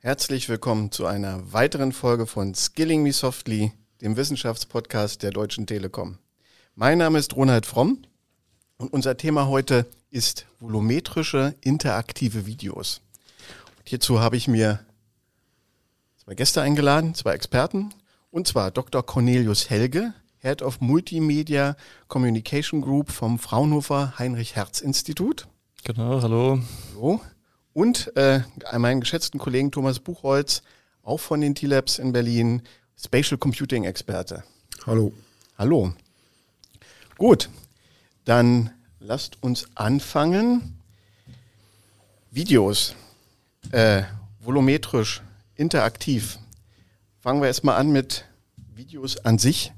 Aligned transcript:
Herzlich 0.00 0.50
willkommen 0.50 0.92
zu 0.92 1.06
einer 1.06 1.52
weiteren 1.52 1.92
Folge 1.92 2.26
von 2.26 2.54
Skilling 2.54 3.02
Me 3.02 3.12
Softly, 3.12 3.72
dem 4.02 4.18
Wissenschaftspodcast 4.18 5.22
der 5.22 5.30
Deutschen 5.30 5.66
Telekom. 5.66 6.18
Mein 6.74 6.98
Name 6.98 7.18
ist 7.18 7.36
Ronald 7.36 7.64
Fromm 7.64 8.02
und 8.76 8.92
unser 8.92 9.16
Thema 9.16 9.46
heute 9.46 9.86
ist 10.10 10.44
volumetrische 10.58 11.54
interaktive 11.62 12.44
Videos. 12.44 13.00
Und 13.78 13.88
hierzu 13.88 14.20
habe 14.20 14.36
ich 14.36 14.46
mir 14.46 14.80
zwei 16.24 16.34
Gäste 16.34 16.62
eingeladen, 16.62 17.14
zwei 17.14 17.32
Experten, 17.34 17.90
und 18.30 18.46
zwar 18.46 18.70
Dr. 18.70 19.04
Cornelius 19.04 19.70
Helge, 19.70 20.12
Head 20.38 20.62
of 20.62 20.80
Multimedia 20.80 21.76
Communication 22.08 22.80
Group 22.80 23.10
vom 23.10 23.38
Fraunhofer 23.38 24.18
Heinrich 24.18 24.56
Herz 24.56 24.80
Institut. 24.80 25.48
Genau, 25.84 26.22
hallo. 26.22 26.60
Hallo. 26.94 27.20
Und 27.72 28.14
äh, 28.16 28.40
meinen 28.78 29.00
geschätzten 29.00 29.38
Kollegen 29.38 29.70
Thomas 29.70 29.98
Buchholz, 30.00 30.62
auch 31.02 31.20
von 31.20 31.40
den 31.40 31.54
T-Labs 31.54 31.98
in 31.98 32.12
Berlin, 32.12 32.62
Spatial 32.98 33.38
Computing 33.38 33.84
Experte. 33.84 34.44
Hallo. 34.86 35.12
Hallo. 35.56 35.92
Gut, 37.16 37.48
dann 38.24 38.70
lasst 38.98 39.42
uns 39.42 39.66
anfangen. 39.74 40.78
Videos, 42.30 42.94
äh, 43.72 44.02
volumetrisch, 44.40 45.22
interaktiv. 45.60 46.38
Fangen 47.20 47.42
wir 47.42 47.48
erstmal 47.48 47.76
an 47.76 47.92
mit 47.92 48.24
Videos 48.74 49.18
an 49.18 49.38
sich. 49.38 49.72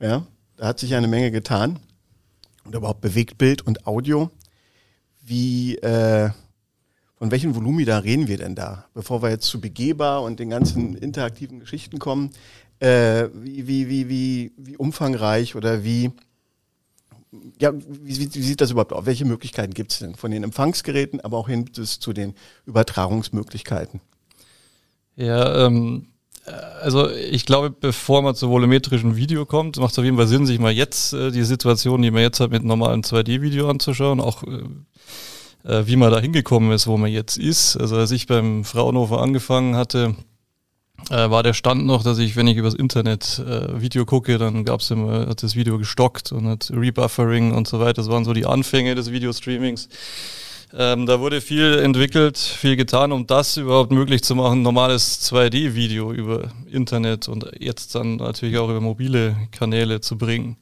Ja, 0.00 0.26
da 0.56 0.66
hat 0.66 0.80
sich 0.80 0.94
eine 0.94 1.06
Menge 1.06 1.30
getan. 1.30 1.78
Und 2.64 2.74
überhaupt 2.74 3.00
Bewegtbild 3.00 3.62
und 3.62 3.86
Audio. 3.86 4.30
Wie, 5.20 5.76
äh, 5.78 6.30
von 7.14 7.30
welchen 7.30 7.54
Volumi 7.54 7.84
da 7.84 7.98
reden 7.98 8.26
wir 8.26 8.38
denn 8.38 8.56
da? 8.56 8.86
Bevor 8.92 9.22
wir 9.22 9.30
jetzt 9.30 9.46
zu 9.46 9.60
begehbar 9.60 10.22
und 10.22 10.40
den 10.40 10.50
ganzen 10.50 10.96
interaktiven 10.96 11.60
Geschichten 11.60 12.00
kommen, 12.00 12.30
äh, 12.80 13.28
wie, 13.34 13.68
wie, 13.68 13.88
wie, 13.88 14.08
wie, 14.08 14.52
wie 14.56 14.76
umfangreich 14.76 15.54
oder 15.54 15.84
wie, 15.84 16.10
ja, 17.60 17.72
wie, 17.72 18.34
wie 18.34 18.42
sieht 18.42 18.60
das 18.60 18.72
überhaupt 18.72 18.92
aus? 18.92 19.06
Welche 19.06 19.24
Möglichkeiten 19.24 19.74
gibt 19.74 19.92
es 19.92 20.00
denn 20.00 20.16
von 20.16 20.32
den 20.32 20.42
Empfangsgeräten, 20.42 21.20
aber 21.20 21.38
auch 21.38 21.48
hin 21.48 21.66
bis 21.66 22.00
zu 22.00 22.12
den 22.12 22.34
Übertragungsmöglichkeiten? 22.66 24.00
Ja, 25.16 25.66
ähm, 25.66 26.06
also 26.80 27.08
ich 27.10 27.46
glaube, 27.46 27.70
bevor 27.70 28.22
man 28.22 28.34
zu 28.34 28.50
volumetrischen 28.50 29.16
Video 29.16 29.46
kommt, 29.46 29.78
macht 29.78 29.92
es 29.92 29.98
auf 29.98 30.04
jeden 30.04 30.16
Fall 30.16 30.26
Sinn, 30.26 30.46
sich 30.46 30.58
mal 30.58 30.72
jetzt 30.72 31.12
äh, 31.12 31.30
die 31.30 31.44
Situation, 31.44 32.02
die 32.02 32.10
man 32.10 32.22
jetzt 32.22 32.40
hat, 32.40 32.50
mit 32.50 32.64
normalen 32.64 33.02
2D-Video 33.02 33.68
anzuschauen, 33.68 34.20
auch 34.20 34.42
äh, 34.42 34.64
äh, 35.64 35.86
wie 35.86 35.96
man 35.96 36.10
da 36.10 36.18
hingekommen 36.18 36.72
ist, 36.72 36.86
wo 36.86 36.96
man 36.96 37.10
jetzt 37.10 37.36
ist. 37.36 37.76
Also 37.76 37.96
als 37.96 38.10
ich 38.10 38.26
beim 38.26 38.64
Fraunhofer 38.64 39.20
angefangen 39.20 39.76
hatte, 39.76 40.16
äh, 41.10 41.30
war 41.30 41.42
der 41.42 41.54
Stand 41.54 41.86
noch, 41.86 42.02
dass 42.02 42.18
ich, 42.18 42.36
wenn 42.36 42.46
ich 42.46 42.56
übers 42.56 42.74
Internet 42.74 43.38
äh, 43.38 43.80
Video 43.80 44.04
gucke, 44.04 44.38
dann 44.38 44.64
gab's 44.64 44.90
immer, 44.90 45.26
hat 45.28 45.42
das 45.42 45.54
Video 45.54 45.78
gestockt 45.78 46.32
und 46.32 46.46
hat 46.48 46.70
Rebuffering 46.74 47.52
und 47.52 47.68
so 47.68 47.80
weiter. 47.80 47.94
Das 47.94 48.08
waren 48.08 48.24
so 48.24 48.32
die 48.32 48.46
Anfänge 48.46 48.94
des 48.94 49.12
Videostreamings. 49.12 49.88
Ähm, 50.74 51.04
da 51.04 51.20
wurde 51.20 51.42
viel 51.42 51.78
entwickelt, 51.80 52.38
viel 52.38 52.76
getan, 52.76 53.12
um 53.12 53.26
das 53.26 53.58
überhaupt 53.58 53.92
möglich 53.92 54.22
zu 54.22 54.34
machen, 54.34 54.62
normales 54.62 55.20
2D-Video 55.30 56.12
über 56.12 56.50
Internet 56.70 57.28
und 57.28 57.46
jetzt 57.58 57.94
dann 57.94 58.16
natürlich 58.16 58.56
auch 58.56 58.70
über 58.70 58.80
mobile 58.80 59.36
Kanäle 59.50 60.00
zu 60.00 60.16
bringen. 60.16 60.56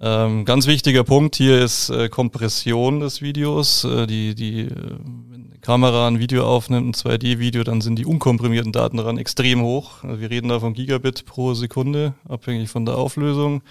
Ähm, 0.00 0.44
ganz 0.46 0.66
wichtiger 0.66 1.04
Punkt 1.04 1.36
hier 1.36 1.60
ist 1.62 1.90
äh, 1.90 2.08
Kompression 2.08 3.00
des 3.00 3.20
Videos. 3.20 3.84
Äh, 3.84 4.06
die, 4.06 4.34
die, 4.34 4.60
äh, 4.60 4.70
wenn 4.70 5.50
eine 5.50 5.58
Kamera 5.60 6.06
ein 6.06 6.18
Video 6.18 6.46
aufnimmt, 6.46 6.88
ein 6.88 6.94
2D-Video, 6.94 7.62
dann 7.62 7.82
sind 7.82 7.98
die 7.98 8.06
unkomprimierten 8.06 8.72
Daten 8.72 8.96
daran 8.96 9.18
extrem 9.18 9.62
hoch. 9.62 10.02
Also 10.02 10.20
wir 10.20 10.30
reden 10.30 10.48
da 10.48 10.60
von 10.60 10.72
Gigabit 10.72 11.26
pro 11.26 11.52
Sekunde, 11.54 12.14
abhängig 12.28 12.70
von 12.70 12.86
der 12.86 12.96
Auflösung. 12.96 13.62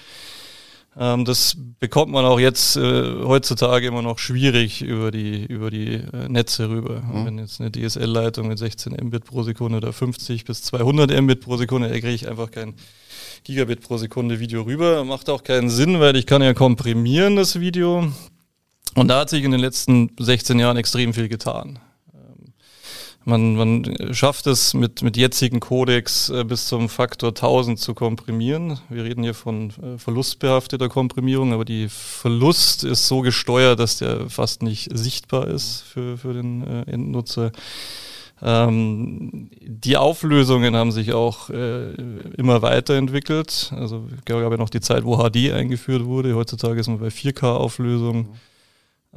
Ähm, 0.98 1.26
das 1.26 1.58
bekommt 1.80 2.12
man 2.12 2.24
auch 2.24 2.40
jetzt 2.40 2.78
äh, 2.78 3.24
heutzutage 3.24 3.88
immer 3.88 4.02
noch 4.02 4.18
schwierig 4.18 4.82
über 4.82 5.12
die, 5.12 5.46
über 5.46 5.70
die 5.70 5.96
äh, 5.96 6.30
Netze 6.30 6.70
rüber. 6.70 7.02
Mhm. 7.02 7.26
Wenn 7.26 7.38
jetzt 7.40 7.60
eine 7.60 7.72
DSL-Leitung 7.72 8.48
mit 8.48 8.58
16 8.58 8.94
Mbit 8.94 9.26
pro 9.26 9.44
Sekunde 9.44 9.78
oder 9.78 9.92
50 9.92 10.46
bis 10.46 10.64
200 10.64 11.22
Mbit 11.22 11.42
pro 11.42 11.58
Sekunde, 11.58 11.90
da 11.90 11.94
kriege 11.96 12.12
ich 12.12 12.30
einfach 12.30 12.50
kein 12.50 12.76
Gigabit 13.44 13.82
pro 13.82 13.98
Sekunde 13.98 14.40
Video 14.40 14.62
rüber. 14.62 15.04
Macht 15.04 15.30
auch 15.30 15.44
keinen 15.44 15.70
Sinn, 15.70 16.00
weil 16.00 16.16
ich 16.16 16.26
kann 16.26 16.42
ja 16.42 16.54
komprimieren 16.54 17.36
das 17.36 17.60
Video. 17.60 18.12
Und 18.96 19.10
da 19.10 19.20
hat 19.20 19.30
sich 19.30 19.44
in 19.44 19.52
den 19.52 19.60
letzten 19.60 20.12
16 20.18 20.58
Jahren 20.60 20.78
extrem 20.78 21.14
viel 21.14 21.28
getan. 21.28 21.80
Man, 23.28 23.56
man 23.56 24.14
schafft 24.14 24.46
es 24.46 24.76
mit, 24.76 25.02
mit 25.02 25.18
jetzigen 25.18 25.60
Codex 25.60 26.30
äh, 26.30 26.44
bis 26.44 26.68
zum 26.68 26.90
Faktor 26.90 27.30
1000 27.30 27.80
zu 27.80 27.96
komprimieren. 27.96 28.80
Wir 28.88 29.04
reden 29.04 29.24
hier 29.24 29.34
von 29.34 29.72
äh, 29.72 29.98
verlustbehafteter 29.98 30.90
Komprimierung, 30.90 31.52
aber 31.52 31.66
die 31.66 31.90
Verlust 31.90 32.84
ist 32.84 33.08
so 33.08 33.22
gesteuert, 33.22 33.80
dass 33.80 33.98
der 33.98 34.30
fast 34.30 34.62
nicht 34.62 34.96
sichtbar 34.96 35.48
ist 35.48 35.82
für, 35.82 36.20
für 36.20 36.34
den 36.34 36.68
äh, 36.68 36.92
Endnutzer. 36.92 37.52
Ähm, 38.44 39.50
die 39.60 39.98
Auflösungen 39.98 40.76
haben 40.76 40.92
sich 40.92 41.14
auch 41.14 41.50
äh, 41.50 41.94
immer 42.38 42.62
weiterentwickelt. 42.62 43.74
Also 43.76 44.08
gab 44.26 44.40
ja 44.40 44.58
noch 44.58 44.70
die 44.70 44.82
Zeit, 44.82 45.04
wo 45.04 45.18
HD 45.18 45.52
eingeführt 45.52 46.06
wurde. 46.06 46.36
Heutzutage 46.36 46.80
ist 46.80 46.88
man 46.88 47.00
bei 47.00 47.08
4K-Auflösung. 47.08 48.18
Mhm. 48.18 48.28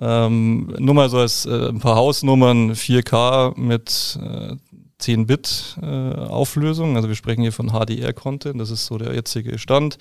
Ähm, 0.00 0.74
nur 0.78 0.94
mal 0.94 1.08
so 1.08 1.18
als 1.18 1.46
äh, 1.46 1.68
ein 1.68 1.80
paar 1.80 1.96
Hausnummern, 1.96 2.74
4K 2.74 3.58
mit 3.58 4.18
äh, 4.22 4.56
10 4.98 5.26
Bit 5.26 5.76
äh, 5.80 5.86
Auflösung. 5.86 6.96
Also 6.96 7.08
wir 7.08 7.14
sprechen 7.14 7.42
hier 7.42 7.52
von 7.52 7.70
HDR-Content, 7.70 8.60
das 8.60 8.70
ist 8.70 8.86
so 8.86 8.98
der 8.98 9.14
jetzige 9.14 9.58
Stand. 9.58 9.98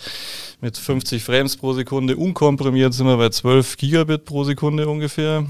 Mit 0.61 0.77
50 0.77 1.23
Frames 1.23 1.57
pro 1.57 1.73
Sekunde 1.73 2.17
unkomprimiert 2.17 2.93
sind 2.93 3.07
wir 3.07 3.17
bei 3.17 3.29
12 3.29 3.77
Gigabit 3.77 4.25
pro 4.25 4.43
Sekunde 4.43 4.87
ungefähr. 4.87 5.45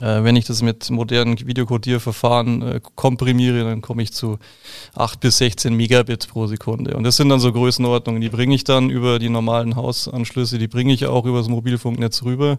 Äh, 0.00 0.24
wenn 0.24 0.34
ich 0.34 0.44
das 0.44 0.62
mit 0.62 0.90
modernen 0.90 1.38
Videokodierverfahren 1.38 2.62
äh, 2.62 2.80
komprimiere, 2.96 3.62
dann 3.62 3.80
komme 3.80 4.02
ich 4.02 4.12
zu 4.12 4.38
8 4.94 5.20
bis 5.20 5.38
16 5.38 5.74
Megabit 5.74 6.28
pro 6.28 6.48
Sekunde. 6.48 6.96
Und 6.96 7.04
das 7.04 7.16
sind 7.16 7.28
dann 7.28 7.38
so 7.38 7.52
Größenordnungen, 7.52 8.20
die 8.20 8.28
bringe 8.28 8.54
ich 8.56 8.64
dann 8.64 8.90
über 8.90 9.20
die 9.20 9.28
normalen 9.28 9.76
Hausanschlüsse, 9.76 10.58
die 10.58 10.68
bringe 10.68 10.92
ich 10.92 11.06
auch 11.06 11.24
über 11.24 11.38
das 11.38 11.48
Mobilfunknetz 11.48 12.24
rüber 12.24 12.58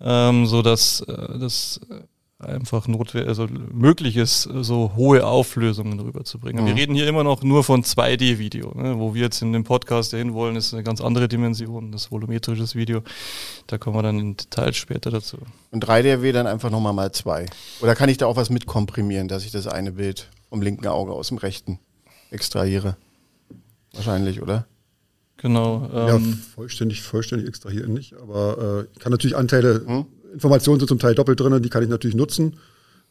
ähm, 0.00 0.46
so 0.46 0.62
dass 0.62 1.00
äh, 1.02 1.38
das 1.38 1.80
einfach 2.40 2.88
notwendig, 2.88 3.28
also 3.28 3.46
möglich 3.70 4.16
ist, 4.16 4.42
so 4.42 4.92
hohe 4.96 5.26
Auflösungen 5.26 6.00
rüberzubringen. 6.00 6.64
Mhm. 6.64 6.68
Wir 6.68 6.74
reden 6.76 6.94
hier 6.94 7.06
immer 7.06 7.22
noch 7.22 7.42
nur 7.42 7.62
von 7.64 7.82
2D-Video. 7.82 8.72
Ne? 8.74 8.98
Wo 8.98 9.14
wir 9.14 9.22
jetzt 9.22 9.42
in 9.42 9.52
dem 9.52 9.64
Podcast 9.64 10.12
dahin 10.12 10.32
wollen, 10.32 10.56
ist 10.56 10.72
eine 10.72 10.82
ganz 10.82 11.00
andere 11.00 11.28
Dimension, 11.28 11.92
das 11.92 12.10
volumetrisches 12.10 12.74
Video. 12.74 13.02
Da 13.66 13.78
kommen 13.78 13.96
wir 13.96 14.02
dann 14.02 14.18
in 14.18 14.36
Details 14.36 14.76
später 14.76 15.10
dazu. 15.10 15.38
Und 15.70 15.84
3D 15.84 16.22
wäre 16.22 16.32
dann 16.32 16.46
einfach 16.46 16.70
nochmal 16.70 16.94
mal 16.94 17.12
zwei. 17.12 17.46
Oder 17.80 17.94
kann 17.94 18.08
ich 18.08 18.16
da 18.16 18.26
auch 18.26 18.36
was 18.36 18.50
mitkomprimieren, 18.50 19.28
dass 19.28 19.44
ich 19.44 19.52
das 19.52 19.66
eine 19.66 19.92
Bild 19.92 20.30
vom 20.48 20.62
linken 20.62 20.86
Auge 20.86 21.12
aus 21.12 21.28
dem 21.28 21.38
rechten 21.38 21.78
extrahiere? 22.30 22.96
Wahrscheinlich, 23.92 24.40
oder? 24.40 24.66
Genau. 25.40 25.88
Ähm, 25.92 26.06
ja, 26.06 26.20
vollständig, 26.54 27.02
vollständig 27.02 27.48
extrahieren 27.48 27.94
nicht. 27.94 28.14
Aber 28.14 28.84
äh, 28.86 28.92
ich 28.92 28.98
kann 28.98 29.10
natürlich 29.10 29.36
Anteile, 29.36 29.82
hm? 29.86 30.06
Informationen 30.32 30.78
sind 30.78 30.88
zum 30.88 30.98
Teil 30.98 31.14
doppelt 31.14 31.40
drin, 31.40 31.62
die 31.62 31.70
kann 31.70 31.82
ich 31.82 31.88
natürlich 31.88 32.16
nutzen. 32.16 32.58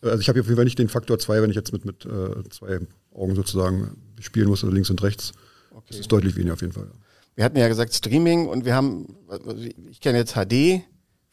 Äh, 0.04 0.10
also 0.10 0.22
ich 0.22 0.30
habe 0.30 0.40
auf 0.40 0.46
jeden 0.46 0.56
Fall 0.56 0.66
nicht 0.66 0.80
den 0.80 0.90
Faktor 0.90 1.20
2, 1.20 1.42
wenn 1.42 1.50
ich 1.50 1.56
jetzt 1.56 1.74
mit, 1.74 1.86
mit 1.86 2.06
äh, 2.06 2.48
zwei 2.50 2.80
Augen 3.14 3.36
sozusagen 3.36 3.98
spielen 4.20 4.48
muss, 4.48 4.64
oder 4.64 4.74
links 4.74 4.90
und 4.90 5.02
rechts. 5.02 5.32
Okay. 5.72 5.86
Das 5.90 6.00
ist 6.00 6.12
deutlich 6.12 6.36
weniger 6.36 6.54
auf 6.54 6.62
jeden 6.62 6.74
Fall. 6.74 6.88
Wir 7.36 7.46
hatten 7.46 7.58
ja 7.58 7.68
gesagt 7.68 7.94
Streaming 7.94 8.48
und 8.48 8.66
wir 8.66 8.76
haben, 8.76 9.16
ich 9.90 10.02
kenne 10.02 10.18
jetzt 10.18 10.34
HD, 10.34 10.84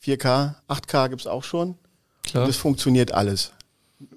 4K, 0.03 0.55
8K 0.69 1.09
gibt 1.09 1.23
es 1.23 1.27
auch 1.27 1.43
schon. 1.43 1.75
Klar. 2.23 2.45
Und 2.45 2.49
das 2.49 2.57
funktioniert 2.57 3.13
alles. 3.13 3.53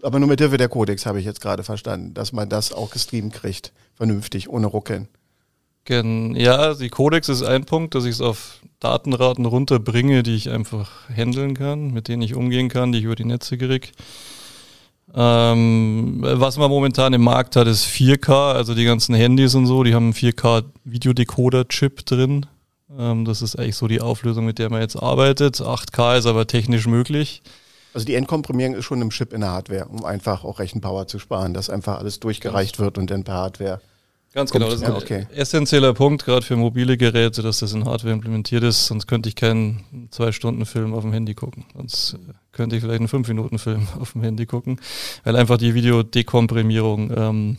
Aber 0.01 0.19
nur 0.19 0.29
mit 0.29 0.39
Hilfe 0.39 0.57
der 0.57 0.69
Codex 0.69 1.05
habe 1.05 1.19
ich 1.19 1.25
jetzt 1.25 1.41
gerade 1.41 1.63
verstanden, 1.63 2.13
dass 2.13 2.31
man 2.31 2.47
das 2.49 2.73
auch 2.73 2.91
gestreamt 2.91 3.33
kriegt, 3.33 3.73
vernünftig, 3.95 4.49
ohne 4.49 4.67
Ruckeln. 4.67 5.07
Ja, 5.87 6.75
die 6.75 6.89
Codex 6.89 7.29
ist 7.29 7.41
ein 7.41 7.65
Punkt, 7.65 7.95
dass 7.95 8.05
ich 8.05 8.11
es 8.11 8.21
auf 8.21 8.59
Datenraten 8.79 9.45
runterbringe, 9.45 10.21
die 10.21 10.35
ich 10.35 10.51
einfach 10.51 11.09
handeln 11.09 11.55
kann, 11.55 11.91
mit 11.91 12.07
denen 12.07 12.21
ich 12.21 12.35
umgehen 12.35 12.69
kann, 12.69 12.91
die 12.91 12.99
ich 12.99 13.05
über 13.05 13.15
die 13.15 13.25
Netze 13.25 13.57
kriege. 13.57 13.87
Ähm, 15.15 16.19
was 16.21 16.57
man 16.57 16.69
momentan 16.69 17.13
im 17.13 17.23
Markt 17.23 17.55
hat, 17.55 17.67
ist 17.67 17.85
4K, 17.85 18.53
also 18.53 18.75
die 18.75 18.85
ganzen 18.85 19.15
Handys 19.15 19.55
und 19.55 19.65
so, 19.65 19.83
die 19.83 19.95
haben 19.95 20.05
einen 20.05 20.13
4K 20.13 20.65
Videodecoder-Chip 20.83 22.05
drin. 22.05 22.45
Ähm, 22.97 23.25
das 23.25 23.41
ist 23.41 23.57
eigentlich 23.57 23.75
so 23.75 23.87
die 23.87 24.01
Auflösung, 24.01 24.45
mit 24.45 24.59
der 24.59 24.69
man 24.69 24.81
jetzt 24.81 24.95
arbeitet. 24.95 25.61
8K 25.61 26.17
ist 26.19 26.25
aber 26.27 26.45
technisch 26.45 26.85
möglich. 26.85 27.41
Also 27.93 28.05
die 28.05 28.13
Endkomprimierung 28.13 28.75
ist 28.75 28.85
schon 28.85 29.01
im 29.01 29.09
Chip 29.09 29.33
in 29.33 29.41
der 29.41 29.49
Hardware, 29.49 29.85
um 29.85 30.05
einfach 30.05 30.43
auch 30.43 30.59
Rechenpower 30.59 31.07
zu 31.07 31.17
sparen, 31.17 31.55
dass 31.55 31.71
einfach 31.71 31.97
alles 31.97 32.19
durchgereicht 32.19 32.77
wird 32.77 32.99
und 32.99 33.09
dann 33.09 33.23
per 33.23 33.33
Hardware. 33.33 33.81
Ganz 34.33 34.51
genau, 34.51 34.65
das 34.67 34.75
ist 34.75 34.83
ein 34.83 34.91
okay. 34.91 35.27
essentieller 35.33 35.93
Punkt, 35.93 36.23
gerade 36.23 36.45
für 36.45 36.55
mobile 36.55 36.97
Geräte, 36.97 37.41
dass 37.41 37.59
das 37.59 37.73
in 37.73 37.85
Hardware 37.85 38.13
implementiert 38.13 38.63
ist, 38.63 38.85
sonst 38.85 39.07
könnte 39.07 39.27
ich 39.27 39.35
keinen 39.35 40.09
Zwei-Stunden-Film 40.11 40.93
auf 40.93 41.01
dem 41.01 41.13
Handy 41.13 41.33
gucken. 41.33 41.65
Sonst 41.75 42.13
äh, 42.13 42.17
könnte 42.59 42.75
ich 42.75 42.81
vielleicht 42.81 42.99
einen 42.99 43.07
Fünf-Minuten-Film 43.07 43.87
auf 44.01 44.11
dem 44.11 44.21
Handy 44.21 44.45
gucken, 44.45 44.81
weil 45.23 45.37
einfach 45.37 45.55
die 45.55 45.75
Videodekomprimierung 45.75 47.09
ähm, 47.15 47.57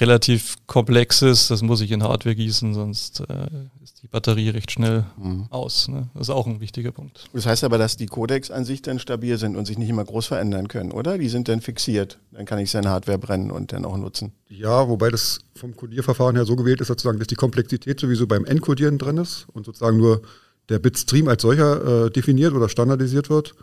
relativ 0.00 0.56
komplex 0.66 1.20
ist. 1.20 1.50
Das 1.50 1.60
muss 1.60 1.82
ich 1.82 1.90
in 1.90 2.02
Hardware 2.02 2.34
gießen, 2.34 2.72
sonst 2.72 3.20
äh, 3.20 3.46
ist 3.84 4.02
die 4.02 4.06
Batterie 4.06 4.48
recht 4.48 4.70
schnell 4.70 5.04
mhm. 5.18 5.48
aus. 5.50 5.88
Ne? 5.88 6.08
Das 6.14 6.28
ist 6.28 6.30
auch 6.30 6.46
ein 6.46 6.60
wichtiger 6.60 6.92
Punkt. 6.92 7.28
Das 7.34 7.44
heißt 7.44 7.62
aber, 7.62 7.76
dass 7.76 7.98
die 7.98 8.06
Codecs 8.06 8.50
an 8.50 8.64
sich 8.64 8.80
dann 8.80 8.98
stabil 8.98 9.36
sind 9.36 9.54
und 9.54 9.66
sich 9.66 9.76
nicht 9.76 9.90
immer 9.90 10.06
groß 10.06 10.24
verändern 10.24 10.68
können, 10.68 10.92
oder? 10.92 11.18
Die 11.18 11.28
sind 11.28 11.48
dann 11.48 11.60
fixiert. 11.60 12.18
Dann 12.32 12.46
kann 12.46 12.58
ich 12.58 12.70
seine 12.70 12.88
Hardware 12.88 13.18
brennen 13.18 13.50
und 13.50 13.74
dann 13.74 13.84
auch 13.84 13.98
nutzen. 13.98 14.32
Ja, 14.48 14.88
wobei 14.88 15.10
das 15.10 15.40
vom 15.56 15.76
Codierverfahren 15.76 16.36
her 16.36 16.46
so 16.46 16.56
gewählt 16.56 16.80
ist, 16.80 16.88
sozusagen, 16.88 17.18
dass 17.18 17.28
die 17.28 17.34
Komplexität 17.34 18.00
sowieso 18.00 18.26
beim 18.26 18.46
Encodieren 18.46 18.96
drin 18.96 19.18
ist 19.18 19.46
und 19.52 19.66
sozusagen 19.66 19.98
nur 19.98 20.22
der 20.70 20.78
Bitstream 20.78 21.28
als 21.28 21.42
solcher 21.42 22.06
äh, 22.06 22.10
definiert 22.10 22.54
oder 22.54 22.70
standardisiert 22.70 23.28
wird. 23.28 23.54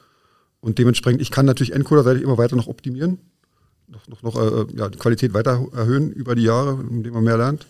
Und 0.65 0.79
dementsprechend, 0.79 1.21
ich 1.21 1.29
kann 1.29 1.45
natürlich 1.45 1.73
Encoder-seitig 1.73 2.23
immer 2.23 2.39
weiter 2.39 2.55
noch 2.55 2.65
optimieren, 2.65 3.19
noch, 3.87 4.07
noch, 4.07 4.23
noch 4.23 4.35
äh, 4.35 4.65
ja, 4.75 4.89
die 4.89 4.97
Qualität 4.97 5.35
weiter 5.35 5.63
erhöhen 5.71 6.11
über 6.11 6.33
die 6.33 6.41
Jahre, 6.41 6.83
indem 6.89 7.13
man 7.13 7.23
mehr 7.23 7.37
lernt. 7.37 7.67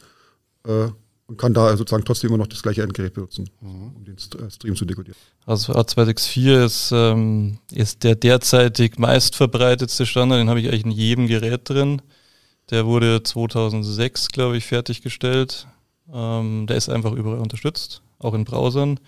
Äh, 0.66 0.88
und 1.28 1.38
kann 1.38 1.54
da 1.54 1.76
sozusagen 1.76 2.06
trotzdem 2.06 2.30
immer 2.30 2.38
noch 2.38 2.48
das 2.48 2.64
gleiche 2.64 2.84
Endgerät 2.84 3.14
benutzen, 3.14 3.50
mhm. 3.60 3.96
um 3.98 4.06
den 4.06 4.16
äh, 4.16 4.50
Stream 4.50 4.78
zu 4.78 4.86
dekodieren. 4.86 5.18
Also 5.46 5.74
A264 5.74 6.66
ist, 6.66 6.92
ähm, 6.94 7.58
ist 7.70 8.06
der 8.06 8.16
derzeitig 8.16 8.98
meistverbreitetste 8.98 10.06
Standard, 10.06 10.40
den 10.40 10.48
habe 10.48 10.62
ich 10.62 10.70
eigentlich 10.70 10.86
in 10.86 10.92
jedem 10.92 11.28
Gerät 11.28 11.68
drin. 11.68 12.02
Der 12.70 12.86
wurde 12.86 13.24
2006, 13.24 14.30
glaube 14.30 14.56
ich, 14.56 14.66
fertiggestellt. 14.66 15.68
Ähm, 16.14 16.66
der 16.68 16.78
ist 16.78 16.88
einfach 16.88 17.12
überall 17.12 17.40
unterstützt, 17.40 18.04
auch 18.20 18.34
in 18.34 18.46
Browsern. 18.46 19.02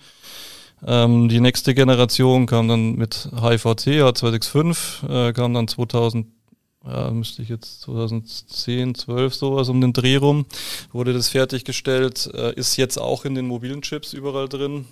Ähm, 0.86 1.28
die 1.28 1.40
nächste 1.40 1.74
Generation 1.74 2.46
kam 2.46 2.68
dann 2.68 2.94
mit 2.94 3.28
HIVC, 3.32 4.02
H265, 4.02 5.28
äh, 5.28 5.32
kam 5.32 5.54
dann 5.54 5.68
2000, 5.68 6.26
ja, 6.86 7.10
müsste 7.10 7.42
ich 7.42 7.48
jetzt 7.48 7.82
2010, 7.82 8.94
12 8.94 9.34
sowas 9.34 9.68
um 9.68 9.80
den 9.80 9.92
Dreh 9.92 10.16
rum, 10.16 10.46
wurde 10.92 11.12
das 11.12 11.28
fertiggestellt, 11.28 12.30
äh, 12.32 12.54
ist 12.54 12.76
jetzt 12.76 12.98
auch 12.98 13.24
in 13.24 13.34
den 13.34 13.46
mobilen 13.46 13.82
Chips 13.82 14.12
überall 14.12 14.48
drin. 14.48 14.86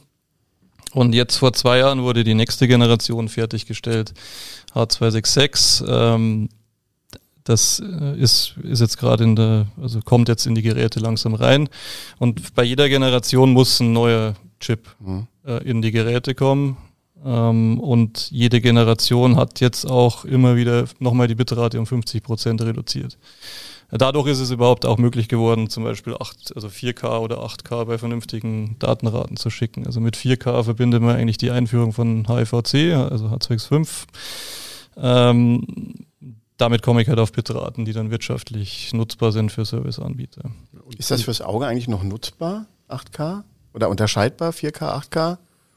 Und 0.92 1.14
jetzt 1.14 1.36
vor 1.36 1.52
zwei 1.52 1.78
Jahren 1.78 2.02
wurde 2.02 2.24
die 2.24 2.34
nächste 2.34 2.66
Generation 2.66 3.28
fertiggestellt, 3.28 4.14
H266. 4.74 5.84
Ähm, 5.86 6.48
das 7.44 7.80
äh, 7.80 8.18
ist, 8.18 8.54
ist 8.62 8.80
jetzt 8.80 8.98
gerade 8.98 9.24
in 9.24 9.36
der, 9.36 9.66
also 9.80 10.00
kommt 10.00 10.28
jetzt 10.28 10.46
in 10.46 10.54
die 10.54 10.62
Geräte 10.62 10.98
langsam 10.98 11.34
rein. 11.34 11.68
Und 12.18 12.54
bei 12.54 12.64
jeder 12.64 12.88
Generation 12.88 13.52
muss 13.52 13.78
ein 13.80 13.92
neuer 13.92 14.34
Chip 14.58 14.88
mhm. 14.98 15.28
Äh, 15.46 15.62
in 15.64 15.82
die 15.82 15.92
Geräte 15.92 16.34
kommen. 16.34 16.76
Ähm, 17.24 17.80
und 17.80 18.30
jede 18.30 18.60
Generation 18.60 19.36
hat 19.36 19.60
jetzt 19.60 19.84
auch 19.84 20.24
immer 20.24 20.56
wieder 20.56 20.84
nochmal 20.98 21.28
die 21.28 21.34
Bitrate 21.34 21.78
um 21.78 21.86
50 21.86 22.22
Prozent 22.22 22.62
reduziert. 22.62 23.18
Dadurch 23.90 24.26
ist 24.26 24.40
es 24.40 24.50
überhaupt 24.50 24.84
auch 24.84 24.98
möglich 24.98 25.28
geworden, 25.28 25.70
zum 25.70 25.84
Beispiel 25.84 26.14
8, 26.18 26.56
also 26.56 26.66
4K 26.66 27.20
oder 27.20 27.38
8K 27.44 27.84
bei 27.84 27.98
vernünftigen 27.98 28.76
Datenraten 28.80 29.36
zu 29.36 29.48
schicken. 29.48 29.86
Also 29.86 30.00
mit 30.00 30.16
4K 30.16 30.64
verbindet 30.64 31.02
man 31.02 31.14
eigentlich 31.14 31.38
die 31.38 31.52
Einführung 31.52 31.92
von 31.92 32.26
HIVC, 32.26 32.94
also 32.94 33.26
H265. 33.28 34.06
Ähm, 34.96 36.06
damit 36.56 36.82
komme 36.82 37.02
ich 37.02 37.08
halt 37.08 37.20
auf 37.20 37.30
Bitraten, 37.30 37.84
die 37.84 37.92
dann 37.92 38.10
wirtschaftlich 38.10 38.92
nutzbar 38.92 39.30
sind 39.30 39.52
für 39.52 39.64
Serviceanbieter. 39.64 40.50
Ist 40.98 41.10
das 41.12 41.22
fürs 41.22 41.40
Auge 41.40 41.66
eigentlich 41.66 41.88
noch 41.88 42.02
nutzbar, 42.02 42.66
8K? 42.88 43.44
Oder 43.76 43.90
unterscheidbar, 43.90 44.52
4K, 44.52 45.10
8K? 45.10 45.36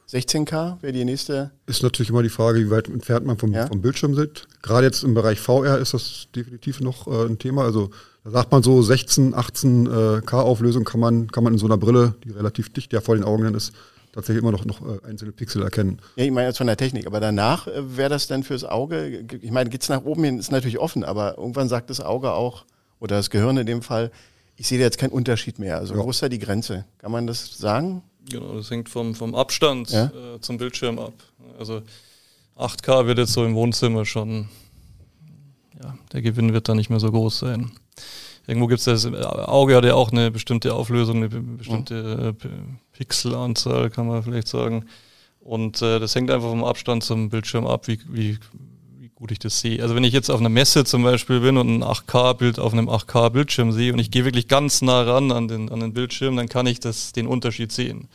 16K 0.09 0.81
wäre 0.81 0.93
die 0.93 1.03
nächste. 1.03 1.51
Ist 1.67 1.83
natürlich 1.83 2.09
immer 2.09 2.23
die 2.23 2.29
Frage, 2.29 2.59
wie 2.59 2.71
weit 2.71 2.87
entfernt 2.87 3.27
man 3.27 3.37
vom, 3.37 3.53
ja? 3.53 3.67
vom 3.67 3.81
Bildschirm 3.81 4.15
sitzt. 4.15 4.47
Gerade 4.63 4.87
jetzt 4.87 5.03
im 5.03 5.13
Bereich 5.13 5.39
VR 5.39 5.77
ist 5.77 5.93
das 5.93 6.27
definitiv 6.33 6.79
noch 6.79 7.07
äh, 7.07 7.25
ein 7.25 7.37
Thema. 7.37 7.63
Also 7.63 7.91
da 8.23 8.31
sagt 8.31 8.53
man 8.53 8.63
so 8.63 8.81
16, 8.81 9.35
18 9.35 9.85
äh, 9.85 10.21
K-Auflösung 10.25 10.85
kann 10.85 11.01
man, 11.01 11.27
kann 11.27 11.43
man 11.43 11.53
in 11.53 11.59
so 11.59 11.65
einer 11.65 11.77
Brille, 11.77 12.15
die 12.23 12.31
relativ 12.31 12.71
dicht 12.71 12.93
ja 12.93 13.01
vor 13.01 13.15
den 13.15 13.25
Augen 13.25 13.43
dann 13.43 13.53
ist, 13.53 13.73
tatsächlich 14.13 14.41
immer 14.41 14.53
noch, 14.53 14.63
noch 14.63 14.81
äh, 14.81 15.05
einzelne 15.05 15.33
Pixel 15.33 15.61
erkennen. 15.61 15.99
Ja, 16.15 16.23
ich 16.23 16.31
meine 16.31 16.47
jetzt 16.47 16.57
von 16.57 16.67
der 16.67 16.77
Technik, 16.77 17.05
aber 17.05 17.19
danach 17.19 17.67
äh, 17.67 17.97
wäre 17.97 18.09
das 18.09 18.27
dann 18.27 18.43
fürs 18.43 18.63
Auge, 18.63 19.25
ich 19.41 19.51
meine, 19.51 19.69
geht 19.69 19.83
es 19.83 19.89
nach 19.89 20.03
oben 20.05 20.23
hin, 20.23 20.39
ist 20.39 20.51
natürlich 20.51 20.79
offen, 20.79 21.03
aber 21.03 21.37
irgendwann 21.37 21.67
sagt 21.67 21.89
das 21.89 21.99
Auge 21.99 22.31
auch, 22.31 22.63
oder 22.99 23.17
das 23.17 23.29
Gehirn 23.29 23.57
in 23.57 23.65
dem 23.65 23.81
Fall, 23.81 24.09
ich 24.59 24.67
sehe 24.67 24.77
da 24.77 24.83
jetzt 24.83 24.97
keinen 24.97 25.11
Unterschied 25.11 25.57
mehr. 25.57 25.77
Also 25.77 25.95
ja. 25.95 26.03
wo 26.03 26.09
ist 26.09 26.21
da 26.21 26.27
die 26.27 26.37
Grenze? 26.37 26.83
Kann 26.97 27.13
man 27.13 27.25
das 27.25 27.57
sagen? 27.57 28.03
Genau, 28.29 28.55
das 28.55 28.69
hängt 28.69 28.89
vom, 28.89 29.15
vom 29.15 29.33
Abstand 29.33 29.89
ja? 29.89 30.07
äh, 30.07 30.41
zum 30.41 30.57
Bildschirm 30.57 30.99
ab. 30.99 31.13
Also 31.57 31.81
8K 32.57 33.07
wird 33.07 33.19
jetzt 33.19 33.31
so 33.31 33.45
im 33.45 33.55
Wohnzimmer 33.55 34.05
schon, 34.05 34.49
ja, 35.81 35.97
der 36.11 36.21
Gewinn 36.21 36.51
wird 36.51 36.67
da 36.67 36.75
nicht 36.75 36.89
mehr 36.89 36.99
so 36.99 37.09
groß 37.09 37.39
sein. 37.39 37.71
Irgendwo 38.47 38.67
gibt 38.67 38.79
es 38.79 38.85
das, 38.85 39.05
Auge 39.05 39.77
hat 39.77 39.85
ja 39.85 39.93
auch 39.93 40.11
eine 40.11 40.29
bestimmte 40.29 40.73
Auflösung, 40.73 41.17
eine 41.17 41.29
bestimmte 41.29 42.35
äh, 42.43 42.47
Pixelanzahl, 42.91 43.89
kann 43.89 44.07
man 44.07 44.23
vielleicht 44.23 44.49
sagen. 44.49 44.87
Und 45.39 45.81
äh, 45.81 45.99
das 45.99 46.15
hängt 46.15 46.31
einfach 46.31 46.49
vom 46.49 46.65
Abstand 46.65 47.05
zum 47.05 47.29
Bildschirm 47.29 47.65
ab, 47.65 47.87
wie, 47.87 47.99
wie 48.09 48.37
gut 49.19 49.31
ich 49.31 49.39
das 49.39 49.59
sehe. 49.59 49.81
Also 49.81 49.95
wenn 49.95 50.03
ich 50.03 50.13
jetzt 50.13 50.31
auf 50.31 50.39
einer 50.39 50.49
Messe 50.49 50.85
zum 50.85 51.03
Beispiel 51.03 51.41
bin 51.41 51.57
und 51.57 51.67
ein 51.69 51.83
8K-Bild 51.83 52.57
auf 52.57 52.73
einem 52.73 52.89
8K-Bildschirm 52.89 53.71
sehe 53.71 53.93
und 53.93 53.99
ich 53.99 54.11
gehe 54.11 54.25
wirklich 54.25 54.47
ganz 54.47 54.81
nah 54.81 55.01
ran 55.01 55.31
an 55.31 55.47
den, 55.47 55.69
an 55.69 55.81
den 55.81 55.93
Bildschirm, 55.93 56.35
dann 56.37 56.49
kann 56.49 56.65
ich 56.65 56.79
das, 56.79 57.11
den 57.11 57.27
Unterschied 57.27 57.71
sehen. 57.71 58.07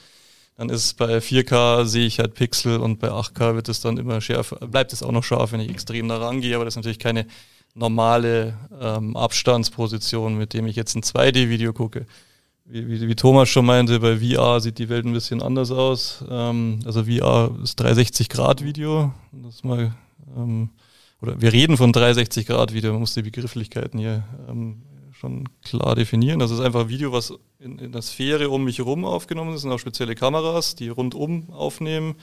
Dann 0.57 0.71
ist 0.71 0.97
bei 0.97 1.19
4K 1.19 1.85
sehe 1.85 2.07
ich 2.07 2.19
halt 2.19 2.35
Pixel 2.35 2.79
und 2.79 2.99
bei 3.01 3.09
8K 3.09 3.55
wird 3.55 3.69
es 3.69 3.81
dann 3.81 3.99
immer 3.99 4.21
schärfer, 4.21 4.57
bleibt 4.67 4.93
es 4.93 5.03
auch 5.03 5.13
noch 5.13 5.25
scharf, 5.25 5.53
wenn 5.53 5.61
ich 5.61 5.71
extrem 5.71 6.07
nah 6.07 6.17
rangehe, 6.17 6.55
aber 6.55 6.65
das 6.65 6.73
ist 6.73 6.77
natürlich 6.77 6.99
keine 6.99 7.27
normale 7.75 8.57
ähm, 8.81 9.17
Abstandsposition, 9.17 10.39
mit 10.39 10.55
dem 10.55 10.67
ich 10.67 10.77
jetzt 10.77 10.95
ein 10.95 11.03
2D-Video 11.03 11.73
gucke 11.73 12.07
wie, 12.65 12.89
wie, 12.89 13.09
wie 13.09 13.15
Thomas 13.15 13.49
schon 13.49 13.67
meinte, 13.67 14.01
bei 14.01 14.19
VR 14.19 14.61
sieht 14.61 14.79
die 14.79 14.89
Welt 14.89 15.05
ein 15.05 15.13
bisschen 15.13 15.43
anders 15.43 15.71
aus. 15.71 16.25
Ähm, 16.29 16.81
also 16.85 17.05
VR 17.05 17.51
ist 17.63 17.81
360-Grad-Video. 17.81 19.13
Das 19.33 19.65
mal, 19.65 19.95
ähm, 20.37 20.71
oder 21.25 21.41
wir 21.41 21.53
reden 21.55 21.79
von 21.79 21.91
360-Grad-Video, 21.91 22.93
man 22.93 23.01
muss 23.01 23.15
die 23.15 23.23
Begrifflichkeiten 23.23 23.99
hier 23.99 24.25
ähm, 24.47 24.83
schon 25.13 25.49
klar 25.63 25.95
definieren. 25.95 26.39
Das 26.39 26.51
ist 26.51 26.61
einfach 26.61 26.83
ein 26.83 26.89
Video, 26.91 27.13
was 27.13 27.33
in, 27.59 27.79
in 27.79 27.93
der 27.93 28.03
Sphäre 28.03 28.51
um 28.51 28.65
mich 28.65 28.79
herum 28.79 29.07
aufgenommen 29.07 29.55
ist. 29.55 29.63
Sind 29.63 29.73
auch 29.73 29.79
spezielle 29.79 30.15
Kameras, 30.15 30.75
die 30.75 30.89
rundum 30.89 31.51
aufnehmen. 31.51 32.17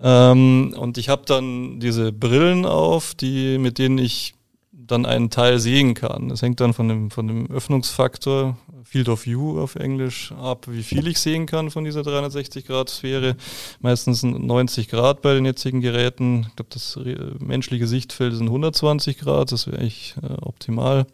Ähm, 0.00 0.74
und 0.78 0.98
ich 0.98 1.08
habe 1.08 1.22
dann 1.26 1.80
diese 1.80 2.12
Brillen 2.12 2.64
auf, 2.64 3.16
die, 3.16 3.58
mit 3.58 3.78
denen 3.78 3.98
ich 3.98 4.34
dann 4.70 5.04
einen 5.04 5.30
Teil 5.30 5.58
sehen 5.58 5.94
kann. 5.94 6.28
Das 6.28 6.42
hängt 6.42 6.60
dann 6.60 6.74
von 6.74 6.88
dem, 6.88 7.10
von 7.10 7.26
dem 7.26 7.50
Öffnungsfaktor, 7.50 8.56
Field 8.84 9.08
of 9.08 9.26
View 9.26 9.58
auf 9.58 9.76
Englisch, 9.76 10.32
ab, 10.32 10.66
wie 10.68 10.82
viel 10.82 11.06
ich 11.06 11.18
sehen 11.18 11.46
kann 11.46 11.70
von 11.70 11.84
dieser 11.84 12.02
360-Grad-Sphäre. 12.02 13.36
Meistens 13.80 14.22
90 14.22 14.88
Grad 14.88 15.22
bei 15.22 15.34
den 15.34 15.44
jetzigen 15.44 15.80
Geräten. 15.80 16.46
Ich 16.48 16.56
glaube, 16.56 16.70
das 16.70 16.98
menschliche 17.40 17.86
Sichtfeld 17.86 18.34
sind 18.34 18.46
120 18.46 19.18
Grad, 19.18 19.52
das 19.52 19.66
wäre 19.66 19.78
eigentlich 19.78 20.14
äh, 20.22 20.34
optimal. 20.42 21.06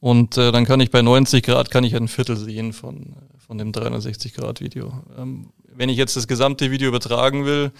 Und 0.00 0.36
äh, 0.36 0.52
dann 0.52 0.64
kann 0.64 0.80
ich 0.80 0.90
bei 0.90 1.00
90 1.00 1.44
Grad 1.44 1.70
kann 1.70 1.84
ich 1.84 1.94
ein 1.94 2.08
Viertel 2.08 2.36
sehen 2.36 2.72
von, 2.72 3.14
von 3.38 3.56
dem 3.56 3.72
360-Grad-Video. 3.72 4.92
Ähm, 5.16 5.50
wenn 5.74 5.88
ich 5.88 5.96
jetzt 5.96 6.16
das 6.16 6.28
gesamte 6.28 6.70
Video 6.70 6.88
übertragen 6.88 7.44
will, 7.46 7.72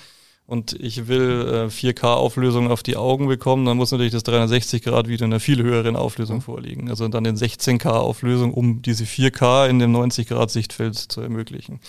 und 0.53 0.75
ich 0.75 1.09
will 1.09 1.49
äh, 1.49 1.67
4K-Auflösung 1.69 2.71
auf 2.71 2.83
die 2.83 2.97
Augen 2.97 3.27
bekommen, 3.27 3.65
dann 3.65 3.79
muss 3.79 3.91
natürlich 3.91 4.13
das 4.13 4.23
360-Grad-Video 4.27 5.25
in 5.25 5.33
einer 5.33 5.41
viel 5.41 5.63
höheren 5.63 5.97
Auflösung 5.97 6.37
mhm. 6.37 6.43
vorliegen. 6.43 6.91
Also 6.91 7.09
dann 7.09 7.25
in 7.25 7.39
16K-Auflösung, 7.39 8.53
um 8.53 8.83
diese 8.83 9.05
4K 9.05 9.71
in 9.71 9.79
dem 9.79 9.97
90-Grad-Sichtfeld 9.97 10.95
zu 10.95 11.23
ermöglichen. 11.23 11.81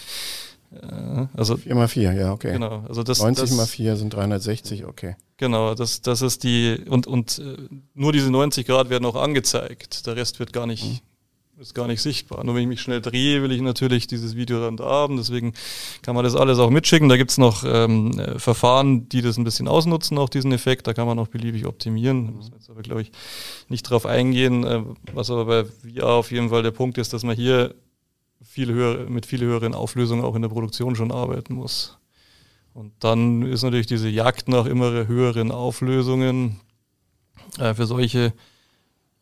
Äh, 0.71 1.25
also 1.33 1.57
4 1.57 1.75
mal 1.75 1.89
4, 1.89 2.13
ja, 2.13 2.31
okay. 2.31 2.53
Genau. 2.53 2.85
Also 2.87 3.03
das, 3.03 3.21
90 3.21 3.49
das, 3.49 3.57
mal 3.57 3.67
4 3.67 3.97
sind 3.97 4.13
360, 4.13 4.85
okay. 4.85 5.17
Genau, 5.35 5.75
das, 5.75 6.01
das 6.01 6.21
ist 6.21 6.45
die, 6.45 6.77
und, 6.87 7.05
und 7.05 7.39
äh, 7.39 7.57
nur 7.95 8.13
diese 8.13 8.31
90 8.31 8.65
Grad 8.65 8.89
werden 8.89 9.05
auch 9.05 9.17
angezeigt. 9.17 10.07
Der 10.07 10.15
Rest 10.15 10.39
wird 10.39 10.53
gar 10.53 10.67
nicht, 10.67 10.85
mhm 10.85 11.12
ist 11.63 11.73
gar 11.73 11.87
nicht 11.87 12.01
sichtbar. 12.01 12.43
Nur 12.43 12.55
wenn 12.55 12.63
ich 12.63 12.67
mich 12.67 12.81
schnell 12.81 13.01
drehe, 13.01 13.41
will 13.41 13.51
ich 13.51 13.61
natürlich 13.61 14.05
dieses 14.05 14.35
Video 14.35 14.59
dann 14.59 14.77
da 14.77 14.83
haben. 14.83 15.17
Deswegen 15.17 15.53
kann 16.01 16.13
man 16.13 16.23
das 16.23 16.35
alles 16.35 16.59
auch 16.59 16.69
mitschicken. 16.69 17.09
Da 17.09 17.17
gibt's 17.17 17.37
noch 17.37 17.63
ähm, 17.65 18.19
äh, 18.19 18.37
Verfahren, 18.37 19.07
die 19.09 19.21
das 19.21 19.37
ein 19.37 19.43
bisschen 19.43 19.67
ausnutzen, 19.67 20.17
auch 20.17 20.29
diesen 20.29 20.51
Effekt. 20.51 20.87
Da 20.87 20.93
kann 20.93 21.07
man 21.07 21.17
auch 21.19 21.29
beliebig 21.29 21.65
optimieren. 21.65 22.25
Da 22.25 22.31
muss 22.33 22.49
man 22.49 22.59
jetzt 22.59 22.69
aber, 22.69 22.81
glaube 22.81 23.01
ich, 23.01 23.11
nicht 23.69 23.83
drauf 23.83 24.05
eingehen. 24.05 24.63
Äh, 24.63 24.83
was 25.13 25.31
aber 25.31 25.45
bei 25.45 25.65
VR 25.65 26.09
auf 26.09 26.31
jeden 26.31 26.49
Fall 26.49 26.63
der 26.63 26.71
Punkt 26.71 26.97
ist, 26.97 27.13
dass 27.13 27.23
man 27.23 27.35
hier 27.35 27.73
viel 28.43 28.71
höher, 28.71 29.09
mit 29.09 29.25
viel 29.25 29.41
höheren 29.41 29.73
Auflösungen 29.73 30.23
auch 30.23 30.35
in 30.35 30.41
der 30.41 30.49
Produktion 30.49 30.95
schon 30.95 31.11
arbeiten 31.11 31.53
muss. 31.53 31.97
Und 32.73 32.91
dann 32.99 33.43
ist 33.43 33.63
natürlich 33.63 33.87
diese 33.87 34.09
Jagd 34.09 34.49
nach 34.49 34.65
immer 34.65 35.07
höheren 35.07 35.51
Auflösungen 35.51 36.59
äh, 37.59 37.73
für 37.73 37.85
solche 37.85 38.33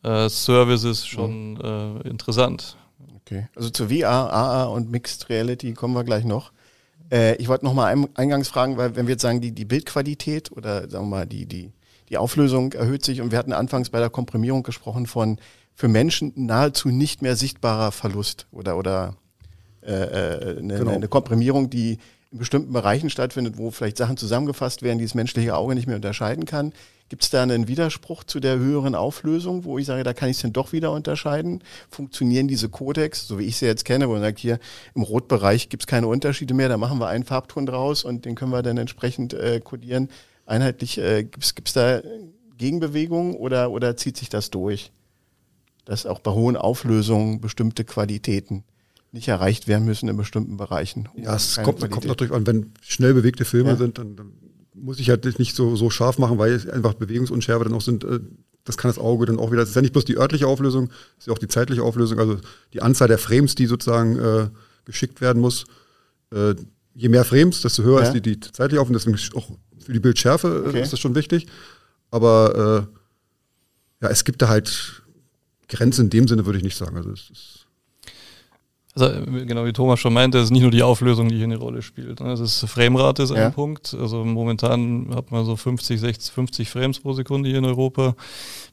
äh, 0.02 0.28
Services 0.28 1.06
schon 1.06 1.60
äh, 1.60 2.08
interessant. 2.08 2.76
Okay. 3.24 3.48
Also 3.54 3.70
zu 3.70 3.88
VR, 3.88 4.32
AA 4.32 4.64
und 4.64 4.90
Mixed 4.90 5.28
Reality 5.28 5.74
kommen 5.74 5.94
wir 5.94 6.04
gleich 6.04 6.24
noch. 6.24 6.52
Äh, 7.10 7.36
ich 7.36 7.48
wollte 7.48 7.64
noch 7.64 7.74
mal 7.74 7.86
ein, 7.86 8.08
eingangs 8.14 8.48
fragen, 8.48 8.76
weil 8.76 8.96
wenn 8.96 9.06
wir 9.06 9.12
jetzt 9.12 9.22
sagen, 9.22 9.40
die, 9.40 9.52
die 9.52 9.64
Bildqualität 9.64 10.50
oder 10.52 10.88
sagen 10.88 11.06
wir 11.06 11.16
mal 11.18 11.26
die, 11.26 11.46
die, 11.46 11.72
die 12.08 12.18
Auflösung 12.18 12.72
erhöht 12.72 13.04
sich 13.04 13.20
und 13.20 13.30
wir 13.30 13.38
hatten 13.38 13.52
anfangs 13.52 13.90
bei 13.90 14.00
der 14.00 14.10
Komprimierung 14.10 14.62
gesprochen 14.62 15.06
von 15.06 15.38
für 15.74 15.88
Menschen 15.88 16.32
nahezu 16.36 16.88
nicht 16.88 17.22
mehr 17.22 17.36
sichtbarer 17.36 17.92
Verlust 17.92 18.46
oder, 18.50 18.76
oder 18.76 19.16
äh, 19.82 19.92
äh 19.92 20.58
eine, 20.58 20.78
genau. 20.78 20.90
eine 20.90 21.08
Komprimierung, 21.08 21.70
die 21.70 21.98
in 22.30 22.38
bestimmten 22.38 22.72
Bereichen 22.72 23.10
stattfindet, 23.10 23.58
wo 23.58 23.70
vielleicht 23.70 23.98
Sachen 23.98 24.16
zusammengefasst 24.16 24.82
werden, 24.82 24.98
die 24.98 25.04
das 25.04 25.14
menschliche 25.14 25.54
Auge 25.54 25.74
nicht 25.74 25.86
mehr 25.86 25.96
unterscheiden 25.96 26.46
kann. 26.46 26.72
Gibt 27.12 27.24
es 27.24 27.28
da 27.28 27.42
einen 27.42 27.68
Widerspruch 27.68 28.24
zu 28.24 28.40
der 28.40 28.58
höheren 28.58 28.94
Auflösung, 28.94 29.64
wo 29.64 29.76
ich 29.76 29.84
sage, 29.84 30.02
da 30.02 30.14
kann 30.14 30.30
ich 30.30 30.36
es 30.36 30.42
dann 30.44 30.54
doch 30.54 30.72
wieder 30.72 30.92
unterscheiden? 30.92 31.62
Funktionieren 31.90 32.48
diese 32.48 32.70
Codecs, 32.70 33.28
so 33.28 33.38
wie 33.38 33.44
ich 33.44 33.58
sie 33.58 33.66
jetzt 33.66 33.84
kenne, 33.84 34.08
wo 34.08 34.12
man 34.12 34.22
sagt, 34.22 34.38
hier 34.38 34.58
im 34.94 35.02
Rotbereich 35.02 35.68
gibt 35.68 35.82
es 35.82 35.86
keine 35.86 36.06
Unterschiede 36.06 36.54
mehr, 36.54 36.70
da 36.70 36.78
machen 36.78 36.98
wir 37.00 37.08
einen 37.08 37.24
Farbton 37.24 37.66
draus 37.66 38.04
und 38.04 38.24
den 38.24 38.34
können 38.34 38.50
wir 38.50 38.62
dann 38.62 38.78
entsprechend 38.78 39.34
äh, 39.34 39.60
codieren. 39.62 40.08
Einheitlich, 40.46 40.96
äh, 40.96 41.24
gibt 41.24 41.68
es 41.68 41.74
da 41.74 42.00
Gegenbewegungen 42.56 43.34
oder, 43.34 43.70
oder 43.72 43.94
zieht 43.94 44.16
sich 44.16 44.30
das 44.30 44.48
durch? 44.48 44.90
Dass 45.84 46.06
auch 46.06 46.20
bei 46.20 46.30
hohen 46.30 46.56
Auflösungen 46.56 47.42
bestimmte 47.42 47.84
Qualitäten 47.84 48.64
nicht 49.10 49.28
erreicht 49.28 49.68
werden 49.68 49.84
müssen 49.84 50.08
in 50.08 50.16
bestimmten 50.16 50.56
Bereichen. 50.56 51.10
Ja, 51.16 51.36
es 51.36 51.56
kommt, 51.62 51.80
kommt 51.90 52.06
natürlich 52.06 52.32
an, 52.32 52.46
wenn 52.46 52.72
schnell 52.80 53.12
bewegte 53.12 53.44
Filme 53.44 53.72
ja. 53.72 53.76
sind, 53.76 53.98
dann, 53.98 54.16
dann 54.16 54.32
muss 54.74 54.98
ich 54.98 55.10
halt 55.10 55.38
nicht 55.38 55.54
so, 55.54 55.76
so 55.76 55.90
scharf 55.90 56.18
machen, 56.18 56.38
weil 56.38 56.70
einfach 56.70 56.94
Bewegungsunschärfe 56.94 57.64
dann 57.64 57.74
auch 57.74 57.82
sind. 57.82 58.04
Äh, 58.04 58.20
das 58.64 58.76
kann 58.76 58.90
das 58.90 58.98
Auge 58.98 59.26
dann 59.26 59.38
auch 59.38 59.50
wieder. 59.50 59.60
Das 59.60 59.70
ist 59.70 59.74
ja 59.74 59.82
nicht 59.82 59.92
bloß 59.92 60.04
die 60.04 60.16
örtliche 60.16 60.46
Auflösung, 60.46 60.90
es 61.16 61.22
ist 61.22 61.26
ja 61.26 61.32
auch 61.32 61.38
die 61.38 61.48
zeitliche 61.48 61.82
Auflösung, 61.82 62.20
also 62.20 62.38
die 62.72 62.80
Anzahl 62.80 63.08
der 63.08 63.18
Frames, 63.18 63.54
die 63.54 63.66
sozusagen 63.66 64.18
äh, 64.18 64.48
geschickt 64.84 65.20
werden 65.20 65.42
muss. 65.42 65.64
Äh, 66.32 66.54
je 66.94 67.08
mehr 67.08 67.24
Frames, 67.24 67.62
desto 67.62 67.82
höher 67.82 68.00
ja. 68.00 68.06
ist 68.06 68.12
die, 68.12 68.20
die 68.20 68.38
zeitliche 68.38 68.80
Auflösung. 68.80 69.12
Deswegen 69.14 69.36
auch 69.36 69.50
für 69.84 69.92
die 69.92 70.00
Bildschärfe 70.00 70.62
äh, 70.64 70.68
okay. 70.68 70.82
ist 70.82 70.92
das 70.92 71.00
schon 71.00 71.14
wichtig. 71.14 71.46
Aber 72.10 72.88
äh, 72.88 74.04
ja, 74.04 74.10
es 74.10 74.24
gibt 74.24 74.42
da 74.42 74.48
halt 74.48 75.02
Grenzen 75.68 76.02
in 76.02 76.10
dem 76.10 76.28
Sinne, 76.28 76.46
würde 76.46 76.58
ich 76.58 76.64
nicht 76.64 76.76
sagen. 76.76 76.96
Also 76.96 77.10
es 77.10 77.30
ist 77.30 77.61
also 78.94 79.08
genau 79.24 79.64
wie 79.64 79.72
Thomas 79.72 80.00
schon 80.00 80.12
meinte, 80.12 80.36
es 80.36 80.44
ist 80.44 80.50
nicht 80.50 80.62
nur 80.62 80.70
die 80.70 80.82
Auflösung, 80.82 81.28
die 81.28 81.36
hier 81.36 81.44
eine 81.44 81.56
Rolle 81.56 81.80
spielt. 81.80 82.20
Ne? 82.20 82.32
Es 82.32 82.40
ist 82.40 82.68
Framerate 82.68 83.22
ist 83.22 83.30
ja. 83.30 83.46
ein 83.46 83.52
Punkt. 83.52 83.96
Also 83.98 84.22
momentan 84.22 85.14
hat 85.14 85.30
man 85.30 85.46
so 85.46 85.56
50, 85.56 85.98
60, 85.98 86.32
50 86.32 86.68
Frames 86.68 87.00
pro 87.00 87.14
Sekunde 87.14 87.48
hier 87.48 87.58
in 87.58 87.64
Europa. 87.64 88.14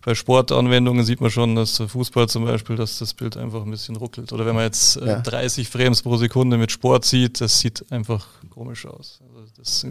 Bei 0.04 0.16
Sportanwendungen 0.16 1.06
sieht 1.06 1.22
man 1.22 1.30
schon, 1.30 1.56
dass 1.56 1.78
Fußball 1.78 2.28
zum 2.28 2.44
Beispiel, 2.44 2.76
dass 2.76 3.00
das 3.00 3.14
Bild 3.14 3.38
einfach 3.38 3.64
ein 3.64 3.72
bisschen 3.72 3.96
ruckelt. 3.96 4.34
Oder 4.34 4.46
wenn 4.46 4.56
man 4.56 4.66
jetzt 4.66 4.98
äh, 4.98 5.08
ja. 5.08 5.20
30 5.22 5.70
Frames 5.70 6.02
pro 6.02 6.18
Sekunde 6.18 6.58
mit 6.58 6.72
Sport 6.72 7.06
sieht, 7.06 7.40
das 7.40 7.60
sieht 7.60 7.90
einfach 7.90 8.28
komisch 8.50 8.86
aus. 8.86 9.22
Also 9.22 9.46
das 9.58 9.86
äh, 9.86 9.90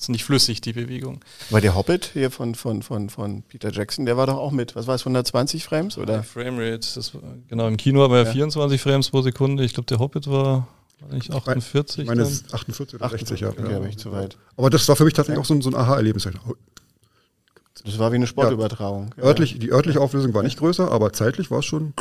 ist 0.00 0.08
nicht 0.08 0.24
flüssig, 0.24 0.60
die 0.60 0.72
Bewegung. 0.72 1.20
Weil 1.50 1.60
der 1.60 1.74
Hobbit 1.74 2.10
hier 2.12 2.30
von, 2.30 2.54
von, 2.54 2.82
von, 2.82 3.10
von 3.10 3.42
Peter 3.42 3.70
Jackson, 3.70 4.06
der 4.06 4.16
war 4.16 4.26
doch 4.26 4.38
auch 4.38 4.50
mit, 4.50 4.74
was 4.74 4.86
war 4.86 4.94
es, 4.94 5.02
120 5.02 5.64
Frames? 5.64 5.98
Oder? 5.98 6.16
Ja, 6.16 6.22
Framerate, 6.22 6.88
das 6.94 7.14
war, 7.14 7.22
genau, 7.48 7.68
im 7.68 7.76
Kino 7.76 8.02
haben 8.02 8.12
wir 8.12 8.24
ja 8.24 8.32
24 8.32 8.80
Frames 8.80 9.10
pro 9.10 9.22
Sekunde. 9.22 9.64
Ich 9.64 9.74
glaube, 9.74 9.86
der 9.86 9.98
Hobbit 9.98 10.26
war 10.28 10.68
nicht 11.10 11.32
48. 11.32 12.00
Ich 12.00 12.06
meine, 12.06 12.22
48 12.22 12.94
oder 12.94 13.08
60, 13.08 13.32
48, 13.32 13.40
ja. 13.40 13.48
Okay, 13.48 13.72
ja. 13.72 13.84
ich 13.88 13.98
zu 13.98 14.12
weit. 14.12 14.36
Aber 14.56 14.70
das 14.70 14.88
war 14.88 14.96
für 14.96 15.04
mich 15.04 15.14
tatsächlich 15.14 15.40
auch 15.40 15.46
so 15.46 15.54
ein, 15.54 15.62
so 15.62 15.70
ein 15.70 15.74
Aha-Erlebnis. 15.74 16.28
Das 17.84 17.98
war 17.98 18.12
wie 18.12 18.16
eine 18.16 18.26
Sportübertragung. 18.26 19.14
Ja. 19.16 19.24
Örtlich, 19.24 19.58
die 19.58 19.70
örtliche 19.70 20.00
Auflösung 20.00 20.34
war 20.34 20.42
nicht 20.42 20.58
größer, 20.58 20.90
aber 20.90 21.12
zeitlich 21.12 21.50
war 21.50 21.60
es 21.60 21.66
schon. 21.66 21.94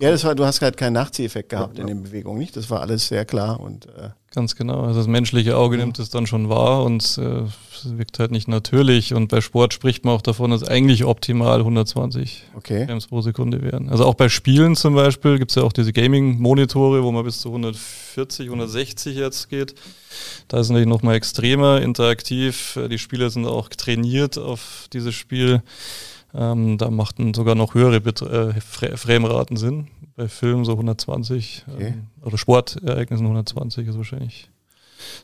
Ja, 0.00 0.10
das 0.10 0.24
war, 0.24 0.34
du 0.34 0.44
hast 0.44 0.60
halt 0.60 0.76
keinen 0.76 0.94
Nachzieheffekt 0.94 1.50
gehabt 1.50 1.78
ja, 1.78 1.82
in 1.82 1.86
den 1.86 2.02
Bewegungen, 2.02 2.38
nicht? 2.38 2.56
Das 2.56 2.68
war 2.70 2.80
alles 2.80 3.06
sehr 3.08 3.24
klar 3.24 3.60
und 3.60 3.86
äh 3.86 4.10
Ganz 4.34 4.56
genau. 4.56 4.80
Also 4.80 4.98
das 4.98 5.06
menschliche 5.06 5.56
Auge 5.56 5.76
nimmt 5.76 6.00
es 6.00 6.10
dann 6.10 6.26
schon 6.26 6.48
wahr 6.48 6.82
und 6.82 7.18
äh, 7.18 7.42
wirkt 7.96 8.18
halt 8.18 8.32
nicht 8.32 8.48
natürlich. 8.48 9.14
Und 9.14 9.28
bei 9.28 9.40
Sport 9.40 9.72
spricht 9.72 10.04
man 10.04 10.14
auch 10.14 10.22
davon, 10.22 10.50
dass 10.50 10.64
eigentlich 10.64 11.04
optimal 11.04 11.58
120 11.60 12.42
okay. 12.56 12.84
Frames 12.84 13.06
pro 13.06 13.20
Sekunde 13.20 13.62
wären. 13.62 13.88
Also 13.88 14.04
auch 14.04 14.14
bei 14.14 14.28
Spielen 14.28 14.74
zum 14.74 14.96
Beispiel 14.96 15.38
gibt 15.38 15.52
es 15.52 15.54
ja 15.54 15.62
auch 15.62 15.72
diese 15.72 15.92
Gaming-Monitore, 15.92 17.04
wo 17.04 17.12
man 17.12 17.24
bis 17.24 17.40
zu 17.40 17.50
140, 17.50 18.46
160 18.46 19.16
jetzt 19.16 19.50
geht. 19.50 19.76
Da 20.48 20.58
ist 20.58 20.66
es 20.66 20.70
natürlich 20.70 20.88
nochmal 20.88 21.14
extremer, 21.14 21.80
interaktiv. 21.80 22.76
Die 22.90 22.98
Spieler 22.98 23.30
sind 23.30 23.46
auch 23.46 23.68
trainiert 23.68 24.36
auf 24.36 24.88
dieses 24.92 25.14
Spiel. 25.14 25.62
Ähm, 26.34 26.76
da 26.78 26.90
machten 26.90 27.34
sogar 27.34 27.54
noch 27.54 27.74
höhere 27.74 28.00
Bet 28.00 28.20
äh, 28.20 28.60
Frameraten 28.60 29.56
Sinn. 29.56 29.86
Bei 30.16 30.28
Filmen 30.28 30.64
so 30.64 30.72
120 30.72 31.64
okay. 31.72 31.86
ähm, 31.88 32.06
oder 32.22 32.38
Sportereignissen 32.38 33.24
120 33.24 33.88
ist 33.88 33.96
wahrscheinlich. 33.96 34.48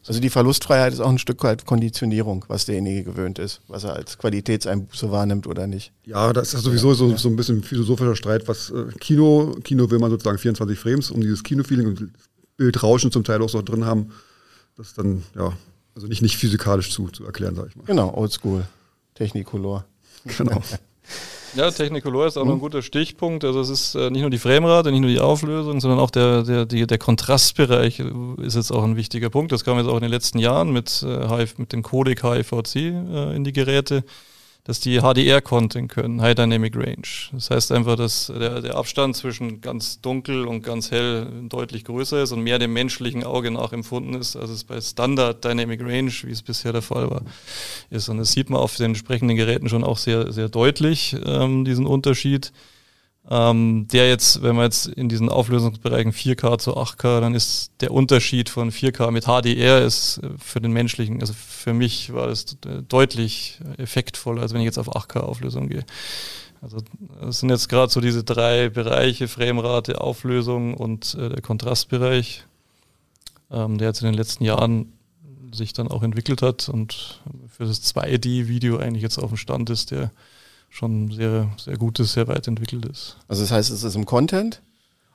Also 0.06 0.20
die 0.20 0.30
Verlustfreiheit 0.30 0.92
ist 0.92 1.00
auch 1.00 1.08
ein 1.08 1.18
Stück 1.18 1.42
weit 1.42 1.64
Konditionierung, 1.64 2.44
was 2.48 2.66
derjenige 2.66 3.04
gewöhnt 3.04 3.38
ist, 3.38 3.60
was 3.68 3.84
er 3.84 3.94
als 3.94 4.18
Qualitätseinbuße 4.18 5.10
wahrnimmt 5.10 5.46
oder 5.46 5.66
nicht. 5.66 5.92
Ja, 6.04 6.32
das 6.32 6.54
ist 6.54 6.62
sowieso 6.62 6.94
so, 6.94 7.16
so 7.16 7.28
ein 7.28 7.36
bisschen 7.36 7.62
philosophischer 7.62 8.16
Streit, 8.16 8.48
was 8.48 8.70
äh, 8.70 8.86
Kino, 8.98 9.56
Kino 9.62 9.90
will 9.90 9.98
man 9.98 10.10
sozusagen 10.10 10.38
24 10.38 10.78
Frames, 10.78 11.10
um 11.10 11.20
dieses 11.20 11.42
Kinofeeling 11.42 11.86
und 11.86 12.10
Bildrauschen 12.56 13.10
zum 13.10 13.24
Teil 13.24 13.40
auch 13.42 13.48
so 13.48 13.62
drin 13.62 13.84
haben. 13.84 14.10
Das 14.76 14.88
ist 14.88 14.98
dann, 14.98 15.22
ja, 15.36 15.52
also 15.94 16.06
nicht, 16.06 16.22
nicht 16.22 16.36
physikalisch 16.36 16.90
zu, 16.90 17.08
zu 17.08 17.24
erklären, 17.24 17.54
sag 17.54 17.68
ich 17.68 17.76
mal. 17.76 17.84
Genau, 17.84 18.12
Oldschool, 18.14 18.64
Technicolor. 19.14 19.84
Genau. 20.36 20.62
Ja, 21.54 21.70
Technicolor 21.70 22.26
ist 22.26 22.36
auch 22.36 22.44
noch 22.44 22.54
ein 22.54 22.60
guter 22.60 22.82
Stichpunkt. 22.82 23.44
Also 23.44 23.60
es 23.60 23.68
ist 23.68 23.94
äh, 23.94 24.10
nicht 24.10 24.20
nur 24.20 24.30
die 24.30 24.38
Framerate, 24.38 24.90
nicht 24.90 25.00
nur 25.00 25.10
die 25.10 25.20
Auflösung, 25.20 25.80
sondern 25.80 25.98
auch 25.98 26.10
der, 26.10 26.42
der, 26.42 26.66
die, 26.66 26.86
der 26.86 26.98
Kontrastbereich 26.98 28.00
ist 28.38 28.56
jetzt 28.56 28.70
auch 28.70 28.84
ein 28.84 28.96
wichtiger 28.96 29.30
Punkt. 29.30 29.52
Das 29.52 29.64
kam 29.64 29.78
jetzt 29.78 29.88
auch 29.88 29.96
in 29.96 30.02
den 30.02 30.10
letzten 30.10 30.38
Jahren 30.38 30.72
mit, 30.72 31.02
äh, 31.02 31.46
mit 31.56 31.72
dem 31.72 31.82
Codec 31.82 32.22
HIVC 32.22 32.76
äh, 32.76 33.36
in 33.36 33.44
die 33.44 33.52
Geräte 33.52 34.04
dass 34.70 34.78
die 34.78 35.00
HDR-Content 35.00 35.90
können, 35.90 36.22
High 36.22 36.36
Dynamic 36.36 36.76
Range. 36.76 37.02
Das 37.32 37.50
heißt 37.50 37.72
einfach, 37.72 37.96
dass 37.96 38.28
der, 38.28 38.60
der 38.60 38.76
Abstand 38.76 39.16
zwischen 39.16 39.60
ganz 39.60 40.00
dunkel 40.00 40.46
und 40.46 40.62
ganz 40.62 40.92
hell 40.92 41.26
deutlich 41.48 41.82
größer 41.82 42.22
ist 42.22 42.30
und 42.30 42.42
mehr 42.42 42.60
dem 42.60 42.72
menschlichen 42.72 43.24
Auge 43.24 43.50
nachempfunden 43.50 44.14
ist, 44.14 44.36
als 44.36 44.50
es 44.50 44.62
bei 44.62 44.80
Standard 44.80 45.44
Dynamic 45.44 45.80
Range, 45.80 46.12
wie 46.22 46.30
es 46.30 46.42
bisher 46.42 46.72
der 46.72 46.82
Fall 46.82 47.10
war, 47.10 47.22
ist. 47.90 48.08
Und 48.08 48.18
das 48.18 48.30
sieht 48.30 48.48
man 48.48 48.60
auf 48.60 48.76
den 48.76 48.86
entsprechenden 48.86 49.36
Geräten 49.36 49.68
schon 49.68 49.82
auch 49.82 49.98
sehr, 49.98 50.30
sehr 50.30 50.48
deutlich, 50.48 51.16
ähm, 51.26 51.64
diesen 51.64 51.84
Unterschied. 51.84 52.52
Ähm, 53.28 53.86
der 53.88 54.08
jetzt, 54.08 54.42
wenn 54.42 54.56
man 54.56 54.64
jetzt 54.64 54.86
in 54.86 55.08
diesen 55.08 55.28
Auflösungsbereichen 55.28 56.12
4K 56.12 56.58
zu 56.58 56.76
8K, 56.76 57.20
dann 57.20 57.34
ist 57.34 57.70
der 57.80 57.92
Unterschied 57.92 58.48
von 58.48 58.72
4K 58.72 59.10
mit 59.10 59.24
HDR 59.24 59.84
ist 59.84 60.18
äh, 60.18 60.30
für 60.38 60.60
den 60.60 60.72
menschlichen, 60.72 61.20
also 61.20 61.34
für 61.34 61.74
mich 61.74 62.12
war 62.14 62.28
das 62.28 62.56
äh, 62.66 62.82
deutlich 62.88 63.60
effektvoller, 63.76 64.42
als 64.42 64.54
wenn 64.54 64.60
ich 64.60 64.66
jetzt 64.66 64.78
auf 64.78 64.96
8K 64.96 65.20
Auflösung 65.20 65.68
gehe. 65.68 65.84
Also 66.62 66.78
das 67.20 67.40
sind 67.40 67.50
jetzt 67.50 67.68
gerade 67.68 67.92
so 67.92 68.00
diese 68.00 68.24
drei 68.24 68.68
Bereiche, 68.68 69.28
Framerate, 69.28 70.00
Auflösung 70.00 70.74
und 70.74 71.14
äh, 71.14 71.28
der 71.28 71.42
Kontrastbereich, 71.42 72.44
ähm, 73.50 73.78
der 73.78 73.88
jetzt 73.88 74.00
in 74.00 74.06
den 74.06 74.14
letzten 74.14 74.44
Jahren 74.44 74.92
sich 75.52 75.72
dann 75.72 75.88
auch 75.88 76.02
entwickelt 76.02 76.42
hat 76.42 76.68
und 76.68 77.20
für 77.48 77.64
das 77.64 77.82
2D-Video 77.82 78.78
eigentlich 78.78 79.02
jetzt 79.02 79.18
auf 79.18 79.30
dem 79.30 79.36
Stand 79.36 79.68
ist, 79.68 79.90
der 79.90 80.10
schon 80.70 81.10
sehr, 81.10 81.50
sehr 81.58 81.76
gutes, 81.76 82.12
sehr 82.12 82.28
weit 82.28 82.48
entwickelt 82.48 82.86
ist. 82.86 83.18
Also 83.28 83.42
das 83.42 83.50
heißt, 83.50 83.70
es 83.70 83.84
ist 83.84 83.94
im 83.96 84.06
Content, 84.06 84.62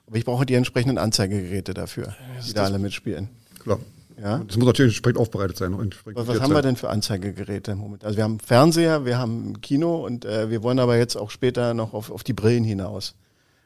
aber 0.06 0.16
ich 0.16 0.24
brauche 0.24 0.46
die 0.46 0.54
entsprechenden 0.54 0.98
Anzeigegeräte 0.98 1.74
dafür, 1.74 2.14
die 2.46 2.52
da 2.52 2.64
alle 2.64 2.78
mitspielen. 2.78 3.28
Klar. 3.60 3.80
Ja? 4.20 4.38
Das 4.38 4.56
muss 4.56 4.66
natürlich 4.66 4.92
entsprechend 4.92 5.18
aufbereitet 5.18 5.56
sein. 5.56 5.76
was, 5.76 6.26
was 6.28 6.40
haben 6.40 6.54
wir 6.54 6.62
denn 6.62 6.76
für 6.76 6.90
Anzeigegeräte 6.90 7.72
im 7.72 7.78
Moment? 7.78 8.04
Also 8.04 8.16
wir 8.16 8.24
haben 8.24 8.38
Fernseher, 8.38 9.04
wir 9.04 9.18
haben 9.18 9.60
Kino 9.60 10.04
und 10.04 10.24
äh, 10.24 10.50
wir 10.50 10.62
wollen 10.62 10.78
aber 10.78 10.96
jetzt 10.96 11.16
auch 11.16 11.30
später 11.30 11.74
noch 11.74 11.92
auf, 11.92 12.10
auf 12.10 12.22
die 12.22 12.32
Brillen 12.32 12.64
hinaus. 12.64 13.14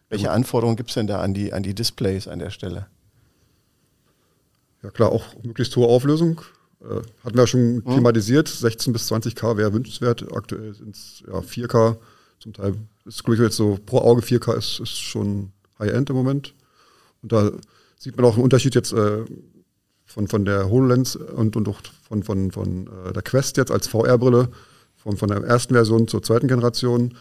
Welche 0.09 0.26
ja, 0.26 0.32
Anforderungen 0.32 0.76
gibt 0.76 0.90
es 0.90 0.94
denn 0.94 1.06
da 1.06 1.20
an 1.20 1.35
die, 1.35 1.52
an 1.52 1.62
die 1.62 1.75
Displays 1.75 2.26
an 2.26 2.38
der 2.38 2.50
Stelle? 2.50 2.87
Ja 4.82 4.90
klar, 4.90 5.12
auch 5.12 5.25
möglichst 5.42 5.76
hohe 5.76 5.87
Auflösung, 5.87 6.40
äh, 6.82 7.02
hatten 7.25 7.37
wir 7.37 7.46
schon 7.46 7.76
mhm. 7.76 7.84
thematisiert, 7.84 8.49
16 8.49 8.92
bis 8.92 9.10
20k 9.10 9.56
wäre 9.56 9.72
wünschenswert. 9.72 10.25
Aktuell 10.32 10.75
sind 10.75 10.96
es 10.96 11.22
ja, 11.26 11.38
4K. 11.38 11.96
Zum 12.38 12.54
Teil 12.54 12.75
ist 13.04 13.22
ich 13.28 13.38
jetzt 13.38 13.56
so 13.56 13.78
pro 13.84 13.99
Auge 13.99 14.22
4K 14.22 14.56
ist, 14.56 14.80
ist 14.80 14.99
schon 14.99 15.52
High-End 15.78 16.08
im 16.10 16.16
Moment. 16.16 16.54
Und 17.22 17.32
da 17.32 17.50
sieht 17.99 18.16
man 18.16 18.25
auch 18.25 18.34
einen 18.34 18.44
Unterschied 18.44 18.75
jetzt 18.75 18.92
äh, 18.92 19.25
von, 20.06 20.26
von 20.26 20.44
der 20.44 20.70
HoloLens 20.70 21.16
und, 21.16 21.54
und 21.54 21.68
auch 21.68 21.80
von, 22.08 22.22
von, 22.22 22.50
von 22.50 22.87
äh, 22.87 23.12
der 23.12 23.22
Quest 23.22 23.58
jetzt 23.58 23.70
als 23.70 23.87
VR-Brille, 23.87 24.49
von, 24.96 25.18
von 25.18 25.28
der 25.28 25.42
ersten 25.44 25.75
Version 25.75 26.08
zur 26.08 26.22
zweiten 26.22 26.49
Generation. 26.49 27.14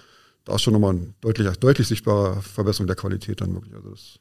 Da 0.46 0.56
ist 0.56 0.62
schon 0.62 0.74
nochmal 0.74 0.96
eine 0.96 1.14
deutlich, 1.20 1.50
deutlich 1.58 1.88
sichtbare 1.88 2.42
Verbesserung 2.42 2.88
der 2.88 2.96
Qualität 2.96 3.42
dann 3.42 3.54
wirklich. 3.54 3.76
Also 3.76 3.90
das, 3.90 4.20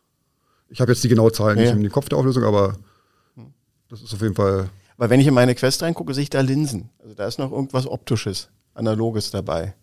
ich 0.68 0.80
habe 0.80 0.90
jetzt 0.90 1.04
die 1.04 1.08
genaue 1.08 1.30
Zahl 1.30 1.56
ja. 1.56 1.74
nicht 1.74 1.84
im 1.84 1.92
Kopf 1.92 2.08
der 2.08 2.18
Auflösung, 2.18 2.42
aber 2.42 2.76
hm. 3.36 3.52
das 3.88 4.02
ist 4.02 4.12
auf 4.12 4.20
jeden 4.20 4.34
Fall 4.34 4.68
Weil 4.98 5.10
wenn 5.10 5.20
ich 5.20 5.28
in 5.28 5.34
meine 5.34 5.54
Quest 5.54 5.82
reingucke, 5.82 6.12
sehe 6.12 6.24
ich 6.24 6.30
da 6.30 6.40
Linsen. 6.40 6.90
Also 6.98 7.14
da 7.14 7.26
ist 7.26 7.38
noch 7.38 7.52
irgendwas 7.52 7.86
Optisches, 7.86 8.50
Analoges 8.74 9.30
dabei. 9.30 9.74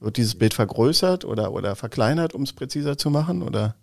Wird 0.00 0.18
dieses 0.18 0.34
Bild 0.34 0.52
vergrößert 0.52 1.24
oder, 1.24 1.52
oder 1.52 1.76
verkleinert, 1.76 2.34
um 2.34 2.42
es 2.42 2.52
präziser 2.52 2.98
zu 2.98 3.08
machen? 3.08 3.42
Oder? 3.42 3.76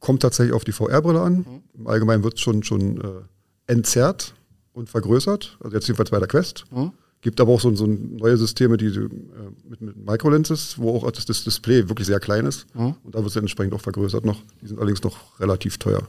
Kommt 0.00 0.22
tatsächlich 0.22 0.54
auf 0.54 0.64
die 0.64 0.72
VR-Brille 0.72 1.20
an. 1.20 1.34
Mhm. 1.34 1.62
Im 1.78 1.86
Allgemeinen 1.86 2.24
wird 2.24 2.34
es 2.34 2.40
schon, 2.40 2.62
schon 2.62 3.00
äh, 3.00 3.72
entzerrt 3.72 4.34
und 4.72 4.88
vergrößert. 4.88 5.58
Also 5.62 5.76
jetzt 5.76 5.86
jedenfalls 5.86 6.10
bei 6.10 6.18
der 6.18 6.28
Quest. 6.28 6.64
Mhm. 6.70 6.92
Gibt 7.20 7.40
aber 7.40 7.52
auch 7.52 7.60
so, 7.60 7.74
so 7.74 7.86
neue 7.86 8.38
Systeme, 8.38 8.78
die 8.78 8.86
äh, 8.86 9.08
mit, 9.68 9.80
mit 9.82 9.96
Microlenses, 9.96 10.78
wo 10.78 10.96
auch 10.96 11.10
das, 11.10 11.26
das, 11.26 11.44
Display 11.44 11.86
wirklich 11.88 12.06
sehr 12.06 12.20
klein 12.20 12.46
ist. 12.46 12.66
Mhm. 12.74 12.94
Und 13.04 13.14
da 13.14 13.18
wird 13.18 13.28
es 13.28 13.36
entsprechend 13.36 13.74
auch 13.74 13.80
vergrößert 13.80 14.24
noch. 14.24 14.40
Die 14.62 14.68
sind 14.68 14.78
allerdings 14.78 15.02
noch 15.02 15.38
relativ 15.38 15.76
teuer. 15.76 16.08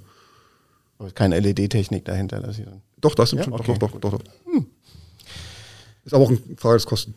Aber 0.99 1.11
keine 1.11 1.37
LED-Technik 1.39 2.05
dahinter. 2.05 2.39
Dass 2.39 2.57
dann 2.57 2.81
doch, 2.99 3.15
das 3.15 3.29
sind 3.29 3.39
ja? 3.39 3.43
schon. 3.45 3.53
Okay. 3.53 3.75
Doch, 3.79 3.91
doch, 3.91 3.99
doch, 3.99 4.17
doch. 4.17 4.21
Hm. 4.45 4.65
Ist 6.03 6.13
aber 6.13 6.23
auch 6.23 6.29
eine 6.29 6.39
Frage 6.57 6.77
des 6.77 6.85
Kosten, 6.85 7.15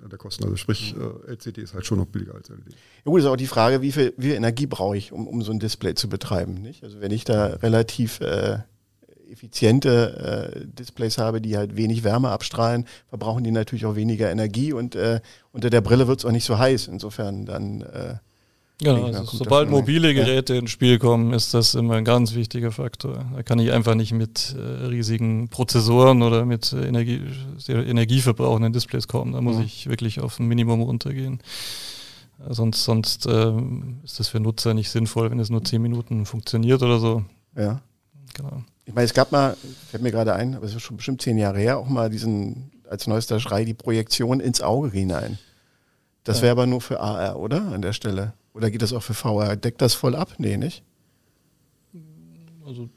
der 0.00 0.18
Kosten. 0.18 0.44
Also 0.44 0.56
sprich, 0.56 0.94
äh, 0.96 1.30
LCD 1.30 1.62
ist 1.62 1.74
halt 1.74 1.84
schon 1.84 1.98
noch 1.98 2.06
billiger 2.06 2.34
als 2.34 2.48
LED. 2.48 2.70
Ja 2.70 2.76
gut, 3.04 3.20
ist 3.20 3.26
auch 3.26 3.36
die 3.36 3.46
Frage, 3.46 3.82
wie 3.82 3.92
viel, 3.92 4.14
wie 4.16 4.28
viel 4.28 4.36
Energie 4.36 4.66
brauche 4.66 4.96
ich, 4.96 5.12
um, 5.12 5.26
um 5.26 5.42
so 5.42 5.52
ein 5.52 5.60
Display 5.60 5.94
zu 5.94 6.08
betreiben. 6.08 6.54
Nicht? 6.54 6.82
Also 6.82 7.00
wenn 7.00 7.12
ich 7.12 7.24
da 7.24 7.46
relativ 7.46 8.20
äh, 8.20 8.60
effiziente 9.30 10.52
äh, 10.54 10.66
Displays 10.66 11.18
habe, 11.18 11.40
die 11.40 11.56
halt 11.56 11.76
wenig 11.76 12.02
Wärme 12.02 12.30
abstrahlen, 12.30 12.86
verbrauchen 13.08 13.44
die 13.44 13.50
natürlich 13.50 13.86
auch 13.86 13.94
weniger 13.94 14.30
Energie 14.30 14.72
und 14.72 14.96
äh, 14.96 15.20
unter 15.52 15.70
der 15.70 15.80
Brille 15.80 16.08
wird 16.08 16.20
es 16.20 16.24
auch 16.24 16.32
nicht 16.32 16.44
so 16.44 16.58
heiß. 16.58 16.88
Insofern 16.88 17.46
dann 17.46 17.82
äh, 17.82 18.14
Genau, 18.82 19.04
also 19.04 19.24
sobald 19.24 19.68
mobile 19.68 20.14
Geräte 20.14 20.54
ja. 20.54 20.60
ins 20.60 20.70
Spiel 20.70 20.98
kommen, 20.98 21.34
ist 21.34 21.52
das 21.52 21.74
immer 21.74 21.96
ein 21.96 22.04
ganz 22.04 22.34
wichtiger 22.34 22.72
Faktor. 22.72 23.26
Da 23.34 23.42
kann 23.42 23.58
ich 23.58 23.72
einfach 23.72 23.94
nicht 23.94 24.12
mit 24.12 24.54
äh, 24.56 24.86
riesigen 24.86 25.48
Prozessoren 25.48 26.22
oder 26.22 26.46
mit 26.46 26.72
äh, 26.72 26.86
Energie, 26.86 27.20
sehr 27.58 27.86
energieverbrauchenden 27.86 28.72
Displays 28.72 29.06
kommen. 29.06 29.32
Da 29.32 29.42
muss 29.42 29.56
mhm. 29.56 29.64
ich 29.64 29.88
wirklich 29.88 30.20
auf 30.20 30.38
ein 30.38 30.46
Minimum 30.46 30.80
runtergehen. 30.80 31.40
Äh, 32.48 32.54
sonst 32.54 32.84
sonst 32.84 33.26
äh, 33.26 33.52
ist 34.02 34.18
das 34.18 34.28
für 34.28 34.40
Nutzer 34.40 34.72
nicht 34.72 34.90
sinnvoll, 34.90 35.30
wenn 35.30 35.40
es 35.40 35.50
nur 35.50 35.62
zehn 35.62 35.82
Minuten 35.82 36.24
funktioniert 36.24 36.82
oder 36.82 36.98
so. 36.98 37.24
Ja. 37.54 37.82
Genau. 38.34 38.62
Ich 38.86 38.94
meine, 38.94 39.04
es 39.04 39.14
gab 39.14 39.30
mal, 39.30 39.56
fällt 39.90 40.02
mir 40.02 40.10
gerade 40.10 40.34
ein, 40.34 40.54
aber 40.54 40.64
es 40.64 40.74
ist 40.74 40.82
schon 40.82 40.96
bestimmt 40.96 41.20
zehn 41.20 41.36
Jahre 41.36 41.58
her, 41.58 41.78
auch 41.78 41.88
mal 41.88 42.08
diesen, 42.08 42.70
als 42.88 43.06
neuester 43.06 43.40
Schrei, 43.40 43.64
die 43.64 43.74
Projektion 43.74 44.40
ins 44.40 44.62
Auge 44.62 44.90
hinein. 44.90 45.38
Das 46.24 46.38
ja. 46.38 46.44
wäre 46.44 46.52
aber 46.52 46.66
nur 46.66 46.80
für 46.80 47.00
AR, 47.00 47.38
oder? 47.38 47.72
An 47.72 47.82
der 47.82 47.92
Stelle. 47.92 48.32
Oder 48.60 48.70
geht 48.70 48.82
das 48.82 48.92
auch 48.92 49.02
für 49.02 49.14
VR? 49.14 49.56
Deckt 49.56 49.80
das 49.80 49.94
voll 49.94 50.14
ab? 50.14 50.34
Nee, 50.36 50.58
nicht? 50.58 50.84
Also, 52.66 52.90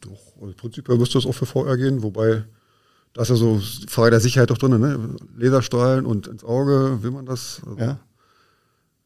doch, 0.00 0.40
also 0.40 0.54
prinzipiell 0.56 0.96
müsste 0.96 1.18
das 1.18 1.26
auch 1.26 1.34
für 1.34 1.44
VR 1.44 1.76
gehen, 1.76 2.02
wobei 2.02 2.44
da 3.12 3.20
ist 3.20 3.28
ja 3.28 3.34
so 3.34 3.60
Frage 3.88 4.12
der 4.12 4.20
Sicherheit 4.20 4.48
doch 4.48 4.56
drin, 4.56 4.80
ne? 4.80 5.16
Laserstrahlen 5.36 6.06
und 6.06 6.28
ins 6.28 6.44
Auge, 6.44 7.02
will 7.02 7.10
man 7.10 7.26
das? 7.26 7.60
Also 7.66 7.78
ja. 7.78 8.00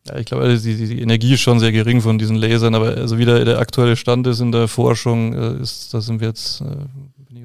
Ja, 0.09 0.19
ich 0.19 0.27
glaube, 0.27 0.57
die, 0.57 0.75
die, 0.77 1.01
Energie 1.01 1.35
ist 1.35 1.41
schon 1.41 1.59
sehr 1.61 1.73
gering 1.73 2.01
von 2.01 2.19
diesen 2.19 2.37
Lasern, 2.37 2.75
aber 2.75 2.97
also 2.97 3.19
wie 3.19 3.25
der, 3.25 3.45
der 3.45 3.59
aktuelle 3.59 3.97
Stand 3.97 4.27
ist 4.27 4.41
in 4.41 4.53
der 4.53 4.69
Forschung, 4.69 5.35
äh, 5.35 5.63
ist, 5.63 5.93
da 5.93 6.01
sind 6.01 6.21
wir 6.21 6.29
jetzt, 6.29 6.61
äh, 6.61 6.65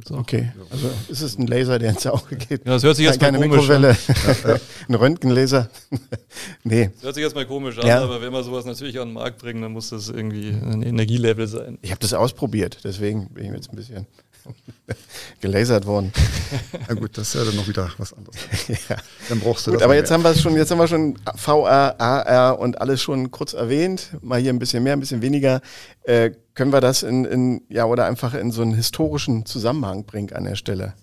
jetzt 0.02 0.12
auch. 0.12 0.20
Okay, 0.20 0.52
also 0.70 0.90
ist 1.08 1.22
es 1.22 1.38
ein 1.38 1.48
Laser, 1.48 1.80
der 1.80 1.92
ins 1.92 2.06
Auge 2.08 2.36
geht? 2.36 2.66
Ja, 2.66 2.74
das 2.74 2.84
hört 2.84 2.96
sich 2.96 3.06
jetzt 3.06 3.20
Keine 3.20 3.40
mal 3.40 3.48
komisch 3.50 3.68
Mikrowelle. 3.68 3.90
an. 3.90 4.60
ein 4.90 4.96
Röntgenlaser? 4.96 5.70
nee. 6.64 6.90
Das 6.96 7.04
hört 7.04 7.16
sich 7.16 7.24
jetzt 7.24 7.36
mal 7.36 7.46
komisch 7.46 7.78
an, 7.80 7.88
ja. 7.88 8.02
aber 8.02 8.22
wenn 8.22 8.32
wir 8.32 8.44
sowas 8.44 8.66
natürlich 8.66 9.00
an 9.00 9.10
den 9.10 9.14
Markt 9.14 9.40
bringen, 9.40 9.62
dann 9.62 9.72
muss 9.72 9.90
das 9.90 10.10
irgendwie 10.10 10.50
ein 10.50 10.82
Energielevel 10.84 11.48
sein. 11.48 11.78
Ich 11.82 11.92
habe 11.92 12.02
das 12.02 12.14
ausprobiert, 12.14 12.80
deswegen 12.84 13.30
bin 13.30 13.46
ich 13.46 13.52
jetzt 13.52 13.72
ein 13.72 13.76
bisschen 13.76 14.08
gelasert 15.42 15.86
worden. 15.86 16.12
Na 16.88 16.94
gut, 16.94 17.18
das 17.18 17.30
ist 17.30 17.34
ja 17.36 17.46
dann 17.46 17.56
noch 17.56 17.68
wieder 17.68 17.90
was 17.98 18.14
anderes. 18.14 18.38
ja. 18.68 18.98
Dann 19.30 19.40
brauchst 19.40 19.68
du 19.68 19.72
gut, 19.72 19.80
das. 19.80 19.86
Aber 19.86 19.96
jetzt 19.96 20.12
haben 20.12 20.24
wir 20.24 20.36
schon, 20.36 20.56
jetzt 20.56 20.72
haben 20.72 20.80
wir 20.80 20.88
schon 20.88 21.18
VR, 21.36 22.00
AR 22.00 22.60
und 22.60 22.80
alles 22.82 23.02
schon 23.02 23.32
kurz 23.32 23.54
erwähnt. 23.54 24.12
Mal 24.22 24.40
hier 24.40 24.52
ein 24.52 24.60
bisschen 24.60 24.84
mehr, 24.84 24.94
ein 24.94 25.00
bisschen 25.00 25.22
weniger. 25.22 25.62
Äh, 26.04 26.32
können 26.54 26.74
wir 26.74 26.82
das 26.82 27.04
in, 27.04 27.26
in, 27.26 27.62
ja, 27.70 27.86
oder 27.86 28.06
einfach 28.06 28.34
in 28.34 28.52
so 28.52 28.62
einen 28.62 28.74
historischen 28.74 29.46
Zusammenhang 29.46 30.06
bringen 30.06 30.34
an 30.34 30.44
der 30.44 30.56
Stelle? 30.56 30.94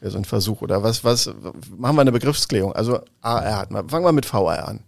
Ja, 0.00 0.10
so 0.10 0.18
ein 0.18 0.24
Versuch. 0.24 0.62
Oder 0.62 0.82
was, 0.82 1.04
was, 1.04 1.30
machen 1.76 1.96
wir 1.96 2.00
eine 2.00 2.12
Begriffsklärung. 2.12 2.72
Also 2.72 3.00
AR 3.20 3.58
hat 3.58 3.70
man. 3.70 3.88
Fangen 3.88 4.04
wir 4.04 4.12
mit 4.12 4.26
VR 4.26 4.68
an. 4.68 4.80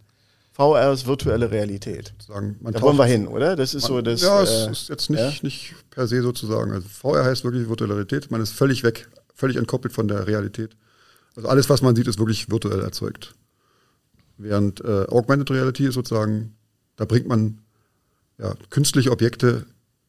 VR 0.53 0.93
ist 0.93 1.07
virtuelle 1.07 1.51
Realität. 1.51 2.13
Sagen, 2.27 2.59
da 2.61 2.81
wollen 2.83 2.99
wir 2.99 3.07
hin, 3.07 3.27
oder? 3.27 3.57
Das 3.57 3.75
ist 3.75 3.85
man, 3.85 3.89
so 3.89 4.03
das. 4.03 4.21
Ja, 4.21 4.43
es 4.43 4.51
äh, 4.51 4.71
ist 4.71 4.89
jetzt 4.89 5.11
nicht, 5.11 5.21
ja? 5.21 5.33
nicht 5.43 5.75
per 5.91 6.07
se 6.07 6.21
sozusagen. 6.23 6.73
Also 6.73 6.87
VR 6.89 7.25
heißt 7.25 7.45
wirklich 7.45 7.69
virtuelle 7.69 7.95
Realität. 7.95 8.31
Man 8.31 8.43
ist 8.43 8.53
völlig 8.53 8.83
weg, 8.83 9.09
völlig 9.35 9.57
entkoppelt 9.57 9.95
von 9.95 10.09
der 10.09 10.27
Realität. 10.27 10.77
Also 11.37 11.49
alles, 11.49 11.71
was 11.71 11.81
man 11.81 11.97
sieht, 11.97 12.07
ist 12.07 12.19
wirklich 12.19 12.51
virtuell 12.51 12.81
erzeugt. 12.81 13.35
Während 14.37 14.83
äh, 14.85 15.07
Augmented 15.09 15.51
Reality 15.51 15.87
ist 15.87 15.95
sozusagen, 15.95 16.55
da 16.97 17.07
bringt 17.07 17.27
man 17.27 17.59
ja, 18.39 18.55
künstliche 18.71 19.11
Objekte 19.11 19.65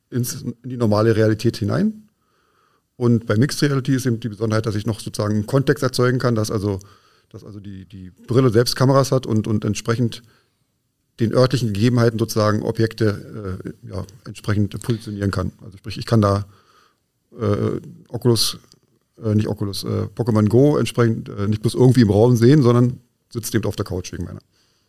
ins, 0.10 0.42
in 0.42 0.70
die 0.70 0.78
normale 0.78 1.16
Realität 1.16 1.58
hinein. 1.58 2.10
Und 2.96 3.26
bei 3.26 3.36
Mixed 3.38 3.62
Reality 3.62 3.96
ist 3.96 4.06
eben 4.06 4.20
die 4.20 4.30
Besonderheit, 4.30 4.66
dass 4.66 4.76
ich 4.76 4.86
noch 4.86 5.00
sozusagen 5.00 5.36
einen 5.36 5.46
Kontext 5.48 5.84
erzeugen 5.84 6.20
kann, 6.20 6.36
dass 6.36 6.52
also, 6.52 6.80
dass 7.34 7.44
also 7.44 7.60
die, 7.60 7.86
die 7.86 8.12
Brille 8.12 8.52
selbst 8.52 8.76
Kameras 8.76 9.12
hat 9.12 9.26
und, 9.26 9.48
und 9.48 9.66
entsprechend 9.66 10.22
den 11.20 11.34
örtlichen 11.34 11.74
Gegebenheiten 11.74 12.20
sozusagen 12.20 12.62
Objekte 12.62 13.60
äh, 13.84 13.90
ja, 13.90 14.06
entsprechend 14.26 14.80
positionieren 14.82 15.32
kann. 15.32 15.52
Also 15.64 15.78
sprich, 15.78 15.98
ich 15.98 16.06
kann 16.06 16.22
da 16.22 16.46
äh, 17.40 17.82
Oculus, 18.08 18.60
äh, 19.24 19.34
nicht 19.34 19.48
Oculus, 19.48 19.84
äh, 19.84 20.08
Pokémon 20.16 20.48
Go 20.48 20.78
entsprechend 20.78 21.28
äh, 21.30 21.48
nicht 21.48 21.62
bloß 21.62 21.74
irgendwie 21.74 22.02
im 22.02 22.12
Raum 22.12 22.36
sehen, 22.36 22.62
sondern 22.62 23.00
sitzt 23.30 23.54
eben 23.56 23.66
auf 23.66 23.76
der 23.76 23.86
Couch 23.86 24.14
wegen 24.14 24.26
meiner. 24.26 24.42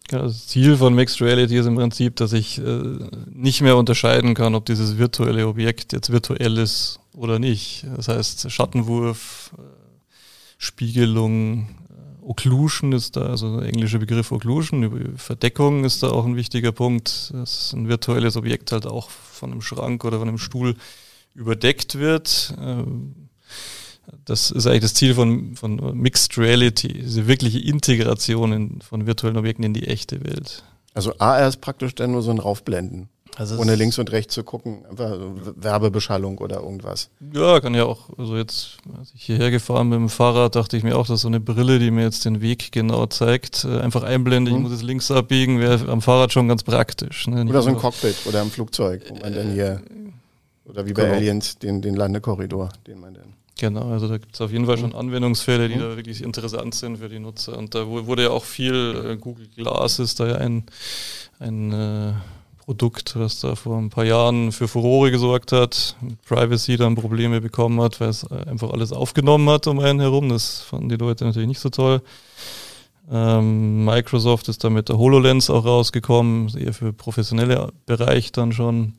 Genau, 0.09 0.25
das 0.25 0.47
Ziel 0.47 0.77
von 0.77 0.95
Mixed 0.95 1.23
Reality 1.23 1.57
ist 1.57 1.67
im 1.67 1.77
Prinzip, 1.77 2.17
dass 2.17 2.35
ich 2.35 2.59
äh, 2.59 2.99
nicht 3.33 3.63
mehr 3.63 3.79
unterscheiden 3.79 4.35
kann, 4.35 4.55
ob 4.55 4.67
dieses 4.67 4.99
virtuelle 4.99 5.47
Objekt 5.47 5.95
jetzt 5.95 6.13
virtuell 6.13 6.59
ist 6.59 7.01
oder 7.15 7.39
nicht. 7.39 7.87
Das 7.97 8.09
heißt, 8.09 8.51
Schattenwurf, 8.51 9.55
Spiegelung, 10.59 11.69
Occlusion 12.25 12.93
ist 12.93 13.17
da, 13.17 13.27
also 13.27 13.61
der 13.61 13.69
englische 13.69 13.99
Begriff 13.99 14.33
Occlusion, 14.33 15.17
Verdeckung 15.17 15.85
ist 15.85 16.03
da 16.03 16.11
auch 16.11 16.25
ein 16.25 16.37
wichtiger 16.37 16.73
Punkt, 16.73 17.33
dass 17.33 17.73
ein 17.73 17.89
virtuelles 17.89 18.37
Objekt 18.37 18.73
halt 18.73 18.87
auch 18.87 19.11
von 19.11 19.53
einem 19.53 19.63
Schrank 19.63 20.05
oder 20.05 20.19
von 20.19 20.29
einem 20.29 20.39
Stuhl 20.39 20.77
überdeckt 21.35 21.97
wird. 21.99 22.55
Ähm, 22.61 23.15
das 24.25 24.51
ist 24.51 24.67
eigentlich 24.67 24.83
das 24.83 24.95
Ziel 24.95 25.15
von, 25.15 25.57
von 25.57 25.97
Mixed 25.97 26.37
Reality, 26.39 26.89
diese 26.89 27.27
wirkliche 27.27 27.59
Integration 27.59 28.53
in, 28.53 28.81
von 28.81 29.07
virtuellen 29.07 29.37
Objekten 29.37 29.65
in 29.65 29.75
die 29.75 29.87
echte 29.87 30.25
Welt. 30.25 30.65
Also 30.95 31.13
AR 31.19 31.49
ist 31.49 31.61
praktisch 31.61 31.95
dann 31.95 32.13
nur 32.13 32.23
so 32.23 32.31
ein 32.31 32.39
Raufblenden. 32.39 33.09
Also 33.37 33.59
ohne 33.59 33.75
links 33.75 33.99
und 33.99 34.13
rechts 34.13 34.33
zu 34.33 34.45
gucken, 34.45 34.85
einfach 34.89 35.19
Werbebeschallung 35.57 36.39
oder 36.39 36.61
irgendwas. 36.61 37.11
Ja, 37.33 37.59
kann 37.59 37.75
ja 37.75 37.85
auch, 37.85 38.09
also 38.17 38.37
jetzt, 38.37 38.77
als 38.97 39.13
ich 39.13 39.25
hierher 39.25 39.51
gefahren 39.51 39.91
bin 39.91 40.03
mit 40.03 40.11
dem 40.11 40.15
Fahrrad, 40.15 40.55
dachte 40.55 40.77
ich 40.77 40.85
mir 40.85 40.97
auch, 40.97 41.07
dass 41.09 41.23
so 41.23 41.29
eine 41.29 41.41
Brille, 41.41 41.81
die 41.81 41.91
mir 41.91 42.03
jetzt 42.03 42.25
den 42.25 42.41
Weg 42.41 42.71
genau 42.71 43.07
zeigt, 43.07 43.65
äh, 43.65 43.81
einfach 43.81 44.05
einblende, 44.05 44.53
mhm. 44.53 44.57
ich 44.57 44.63
muss 44.63 44.73
es 44.73 44.83
links 44.83 45.11
abbiegen, 45.11 45.59
wäre 45.59 45.91
am 45.91 46.01
Fahrrad 46.01 46.33
schon 46.33 46.47
ganz 46.47 46.63
praktisch. 46.63 47.27
Ne? 47.27 47.45
Oder 47.45 47.63
so 47.63 47.71
ein 47.71 47.77
Cockpit 47.77 48.15
oder 48.27 48.41
im 48.41 48.53
Flugzeug, 48.53 49.03
wo 49.09 49.17
man 49.17 49.35
dann 49.35 49.51
hier, 49.51 49.83
oder 50.65 50.87
wie 50.87 50.93
bei 50.93 51.03
genau. 51.03 51.15
Aliens, 51.15 51.59
den, 51.59 51.83
den 51.83 51.95
Landekorridor, 51.95 52.71
den 52.87 53.01
man 53.01 53.15
dann 53.15 53.35
Genau, 53.57 53.93
also 53.93 54.09
da 54.09 54.19
gibt 54.19 54.35
es 54.35 54.41
auf 54.41 54.51
jeden 54.51 54.67
Fall 54.67 54.79
schon 54.79 54.91
mhm. 54.91 54.97
Anwendungsfälle, 54.97 55.69
die 55.69 55.77
mhm. 55.77 55.81
da 55.81 55.97
wirklich 55.97 56.23
interessant 56.25 56.75
sind 56.75 56.99
für 56.99 57.09
die 57.09 57.21
Nutzer. 57.21 57.57
Und 57.57 57.75
da 57.75 57.87
wurde 57.87 58.25
ja 58.25 58.31
auch 58.31 58.45
viel, 58.45 59.13
äh, 59.13 59.17
Google 59.17 59.49
Glass 59.55 60.01
ist 60.01 60.19
da 60.19 60.27
ja 60.27 60.35
ein, 60.37 60.65
ein 61.39 61.73
äh, 61.73 62.13
Produkt, 62.59 63.15
was 63.17 63.39
da 63.39 63.55
vor 63.55 63.79
ein 63.79 63.91
paar 63.91 64.05
Jahren 64.05 64.51
für 64.51 64.67
Furore 64.67 65.13
gesorgt 65.13 65.53
hat, 65.53 65.97
Privacy 66.27 66.77
dann 66.77 66.97
Probleme 66.97 67.41
bekommen 67.41 67.81
hat, 67.81 68.01
weil 68.01 68.09
es 68.09 68.25
äh, 68.25 68.49
einfach 68.49 68.71
alles 68.71 68.93
aufgenommen 68.93 69.49
hat 69.49 69.69
um 69.69 69.79
einen 69.79 70.01
herum. 70.01 70.31
Das 70.31 70.61
fanden 70.61 70.89
die 70.89 70.97
Leute 70.97 71.25
natürlich 71.25 71.49
nicht 71.49 71.61
so 71.61 71.71
toll. 71.71 72.03
Ähm, 73.09 73.85
Microsoft 73.85 74.49
ist 74.49 74.65
da 74.65 74.71
mit 74.71 74.89
der 74.89 74.99
HoloLens 74.99 75.49
auch 75.51 75.65
rausgekommen, 75.65 76.49
eher 76.57 76.73
für 76.73 76.93
professionelle 76.93 77.73
Bereich 77.87 78.33
dann 78.33 78.51
schon 78.51 78.95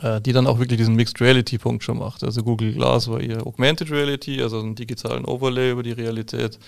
äh, 0.00 0.20
die 0.20 0.32
dann 0.32 0.46
auch 0.46 0.58
wirklich 0.58 0.78
diesen 0.78 0.94
Mixed 0.94 1.20
Reality 1.20 1.58
Punkt 1.58 1.84
schon 1.84 1.98
macht. 1.98 2.22
Also 2.24 2.42
Google 2.42 2.72
Glass 2.72 3.08
war 3.08 3.20
eher 3.20 3.46
Augmented 3.46 3.90
Reality, 3.90 4.42
also 4.42 4.60
einen 4.60 4.74
digitalen 4.74 5.24
Overlay 5.24 5.70
über 5.70 5.82
die 5.82 5.92
Realität. 5.92 6.58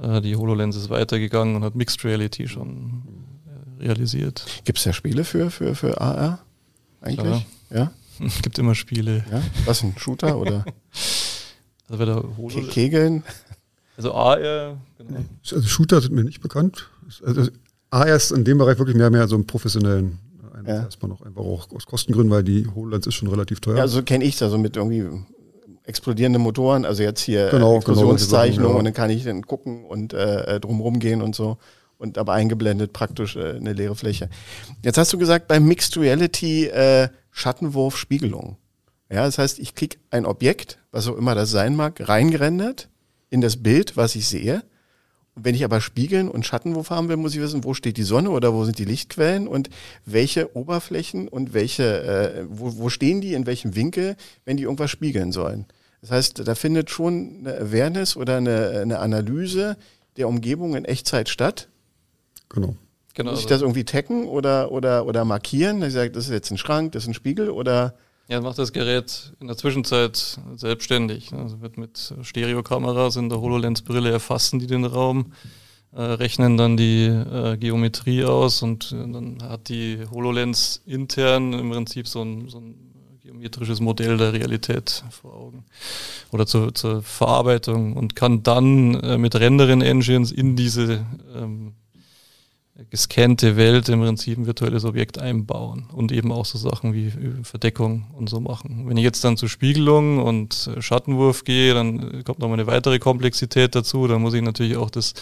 Äh, 0.00 0.20
die 0.20 0.36
HoloLens 0.36 0.76
ist 0.76 0.90
weitergegangen 0.90 1.56
und 1.56 1.64
hat 1.64 1.74
Mixed 1.74 2.04
Reality 2.04 2.48
schon 2.48 3.02
äh, 3.46 3.84
realisiert. 3.84 4.44
Gibt 4.64 4.78
es 4.78 4.84
ja 4.84 4.92
Spiele 4.92 5.24
für, 5.24 5.50
für, 5.50 5.74
für 5.74 6.00
AR 6.00 6.40
eigentlich? 7.00 7.24
Klar. 7.24 7.42
Ja? 7.70 7.92
Es 8.24 8.42
gibt 8.42 8.58
immer 8.58 8.74
Spiele. 8.74 9.24
Ja? 9.30 9.42
Was, 9.64 9.82
ein 9.82 9.94
Shooter 9.96 10.36
oder? 10.38 10.64
Also 11.86 12.06
der 12.06 12.24
Holo 12.38 12.62
Kegeln? 12.70 13.22
Also 13.98 14.14
AR, 14.14 14.78
genau. 14.96 15.20
Also 15.52 15.68
Shooter 15.68 16.00
sind 16.00 16.14
mir 16.14 16.24
nicht 16.24 16.40
bekannt. 16.40 16.88
Also 17.22 17.48
AR 17.90 18.16
ist 18.16 18.30
in 18.32 18.44
dem 18.44 18.56
Bereich 18.56 18.78
wirklich 18.78 18.96
mehr 18.96 19.10
mehr 19.10 19.28
so 19.28 19.34
einen 19.34 19.46
professionellen 19.46 20.18
Ja. 20.66 20.84
Erstmal 20.84 21.10
noch 21.10 21.22
einfach 21.22 21.42
auch 21.42 21.70
aus 21.72 21.86
Kostengründen, 21.86 22.30
weil 22.30 22.42
die 22.44 22.66
HoloLens 22.74 23.06
ist 23.06 23.14
schon 23.14 23.28
relativ 23.28 23.60
teuer. 23.60 23.76
Ja, 23.76 23.88
so 23.88 24.02
kenne 24.02 24.24
ich 24.24 24.34
es, 24.34 24.42
also 24.42 24.58
mit 24.58 24.76
irgendwie 24.76 25.04
explodierende 25.84 26.38
Motoren, 26.38 26.84
also 26.84 27.02
jetzt 27.02 27.20
hier 27.20 27.48
Genau, 27.50 27.76
Explosionszeichnung 27.76 28.56
genau, 28.56 28.70
ja. 28.70 28.78
und 28.78 28.84
dann 28.86 28.94
kann 28.94 29.10
ich 29.10 29.24
dann 29.24 29.42
gucken 29.42 29.84
und 29.84 30.12
äh, 30.12 30.58
drumherum 30.60 30.98
gehen 30.98 31.22
und 31.22 31.34
so. 31.34 31.58
Und 31.98 32.18
aber 32.18 32.32
eingeblendet 32.32 32.92
praktisch 32.92 33.36
äh, 33.36 33.56
eine 33.56 33.72
leere 33.72 33.94
Fläche. 33.94 34.28
Jetzt 34.82 34.98
hast 34.98 35.12
du 35.12 35.18
gesagt, 35.18 35.46
bei 35.46 35.60
Mixed 35.60 35.96
Reality 35.96 36.66
äh, 36.66 37.08
Schattenwurf, 37.30 37.96
Spiegelung. 37.96 38.56
Ja, 39.10 39.24
das 39.24 39.38
heißt, 39.38 39.58
ich 39.58 39.74
krieg 39.74 39.98
ein 40.10 40.26
Objekt, 40.26 40.78
was 40.90 41.06
auch 41.06 41.16
immer 41.16 41.34
das 41.34 41.50
sein 41.50 41.76
mag, 41.76 42.08
reingerendert 42.08 42.88
in 43.30 43.40
das 43.40 43.62
Bild, 43.62 43.96
was 43.96 44.14
ich 44.16 44.26
sehe. 44.26 44.62
Und 45.34 45.44
wenn 45.44 45.54
ich 45.54 45.64
aber 45.64 45.80
Spiegeln 45.80 46.28
und 46.28 46.46
Schattenwurf 46.46 46.90
haben 46.90 47.08
will, 47.08 47.16
muss 47.16 47.34
ich 47.34 47.40
wissen, 47.40 47.64
wo 47.64 47.74
steht 47.74 47.96
die 47.96 48.04
Sonne 48.04 48.30
oder 48.30 48.54
wo 48.54 48.64
sind 48.64 48.78
die 48.78 48.84
Lichtquellen 48.84 49.48
und 49.48 49.68
welche 50.06 50.56
Oberflächen 50.56 51.26
und 51.26 51.54
welche, 51.54 52.02
äh, 52.02 52.46
wo, 52.48 52.76
wo 52.76 52.88
stehen 52.88 53.20
die, 53.20 53.34
in 53.34 53.46
welchem 53.46 53.74
Winkel, 53.74 54.16
wenn 54.44 54.56
die 54.56 54.62
irgendwas 54.64 54.90
spiegeln 54.90 55.32
sollen. 55.32 55.66
Das 56.00 56.10
heißt, 56.10 56.46
da 56.46 56.54
findet 56.54 56.90
schon 56.90 57.38
eine 57.40 57.56
Awareness 57.56 58.16
oder 58.16 58.36
eine, 58.36 58.80
eine 58.82 58.98
Analyse 58.98 59.76
der 60.16 60.28
Umgebung 60.28 60.76
in 60.76 60.84
Echtzeit 60.84 61.28
statt. 61.28 61.68
Genau. 62.48 62.76
Genau. 63.14 63.30
Muss 63.30 63.40
ich 63.40 63.46
das 63.46 63.62
irgendwie 63.62 63.84
taggen 63.84 64.26
oder, 64.26 64.72
oder, 64.72 65.06
oder 65.06 65.24
markieren? 65.24 65.82
Ich 65.82 65.92
sage, 65.92 66.10
das 66.10 66.24
ist 66.24 66.32
jetzt 66.32 66.50
ein 66.50 66.58
Schrank, 66.58 66.92
das 66.92 67.04
ist 67.04 67.08
ein 67.08 67.14
Spiegel 67.14 67.48
oder 67.48 67.94
Ja, 68.26 68.40
macht 68.40 68.58
das 68.58 68.72
Gerät 68.72 69.32
in 69.40 69.48
der 69.48 69.56
Zwischenzeit 69.56 70.40
selbstständig. 70.56 71.32
Also 71.34 71.60
wird 71.60 71.76
mit 71.76 72.14
Stereokameras 72.22 73.16
in 73.16 73.28
der 73.28 73.40
HoloLens-Brille 73.40 74.10
erfassen 74.10 74.58
die 74.58 74.66
den 74.66 74.86
Raum, 74.86 75.34
äh, 75.92 76.00
rechnen 76.00 76.56
dann 76.56 76.78
die 76.78 77.04
äh, 77.04 77.58
Geometrie 77.58 78.24
aus 78.24 78.62
und 78.62 78.92
äh, 78.92 79.12
dann 79.12 79.42
hat 79.42 79.68
die 79.68 79.98
HoloLens 80.10 80.80
intern 80.86 81.52
im 81.52 81.70
Prinzip 81.70 82.08
so 82.08 82.22
ein, 82.22 82.48
so 82.48 82.60
ein 82.60 82.94
geometrisches 83.22 83.80
Modell 83.80 84.16
der 84.16 84.32
Realität 84.32 85.04
vor 85.10 85.34
Augen 85.34 85.66
oder 86.32 86.46
zur, 86.46 86.74
zur 86.74 87.02
Verarbeitung 87.02 87.94
und 87.94 88.16
kann 88.16 88.42
dann 88.42 88.94
äh, 89.02 89.18
mit 89.18 89.34
Rendering-Engines 89.34 90.32
in 90.32 90.56
diese 90.56 91.04
ähm, 91.34 91.74
gescannte 92.90 93.56
Welt 93.56 93.88
im 93.88 94.00
Prinzip 94.00 94.36
ein 94.36 94.46
virtuelles 94.46 94.84
Objekt 94.84 95.18
einbauen 95.18 95.86
und 95.92 96.10
eben 96.10 96.32
auch 96.32 96.44
so 96.44 96.58
Sachen 96.58 96.92
wie 96.92 97.06
äh, 97.06 97.44
Verdeckung 97.44 98.06
und 98.14 98.28
so 98.28 98.40
machen. 98.40 98.88
Wenn 98.88 98.96
ich 98.96 99.04
jetzt 99.04 99.22
dann 99.22 99.36
zu 99.36 99.46
Spiegelung 99.46 100.18
und 100.18 100.68
äh, 100.74 100.82
Schattenwurf 100.82 101.44
gehe, 101.44 101.72
dann 101.72 102.20
äh, 102.20 102.22
kommt 102.24 102.40
noch 102.40 102.48
mal 102.48 102.54
eine 102.54 102.66
weitere 102.66 102.98
Komplexität 102.98 103.76
dazu. 103.76 104.08
Dann 104.08 104.22
muss 104.22 104.34
ich 104.34 104.42
natürlich 104.42 104.76
auch 104.76 104.90
das 104.90 105.14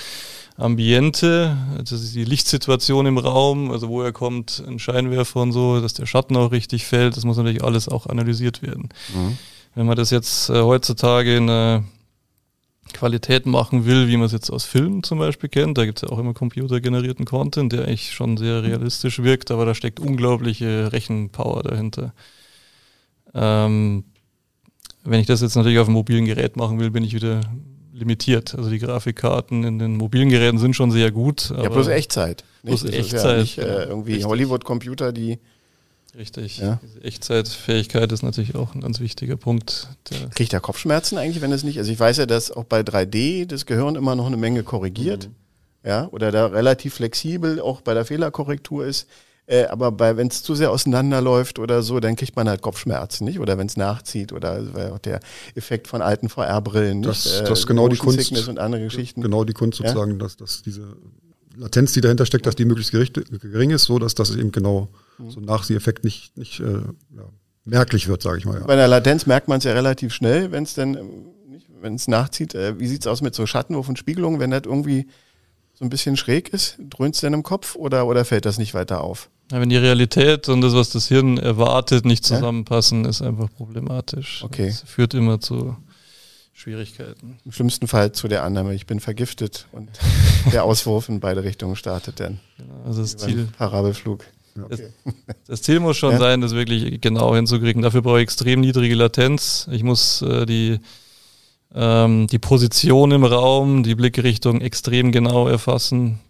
Ambiente, 0.56 1.56
das 1.78 1.92
ist 1.92 2.14
die 2.14 2.24
Lichtsituation 2.24 3.06
im 3.06 3.18
Raum, 3.18 3.70
also 3.70 3.88
woher 3.88 4.12
kommt 4.12 4.62
ein 4.66 4.78
Scheinwerfer 4.78 5.40
und 5.40 5.52
so, 5.52 5.80
dass 5.80 5.94
der 5.94 6.06
Schatten 6.06 6.36
auch 6.36 6.52
richtig 6.52 6.84
fällt, 6.86 7.16
das 7.16 7.24
muss 7.24 7.38
natürlich 7.38 7.64
alles 7.64 7.88
auch 7.88 8.06
analysiert 8.06 8.62
werden. 8.62 8.90
Wenn 9.74 9.86
man 9.86 9.96
das 9.96 10.10
jetzt 10.10 10.50
äh, 10.50 10.60
heutzutage 10.60 11.36
in 11.36 11.48
einer 11.48 11.84
Qualität 12.92 13.46
machen 13.46 13.86
will, 13.86 14.08
wie 14.08 14.16
man 14.16 14.26
es 14.26 14.32
jetzt 14.32 14.50
aus 14.50 14.64
Filmen 14.64 15.02
zum 15.02 15.18
Beispiel 15.18 15.48
kennt. 15.48 15.78
Da 15.78 15.84
gibt 15.84 15.98
es 15.98 16.08
ja 16.08 16.14
auch 16.14 16.18
immer 16.18 16.34
computergenerierten 16.34 17.24
Content, 17.24 17.72
der 17.72 17.86
eigentlich 17.86 18.12
schon 18.12 18.36
sehr 18.36 18.62
realistisch 18.62 19.22
wirkt, 19.22 19.50
aber 19.50 19.64
da 19.66 19.74
steckt 19.74 20.00
unglaubliche 20.00 20.92
Rechenpower 20.92 21.62
dahinter. 21.62 22.14
Ähm, 23.34 24.04
wenn 25.04 25.20
ich 25.20 25.26
das 25.26 25.40
jetzt 25.40 25.56
natürlich 25.56 25.78
auf 25.78 25.88
einem 25.88 25.94
mobilen 25.94 26.24
Gerät 26.24 26.56
machen 26.56 26.78
will, 26.78 26.90
bin 26.90 27.04
ich 27.04 27.14
wieder 27.14 27.40
limitiert. 27.92 28.54
Also 28.54 28.70
die 28.70 28.78
Grafikkarten 28.78 29.64
in 29.64 29.78
den 29.78 29.96
mobilen 29.96 30.28
Geräten 30.28 30.58
sind 30.58 30.74
schon 30.74 30.90
sehr 30.90 31.10
gut. 31.10 31.50
ja, 31.50 31.68
bloß 31.68 31.88
Echtzeit. 31.88 32.44
Bloß 32.62 32.82
Das 32.82 32.90
ist 32.90 32.98
Echtzeit, 32.98 33.36
Ja 33.36 33.40
nicht 33.40 33.58
äh, 33.58 33.84
irgendwie. 33.84 34.24
Hollywood-Computer, 34.24 35.12
die 35.12 35.38
Richtig. 36.16 36.58
Ja. 36.58 36.78
Diese 36.82 37.02
Echtzeitfähigkeit 37.02 38.12
ist 38.12 38.22
natürlich 38.22 38.54
auch 38.54 38.74
ein 38.74 38.80
ganz 38.82 39.00
wichtiger 39.00 39.36
Punkt. 39.36 39.88
Der 40.10 40.28
Kriegt 40.30 40.52
er 40.52 40.60
Kopfschmerzen 40.60 41.16
eigentlich, 41.16 41.40
wenn 41.40 41.52
es 41.52 41.62
nicht? 41.64 41.78
Also 41.78 41.90
ich 41.90 41.98
weiß 41.98 42.18
ja, 42.18 42.26
dass 42.26 42.50
auch 42.50 42.64
bei 42.64 42.80
3D 42.80 43.46
das 43.46 43.64
Gehirn 43.66 43.94
immer 43.96 44.14
noch 44.14 44.26
eine 44.26 44.36
Menge 44.36 44.62
korrigiert. 44.62 45.30
Ja, 45.84 46.08
oder 46.12 46.30
da 46.30 46.46
relativ 46.46 46.94
flexibel 46.94 47.60
auch 47.60 47.80
bei 47.80 47.94
der 47.94 48.04
Fehlerkorrektur 48.04 48.86
ist. 48.86 49.08
Äh, 49.46 49.64
aber 49.64 49.90
bei, 49.90 50.16
wenn 50.16 50.28
es 50.28 50.42
zu 50.44 50.54
sehr 50.54 50.70
auseinanderläuft 50.70 51.58
oder 51.58 51.82
so, 51.82 51.98
dann 51.98 52.14
kriegt 52.14 52.36
man 52.36 52.48
halt 52.48 52.62
Kopfschmerzen, 52.62 53.24
nicht? 53.24 53.40
Oder 53.40 53.58
wenn 53.58 53.66
es 53.66 53.76
nachzieht 53.76 54.32
oder 54.32 54.52
also 54.52 54.78
ja 54.78 54.98
der 54.98 55.20
Effekt 55.56 55.88
von 55.88 56.00
alten 56.00 56.28
VR-Brillen, 56.28 57.00
nicht? 57.00 57.08
Das- 57.10 57.42
das 57.44 57.60
ist 57.60 57.66
genau 57.66 57.88
die 57.88 57.96
Kunst. 57.96 58.20
Sickness 58.20 58.46
und 58.46 58.60
andere 58.60 58.84
Geschichten. 58.84 59.20
Genau 59.22 59.42
die 59.44 59.54
Kunst 59.54 59.78
sozusagen, 59.78 60.20
dass, 60.20 60.36
dass 60.36 60.62
diese 60.62 60.94
Latenz, 61.56 61.92
die 61.92 62.00
dahinter 62.00 62.24
steckt, 62.26 62.46
dass 62.46 62.54
die 62.54 62.64
möglichst 62.64 62.92
gering 62.92 63.70
ist, 63.70 63.84
so 63.84 63.98
dass 63.98 64.14
das 64.14 64.36
eben 64.36 64.52
genau 64.52 64.88
so 65.28 65.40
ein 65.40 65.44
Nachsieheffekt 65.44 66.04
nicht, 66.04 66.36
nicht 66.36 66.60
äh, 66.60 66.64
ja, 67.16 67.28
merklich 67.64 68.08
wird, 68.08 68.22
sage 68.22 68.38
ich 68.38 68.44
mal. 68.44 68.60
Ja. 68.60 68.66
Bei 68.66 68.76
der 68.76 68.88
Latenz 68.88 69.26
merkt 69.26 69.48
man 69.48 69.58
es 69.58 69.64
ja 69.64 69.72
relativ 69.72 70.12
schnell, 70.12 70.50
wenn 70.52 70.64
es 70.64 70.74
denn, 70.74 70.96
ähm, 70.96 71.26
wenn 71.80 71.94
es 71.94 72.08
nachzieht. 72.08 72.54
Äh, 72.54 72.78
wie 72.78 72.86
sieht's 72.86 73.06
aus 73.06 73.22
mit 73.22 73.34
so 73.34 73.46
Schattenwurf 73.46 73.88
und 73.88 73.98
Spiegelung, 73.98 74.40
wenn 74.40 74.50
das 74.50 74.62
irgendwie 74.64 75.06
so 75.74 75.84
ein 75.84 75.90
bisschen 75.90 76.16
schräg 76.16 76.48
ist? 76.50 76.78
Dröhnt 76.78 77.14
es 77.14 77.20
denn 77.20 77.32
im 77.34 77.42
Kopf 77.42 77.76
oder, 77.76 78.06
oder 78.06 78.24
fällt 78.24 78.46
das 78.46 78.58
nicht 78.58 78.74
weiter 78.74 79.02
auf? 79.02 79.30
Ja, 79.50 79.60
wenn 79.60 79.68
die 79.68 79.76
Realität 79.76 80.48
und 80.48 80.60
das, 80.62 80.74
was 80.74 80.90
das 80.90 81.08
Hirn 81.08 81.38
erwartet, 81.38 82.04
nicht 82.04 82.28
Ja? 82.28 82.36
zusammenpassen, 82.36 83.04
ist 83.04 83.20
einfach 83.22 83.48
problematisch. 83.54 84.42
Okay. 84.44 84.68
Das 84.68 84.82
führt 84.82 85.14
immer 85.14 85.40
zu 85.40 85.76
Schwierigkeiten. 86.54 87.38
Im 87.44 87.52
schlimmsten 87.52 87.88
Fall 87.88 88.12
zu 88.12 88.28
der 88.28 88.44
Annahme, 88.44 88.74
ich 88.74 88.86
bin 88.86 89.00
vergiftet 89.00 89.66
und 89.72 89.88
der 90.52 90.64
Auswurf 90.64 91.08
in 91.08 91.20
beide 91.20 91.42
Richtungen 91.44 91.76
startet 91.76 92.20
dann. 92.20 92.40
Genau. 92.58 92.82
Also 92.84 93.02
das 93.02 93.16
Ziel, 93.16 93.48
Parabelflug. 93.58 94.24
Das, 94.68 94.80
das 95.46 95.62
Ziel 95.62 95.80
muss 95.80 95.96
schon 95.96 96.12
Ja. 96.12 96.18
sein, 96.18 96.40
das 96.40 96.52
wirklich 96.54 97.00
genau 97.00 97.34
hinzukriegen. 97.34 97.82
Dafür 97.82 98.02
brauche 98.02 98.18
ich 98.18 98.24
extrem 98.24 98.60
niedrige 98.60 98.94
Latenz. 98.94 99.68
Ich 99.70 99.82
muss 99.82 100.22
äh, 100.22 100.46
die, 100.46 100.78
ähm, 101.74 102.26
die 102.26 102.38
Position 102.38 103.12
im 103.12 103.24
Raum, 103.24 103.82
die 103.82 103.94
Blickrichtung 103.94 104.60
extrem 104.60 105.12
genau 105.12 105.48
erfassen. 105.48 106.20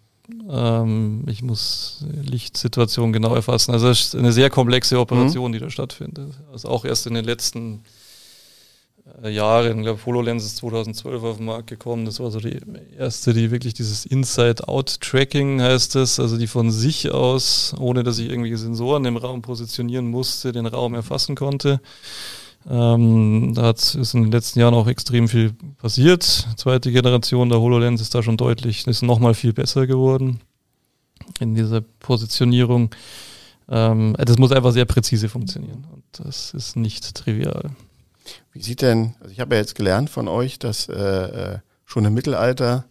Ähm, 0.49 1.25
ich 1.27 1.41
muss 1.43 2.05
Lichtsituation 2.23 3.11
genau 3.13 3.35
erfassen. 3.35 3.71
Also 3.71 3.89
es 3.89 4.01
ist 4.01 4.15
eine 4.15 4.31
sehr 4.31 4.49
komplexe 4.49 4.99
Operation, 4.99 5.51
die 5.51 5.59
da 5.59 5.69
stattfindet. 5.69 6.31
Also 6.51 6.69
auch 6.69 6.85
erst 6.85 7.07
in 7.07 7.13
den 7.13 7.25
letzten 7.25 7.75
äh, 7.75 7.79
Jahren, 9.21 9.79
ich 9.79 9.83
glaube 9.83 10.05
HoloLens 10.05 10.43
ist 10.43 10.57
2012 10.57 11.23
auf 11.23 11.37
den 11.37 11.45
Markt 11.45 11.67
gekommen. 11.67 12.05
Das 12.05 12.19
war 12.19 12.31
so 12.31 12.39
die 12.39 12.59
erste, 12.97 13.33
die 13.33 13.51
wirklich 13.51 13.73
dieses 13.73 14.05
Inside-Out-Tracking 14.05 15.61
heißt 15.61 15.95
es, 15.95 16.19
also 16.19 16.37
die 16.37 16.47
von 16.47 16.71
sich 16.71 17.11
aus, 17.11 17.73
ohne 17.79 18.03
dass 18.03 18.19
ich 18.19 18.29
irgendwie 18.29 18.55
Sensoren 18.55 19.05
im 19.05 19.17
Raum 19.17 19.41
positionieren 19.41 20.07
musste, 20.07 20.51
den 20.51 20.65
Raum 20.65 20.93
erfassen 20.95 21.35
konnte. 21.35 21.79
Ähm, 22.69 23.53
da 23.55 23.63
hat, 23.63 23.95
ist 23.95 24.13
in 24.13 24.23
den 24.23 24.31
letzten 24.31 24.59
Jahren 24.59 24.73
auch 24.73 24.87
extrem 24.87 25.27
viel 25.27 25.53
passiert. 25.77 26.23
Zweite 26.55 26.91
Generation 26.91 27.49
der 27.49 27.59
HoloLens 27.59 28.01
ist 28.01 28.15
da 28.15 28.23
schon 28.23 28.37
deutlich, 28.37 28.87
ist 28.87 29.03
nochmal 29.03 29.33
viel 29.33 29.53
besser 29.53 29.85
geworden 29.85 30.39
in 31.39 31.55
dieser 31.55 31.81
Positionierung. 31.81 32.89
Ähm, 33.69 34.15
das 34.17 34.37
muss 34.37 34.51
einfach 34.51 34.71
sehr 34.71 34.85
präzise 34.85 35.29
funktionieren 35.29 35.85
und 35.91 36.03
das 36.13 36.53
ist 36.53 36.75
nicht 36.75 37.15
trivial. 37.15 37.71
Wie 38.51 38.61
sieht 38.61 38.81
denn, 38.81 39.15
also 39.19 39.31
ich 39.31 39.39
habe 39.39 39.55
ja 39.55 39.61
jetzt 39.61 39.75
gelernt 39.75 40.09
von 40.09 40.27
euch, 40.27 40.59
dass 40.59 40.87
äh, 40.89 40.93
äh, 40.93 41.59
schon 41.85 42.05
im 42.05 42.13
Mittelalter 42.13 42.85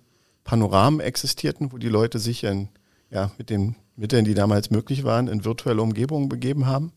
Panoramen 0.44 1.00
existierten, 1.00 1.72
wo 1.72 1.78
die 1.78 1.88
Leute 1.88 2.18
sich 2.18 2.44
in, 2.44 2.68
ja, 3.10 3.30
mit 3.38 3.48
den 3.50 3.76
Mitteln, 3.96 4.24
die 4.24 4.34
damals 4.34 4.70
möglich 4.70 5.04
waren, 5.04 5.28
in 5.28 5.44
virtuelle 5.44 5.82
Umgebungen 5.82 6.28
begeben 6.28 6.66
haben. 6.66 6.92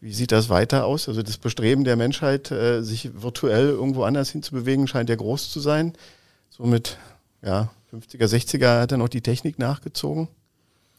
Wie 0.00 0.12
sieht 0.12 0.32
das 0.32 0.48
weiter 0.48 0.84
aus? 0.84 1.08
Also 1.08 1.22
das 1.22 1.38
Bestreben 1.38 1.84
der 1.84 1.96
Menschheit, 1.96 2.50
äh, 2.50 2.82
sich 2.82 3.10
virtuell 3.22 3.68
irgendwo 3.68 4.02
anders 4.04 4.30
hinzubewegen, 4.30 4.88
scheint 4.88 5.08
ja 5.10 5.16
groß 5.16 5.50
zu 5.50 5.60
sein. 5.60 5.92
Somit, 6.50 6.98
ja, 7.42 7.70
50er, 7.92 8.26
60er 8.26 8.80
hat 8.80 8.92
dann 8.92 9.02
auch 9.02 9.08
die 9.08 9.20
Technik 9.20 9.58
nachgezogen. 9.58 10.28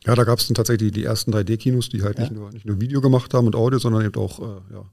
Ja, 0.05 0.15
da 0.15 0.23
gab 0.23 0.39
es 0.39 0.47
dann 0.47 0.55
tatsächlich 0.55 0.91
die, 0.91 0.99
die 1.01 1.05
ersten 1.05 1.33
3D-Kinos, 1.33 1.89
die 1.89 2.03
halt 2.03 2.17
Ja. 2.17 2.23
nicht, 2.25 2.33
nur, 2.33 2.51
nicht 2.51 2.65
nur 2.65 2.79
Video 2.79 3.01
gemacht 3.01 3.33
haben 3.33 3.47
und 3.47 3.55
Audio, 3.55 3.79
sondern 3.79 4.05
eben 4.05 4.21
auch 4.21 4.39
äh, 4.39 4.73
ja, 4.73 4.85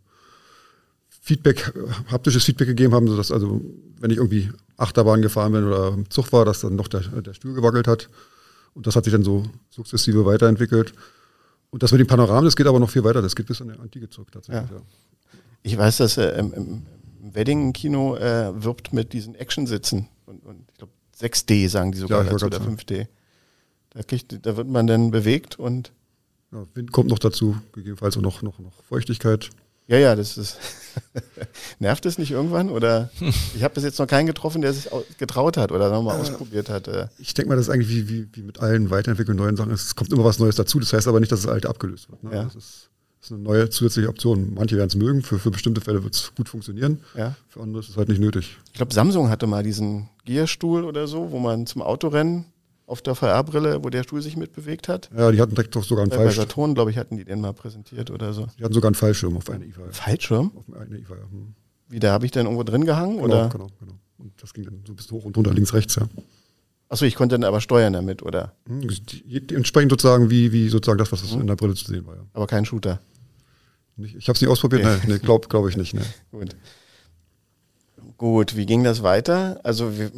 Feedback, 1.31 1.73
haptisches 2.11 2.45
Feedback 2.45 2.67
gegeben 2.67 2.93
haben, 2.93 3.07
sodass 3.07 3.31
also, 3.31 3.61
wenn 4.01 4.11
ich 4.11 4.17
irgendwie 4.17 4.51
Achterbahn 4.77 5.23
gefahren 5.23 5.53
bin 5.53 5.65
oder 5.65 5.89
im 5.89 6.11
Zug 6.11 6.33
war, 6.33 6.45
dass 6.45 6.61
dann 6.61 6.75
noch 6.75 6.89
der, 6.89 7.03
der 7.03 7.35
Stuhl 7.35 7.55
gewackelt 7.55 7.87
hat. 7.87 8.11
Und 8.75 8.89
das 8.89 8.97
hat 8.97 9.05
sich 9.05 9.13
dann 9.13 9.23
so 9.23 9.45
sukzessive 9.69 10.27
weiterentwickelt. 10.27 10.93
Und 11.71 11.85
das 11.85 11.93
mit 11.93 12.01
dem 12.01 12.09
Panoramen, 12.09 12.47
das 12.47 12.57
geht 12.57 12.67
aber 12.67 12.81
noch 12.81 12.91
viel 12.91 13.05
weiter. 13.05 13.23
Das 13.23 13.37
geht 13.37 13.47
bis 13.47 13.61
in 13.61 13.69
die 13.69 13.79
Antike 13.79 14.11
zurück 14.11 14.33
tatsächlich. 14.33 14.69
Ja. 14.71 14.77
Ja. 14.77 14.83
Ich 15.63 15.79
weiß, 15.79 15.99
dass 15.99 16.17
äh, 16.17 16.37
im, 16.37 16.53
im 16.53 16.83
Wedding-Kino 17.33 18.17
äh, 18.17 18.65
wirbt 18.65 18.93
mit 18.93 19.13
diesen 19.13 19.37
Action-Sitzen. 19.37 20.09
Und, 20.27 20.45
und 20.45 20.65
ich 20.69 20.79
glaube, 20.79 20.93
6D 21.21 21.69
sagen 21.69 21.93
die 21.93 21.99
sogar 21.99 22.25
Ja, 22.25 22.31
dazu, 22.33 22.47
oder 22.47 22.59
grad 22.59 22.69
5D. 22.69 23.07
Da, 23.91 24.03
kriegt, 24.03 24.45
da 24.45 24.57
wird 24.57 24.67
man 24.67 24.89
dann 24.89 25.13
bewegt 25.13 25.61
und 25.61 25.93
Ja, 26.51 26.65
Wind 26.75 26.91
kommt 26.91 27.09
noch 27.09 27.21
dazu, 27.21 27.57
gegebenenfalls 27.73 28.17
auch 28.17 28.23
noch, 28.23 28.43
noch, 28.43 28.59
noch 28.59 28.83
Feuchtigkeit. 28.83 29.51
Ja, 29.91 29.99
ja, 29.99 30.17
das 30.17 30.39
ist. 30.39 30.57
Nervt 31.79 32.05
es 32.07 32.19
nicht 32.19 32.31
irgendwann? 32.31 32.69
Oder 32.71 33.11
ich 33.55 33.63
habe 33.63 33.75
bis 33.75 33.85
jetzt 33.85 33.99
noch 33.99 34.07
keinen 34.07 34.27
getroffen, 34.27 34.63
der 34.63 34.73
sich 34.73 34.93
au- 34.93 35.05
getraut 35.19 35.57
hat 35.57 35.73
oder 35.73 35.91
nochmal 35.91 36.19
ausprobiert 36.21 36.69
hat. 36.69 36.89
Äh. 36.89 37.07
Ich 37.19 37.35
denke 37.35 37.49
mal, 37.51 37.57
das 37.57 37.67
ist 37.69 37.71
eigentlich 37.73 37.89
wie, 37.91 38.09
wie, 38.09 38.29
wie 38.33 38.43
mit 38.43 38.61
allen 38.61 38.91
weiterentwickelten 38.91 39.43
neuen 39.43 39.57
Sachen. 39.57 39.71
Es 39.73 39.95
kommt 39.95 40.13
immer 40.13 40.25
was 40.25 40.39
Neues 40.39 40.57
dazu. 40.57 40.81
Das 40.81 40.93
heißt 40.93 41.07
aber 41.09 41.21
nicht, 41.21 41.33
dass 41.33 41.43
das 41.43 41.51
alte 41.51 41.69
abgelöst 41.69 42.11
wird. 42.11 42.23
Ne? 42.25 42.35
Ja. 42.35 42.45
Das 42.45 42.55
ist, 42.57 42.89
Das 43.21 43.27
ist 43.31 43.33
eine 43.33 43.43
neue 43.43 43.71
zusätzliche 43.71 44.09
Option. 44.09 44.53
Manche 44.55 44.77
werden 44.77 44.89
es 44.89 44.97
mögen, 44.97 45.23
für, 45.23 45.39
für 45.39 45.51
bestimmte 45.51 45.81
Fälle 45.81 46.03
wird 46.03 46.15
es 46.15 46.33
gut 46.35 46.49
funktionieren. 46.49 47.01
Ja. 47.17 47.35
Für 47.49 47.61
andere 47.61 47.83
ist 47.83 47.91
es 47.91 47.97
halt 47.97 48.09
nicht 48.09 48.21
nötig. 48.21 48.59
Ich 48.67 48.73
glaube, 48.75 48.93
Samsung 48.95 49.29
hatte 49.31 49.47
mal 49.47 49.63
diesen 49.63 50.09
Gearstuhl 50.25 50.85
oder 50.85 51.07
so, 51.07 51.31
wo 51.31 51.39
man 51.39 51.67
zum 51.67 51.83
Autorennen 51.83 52.45
auf 52.91 53.03
der 53.03 53.15
VR-Brille, 53.15 53.83
wo 53.85 53.89
der 53.91 54.03
Stuhl 54.03 54.21
sich 54.21 54.37
mitbewegt 54.37 54.89
hat. 54.89 55.11
Ja, 55.17 55.31
die 55.31 55.41
hatten 55.41 55.55
direkt 55.55 55.75
doch 55.77 55.85
sogar 55.85 56.03
einen 56.03 56.13
Äh, 56.13 56.17
Bei 56.17 56.23
Fallschirm. 56.25 56.43
Saturn, 56.49 56.75
glaube 56.75 56.91
ich, 56.91 56.99
hatten 56.99 57.17
die 57.17 57.25
den 57.25 57.41
mal 57.41 57.53
präsentiert 57.53 58.11
oder 58.11 58.33
so. 58.33 58.47
Die 58.59 58.65
hatten 58.65 58.75
sogar 58.75 58.89
einen 58.89 58.95
Fallschirm 58.97 59.37
auf 59.37 59.49
eine 59.49 59.65
IFA. 59.65 59.83
Fallschirm? 59.91 60.53
Auf 60.57 60.65
eine 60.77 60.99
IFA, 60.99 61.15
ja. 61.15 61.23
Hm. 61.31 61.55
Wie, 61.89 61.99
da 62.01 62.13
habe 62.13 62.25
ich 62.27 62.33
dann 62.33 62.47
irgendwo 62.47 62.63
drin 62.65 62.85
gehangen? 62.85 63.17
Genau, 63.17 63.25
oder? 63.27 63.49
genau, 63.49 63.69
genau. 63.81 63.95
Und 64.19 64.33
das 64.43 64.53
ging 64.53 64.65
dann 64.65 64.83
so 64.87 64.93
bis 64.95 65.11
hoch 65.11 65.25
und 65.25 65.37
runter, 65.37 65.53
links, 65.55 65.73
rechts, 65.73 65.95
ja. 65.97 66.09
Achso, 66.89 67.05
ich 67.05 67.15
konnte 67.15 67.35
dann 67.37 67.45
aber 67.45 67.61
steuern 67.61 67.93
damit, 67.93 68.23
oder? 68.23 68.53
Hm, 68.67 68.89
Entsprechend 69.55 69.93
sozusagen 69.93 70.29
wie, 70.31 70.51
wie 70.53 70.69
sozusagen 70.69 70.99
das, 70.99 71.11
was 71.13 71.33
Mhm. 71.35 71.43
in 71.43 71.47
der 71.47 71.57
Brille 71.57 71.75
zu 71.75 71.85
sehen 71.87 72.05
war, 72.07 72.17
ja. 72.17 72.23
Aber 72.33 72.47
kein 72.49 72.65
Shooter. 72.65 73.01
Nicht, 73.97 74.17
ich 74.17 74.29
habe 74.29 74.35
es 74.37 74.41
nicht 74.41 74.51
ausprobiert, 74.51 74.85
Okay. 74.85 74.99
nee, 75.07 75.13
nee 75.15 75.19
glaube 75.21 75.47
glaub 75.49 75.69
ich 75.69 75.77
nicht. 75.77 75.95
Nee. 75.95 76.01
Gut. 76.33 76.57
Gut, 78.17 78.57
wie 78.57 78.67
ging 78.67 78.85
das 78.85 79.03
weiter? 79.03 79.61
Also 79.63 79.97
wir, 79.99 80.11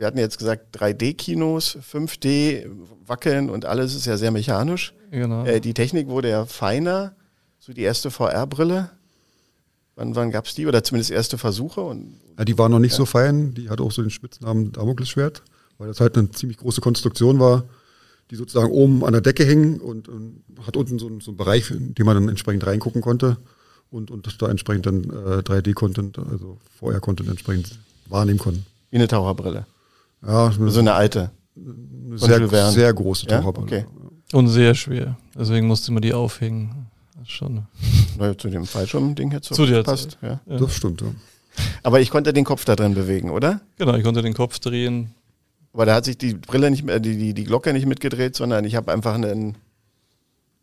wir 0.00 0.06
hatten 0.06 0.16
jetzt 0.18 0.38
gesagt 0.38 0.74
3D-Kinos, 0.80 1.76
5D, 1.92 2.66
wackeln 3.06 3.50
und 3.50 3.66
alles 3.66 3.94
ist 3.94 4.06
ja 4.06 4.16
sehr 4.16 4.30
mechanisch. 4.30 4.94
Genau. 5.10 5.44
Äh, 5.44 5.60
die 5.60 5.74
Technik 5.74 6.08
wurde 6.08 6.30
ja 6.30 6.46
feiner. 6.46 7.14
So 7.58 7.74
die 7.74 7.82
erste 7.82 8.10
VR-Brille. 8.10 8.90
Wann, 9.96 10.14
wann 10.16 10.30
gab 10.30 10.46
es 10.46 10.54
die? 10.54 10.66
Oder 10.66 10.82
zumindest 10.82 11.10
erste 11.10 11.36
Versuche? 11.36 11.82
Und, 11.82 12.14
Ja, 12.38 12.44
die 12.46 12.56
war 12.56 12.68
noch 12.70 12.78
nicht 12.78 12.94
so 12.94 13.04
fein, 13.04 13.52
die 13.52 13.68
hatte 13.68 13.82
auch 13.82 13.92
so 13.92 14.00
den 14.00 14.10
Spitznamen 14.10 14.72
Damoklesschwert, 14.72 15.42
weil 15.76 15.88
das 15.88 16.00
halt 16.00 16.16
eine 16.16 16.30
ziemlich 16.30 16.56
große 16.56 16.80
Konstruktion 16.80 17.38
war, 17.38 17.64
die 18.30 18.36
sozusagen 18.36 18.70
oben 18.70 19.04
an 19.04 19.12
der 19.12 19.20
Decke 19.20 19.44
hing 19.44 19.78
und, 19.80 20.08
und 20.08 20.42
hat 20.66 20.76
unten 20.78 20.98
so, 20.98 21.08
einen- 21.08 21.20
so 21.20 21.32
einen 21.32 21.36
Bereich, 21.36 21.70
in 21.70 21.94
den 21.94 22.06
man 22.06 22.14
dann 22.14 22.28
entsprechend 22.30 22.64
reingucken 22.66 23.02
konnte 23.02 23.36
und, 23.90 24.10
und 24.10 24.40
da 24.40 24.48
entsprechend 24.48 24.86
dann 24.86 25.04
äh, 25.04 25.42
3D-Content, 25.42 26.18
also 26.18 26.56
VR-Content 26.78 27.28
entsprechend 27.28 27.78
wahrnehmen 28.08 28.38
konnten. 28.38 28.64
wie 28.90 28.96
eine 28.96 29.08
Taucherbrille. 29.08 29.66
Ja, 30.26 30.46
eine, 30.48 30.70
So 30.70 30.80
eine 30.80 30.94
alte. 30.94 31.30
sehr, 32.14 32.70
sehr 32.70 32.92
große 32.92 33.26
Ja? 33.28 33.38
Taucherbrille. 33.38 33.66
Okay. 33.66 33.86
Und 34.32 34.48
sehr 34.48 34.74
schwer. 34.74 35.16
Deswegen 35.38 35.66
musste 35.66 35.92
man 35.92 36.02
die 36.02 36.14
aufhängen. 36.14 36.86
Schon. 37.26 37.66
Naja, 38.18 38.36
zu 38.36 38.48
dem 38.48 38.66
Fallschirm-Ding 38.66 39.30
hätte 39.30 39.54
Zu 39.54 39.66
der 39.66 39.82
passt. 39.82 40.18
Ja. 40.22 40.40
Ja. 40.46 40.58
Das 40.58 40.74
stimmt, 40.74 41.00
ja. 41.00 41.08
Aber 41.82 42.00
ich 42.00 42.10
konnte 42.10 42.32
den 42.32 42.44
Kopf 42.44 42.64
da 42.64 42.76
drin 42.76 42.94
bewegen, 42.94 43.30
oder? 43.30 43.60
Genau, 43.76 43.94
ich 43.94 44.04
konnte 44.04 44.22
den 44.22 44.34
Kopf 44.34 44.58
drehen. 44.58 45.14
Aber 45.72 45.86
da 45.86 45.94
hat 45.94 46.04
sich 46.04 46.18
die 46.18 46.34
Brille 46.34 46.70
nicht 46.70 46.82
mehr, 46.82 46.98
die, 46.98 47.16
die, 47.16 47.34
die 47.34 47.44
Glocke 47.44 47.72
nicht 47.72 47.86
mitgedreht, 47.86 48.34
sondern 48.34 48.64
ich 48.64 48.74
habe 48.74 48.92
einfach 48.92 49.14
einen 49.14 49.56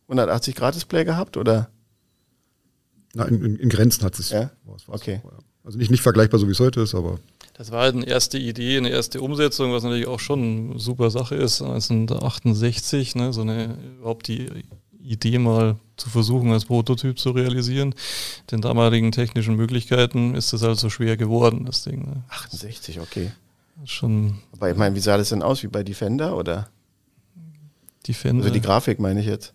180-Grad-Display 0.10 1.06
gehabt, 1.06 1.38
oder? 1.38 1.70
Na, 3.14 3.26
in, 3.26 3.56
in, 3.56 3.70
Grenzen 3.70 4.04
hat 4.04 4.20
es. 4.20 4.32
Ja? 4.32 4.52
Okay. 4.88 5.22
so, 5.24 5.30
ja. 5.30 5.38
Also 5.64 5.78
nicht, 5.78 5.92
nicht 5.92 6.02
vergleichbar, 6.02 6.40
so 6.40 6.48
wie 6.48 6.52
es 6.52 6.60
heute 6.60 6.82
ist, 6.82 6.96
aber 6.96 7.20
Das 7.58 7.72
war 7.72 7.82
halt 7.82 7.96
eine 7.96 8.06
erste 8.06 8.38
Idee, 8.38 8.78
eine 8.78 8.90
erste 8.90 9.20
Umsetzung, 9.22 9.74
was 9.74 9.84
natürlich 9.84 10.08
auch 10.08 10.20
schon 10.20 10.72
eine 10.72 10.80
super 10.80 11.10
Sache 11.10 11.36
ist. 11.36 11.62
1968, 11.62 13.16
ne, 13.16 13.34
so 13.34 13.42
eine, 13.42 13.78
überhaupt 14.00 14.28
die 14.28 14.48
Idee 15.02 15.40
mal 15.40 15.78
zu 15.96 16.10
versuchen, 16.10 16.52
als 16.52 16.66
Prototyp 16.66 17.18
zu 17.18 17.32
realisieren. 17.32 17.96
Den 18.52 18.62
damaligen 18.62 19.12
technischen 19.12 19.56
Möglichkeiten 19.56 20.36
ist 20.36 20.54
das 20.54 20.62
halt 20.62 20.78
so 20.78 20.90
schwer 20.90 21.18
geworden, 21.18 21.66
das 21.66 21.84
Ding. 21.84 22.06
Ne. 22.06 22.24
68, 22.30 23.00
okay. 23.00 23.32
Schon 23.86 24.40
Aber 24.54 24.72
ich 24.72 24.78
meine, 24.78 24.96
wie 24.96 25.00
sah 25.00 25.18
das 25.18 25.30
denn 25.30 25.44
aus? 25.44 25.64
Wie 25.64 25.68
bei 25.68 25.84
Defender, 25.84 26.36
oder? 26.36 26.70
die 28.08 28.14
Fender. 28.14 28.44
Also 28.44 28.54
die 28.54 28.62
Grafik 28.62 29.00
meine 29.00 29.20
ich 29.20 29.26
jetzt. 29.26 29.54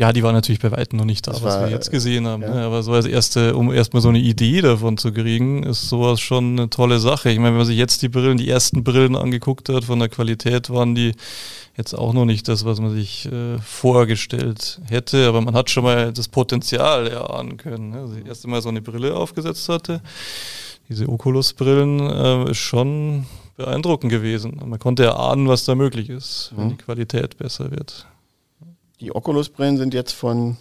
Ja, 0.00 0.12
die 0.12 0.22
war 0.22 0.32
natürlich 0.32 0.60
bei 0.60 0.70
weitem 0.70 0.96
noch 0.96 1.04
nicht 1.04 1.26
da, 1.26 1.32
Das 1.32 1.42
was 1.42 1.54
war, 1.56 1.62
wir 1.64 1.70
jetzt 1.70 1.90
gesehen 1.90 2.26
haben. 2.28 2.42
ja. 2.42 2.54
Ne? 2.54 2.60
Aber 2.62 2.84
so 2.84 2.92
als 2.92 3.04
erste, 3.04 3.56
um 3.56 3.72
erstmal 3.72 4.00
so 4.00 4.08
eine 4.08 4.20
Idee 4.20 4.60
davon 4.60 4.96
zu 4.96 5.12
kriegen, 5.12 5.64
ist 5.64 5.88
sowas 5.88 6.20
schon 6.20 6.52
eine 6.56 6.70
tolle 6.70 7.00
Sache. 7.00 7.30
Ich 7.30 7.38
meine, 7.38 7.48
wenn 7.50 7.56
man 7.58 7.66
sich 7.66 7.76
jetzt 7.76 8.00
die 8.02 8.08
Brillen, 8.08 8.38
die 8.38 8.48
ersten 8.48 8.84
Brillen 8.84 9.16
angeguckt 9.16 9.68
hat, 9.70 9.84
von 9.84 9.98
der 9.98 10.08
Qualität 10.08 10.70
waren 10.70 10.94
die 10.94 11.14
jetzt 11.76 11.94
auch 11.94 12.12
noch 12.12 12.24
nicht 12.26 12.46
das, 12.46 12.64
was 12.64 12.80
man 12.80 12.94
sich 12.94 13.26
äh, 13.26 13.58
vorgestellt 13.58 14.80
hätte. 14.88 15.26
Aber 15.26 15.40
man 15.40 15.54
hat 15.54 15.68
schon 15.68 15.82
mal 15.82 16.12
das 16.12 16.28
Potenzial 16.28 17.08
erahnen 17.08 17.56
können. 17.56 17.90
Ne? 17.90 17.98
Also 17.98 18.14
das 18.14 18.24
erste 18.28 18.48
Mal 18.48 18.62
so 18.62 18.68
eine 18.68 18.80
Brille 18.82 19.16
aufgesetzt 19.16 19.68
hatte, 19.68 20.00
diese 20.88 21.08
Oculus-Brillen, 21.08 22.00
äh, 22.46 22.50
ist 22.52 22.58
schon 22.58 23.26
beeindruckend 23.56 24.10
gewesen. 24.12 24.60
Man 24.64 24.78
konnte 24.78 25.04
erahnen, 25.04 25.48
was 25.48 25.64
da 25.64 25.74
möglich 25.74 26.08
ist, 26.08 26.52
wenn 26.54 26.66
Mhm. 26.66 26.70
die 26.70 26.76
Qualität 26.76 27.36
besser 27.36 27.72
wird. 27.72 28.06
Die 29.00 29.14
Oculus-Brillen 29.14 29.76
sind 29.76 29.94
jetzt 29.94 30.12
von 30.12 30.56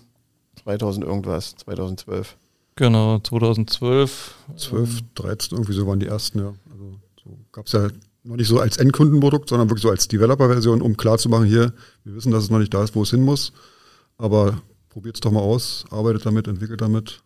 2000 0.63 1.06
irgendwas, 1.06 1.56
2012. 1.56 2.38
Genau, 2.76 3.19
2012. 3.19 4.36
12, 4.56 5.02
13, 5.15 5.58
irgendwie 5.58 5.73
so 5.73 5.88
waren 5.88 6.00
die 6.00 6.08
ersten, 6.08 6.39
ja. 6.39 6.54
Also 6.71 7.00
so 7.23 7.38
gab 7.52 7.65
es 7.65 7.71
ja 7.71 7.88
noch 8.23 8.36
nicht 8.36 8.47
so 8.47 8.60
als 8.60 8.78
Endkundenprodukt, 8.78 9.50
sondern 9.50 9.69
wirklich 9.69 9.82
so 9.82 9.89
als 9.89 10.08
Developer-Version, 10.08 10.82
um 10.82 10.95
klarzumachen, 10.97 11.45
hier, 11.45 11.73
wir 12.04 12.15
wissen, 12.15 12.32
dass 12.32 12.43
es 12.43 12.50
noch 12.50 12.60
nicht 12.60 12.73
da 12.73 12.84
ist, 12.84 12.95
wo 12.95 13.02
es 13.04 13.10
hin 13.10 13.23
muss, 13.23 13.54
aber 14.17 14.62
probiert 14.89 15.15
es 15.15 15.21
doch 15.21 15.32
mal 15.32 15.39
aus, 15.39 15.86
arbeitet 15.89 16.26
damit, 16.26 16.47
entwickelt 16.47 16.82
damit. 16.82 17.21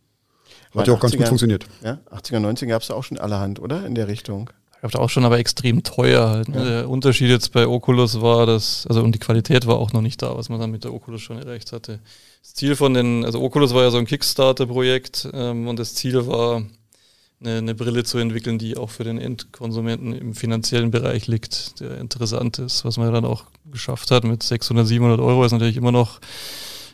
Hat 0.73 0.87
ja 0.87 0.93
auch 0.93 0.99
ganz 0.99 1.13
80ern 1.13 1.17
gut 1.17 1.27
funktioniert. 1.27 1.65
Ja, 1.83 1.99
80er, 2.11 2.39
90er 2.39 2.67
gab 2.67 2.81
es 2.81 2.91
auch 2.91 3.03
schon 3.03 3.17
allerhand, 3.17 3.59
oder? 3.59 3.85
In 3.85 3.95
der 3.95 4.07
Richtung. 4.07 4.49
Gab 4.81 4.95
auch 4.95 5.09
schon, 5.11 5.25
aber 5.25 5.37
extrem 5.37 5.83
teuer 5.83 6.29
halt. 6.29 6.49
Ne? 6.49 6.57
Ja. 6.57 6.63
Der 6.63 6.89
Unterschied 6.89 7.29
jetzt 7.29 7.51
bei 7.51 7.67
Oculus 7.67 8.19
war, 8.21 8.47
dass, 8.47 8.87
also 8.87 9.03
und 9.03 9.13
die 9.13 9.19
Qualität 9.19 9.67
war 9.67 9.77
auch 9.77 9.93
noch 9.93 10.01
nicht 10.01 10.21
da, 10.23 10.35
was 10.35 10.49
man 10.49 10.59
dann 10.59 10.71
mit 10.71 10.83
der 10.83 10.93
Oculus 10.93 11.21
schon 11.21 11.37
erreicht 11.37 11.71
hatte. 11.71 11.99
Das 12.41 12.55
Ziel 12.55 12.75
von 12.75 12.95
den, 12.95 13.23
also 13.23 13.41
Oculus 13.41 13.75
war 13.75 13.83
ja 13.83 13.91
so 13.91 13.99
ein 13.99 14.07
Kickstarter-Projekt 14.07 15.29
ähm, 15.33 15.67
und 15.67 15.77
das 15.77 15.93
Ziel 15.93 16.25
war, 16.25 16.63
eine, 17.41 17.57
eine 17.57 17.75
Brille 17.75 18.03
zu 18.03 18.17
entwickeln, 18.17 18.57
die 18.57 18.77
auch 18.77 18.89
für 18.89 19.03
den 19.03 19.19
Endkonsumenten 19.19 20.13
im 20.13 20.33
finanziellen 20.33 20.91
Bereich 20.91 21.27
liegt, 21.27 21.79
der 21.79 21.99
interessant 21.99 22.59
ist, 22.59 22.85
was 22.85 22.97
man 22.97 23.13
dann 23.13 23.25
auch 23.25 23.45
geschafft 23.71 24.11
hat 24.11 24.23
mit 24.23 24.43
600, 24.43 24.87
700 24.87 25.19
Euro 25.19 25.43
ist 25.45 25.51
natürlich 25.51 25.77
immer 25.77 25.91
noch 25.91 26.19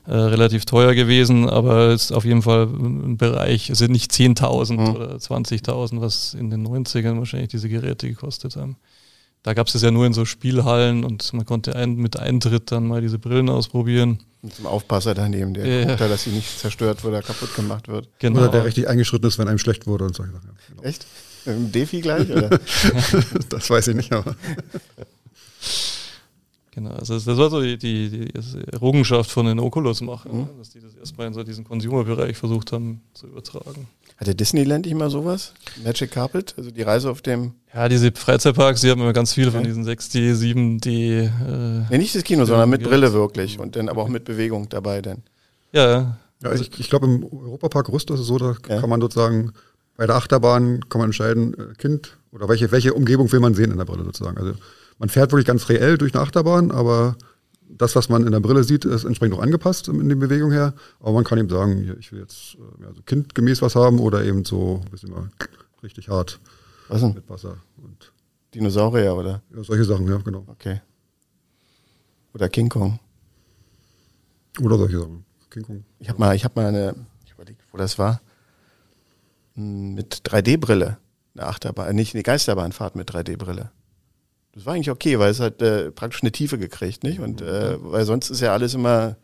äh, 0.08 0.14
relativ 0.16 0.66
teuer 0.66 0.94
gewesen, 0.96 1.50
aber 1.50 1.90
es 1.90 2.06
ist 2.06 2.12
auf 2.14 2.24
jeden 2.26 2.42
Fall 2.42 2.64
ein 2.64 3.18
Bereich, 3.18 3.70
es 3.70 3.80
sind 3.80 3.92
nicht 3.92 4.12
10.000 4.12 4.74
Mhm. 4.78 4.96
oder 4.96 5.16
20.000, 5.20 6.00
was 6.02 6.34
in 6.34 6.50
den 6.50 6.66
90ern 6.66 7.18
wahrscheinlich 7.20 7.50
diese 7.50 7.68
Geräte 7.70 8.08
gekostet 8.08 8.56
haben. 8.56 8.78
Da 9.44 9.54
gab 9.54 9.68
es 9.68 9.76
es 9.76 9.82
ja 9.82 9.92
nur 9.92 10.06
in 10.06 10.14
so 10.14 10.26
Spielhallen 10.26 11.04
und 11.06 11.32
man 11.34 11.46
konnte 11.46 11.76
ein, 11.76 11.96
mit 11.96 12.18
Eintritt 12.20 12.72
dann 12.72 12.88
mal 12.88 13.02
diese 13.02 13.20
Brillen 13.20 13.50
ausprobieren. 13.50 14.20
Mit 14.42 14.58
dem 14.58 14.66
Aufpasser 14.66 15.14
daneben, 15.14 15.54
der 15.54 15.66
Ja. 15.68 15.86
guckt 15.88 16.02
da, 16.02 16.08
dass 16.08 16.24
sie 16.24 16.32
nicht 16.32 16.60
zerstört 16.60 17.04
wird 17.04 17.14
oder 17.14 17.22
kaputt 17.22 17.56
gemacht 17.56 17.88
wird. 17.88 18.08
Genau. 18.20 18.40
Oder 18.42 18.50
der 18.50 18.66
richtig 18.66 18.88
eingeschritten 18.90 19.28
ist, 19.28 19.38
wenn 19.40 19.48
einem 19.48 19.58
schlecht 19.60 19.88
wurde 19.88 20.06
und 20.06 20.16
solche 20.16 20.34
Sachen. 20.34 20.50
Genau. 20.70 20.84
Echt? 20.84 21.06
Mit 21.46 21.56
dem 21.56 21.72
Defi 21.72 22.02
gleich? 22.02 22.30
Oder? 22.30 22.50
Das 23.50 23.70
weiß 23.70 23.88
ich 23.90 23.96
nicht, 23.96 24.12
aber 24.12 24.36
Genau, 26.78 26.92
also 26.92 27.16
das, 27.16 27.26
das 27.26 27.40
war 27.40 27.50
so 27.50 27.60
die, 27.60 27.76
die, 27.76 28.08
die 28.12 28.32
Errungenschaft 28.72 29.32
von 29.32 29.48
den 29.48 29.58
Oculus-Machern, 29.60 30.32
Mhm. 30.32 30.40
ne, 30.42 30.50
dass 30.60 30.70
die 30.70 30.80
das 30.80 30.94
erstmal 30.94 31.26
in 31.26 31.34
so 31.34 31.42
diesen 31.42 31.64
Consumer-Bereich 31.64 32.38
versucht 32.38 32.72
haben 32.72 33.02
zu 33.16 33.26
übertragen. 33.26 33.88
Hatte 34.18 34.36
Disneyland 34.36 34.86
nicht 34.86 34.94
mal 34.96 35.10
sowas? 35.10 35.54
Magic 35.84 36.12
Carpet? 36.12 36.54
Also 36.56 36.70
die 36.70 36.84
Reise 36.84 37.10
auf 37.10 37.24
dem. 37.24 37.54
Ja, 37.74 37.90
diese 37.90 38.12
Freizeitparks, 38.12 38.82
die 38.82 38.92
haben 38.92 39.02
immer 39.02 39.12
ganz 39.14 39.34
viel 39.34 39.50
von 39.50 39.62
Ja. 39.62 39.66
diesen 39.66 39.86
6D, 39.86 40.36
7D. 40.36 41.24
Äh, 41.26 41.30
Nee, 41.90 41.98
nicht 41.98 42.14
das 42.14 42.24
Kino, 42.24 42.46
sondern 42.46 42.70
mit. 42.70 42.84
Brille 42.84 43.12
wirklich. 43.12 43.58
Und 43.58 43.76
dann 43.76 43.90
aber 43.90 44.04
auch 44.04 44.08
mit 44.10 44.24
Bewegung 44.26 44.70
dabei 44.70 45.02
dann. 45.02 45.24
ja, 45.72 46.18
ja, 46.44 46.54
ich, 46.54 46.80
ich 46.80 46.90
glaube, 46.92 47.08
im 47.08 47.24
Europapark 47.24 47.90
Rüst 47.92 48.12
ist 48.12 48.20
es 48.20 48.28
so, 48.28 48.38
da 48.38 48.56
Ja. 48.70 48.80
kann 48.82 48.90
man 48.92 49.02
sozusagen 49.02 49.54
bei 49.96 50.06
der 50.06 50.16
Achterbahn 50.16 50.88
kann 50.90 51.00
man 51.00 51.08
entscheiden, 51.08 51.56
äh, 51.56 51.74
Kind 51.76 52.18
oder 52.32 52.48
welche, 52.48 52.72
welche 52.72 52.94
Umgebung 52.94 53.32
will 53.32 53.40
man 53.40 53.56
sehen 53.56 53.72
in 53.72 53.78
der 53.80 53.86
Brille 53.86 54.04
sozusagen. 54.04 54.38
Also 54.38 54.54
man 55.00 55.10
fährt 55.10 55.32
wirklich 55.32 55.46
ganz 55.48 55.70
reell 55.70 55.98
durch 55.98 56.14
eine 56.14 56.24
Achterbahn, 56.24 56.72
aber 56.72 57.16
das, 57.70 57.96
was 57.96 58.10
man 58.10 58.26
in 58.26 58.32
der 58.32 58.40
Brille 58.40 58.64
sieht, 58.64 58.86
ist 58.86 59.04
entsprechend 59.04 59.38
auch 59.38 59.42
angepasst 59.42 59.88
in 59.90 60.08
den 60.10 60.20
Bewegungen 60.20 60.54
her. 60.54 60.74
Aber 61.00 61.12
man 61.14 61.24
kann 61.24 61.38
eben 61.38 61.50
sagen, 61.50 61.96
ich 62.00 62.12
will 62.12 62.20
jetzt 62.20 62.56
äh, 62.56 62.84
ja, 62.84 62.94
so 62.94 63.02
kindgemäß 63.04 63.62
was 63.62 63.76
haben 63.76 64.00
oder 64.00 64.24
eben 64.24 64.46
so 64.46 64.82
ein 64.86 64.92
bisschen 64.92 65.12
mal 65.12 65.30
richtig 65.84 66.10
hart 66.10 66.40
Was 66.88 67.02
denn? 67.02 67.14
mit 67.14 67.30
Wasser 67.30 67.58
und 67.78 68.12
Dinosaurier, 68.54 69.16
oder? 69.16 69.42
ja, 69.56 69.64
solche 69.64 69.84
Sachen, 69.84 70.08
ja, 70.08 70.18
genau. 70.18 70.46
Okay. 70.48 70.82
Oder 72.34 72.50
King 72.50 72.70
Kong. 72.70 73.00
Oder 74.62 74.78
solche 74.78 75.00
Sachen. 75.00 75.26
King 75.50 75.64
Kong. 75.64 75.84
Ich 76.00 76.10
habe 76.10 76.20
mal, 76.20 76.36
ich 76.36 76.46
hab 76.46 76.56
mal 76.56 76.66
eine, 76.66 76.96
ich 77.26 77.34
überlege, 77.34 77.60
wo 77.72 77.78
das 77.78 78.00
war, 78.00 78.22
Hm, 79.58 79.96
mit 79.96 80.22
3D-Brille. 80.24 80.98
Eine 81.36 81.46
Achterbahn, 81.48 81.96
nicht 81.96 82.14
eine 82.16 82.24
Geisterbahnfahrt 82.24 82.96
mit 82.96 83.12
3D-Brille. 83.12 83.72
Das 84.58 84.66
war 84.66 84.74
eigentlich 84.74 84.90
okay, 84.90 85.20
weil 85.20 85.30
es 85.30 85.40
hat 85.40 85.62
äh, 85.62 85.92
praktisch 85.92 86.24
eine 86.24 86.32
Tiefe 86.32 86.58
gekriegt, 86.58 87.04
nicht? 87.04 87.20
Und 87.20 87.44
äh, 87.44 87.76
weil 87.80 88.06
sonst 88.06 88.32
ist 88.32 88.42
ja 88.42 88.54
alles 88.54 88.74
immer 88.74 89.16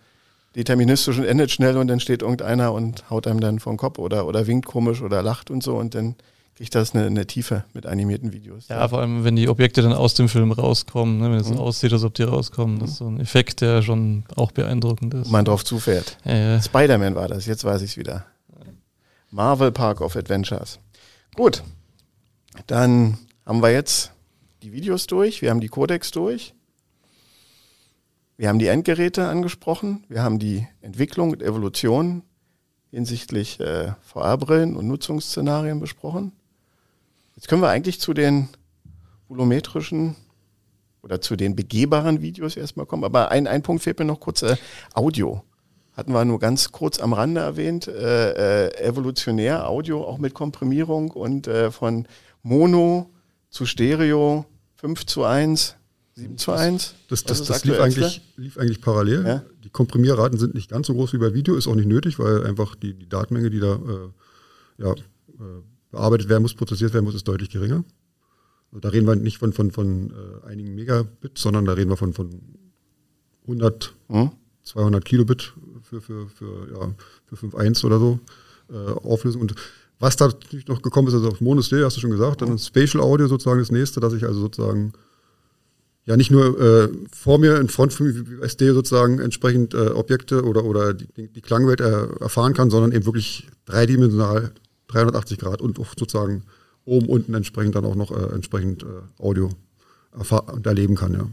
deterministisch 0.55 1.17
und 1.17 1.25
endet 1.25 1.49
schnell 1.49 1.75
und 1.77 1.87
dann 1.87 1.99
steht 1.99 2.21
irgendeiner 2.21 2.71
und 2.71 3.09
haut 3.09 3.25
einem 3.25 3.39
dann 3.39 3.57
vom 3.57 3.75
Kopf 3.77 3.97
oder, 3.97 4.27
oder 4.27 4.45
winkt 4.45 4.67
komisch 4.67 5.01
oder 5.01 5.23
lacht 5.23 5.49
und 5.49 5.63
so 5.63 5.75
und 5.75 5.95
dann 5.95 6.13
kriegt 6.55 6.75
das 6.75 6.93
eine, 6.93 7.07
eine 7.07 7.25
Tiefe 7.25 7.63
mit 7.73 7.87
animierten 7.87 8.31
Videos. 8.31 8.67
Ja, 8.67 8.87
vor 8.87 8.99
allem, 8.99 9.23
wenn 9.23 9.35
die 9.35 9.49
Objekte 9.49 9.81
dann 9.81 9.93
aus 9.93 10.13
dem 10.13 10.29
Film 10.29 10.51
rauskommen, 10.51 11.17
ne, 11.17 11.31
wenn 11.31 11.39
es 11.39 11.49
mhm. 11.49 11.57
aussieht, 11.57 11.91
als 11.93 12.03
ob 12.03 12.13
die 12.13 12.21
rauskommen. 12.21 12.77
Das 12.77 12.91
ist 12.91 12.97
so 12.97 13.07
ein 13.07 13.19
Effekt, 13.19 13.61
der 13.61 13.81
schon 13.81 14.25
auch 14.35 14.51
beeindruckend 14.51 15.15
ist. 15.15 15.29
Wo 15.29 15.31
man 15.31 15.45
drauf 15.45 15.65
zufährt. 15.65 16.15
Ja, 16.25 16.35
ja. 16.35 16.61
Spider-Man 16.61 17.15
war 17.15 17.27
das, 17.27 17.47
jetzt 17.47 17.63
weiß 17.63 17.81
ich 17.81 17.89
es 17.89 17.97
wieder. 17.97 18.27
Marvel 19.31 19.71
Park 19.71 19.99
of 20.01 20.15
Adventures. 20.15 20.77
Gut, 21.33 21.63
dann 22.67 23.17
haben 23.47 23.63
wir 23.63 23.71
jetzt 23.71 24.12
die 24.63 24.71
Videos 24.71 25.07
durch, 25.07 25.41
wir 25.41 25.49
haben 25.49 25.59
die 25.59 25.67
Codecs 25.67 26.11
durch, 26.11 26.55
wir 28.37 28.47
haben 28.47 28.59
die 28.59 28.67
Endgeräte 28.67 29.27
angesprochen, 29.27 30.05
wir 30.07 30.23
haben 30.23 30.39
die 30.39 30.65
Entwicklung 30.81 31.31
und 31.31 31.43
Evolution 31.43 32.23
hinsichtlich 32.89 33.59
äh, 33.59 33.91
VR-Brillen 34.01 34.77
und 34.77 34.87
Nutzungsszenarien 34.87 35.81
besprochen. 35.81 36.31
Jetzt 37.35 37.49
können 37.49 37.61
wir 37.61 37.69
eigentlich 37.69 37.99
zu 37.99 38.13
den 38.13 38.47
volumetrischen 39.27 40.15
oder 41.01 41.19
zu 41.19 41.35
den 41.35 41.57
begehbaren 41.57 42.21
Videos 42.21 42.55
erstmal 42.55 42.85
kommen. 42.85 43.03
Aber 43.03 43.31
ein, 43.31 43.47
ein 43.47 43.63
Punkt 43.63 43.83
fehlt 43.83 43.99
mir 43.99 44.05
noch 44.05 44.21
kurz, 44.21 44.43
äh, 44.43 44.55
Audio. 44.93 45.43
Hatten 45.97 46.13
wir 46.13 46.23
nur 46.23 46.39
ganz 46.39 46.71
kurz 46.71 46.99
am 46.99 47.11
Rande 47.11 47.41
erwähnt, 47.41 47.87
äh, 47.87 48.67
äh, 48.67 48.81
evolutionär 48.81 49.67
Audio 49.67 50.05
auch 50.05 50.19
mit 50.19 50.33
Komprimierung 50.33 51.11
und 51.11 51.47
äh, 51.47 51.69
von 51.69 52.07
Mono 52.43 53.09
zu 53.49 53.65
Stereo 53.65 54.45
5 54.83 55.05
zu 55.05 55.23
1, 55.23 55.77
7 56.15 56.37
zu 56.37 56.51
1. 56.51 56.95
Das, 57.07 57.23
das, 57.23 57.37
das, 57.37 57.47
das 57.47 57.63
lief, 57.63 57.79
eigentlich, 57.79 58.21
lief 58.35 58.57
eigentlich 58.57 58.81
parallel. 58.81 59.25
Ja? 59.25 59.43
Die 59.63 59.69
Komprimierraten 59.69 60.37
sind 60.37 60.55
nicht 60.55 60.69
ganz 60.69 60.87
so 60.87 60.93
groß 60.93 61.13
wie 61.13 61.19
bei 61.19 61.33
Video, 61.33 61.55
ist 61.55 61.67
auch 61.67 61.75
nicht 61.75 61.87
nötig, 61.87 62.19
weil 62.19 62.45
einfach 62.45 62.75
die, 62.75 62.93
die 62.93 63.07
Datenmenge, 63.07 63.49
die 63.49 63.61
da 63.61 63.75
äh, 63.75 64.83
ja, 64.83 64.91
äh, 64.91 65.61
bearbeitet 65.89 66.27
werden 66.27 66.41
muss, 66.41 66.53
prozessiert 66.53 66.93
werden 66.93 67.05
muss, 67.05 67.15
ist 67.15 67.25
deutlich 67.25 67.49
geringer. 67.49 67.85
Also 68.71 68.81
da 68.81 68.89
reden 68.89 69.07
wir 69.07 69.15
nicht 69.15 69.37
von, 69.37 69.53
von, 69.53 69.71
von 69.71 70.11
äh, 70.11 70.47
einigen 70.47 70.75
Megabit, 70.75 71.37
sondern 71.37 71.63
da 71.63 71.71
reden 71.71 71.89
wir 71.89 71.97
von, 71.97 72.11
von 72.11 72.41
100, 73.43 73.93
hm? 74.09 74.31
200 74.63 75.05
Kilobit 75.05 75.53
für, 75.83 76.01
für, 76.01 76.27
für, 76.27 76.67
ja, 76.73 76.93
für 77.27 77.35
5.1 77.37 77.85
oder 77.85 77.99
so 77.99 78.19
äh, 78.69 78.91
Auflösung. 79.07 79.43
Und 79.43 79.55
was 80.03 80.17
da 80.17 80.27
natürlich 80.27 80.67
noch 80.67 80.81
gekommen 80.81 81.07
ist, 81.07 81.13
also 81.13 81.29
auf 81.29 81.39
Mono 81.39 81.61
Stereo, 81.61 81.85
hast 81.85 81.95
du 81.95 82.01
schon 82.01 82.11
gesagt, 82.11 82.41
dann 82.41 82.59
Spatial 82.59 83.01
Audio 83.01 83.27
sozusagen 83.27 83.59
das 83.59 83.71
nächste, 83.71 84.01
dass 84.01 84.11
ich 84.11 84.25
also 84.25 84.41
sozusagen 84.41 84.91
ja 86.03 86.17
nicht 86.17 86.29
nur 86.29 86.59
äh, 86.59 86.89
vor 87.15 87.37
mir 87.37 87.55
in 87.55 87.69
Front 87.69 87.93
von 87.93 88.07
mir 88.07 88.43
SD 88.43 88.73
sozusagen 88.73 89.19
entsprechend 89.19 89.73
äh, 89.73 89.91
Objekte 89.91 90.43
oder, 90.43 90.65
oder 90.65 90.93
die, 90.93 91.29
die 91.29 91.39
Klangwelt 91.39 91.79
er, 91.79 92.19
erfahren 92.19 92.53
kann, 92.53 92.69
sondern 92.69 92.91
eben 92.91 93.05
wirklich 93.05 93.47
dreidimensional 93.63 94.51
380 94.87 95.37
Grad 95.37 95.61
und 95.61 95.79
auch 95.79 95.93
sozusagen 95.97 96.43
oben, 96.83 97.07
unten 97.07 97.33
entsprechend 97.33 97.75
dann 97.75 97.85
auch 97.85 97.95
noch 97.95 98.11
äh, 98.11 98.35
entsprechend 98.35 98.83
äh, 98.83 99.23
Audio 99.23 99.51
und 100.11 100.67
erleben 100.67 100.95
kann, 100.95 101.13
ja. 101.13 101.29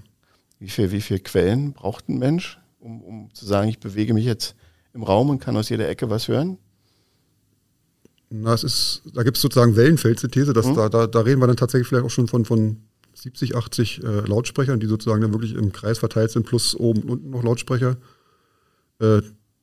Wie 0.61 0.69
viel, 0.69 0.93
wie 0.93 1.01
viel 1.01 1.19
Quellen 1.19 1.73
braucht 1.73 2.09
ein 2.09 2.19
Mensch, 2.21 2.61
um, 2.79 3.03
um 3.03 3.35
zu 3.35 3.47
sagen, 3.47 3.69
ich 3.69 3.81
bewege 3.81 4.15
mich 4.15 4.27
jetzt 4.27 4.55
im 4.95 5.03
Raum 5.03 5.29
und 5.29 5.41
kann 5.41 5.57
aus 5.57 5.71
jeder 5.71 5.89
Ecke 5.89 6.09
was 6.09 6.29
hören? 6.29 6.57
Na, 8.33 8.55
es 8.55 8.63
ist, 8.63 9.03
da 9.13 9.25
gibt 9.25 9.37
es 9.37 9.43
sozusagen 9.43 9.75
Wellenfeldsynthese, 9.75 10.53
mhm. 10.53 10.75
da, 10.77 10.89
da, 10.89 11.07
da 11.09 11.21
reden 11.21 11.41
wir 11.41 11.49
dann 11.49 11.57
tatsächlich 11.57 11.89
vielleicht 11.89 12.07
auch 12.07 12.11
schon 12.11 12.29
von, 12.29 12.45
von 12.45 12.77
70, 13.15 13.57
80 13.57 14.05
äh, 14.05 14.07
Lautsprechern, 14.21 14.79
die 14.79 14.87
sozusagen 14.87 15.21
dann 15.21 15.33
wirklich 15.33 15.55
im 15.55 15.73
Kreis 15.73 15.99
verteilt 15.99 16.31
sind, 16.31 16.47
plus 16.47 16.77
oben 16.77 17.03
und 17.03 17.11
unten 17.11 17.31
noch 17.31 17.43
Lautsprecher, 17.43 17.97
äh, 19.01 19.21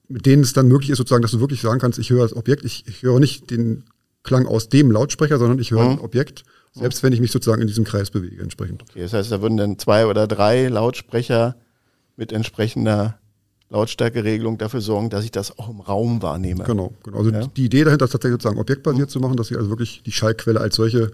mit 0.10 0.26
denen 0.26 0.44
es 0.44 0.54
dann 0.54 0.68
möglich 0.68 0.90
ist, 0.90 0.98
sozusagen, 0.98 1.22
dass 1.22 1.32
du 1.32 1.40
wirklich 1.40 1.62
sagen 1.62 1.80
kannst, 1.80 1.98
ich 1.98 2.10
höre 2.10 2.24
das 2.24 2.36
Objekt, 2.36 2.66
ich, 2.66 2.86
ich 2.88 3.04
höre 3.04 3.20
nicht 3.20 3.50
den 3.50 3.86
Klang 4.24 4.46
aus 4.46 4.68
dem 4.68 4.92
Lautsprecher, 4.92 5.38
sondern 5.38 5.60
ich 5.60 5.72
höre 5.72 5.84
mhm. 5.84 5.92
ein 5.92 6.00
Objekt, 6.00 6.44
selbst 6.74 7.02
wenn 7.04 7.14
ich 7.14 7.22
mich 7.22 7.32
sozusagen 7.32 7.62
in 7.62 7.68
diesem 7.68 7.86
Kreis 7.86 8.12
bewege 8.12 8.42
entsprechend. 8.42 8.84
Okay, 8.84 9.02
das 9.02 9.14
heißt, 9.14 9.32
da 9.32 9.42
würden 9.42 9.58
dann 9.58 9.80
zwei 9.80 10.06
oder 10.06 10.28
drei 10.28 10.68
Lautsprecher 10.68 11.56
mit 12.18 12.34
entsprechender 12.34 13.18
Lautstärkeregelung 13.70 14.58
dafür 14.58 14.82
sorgen, 14.82 15.10
dass 15.10 15.26
ich 15.26 15.32
das 15.32 15.58
auch 15.60 15.70
im 15.70 15.82
Raum 15.82 16.22
wahrnehme. 16.22 16.64
Genau, 16.64 16.94
genau. 17.04 17.18
Also 17.18 17.32
ja. 17.32 17.48
die 17.48 17.66
Idee 17.66 17.84
dahinter 17.84 18.06
ist 18.06 18.12
tatsächlich 18.12 18.36
sozusagen 18.36 18.60
objektbasiert 18.60 19.10
mhm. 19.10 19.12
zu 19.12 19.20
machen, 19.20 19.36
dass 19.36 19.52
ich 19.52 19.58
also 19.58 19.70
wirklich 19.70 20.04
die 20.06 20.12
Schallquelle 20.12 20.62
als 20.62 20.76
solche 20.76 21.12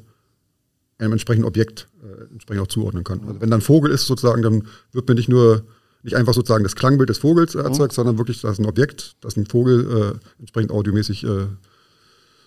einem 1.00 1.14
entsprechenden 1.14 1.48
Objekt 1.48 1.88
äh, 2.04 2.32
entsprechend 2.32 2.64
auch 2.64 2.68
zuordnen 2.68 3.04
kann. 3.04 3.22
Also 3.28 3.42
wenn 3.42 3.50
dann 3.50 3.62
Vogel 3.62 3.92
ist 3.92 4.06
sozusagen, 4.06 4.42
dann 4.44 4.68
wird 4.92 5.08
mir 5.08 5.16
nicht 5.16 5.30
nur 5.30 5.64
nicht 6.04 6.16
einfach 6.16 6.34
sozusagen 6.34 6.64
das 6.64 6.76
Klangbild 6.76 7.10
des 7.10 7.20
Vogels 7.20 7.56
erzeugt, 7.56 7.94
mhm. 7.94 7.96
sondern 7.96 8.18
wirklich 8.18 8.42
das 8.42 8.54
ist 8.54 8.60
ein 8.60 8.66
Objekt, 8.66 9.16
das 9.22 9.38
ein 9.38 9.46
Vogel 9.46 10.14
äh, 10.14 10.40
entsprechend 10.40 10.72
audiomäßig 10.72 11.24
äh, 11.24 11.48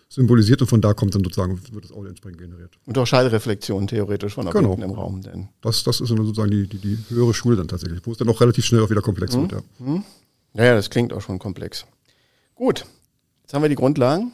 symbolisiert 0.08 0.60
und 0.62 0.68
von 0.68 0.80
da 0.80 0.94
kommt 0.94 1.14
dann 1.14 1.24
sozusagen, 1.24 1.60
wird 1.72 1.84
das 1.84 1.92
Audio 1.92 2.08
entsprechend 2.08 2.38
generiert. 2.38 2.78
Und 2.86 2.96
auch 2.98 3.06
Schallreflexion 3.06 3.86
theoretisch 3.86 4.34
von 4.34 4.46
genau. 4.46 4.70
Objekten 4.70 4.90
im 4.90 4.96
Raum. 4.96 5.22
Denn. 5.22 5.48
Das, 5.60 5.82
das 5.82 6.00
ist 6.00 6.08
sozusagen 6.08 6.50
die, 6.50 6.68
die, 6.68 6.78
die 6.78 6.98
höhere 7.08 7.34
Schule 7.34 7.56
dann 7.56 7.68
tatsächlich, 7.68 8.00
wo 8.04 8.12
es 8.12 8.18
dann 8.18 8.28
auch 8.28 8.40
relativ 8.40 8.64
schnell 8.64 8.82
auch 8.82 8.90
wieder 8.90 9.02
komplex 9.02 9.36
mhm. 9.36 9.42
wird. 9.42 9.52
Ja. 9.52 9.60
Mhm. 9.78 10.04
ja, 10.54 10.74
das 10.74 10.90
klingt 10.90 11.12
auch 11.12 11.20
schon 11.20 11.38
komplex. 11.38 11.86
Gut, 12.54 12.86
jetzt 13.42 13.52
haben 13.52 13.62
wir 13.62 13.68
die 13.68 13.74
Grundlagen 13.74 14.32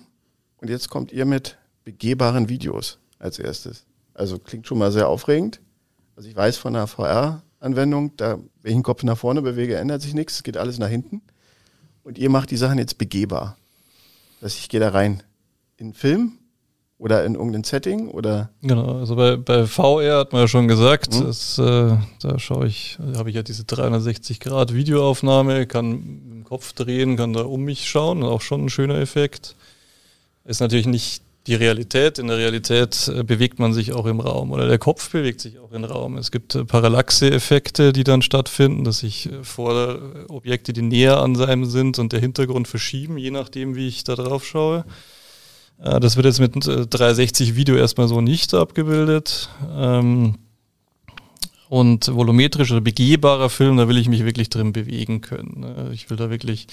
und 0.58 0.68
jetzt 0.68 0.90
kommt 0.90 1.10
ihr 1.10 1.24
mit 1.24 1.56
begehbaren 1.84 2.48
Videos 2.48 2.98
als 3.18 3.38
erstes. 3.38 3.84
Also 4.14 4.38
klingt 4.38 4.66
schon 4.66 4.78
mal 4.78 4.92
sehr 4.92 5.08
aufregend. 5.08 5.60
Also 6.16 6.28
ich 6.28 6.36
weiß 6.36 6.58
von 6.58 6.76
einer 6.76 6.86
VR-Anwendung, 6.86 8.14
da, 8.16 8.38
wenn 8.60 8.70
ich 8.70 8.76
den 8.76 8.82
Kopf 8.82 9.02
nach 9.02 9.16
vorne 9.16 9.40
bewege, 9.40 9.76
ändert 9.76 10.02
sich 10.02 10.12
nichts, 10.12 10.36
es 10.36 10.42
geht 10.42 10.58
alles 10.58 10.78
nach 10.78 10.88
hinten. 10.88 11.22
Und 12.04 12.18
ihr 12.18 12.28
macht 12.28 12.50
die 12.50 12.56
Sachen 12.56 12.78
jetzt 12.78 12.98
begehbar. 12.98 13.56
Dass 14.40 14.56
ich 14.56 14.68
gehe 14.68 14.80
da 14.80 14.90
rein 14.90 15.22
in 15.82 15.92
Film 15.92 16.38
oder 16.98 17.24
in 17.24 17.34
irgendein 17.34 17.64
Setting 17.64 18.08
oder? 18.08 18.50
Genau, 18.62 19.00
also 19.00 19.16
bei, 19.16 19.36
bei 19.36 19.66
VR 19.66 20.18
hat 20.18 20.32
man 20.32 20.42
ja 20.42 20.48
schon 20.48 20.68
gesagt, 20.68 21.14
mhm. 21.18 21.24
das, 21.24 21.58
äh, 21.58 21.96
da 22.20 22.38
schaue 22.38 22.68
ich, 22.68 22.98
habe 23.16 23.28
ich 23.28 23.36
ja 23.36 23.42
diese 23.42 23.64
360 23.64 24.38
Grad 24.38 24.72
Videoaufnahme, 24.72 25.66
kann 25.66 25.92
im 26.30 26.44
Kopf 26.44 26.72
drehen, 26.72 27.16
kann 27.16 27.32
da 27.32 27.42
um 27.42 27.62
mich 27.64 27.88
schauen, 27.88 28.22
auch 28.22 28.40
schon 28.40 28.66
ein 28.66 28.70
schöner 28.70 29.00
Effekt. 29.00 29.56
Ist 30.44 30.60
natürlich 30.60 30.86
nicht 30.86 31.22
die 31.46 31.54
Realität. 31.56 32.18
In 32.18 32.28
der 32.28 32.38
Realität 32.38 33.08
äh, 33.08 33.24
bewegt 33.24 33.58
man 33.58 33.72
sich 33.72 33.92
auch 33.92 34.06
im 34.06 34.20
Raum 34.20 34.52
oder 34.52 34.68
der 34.68 34.78
Kopf 34.78 35.10
bewegt 35.10 35.40
sich 35.40 35.58
auch 35.58 35.72
im 35.72 35.84
Raum. 35.84 36.16
Es 36.16 36.30
gibt 36.30 36.54
äh, 36.54 36.64
Parallaxe-Effekte, 36.64 37.92
die 37.92 38.04
dann 38.04 38.22
stattfinden, 38.22 38.84
dass 38.84 38.98
sich 38.98 39.30
äh, 39.30 39.42
vor 39.42 39.98
Objekte, 40.28 40.72
die 40.72 40.82
näher 40.82 41.18
an 41.18 41.34
seinem 41.34 41.64
sind 41.64 41.98
und 41.98 42.12
der 42.12 42.20
Hintergrund 42.20 42.68
verschieben, 42.68 43.18
je 43.18 43.32
nachdem, 43.32 43.74
wie 43.74 43.88
ich 43.88 44.04
da 44.04 44.14
drauf 44.14 44.46
schaue. 44.46 44.84
Das 45.78 46.16
wird 46.16 46.26
jetzt 46.26 46.40
mit 46.40 46.54
360 46.54 47.56
Video 47.56 47.76
erstmal 47.76 48.08
so 48.08 48.20
nicht 48.20 48.54
abgebildet. 48.54 49.48
Ähm, 49.74 50.36
und 51.72 52.14
volumetrisch 52.14 52.70
oder 52.70 52.82
begehbarer 52.82 53.48
Film, 53.48 53.78
da 53.78 53.88
will 53.88 53.96
ich 53.96 54.06
mich 54.06 54.26
wirklich 54.26 54.50
drin 54.50 54.74
bewegen 54.74 55.22
können. 55.22 55.60
Ne? 55.60 55.90
Ich 55.94 56.10
will 56.10 56.18
da 56.18 56.28
wirklich 56.28 56.66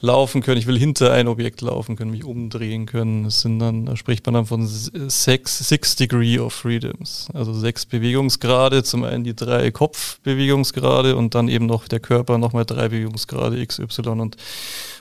laufen 0.00 0.42
können, 0.42 0.60
ich 0.60 0.68
will 0.68 0.78
hinter 0.78 1.12
ein 1.12 1.26
Objekt 1.26 1.60
laufen 1.60 1.96
können, 1.96 2.12
mich 2.12 2.22
umdrehen 2.22 2.86
können. 2.86 3.24
Das 3.24 3.40
sind 3.40 3.58
dann, 3.58 3.84
da 3.84 3.96
spricht 3.96 4.24
man 4.26 4.34
dann 4.34 4.46
von 4.46 4.64
six, 4.64 5.58
six 5.58 5.96
Degree 5.96 6.38
of 6.38 6.52
Freedoms. 6.52 7.26
Also 7.34 7.52
sechs 7.52 7.84
Bewegungsgrade, 7.84 8.84
zum 8.84 9.02
einen 9.02 9.24
die 9.24 9.34
drei 9.34 9.72
Kopfbewegungsgrade 9.72 11.16
und 11.16 11.34
dann 11.34 11.48
eben 11.48 11.66
noch 11.66 11.88
der 11.88 11.98
Körper 11.98 12.38
nochmal 12.38 12.64
drei 12.64 12.90
Bewegungsgrade, 12.90 13.60
X, 13.60 13.80
Y 13.80 14.20
und 14.20 14.36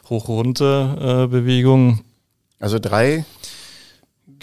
hoch-runter 0.09 1.25
äh, 1.25 1.27
Bewegung. 1.27 1.99
Also 2.59 2.79
drei 2.79 3.23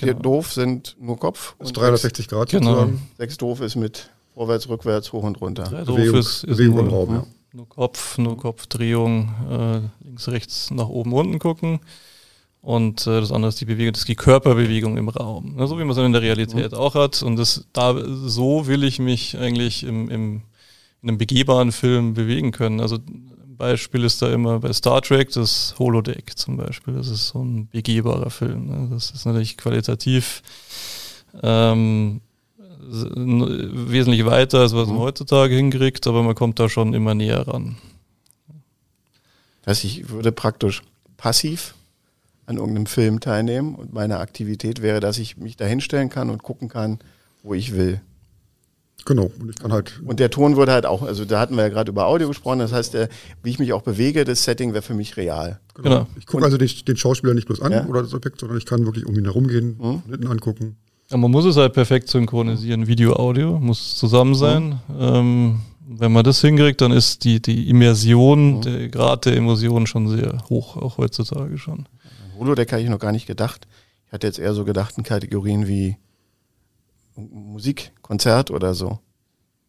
genau. 0.09 0.23
doof 0.23 0.53
sind 0.53 0.97
nur 1.01 1.19
Kopf. 1.19 1.55
Das 1.59 1.69
ist 1.69 1.77
360 1.77 2.29
Grad 2.29 2.51
genau. 2.51 2.67
sozusagen. 2.67 3.09
Sechs 3.19 3.37
doof 3.37 3.61
ist 3.61 3.77
mit 3.77 4.11
Vorwärts, 4.35 4.69
rückwärts, 4.69 5.13
hoch 5.13 5.23
und 5.23 5.41
runter. 5.41 5.65
Drei 5.65 5.85
Bewegung, 5.85 6.19
ist, 6.19 6.45
ist 6.45 6.57
Bewegung 6.57 6.87
nur, 6.87 6.95
Raum, 6.95 7.15
ja. 7.15 7.27
nur 7.53 7.69
Kopf, 7.69 8.19
nur 8.19 8.37
Kopfdrehung, 8.37 9.35
äh, 9.51 10.05
links, 10.05 10.29
rechts, 10.29 10.71
nach 10.71 10.89
oben, 10.89 11.13
unten 11.13 11.39
gucken. 11.39 11.81
Und 12.63 13.07
äh, 13.07 13.21
das 13.21 13.33
andere 13.33 13.49
ist 13.49 13.61
die 13.61 13.65
Bewegung, 13.65 13.93
das 13.93 14.03
ist 14.03 14.09
die 14.09 14.17
Körperbewegung 14.17 14.99
im 14.99 15.09
Raum. 15.09 15.57
Ne, 15.57 15.67
so 15.67 15.79
wie 15.79 15.85
man 15.85 15.97
es 15.97 15.99
in 15.99 16.13
der 16.13 16.23
Realität 16.23 16.73
mhm. 16.73 16.79
auch 16.79 16.95
hat. 16.95 17.23
Und 17.23 17.37
das, 17.37 17.67
da, 17.73 17.95
so 18.07 18.67
will 18.67 18.85
ich 18.85 18.99
mich 18.99 19.39
eigentlich 19.39 19.83
im, 19.83 20.11
im, 20.11 20.43
in 21.03 21.09
einem 21.09 21.19
begehbaren 21.19 21.73
Film 21.73 22.15
bewegen 22.15 22.53
können. 22.53 22.81
Also 22.81 22.99
Beispiel 23.61 24.05
ist 24.05 24.21
da 24.23 24.33
immer 24.33 24.59
bei 24.59 24.73
Star 24.73 25.03
Trek 25.03 25.31
das 25.33 25.75
Holodeck 25.79 26.37
zum 26.37 26.57
Beispiel. 26.57 26.95
Das 26.95 27.09
ist 27.09 27.29
so 27.29 27.45
ein 27.45 27.69
begehbarer 27.69 28.31
Film. 28.31 28.67
Ne? 28.67 28.89
Das 28.91 29.11
ist 29.11 29.27
natürlich 29.27 29.57
qualitativ 29.57 30.43
ähm, 31.43 32.23
wesentlich 32.81 34.25
weiter, 34.25 34.61
als 34.61 34.75
was 34.75 34.89
man 34.89 34.97
mhm. 34.97 35.01
heutzutage 35.01 35.55
hinkriegt, 35.55 36.07
aber 36.07 36.23
man 36.23 36.35
kommt 36.35 36.59
da 36.59 36.69
schon 36.69 36.95
immer 36.95 37.15
näher 37.15 37.47
ran. 37.47 37.77
Heißt, 39.67 39.85
ich 39.85 40.09
würde 40.09 40.33
praktisch 40.33 40.83
passiv 41.19 41.75
an 42.47 42.57
irgendeinem 42.57 42.87
Film 42.87 43.21
teilnehmen 43.21 43.75
und 43.75 43.93
meine 43.93 44.19
Aktivität 44.19 44.81
wäre, 44.81 45.01
dass 45.01 45.19
ich 45.19 45.37
mich 45.37 45.57
da 45.57 45.67
hinstellen 45.67 46.09
kann 46.09 46.31
und 46.31 46.43
gucken 46.43 46.69
kann, 46.69 46.99
wo 47.43 47.55
ich 47.55 47.75
will. 47.75 48.01
Genau, 49.05 49.31
und 49.41 49.51
ich 49.51 49.57
kann 49.57 49.73
halt. 49.73 50.01
Und 50.05 50.21
der 50.21 50.31
Ton 50.31 50.57
würde 50.57 50.73
halt 50.73 50.87
auch, 50.87 51.03
also 51.03 51.25
da 51.25 51.41
hatten 51.41 51.57
wir 51.57 51.63
ja 51.63 51.69
gerade 51.69 51.91
über 51.91 52.07
Audio 52.07 52.29
gesprochen, 52.29 52.59
das 52.59 52.73
heißt, 52.73 52.95
der, 52.95 53.09
wie 53.43 53.51
ich 53.51 53.59
mich 53.59 53.73
auch 53.73 53.83
bewege, 53.83 54.25
das 54.25 54.45
Setting 54.45 54.73
wäre 54.73 54.83
für 54.83 54.95
mich 54.95 55.17
real. 55.17 55.61
Genau. 55.75 55.89
genau. 55.89 56.07
Ich 56.19 56.27
gucke 56.27 56.45
also 56.45 56.59
den, 56.59 56.69
den, 56.87 56.97
Schauspieler 56.97 57.35
nicht 57.35 57.47
bloß 57.47 57.61
an 57.63 57.73
ja? 57.73 57.87
oder 57.87 58.03
das 58.03 58.15
Objekt, 58.15 58.41
sondern 58.41 58.59
ich 58.59 58.67
kann 58.67 58.85
wirklich 58.85 59.07
um 59.07 59.17
ihn 59.17 59.25
herum 59.25 59.49
gehen, 59.49 59.77
mhm. 59.81 60.03
hinten 60.11 60.27
angucken. 60.27 60.77
Ja, 61.11 61.17
man 61.17 61.31
muss 61.31 61.45
es 61.45 61.57
halt 61.57 61.73
perfekt 61.73 62.09
synchronisieren. 62.09 62.87
Video, 62.87 63.15
Audio 63.15 63.59
muss 63.59 63.97
zusammen 63.97 64.35
sein. 64.35 64.81
Mhm. 64.89 65.01
Ähm, 65.01 65.61
wenn 65.93 66.13
man 66.13 66.23
das 66.23 66.41
hinkriegt, 66.41 66.81
dann 66.81 66.93
ist 66.93 67.25
die, 67.25 67.43
die 67.43 67.69
Immersion, 67.69 68.59
mhm. 68.59 68.61
der 68.63 68.89
Grad 68.89 69.27
der 69.27 69.35
Immersion 69.35 69.87
schon 69.87 70.09
sehr 70.09 70.39
hoch, 70.49 70.77
auch 70.77 70.99
heutzutage 70.99 71.59
schon. 71.59 71.89
Holodeck 72.39 72.71
habe 72.73 72.83
ich 72.83 72.89
noch 72.89 73.01
gar 73.01 73.13
nicht 73.13 73.27
gedacht. 73.27 73.67
Ich 74.07 74.13
hatte 74.13 74.27
jetzt 74.27 74.39
eher 74.39 74.55
so 74.55 74.65
gedacht 74.65 74.97
in 74.99 75.05
Kategorien 75.05 75.67
wie 75.67 75.97
Musik, 77.17 77.93
Konzert 78.03 78.51
oder 78.51 78.75
so. 78.75 78.99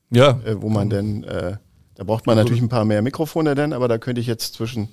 Ja. 0.09 0.41
Äh, 0.45 0.61
wo 0.61 0.69
man 0.69 0.89
denn, 0.89 1.23
äh, 1.23 1.57
da 1.95 2.03
braucht 2.03 2.25
man 2.27 2.35
natürlich 2.35 2.61
ein 2.61 2.69
paar 2.69 2.85
mehr 2.85 3.01
Mikrofone 3.01 3.55
denn, 3.55 3.73
aber 3.73 3.87
da 3.87 3.97
könnte 3.97 4.21
ich 4.21 4.27
jetzt 4.27 4.53
zwischen, 4.53 4.89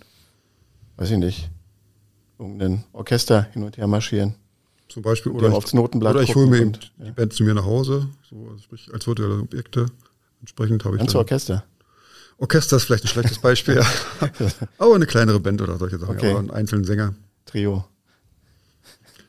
weiß 0.97 1.11
ich 1.11 1.19
nicht, 1.19 1.51
irgendein 2.39 2.85
Orchester 2.93 3.49
hin 3.53 3.63
und 3.63 3.77
her 3.77 3.87
marschieren. 3.87 4.35
Zum 4.89 5.03
Beispiel, 5.03 5.33
oder 5.33 5.53
aufs 5.53 5.75
Notenblatt 5.75 6.15
oder 6.15 6.23
ich 6.23 6.35
hole 6.35 6.47
mir 6.47 6.61
eben 6.61 6.73
ja. 6.99 7.07
die 7.07 7.13
Band 7.13 7.33
zu 7.33 7.45
mir 7.45 7.53
nach 7.53 7.67
Hause, 7.67 8.09
so, 8.29 8.49
also 8.49 8.59
sprich 8.63 8.89
als 8.93 9.07
virtuelle 9.07 9.41
Objekte. 9.41 9.87
Entsprechend 10.41 10.85
habe 10.85 10.97
ich. 10.97 11.01
Ganz 11.01 11.15
Orchester. 11.15 11.65
Orchester 12.39 12.77
ist 12.77 12.85
vielleicht 12.85 13.05
ein 13.05 13.09
schlechtes 13.09 13.39
Beispiel. 13.39 13.83
aber 14.79 14.95
eine 14.95 15.07
kleinere 15.07 15.41
Band 15.41 15.61
oder 15.61 15.77
solche 15.77 15.99
Sachen. 15.99 16.17
Okay. 16.17 16.31
Aber 16.31 16.39
einen 16.39 16.51
einzelnen 16.51 16.85
Sänger. 16.85 17.15
Trio. 17.45 17.85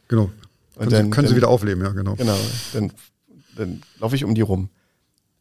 Genau. 0.08 0.32
Und 0.80 0.86
können, 0.86 0.92
dann, 0.92 1.06
sie, 1.06 1.10
können 1.12 1.26
dann, 1.26 1.30
sie 1.32 1.36
wieder 1.36 1.50
aufleben, 1.50 1.84
ja, 1.84 1.90
genau. 1.90 2.16
Genau. 2.16 2.38
Dann, 2.74 2.92
dann 3.56 3.82
laufe 4.00 4.16
ich 4.16 4.24
um 4.24 4.34
die 4.34 4.42
rum. 4.42 4.70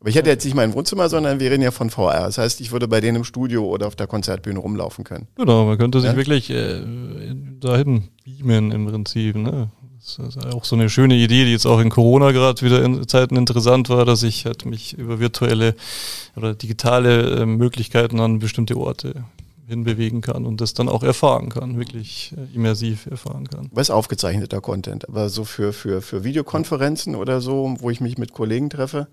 Aber 0.01 0.11
ich 0.11 0.17
hätte 0.17 0.31
jetzt 0.31 0.45
nicht 0.45 0.55
mein 0.55 0.75
Wohnzimmer, 0.75 1.09
sondern 1.09 1.41
wir 1.41 1.51
reden 1.51 1.63
ja 1.63 1.71
von 1.71 1.91
VR. 1.91 2.27
Das 2.27 2.39
heißt, 2.39 2.61
ich 2.61 2.71
würde 2.71 2.87
bei 2.87 3.01
denen 3.01 3.17
im 3.17 3.25
Studio 3.25 3.65
oder 3.65 3.87
auf 3.87 3.97
der 3.97 4.07
Konzertbühne 4.07 4.59
rumlaufen 4.59 5.05
können. 5.05 5.27
Genau, 5.37 5.65
man 5.65 5.79
könnte 5.79 6.01
sich 6.01 6.11
ja? 6.11 6.17
wirklich 6.17 6.51
äh, 6.51 6.83
dahin 7.59 8.09
beamen 8.25 8.71
im 8.71 8.87
Prinzip. 8.87 9.37
Ne? 9.37 9.71
Das 9.97 10.19
ist 10.19 10.55
auch 10.55 10.65
so 10.65 10.77
eine 10.77 10.89
schöne 10.89 11.15
Idee, 11.15 11.45
die 11.45 11.51
jetzt 11.53 11.67
auch 11.67 11.81
in 11.81 11.89
Corona 11.91 12.31
gerade 12.31 12.63
wieder 12.63 12.85
in 12.85 13.07
Zeiten 13.09 13.37
interessant 13.37 13.89
war, 13.89 14.05
dass 14.05 14.23
ich 14.23 14.47
halt 14.47 14.65
mich 14.65 14.97
über 14.97 15.19
virtuelle 15.19 15.75
oder 16.37 16.55
digitale 16.55 17.41
äh, 17.41 17.47
Möglichkeiten 17.47 18.21
an 18.21 18.39
bestimmte 18.39 18.77
Orte 18.77 19.25
hinbewegen 19.69 20.21
kann 20.21 20.47
und 20.47 20.61
das 20.61 20.75
dann 20.75 20.89
auch 20.89 21.03
erfahren 21.03 21.51
kann, 21.51 21.79
wirklich 21.79 22.35
äh, 22.37 22.57
immersiv 22.57 23.07
erfahren 23.07 23.49
kann. 23.49 23.69
Was 23.73 23.91
aufgezeichneter 23.91 24.61
Content, 24.61 25.09
aber 25.09 25.29
so 25.29 25.45
für, 25.45 25.73
für, 25.73 26.03
für 26.03 26.25
Videokonferenzen 26.25 27.15
oder 27.15 27.41
so, 27.41 27.77
wo 27.79 27.91
ich 27.91 28.01
mich 28.01 28.19
mit 28.19 28.33
Kollegen 28.33 28.71
treffe? 28.71 29.09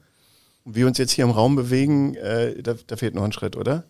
wir 0.66 0.88
uns 0.88 0.98
jetzt 0.98 1.12
hier 1.12 1.24
im 1.24 1.32
Raum 1.32 1.56
bewegen, 1.56 2.16
äh, 2.16 2.62
da, 2.62 2.74
da, 2.88 2.98
fehlt 2.98 3.16
noch 3.16 3.24
ein 3.24 3.32
Schritt, 3.32 3.56
oder? 3.56 3.84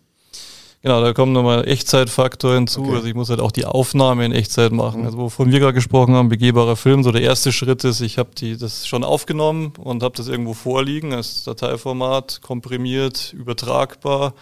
Genau, 0.82 1.00
da 1.00 1.14
kommt 1.14 1.32
nochmal 1.32 1.66
Echtzeitfaktor 1.66 2.54
hinzu. 2.54 2.82
Okay. 2.82 2.96
Also 2.96 3.08
ich 3.08 3.14
muss 3.14 3.30
halt 3.30 3.40
auch 3.40 3.50
die 3.50 3.64
Aufnahme 3.64 4.24
in 4.24 4.32
Echtzeit 4.32 4.72
machen. 4.72 5.00
Mhm. 5.00 5.06
Also 5.06 5.18
wovon 5.18 5.50
wir 5.50 5.58
gerade 5.58 5.72
gesprochen 5.72 6.14
haben, 6.14 6.28
begehbarer 6.28 6.76
Film. 6.76 7.02
So 7.02 7.10
der 7.10 7.22
erste 7.22 7.50
Schritt 7.50 7.82
ist, 7.82 8.02
ich 8.02 8.18
habe 8.18 8.30
die 8.36 8.56
das 8.56 8.86
schon 8.86 9.02
aufgenommen 9.02 9.72
und 9.78 10.02
habe 10.02 10.14
das 10.16 10.28
irgendwo 10.28 10.52
vorliegen 10.52 11.14
als 11.14 11.42
Dateiformat, 11.44 12.40
komprimiert, 12.42 13.32
übertragbar 13.32 14.34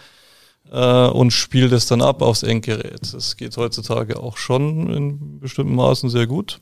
äh, 0.71 1.07
und 1.07 1.31
spiele 1.31 1.69
das 1.69 1.85
dann 1.85 2.01
ab 2.01 2.21
aufs 2.21 2.43
Endgerät. 2.43 3.13
Das 3.13 3.37
geht 3.37 3.55
heutzutage 3.57 4.19
auch 4.19 4.37
schon 4.37 4.93
in 4.93 5.39
bestimmten 5.39 5.75
Maßen 5.75 6.09
sehr 6.09 6.27
gut 6.27 6.59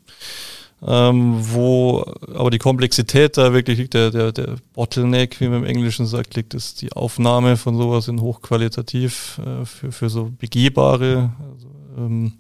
ähm, 0.86 1.38
wo 1.40 2.04
aber 2.34 2.52
die 2.52 2.58
Komplexität 2.58 3.38
da 3.38 3.54
wirklich 3.54 3.78
liegt, 3.78 3.94
der, 3.94 4.12
der, 4.12 4.32
der 4.32 4.56
Bottleneck, 4.74 5.40
wie 5.40 5.48
man 5.48 5.60
im 5.60 5.66
Englischen 5.66 6.06
sagt, 6.06 6.36
liegt, 6.36 6.54
ist 6.54 6.82
die 6.82 6.92
Aufnahme 6.92 7.56
von 7.58 7.78
sowas 7.78 8.08
in 8.08 8.20
hochqualitativ 8.20 9.40
äh, 9.40 9.66
für, 9.66 9.92
für 9.92 10.10
so 10.10 10.32
begehbare 10.38 11.32
also, 11.52 11.68
ähm, 11.98 12.34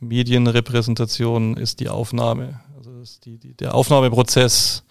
Medienrepräsentationen 0.00 1.56
ist 1.56 1.80
die 1.80 1.88
Aufnahme. 1.88 2.60
Also 2.76 2.90
die, 3.24 3.38
die, 3.38 3.54
der 3.54 3.74
Aufnahmeprozess 3.74 4.84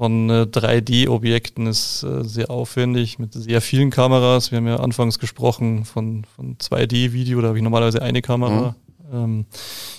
von 0.00 0.30
äh, 0.30 0.46
3D-Objekten 0.50 1.66
ist 1.66 2.04
äh, 2.04 2.24
sehr 2.24 2.50
aufwendig 2.50 3.18
mit 3.18 3.34
sehr 3.34 3.60
vielen 3.60 3.90
Kameras. 3.90 4.50
Wir 4.50 4.56
haben 4.56 4.66
ja 4.66 4.76
anfangs 4.76 5.18
gesprochen 5.18 5.84
von, 5.84 6.24
von 6.24 6.56
2D-Video, 6.56 7.42
da 7.42 7.48
habe 7.48 7.58
ich 7.58 7.62
normalerweise 7.62 8.00
eine 8.00 8.22
Kamera. 8.22 8.70
Mhm 8.70 8.74
ähm, 9.12 9.46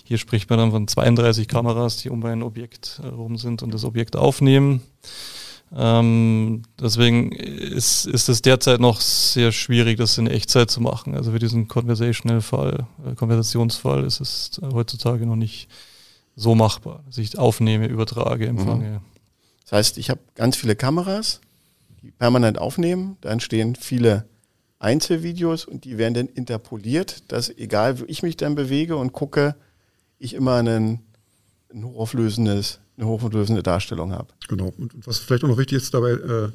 hier 0.06 0.18
spricht 0.18 0.50
man 0.50 0.58
dann 0.58 0.72
von 0.72 0.88
32 0.88 1.46
Kameras, 1.50 1.98
die 1.98 2.10
um 2.10 2.24
ein 2.24 2.44
Objekt 2.44 3.02
herum 3.04 3.38
sind 3.38 3.62
und 3.62 3.74
das 3.74 3.84
Objekt 3.84 4.16
aufnehmen. 4.16 4.82
Ähm, 5.76 6.64
deswegen 6.80 7.34
ist, 7.34 8.06
ist 8.06 8.30
es 8.30 8.42
derzeit 8.42 8.80
noch 8.80 9.02
sehr 9.02 9.52
schwierig, 9.52 9.98
das 9.98 10.18
in 10.18 10.28
Echtzeit 10.28 10.72
zu 10.72 10.80
machen. 10.80 11.14
Also 11.14 11.34
für 11.34 11.40
diesen 11.40 11.68
Conversational-Fall, 11.68 12.88
äh, 13.06 13.16
Konversationsfall 13.16 14.06
ist 14.06 14.22
es 14.22 14.62
heutzutage 14.74 15.26
noch 15.26 15.36
nicht 15.36 15.68
so 16.38 16.56
machbar, 16.56 17.04
dass 17.06 17.18
ich 17.18 17.38
aufnehme, 17.38 17.88
übertrage, 17.88 18.48
empfange. 18.48 18.90
Mhm. 18.90 19.11
Das 19.72 19.78
heißt, 19.78 19.98
ich 20.00 20.10
habe 20.10 20.20
ganz 20.36 20.58
viele 20.58 20.76
Kameras, 20.76 21.40
die 22.02 22.12
permanent 22.12 22.58
aufnehmen, 22.58 23.16
da 23.22 23.30
entstehen 23.30 23.78
viele 23.78 24.26
Einzelvideos 24.80 25.64
und 25.64 25.86
die 25.86 25.98
werden 25.98 26.14
dann 26.14 26.28
interpoliert, 26.28 27.24
dass 27.32 27.50
egal 27.50 28.02
wie 28.02 28.06
ich 28.06 28.22
mich 28.22 28.36
dann 28.36 28.56
bewege 28.56 28.98
und 28.98 29.14
gucke, 29.14 29.56
ich 30.20 30.34
immer 30.34 30.56
einen, 30.56 31.00
ein 31.74 31.86
hochauflösendes, 31.86 32.80
eine 32.98 33.08
hochauflösende 33.08 33.64
Darstellung 33.64 34.12
habe. 34.12 34.28
Genau. 34.50 34.74
Und 34.78 35.08
was 35.08 35.20
vielleicht 35.20 35.46
auch 35.46 35.48
noch 35.48 35.58
wichtig 35.58 35.78
ist 35.78 35.94
dabei, 35.94 36.12
äh, 36.12 36.50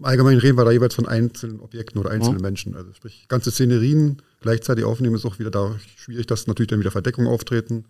allgemein 0.00 0.38
reden 0.38 0.56
wir 0.56 0.64
da 0.64 0.70
jeweils 0.70 0.94
von 0.94 1.06
einzelnen 1.06 1.60
Objekten 1.60 2.00
oder 2.00 2.12
einzelnen 2.12 2.38
mhm. 2.38 2.42
Menschen. 2.42 2.74
Also 2.74 2.94
sprich, 2.94 3.26
ganze 3.28 3.50
Szenerien 3.50 4.22
gleichzeitig 4.40 4.86
aufnehmen 4.86 5.16
ist 5.16 5.26
auch 5.26 5.38
wieder 5.38 5.50
da 5.50 5.76
schwierig, 5.96 6.28
dass 6.28 6.46
natürlich 6.46 6.70
dann 6.70 6.80
wieder 6.80 6.92
Verdeckungen 6.92 7.28
auftreten. 7.30 7.84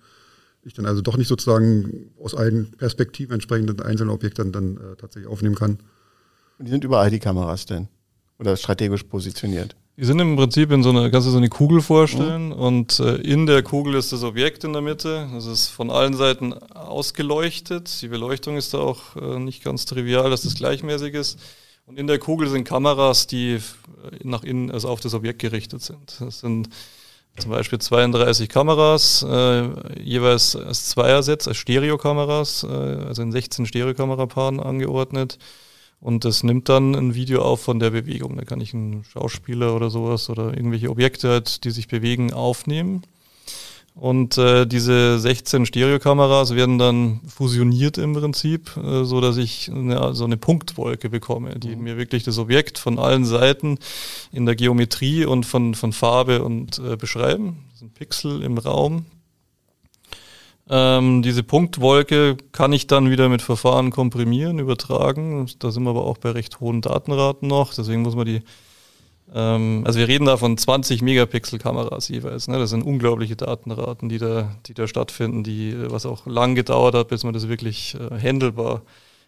Ich 0.64 0.74
dann 0.74 0.86
also 0.86 1.00
doch 1.02 1.16
nicht 1.16 1.28
sozusagen 1.28 2.12
aus 2.22 2.34
allen 2.34 2.72
Perspektiven 2.72 3.34
entsprechend 3.34 3.82
einzelne 3.82 4.12
Objekte 4.12 4.42
dann, 4.42 4.52
dann 4.52 4.76
äh, 4.76 4.96
tatsächlich 4.96 5.30
aufnehmen 5.30 5.56
kann. 5.56 5.78
Und 6.58 6.66
die 6.66 6.70
sind 6.70 6.84
überall 6.84 7.10
die 7.10 7.18
Kameras 7.18 7.66
denn? 7.66 7.88
oder 8.42 8.56
strategisch 8.56 9.04
positioniert? 9.04 9.76
Die 9.96 10.04
sind 10.04 10.18
im 10.20 10.36
Prinzip 10.36 10.72
in 10.72 10.82
so 10.82 10.90
einer, 10.90 11.10
kannst 11.10 11.28
du 11.28 11.30
so 11.30 11.36
eine 11.36 11.48
Kugel 11.48 11.80
vorstellen 11.80 12.46
mhm. 12.46 12.52
und 12.52 12.98
äh, 12.98 13.16
in 13.16 13.46
der 13.46 13.62
Kugel 13.62 13.94
ist 13.94 14.12
das 14.12 14.22
Objekt 14.22 14.64
in 14.64 14.72
der 14.72 14.82
Mitte. 14.82 15.28
Das 15.32 15.46
ist 15.46 15.68
von 15.68 15.90
allen 15.90 16.14
Seiten 16.14 16.52
ausgeleuchtet. 16.54 18.00
Die 18.02 18.08
Beleuchtung 18.08 18.56
ist 18.56 18.74
da 18.74 18.78
auch 18.78 19.16
äh, 19.16 19.38
nicht 19.38 19.62
ganz 19.62 19.84
trivial, 19.84 20.30
dass 20.30 20.42
das 20.42 20.54
gleichmäßig 20.54 21.14
ist. 21.14 21.38
Und 21.86 21.98
in 21.98 22.06
der 22.06 22.18
Kugel 22.18 22.48
sind 22.48 22.64
Kameras, 22.64 23.26
die 23.26 23.58
nach 24.22 24.44
innen, 24.44 24.70
also 24.70 24.88
auf 24.88 25.00
das 25.00 25.14
Objekt 25.14 25.40
gerichtet 25.40 25.82
sind. 25.82 26.16
Das 26.20 26.40
sind 26.40 26.68
zum 27.38 27.50
Beispiel 27.50 27.78
32 27.78 28.48
Kameras, 28.48 29.24
äh, 29.28 30.02
jeweils 30.02 30.54
als 30.54 30.90
Zweiersatz, 30.90 31.48
als 31.48 31.56
Stereokameras, 31.56 32.64
äh, 32.64 32.66
also 32.66 33.22
in 33.22 33.32
16 33.32 33.66
Stereokamerapaaren 33.66 34.60
angeordnet. 34.60 35.38
Und 36.00 36.24
das 36.24 36.42
nimmt 36.42 36.68
dann 36.68 36.94
ein 36.94 37.14
Video 37.14 37.42
auf 37.42 37.62
von 37.62 37.78
der 37.78 37.90
Bewegung. 37.90 38.36
Da 38.36 38.44
kann 38.44 38.60
ich 38.60 38.74
einen 38.74 39.04
Schauspieler 39.04 39.74
oder 39.74 39.88
sowas 39.88 40.28
oder 40.30 40.54
irgendwelche 40.54 40.90
Objekte, 40.90 41.28
halt, 41.28 41.64
die 41.64 41.70
sich 41.70 41.86
bewegen, 41.86 42.32
aufnehmen. 42.32 43.02
Und 43.94 44.38
äh, 44.38 44.66
diese 44.66 45.18
16 45.18 45.66
Stereokameras 45.66 46.54
werden 46.54 46.78
dann 46.78 47.20
fusioniert 47.28 47.98
im 47.98 48.14
Prinzip, 48.14 48.76
äh, 48.76 49.04
so 49.04 49.20
dass 49.20 49.36
ich 49.36 49.70
eine, 49.70 50.14
so 50.14 50.24
eine 50.24 50.38
Punktwolke 50.38 51.10
bekomme, 51.10 51.58
die 51.58 51.76
mhm. 51.76 51.82
mir 51.82 51.96
wirklich 51.98 52.22
das 52.22 52.38
Objekt 52.38 52.78
von 52.78 52.98
allen 52.98 53.24
Seiten 53.26 53.78
in 54.32 54.46
der 54.46 54.56
Geometrie 54.56 55.26
und 55.26 55.44
von, 55.44 55.74
von 55.74 55.92
Farbe 55.92 56.42
und 56.42 56.78
äh, 56.78 56.96
beschreiben. 56.96 57.64
Das 57.70 57.80
sind 57.80 57.94
Pixel 57.94 58.42
im 58.42 58.56
Raum, 58.56 59.04
ähm, 60.68 61.22
diese 61.22 61.42
Punktwolke 61.42 62.36
kann 62.52 62.72
ich 62.72 62.86
dann 62.86 63.10
wieder 63.10 63.28
mit 63.28 63.42
Verfahren 63.42 63.90
komprimieren, 63.90 64.58
übertragen. 64.58 65.46
Da 65.58 65.70
sind 65.70 65.82
wir 65.82 65.90
aber 65.90 66.06
auch 66.06 66.18
bei 66.18 66.30
recht 66.30 66.60
hohen 66.60 66.80
Datenraten 66.80 67.48
noch. 67.48 67.74
Deswegen 67.74 68.02
muss 68.02 68.14
man 68.14 68.26
die, 68.26 68.42
also 69.34 69.98
wir 69.98 70.08
reden 70.08 70.26
da 70.26 70.36
von 70.36 70.58
20 70.58 71.00
Megapixel 71.00 71.58
Kameras 71.58 72.08
jeweils. 72.08 72.48
Ne? 72.48 72.58
Das 72.58 72.70
sind 72.70 72.82
unglaubliche 72.82 73.34
Datenraten, 73.34 74.08
die 74.08 74.18
da, 74.18 74.54
die 74.66 74.74
da 74.74 74.86
stattfinden, 74.86 75.42
die, 75.42 75.74
was 75.90 76.04
auch 76.04 76.26
lang 76.26 76.54
gedauert 76.54 76.94
hat, 76.94 77.08
bis 77.08 77.24
man 77.24 77.32
das 77.32 77.48
wirklich 77.48 77.94
äh, 77.94 78.20
handelbar 78.20 78.82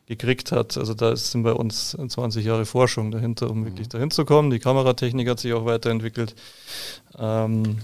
gekriegt 0.06 0.52
hat. 0.52 0.76
Also 0.76 0.92
da 0.92 1.16
sind 1.16 1.42
bei 1.42 1.52
uns 1.52 1.96
20 1.96 2.44
Jahre 2.44 2.66
Forschung 2.66 3.10
dahinter, 3.10 3.50
um 3.50 3.60
mhm. 3.60 3.64
wirklich 3.66 3.88
dahin 3.88 4.10
zu 4.10 4.24
kommen. 4.24 4.50
Die 4.50 4.58
Kameratechnik 4.58 5.28
hat 5.28 5.40
sich 5.40 5.54
auch 5.54 5.64
weiterentwickelt. 5.64 6.34
Ähm, 7.18 7.78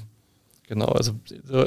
Genau, 0.70 0.86
also 0.86 1.14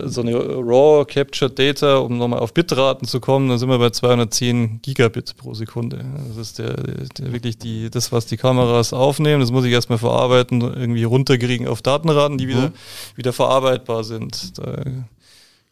so 0.05 0.21
eine 0.21 0.33
Raw 0.33 1.03
Captured 1.03 1.59
Data, 1.59 1.97
um 1.97 2.17
nochmal 2.17 2.39
auf 2.39 2.53
Bitraten 2.53 3.05
zu 3.05 3.19
kommen, 3.19 3.49
dann 3.49 3.57
sind 3.59 3.67
wir 3.67 3.77
bei 3.77 3.89
210 3.89 4.81
Gigabit 4.81 5.35
pro 5.35 5.53
Sekunde. 5.53 6.05
Das 6.29 6.37
ist 6.37 6.57
der, 6.57 6.75
der, 6.75 7.33
wirklich 7.33 7.57
die, 7.57 7.89
das, 7.89 8.13
was 8.13 8.27
die 8.27 8.37
Kameras 8.37 8.93
aufnehmen. 8.93 9.41
Das 9.41 9.51
muss 9.51 9.65
ich 9.65 9.73
erstmal 9.73 9.97
verarbeiten, 9.97 10.61
irgendwie 10.61 11.03
runterkriegen 11.03 11.67
auf 11.67 11.81
Datenraten, 11.81 12.37
die 12.37 12.47
wieder, 12.47 12.69
mhm. 12.69 12.73
wieder 13.17 13.33
verarbeitbar 13.33 14.05
sind. 14.05 14.57
Da 14.57 14.85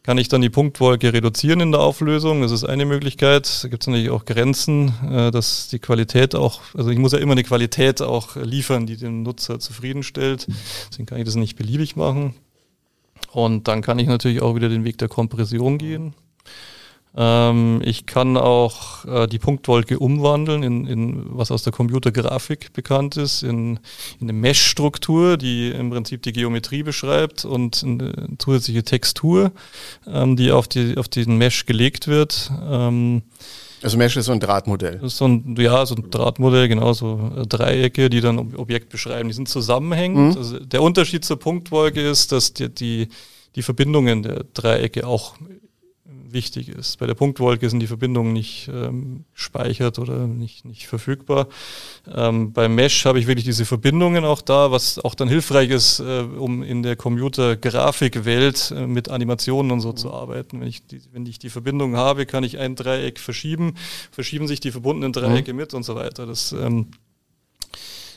kann 0.02 0.18
ich 0.18 0.28
dann 0.28 0.42
die 0.42 0.50
Punktwolke 0.50 1.14
reduzieren 1.14 1.60
in 1.60 1.72
der 1.72 1.80
Auflösung. 1.80 2.42
Das 2.42 2.52
ist 2.52 2.64
eine 2.64 2.84
Möglichkeit. 2.84 3.64
Da 3.64 3.68
gibt 3.68 3.82
es 3.82 3.86
natürlich 3.86 4.10
auch 4.10 4.26
Grenzen, 4.26 4.92
äh, 5.10 5.30
dass 5.30 5.68
die 5.68 5.78
Qualität 5.78 6.34
auch, 6.34 6.60
also 6.74 6.90
ich 6.90 6.98
muss 6.98 7.12
ja 7.12 7.18
immer 7.18 7.32
eine 7.32 7.44
Qualität 7.44 8.02
auch 8.02 8.36
liefern, 8.36 8.84
die 8.84 8.98
den 8.98 9.22
Nutzer 9.22 9.58
zufriedenstellt. 9.58 10.48
Deswegen 10.90 11.06
kann 11.06 11.16
ich 11.16 11.24
das 11.24 11.36
nicht 11.36 11.56
beliebig 11.56 11.96
machen. 11.96 12.34
Und 13.30 13.68
dann 13.68 13.82
kann 13.82 13.98
ich 13.98 14.06
natürlich 14.06 14.42
auch 14.42 14.54
wieder 14.54 14.68
den 14.68 14.84
Weg 14.84 14.98
der 14.98 15.08
Kompression 15.08 15.78
gehen. 15.78 16.14
Ähm, 17.14 17.82
ich 17.84 18.06
kann 18.06 18.36
auch 18.36 19.04
äh, 19.04 19.26
die 19.26 19.38
Punktwolke 19.38 19.98
umwandeln 19.98 20.62
in, 20.62 20.86
in 20.86 21.26
was 21.36 21.50
aus 21.50 21.62
der 21.62 21.72
Computergrafik 21.72 22.72
bekannt 22.72 23.16
ist, 23.16 23.42
in, 23.42 23.78
in 24.18 24.30
eine 24.30 24.32
Mesh-Struktur, 24.32 25.36
die 25.36 25.70
im 25.70 25.90
Prinzip 25.90 26.22
die 26.22 26.32
Geometrie 26.32 26.82
beschreibt 26.82 27.44
und 27.44 27.82
eine 27.84 28.28
zusätzliche 28.38 28.82
Textur, 28.82 29.52
ähm, 30.06 30.36
die 30.36 30.52
auf, 30.52 30.68
die 30.68 30.96
auf 30.96 31.08
diesen 31.08 31.36
Mesh 31.36 31.66
gelegt 31.66 32.08
wird. 32.08 32.50
Ähm, 32.66 33.22
also 33.82 33.96
Mesh 33.96 34.16
ist 34.16 34.26
so 34.26 34.32
ein 34.32 34.40
Drahtmodell. 34.40 35.00
So 35.08 35.26
ein, 35.26 35.56
ja, 35.58 35.84
so 35.86 35.94
ein 35.94 36.10
Drahtmodell, 36.10 36.68
genau, 36.68 36.92
so 36.92 37.32
äh, 37.36 37.46
Dreiecke, 37.46 38.10
die 38.10 38.20
dann 38.20 38.38
Objekt 38.56 38.88
beschreiben. 38.88 39.28
Die 39.28 39.34
sind 39.34 39.48
zusammenhängend. 39.48 40.34
Mhm. 40.34 40.38
Also 40.38 40.58
der 40.60 40.82
Unterschied 40.82 41.24
zur 41.24 41.38
Punktwolke 41.38 42.00
ist, 42.00 42.32
dass 42.32 42.52
die, 42.52 42.68
die, 42.68 43.08
die 43.54 43.62
Verbindungen 43.62 44.22
der 44.22 44.44
Dreiecke 44.54 45.06
auch 45.06 45.34
wichtig 46.32 46.68
ist. 46.68 46.98
Bei 46.98 47.06
der 47.06 47.14
Punktwolke 47.14 47.68
sind 47.68 47.80
die 47.80 47.86
Verbindungen 47.86 48.32
nicht 48.32 48.68
ähm, 48.72 49.24
gespeichert 49.34 49.98
oder 49.98 50.26
nicht, 50.26 50.64
nicht 50.64 50.86
verfügbar. 50.86 51.48
Ähm, 52.12 52.52
beim 52.52 52.74
Mesh 52.74 53.04
habe 53.04 53.18
ich 53.18 53.26
wirklich 53.26 53.44
diese 53.44 53.64
Verbindungen 53.64 54.24
auch 54.24 54.42
da, 54.42 54.70
was 54.70 54.98
auch 54.98 55.14
dann 55.14 55.28
hilfreich 55.28 55.70
ist, 55.70 56.00
äh, 56.00 56.22
um 56.22 56.62
in 56.62 56.82
der 56.82 56.96
Computer-Grafikwelt 56.96 58.72
äh, 58.76 58.86
mit 58.86 59.08
Animationen 59.08 59.72
und 59.72 59.80
so 59.80 59.90
mhm. 59.90 59.96
zu 59.96 60.12
arbeiten. 60.12 60.60
Wenn 60.60 60.68
ich, 60.68 60.86
die, 60.86 61.00
wenn 61.12 61.26
ich 61.26 61.38
die 61.38 61.50
Verbindung 61.50 61.96
habe, 61.96 62.26
kann 62.26 62.44
ich 62.44 62.58
ein 62.58 62.76
Dreieck 62.76 63.18
verschieben, 63.18 63.74
verschieben 64.10 64.48
sich 64.48 64.60
die 64.60 64.70
verbundenen 64.70 65.12
Dreiecke 65.12 65.52
mhm. 65.52 65.58
mit 65.58 65.74
und 65.74 65.82
so 65.82 65.94
weiter. 65.94 66.26
Das 66.26 66.52
ähm, 66.52 66.88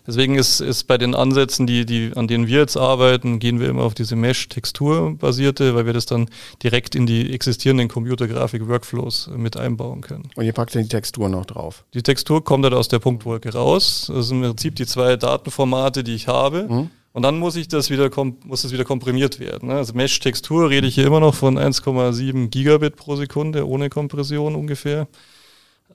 Deswegen 0.08 0.36
ist, 0.36 0.60
ist 0.60 0.84
bei 0.86 0.98
den 0.98 1.16
Ansätzen, 1.16 1.66
die, 1.66 1.86
die, 1.86 2.12
an 2.16 2.28
denen 2.28 2.48
wir 2.48 2.60
jetzt 2.60 2.78
arbeiten, 2.78 3.40
gehen 3.40 3.60
wir 3.60 3.70
immer 3.70 3.84
auf 3.84 3.94
diese 3.94 4.16
Mesh-Textur-basierte, 4.16 5.76
weil 5.76 5.86
wir 5.86 5.94
das 5.94 6.06
dann 6.06 6.30
direkt 6.62 6.96
in 6.96 7.06
die 7.06 7.34
existierenden 7.34 7.88
Computergrafik-Workflows 7.88 9.32
mit 9.36 9.58
einbauen 9.58 10.02
können. 10.02 10.30
Und 10.36 10.46
ihr 10.46 10.54
packt 10.54 10.76
dann 10.76 10.84
die 10.84 10.90
Textur 10.90 11.30
noch 11.30 11.46
drauf? 11.46 11.86
Die 11.94 12.04
Textur 12.04 12.44
kommt 12.44 12.66
dann 12.66 12.74
aus 12.74 12.88
der 12.88 13.00
Punktwolke 13.00 13.54
raus. 13.54 14.12
Das 14.14 14.28
sind 14.28 14.44
im 14.44 14.50
Prinzip 14.52 14.76
die 14.76 14.86
zwei 14.86 15.16
Datenformate, 15.16 16.04
die 16.04 16.16
ich 16.16 16.28
habe. 16.28 16.68
Mhm. 16.70 16.90
Und 17.14 17.22
dann 17.22 17.40
muss 17.40 17.56
ich 17.56 17.70
das 17.70 17.90
wieder, 17.90 18.12
muss 18.44 18.64
das 18.64 18.74
wieder 18.74 18.84
komprimiert 18.84 19.40
werden. 19.40 19.70
Ne? 19.70 19.76
Also 19.76 19.94
Mesh-Textur 19.94 20.70
rede 20.70 20.86
ich 20.86 20.96
hier 20.96 21.08
immer 21.08 21.22
noch 21.22 21.34
von 21.34 21.58
1,7 21.58 22.50
Gigabit 22.50 22.98
pro 22.98 23.16
Sekunde 23.16 23.66
ohne 23.68 23.90
Kompression 23.90 24.54
ungefähr. 24.54 25.08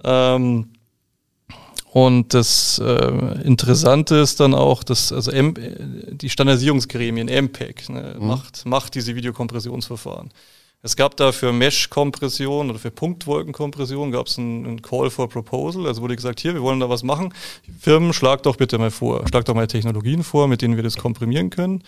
Ähm, 0.02 0.68
und 1.92 2.34
das 2.34 2.80
äh, 2.84 3.42
Interessante 3.42 4.16
ist 4.16 4.38
dann 4.38 4.54
auch, 4.54 4.84
dass 4.84 5.12
also 5.12 5.32
M, 5.32 5.54
die 5.56 6.30
Standardisierungsgremien, 6.30 7.26
MPEG, 7.28 7.88
ne, 7.88 8.16
mhm. 8.18 8.26
macht, 8.28 8.64
macht 8.64 8.94
diese 8.94 9.16
Videokompressionsverfahren. 9.16 10.30
Es 10.82 10.96
gab 10.96 11.16
da 11.16 11.30
für 11.30 11.52
Mesh-Kompression 11.52 12.70
oder 12.70 12.78
für 12.78 12.90
Punktwolkenkompression 12.90 14.12
gab 14.12 14.28
es 14.28 14.38
einen, 14.38 14.64
einen, 14.64 14.82
Call 14.82 15.10
for 15.10 15.28
Proposal. 15.28 15.86
Also 15.86 16.00
wurde 16.00 16.16
gesagt, 16.16 16.40
hier, 16.40 16.54
wir 16.54 16.62
wollen 16.62 16.80
da 16.80 16.88
was 16.88 17.02
machen. 17.02 17.34
Firmen, 17.80 18.14
schlag 18.14 18.44
doch 18.44 18.56
bitte 18.56 18.78
mal 18.78 18.90
vor, 18.90 19.26
schlag 19.28 19.44
doch 19.44 19.54
mal 19.54 19.66
Technologien 19.66 20.22
vor, 20.22 20.48
mit 20.48 20.62
denen 20.62 20.76
wir 20.76 20.82
das 20.82 20.96
komprimieren 20.96 21.50
können. 21.50 21.82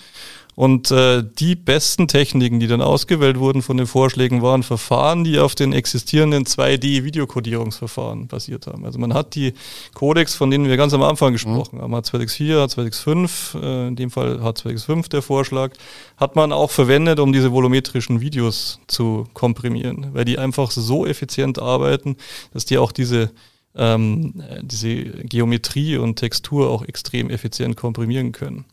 Und 0.55 0.90
äh, 0.90 1.24
die 1.38 1.55
besten 1.55 2.09
Techniken, 2.09 2.61
die 2.61 2.66
dann 2.66 2.82
ausgewählt 2.82 3.38
wurden 3.38 3.62
von 3.62 3.78
den 3.78 3.86
Vorschlägen, 3.86 4.42
waren 4.42 4.62
Verfahren, 4.62 5.24
die 5.24 5.38
auf 5.38 5.55
den 5.55 5.72
existierenden 5.72 6.44
2D-Videokodierungsverfahren 6.44 8.26
basiert 8.26 8.66
haben. 8.66 8.84
Also 8.84 8.98
man 8.98 9.14
hat 9.14 9.34
die 9.34 9.55
Codecs, 9.94 10.34
von 10.34 10.50
denen 10.50 10.68
wir 10.68 10.76
ganz 10.76 10.92
am 10.92 11.03
Anfang 11.03 11.32
gesprochen 11.32 11.78
mhm. 11.78 11.82
haben, 11.82 11.94
H264, 11.94 12.66
H265, 12.66 13.62
äh, 13.62 13.88
in 13.88 13.96
dem 13.96 14.11
Fall 14.11 14.40
H265 14.40 15.09
der 15.09 15.22
Vorschlag, 15.22 15.72
hat 16.18 16.36
man 16.36 16.53
auch 16.53 16.70
verwendet, 16.70 17.18
um 17.18 17.32
diese 17.32 17.53
volumetrischen 17.53 18.20
Videos 18.20 18.78
zu 18.88 19.26
komprimieren, 19.32 20.09
weil 20.12 20.26
die 20.26 20.38
einfach 20.38 20.70
so 20.70 21.07
effizient 21.07 21.59
arbeiten, 21.59 22.16
dass 22.53 22.66
die 22.66 22.76
auch 22.76 22.92
diese 22.92 23.30
ähm, 23.74 24.42
diese 24.61 25.03
Geometrie 25.05 25.96
und 25.96 26.16
Textur 26.16 26.68
auch 26.68 26.84
extrem 26.84 27.30
effizient 27.30 27.74
komprimieren 27.74 28.32
können. 28.32 28.66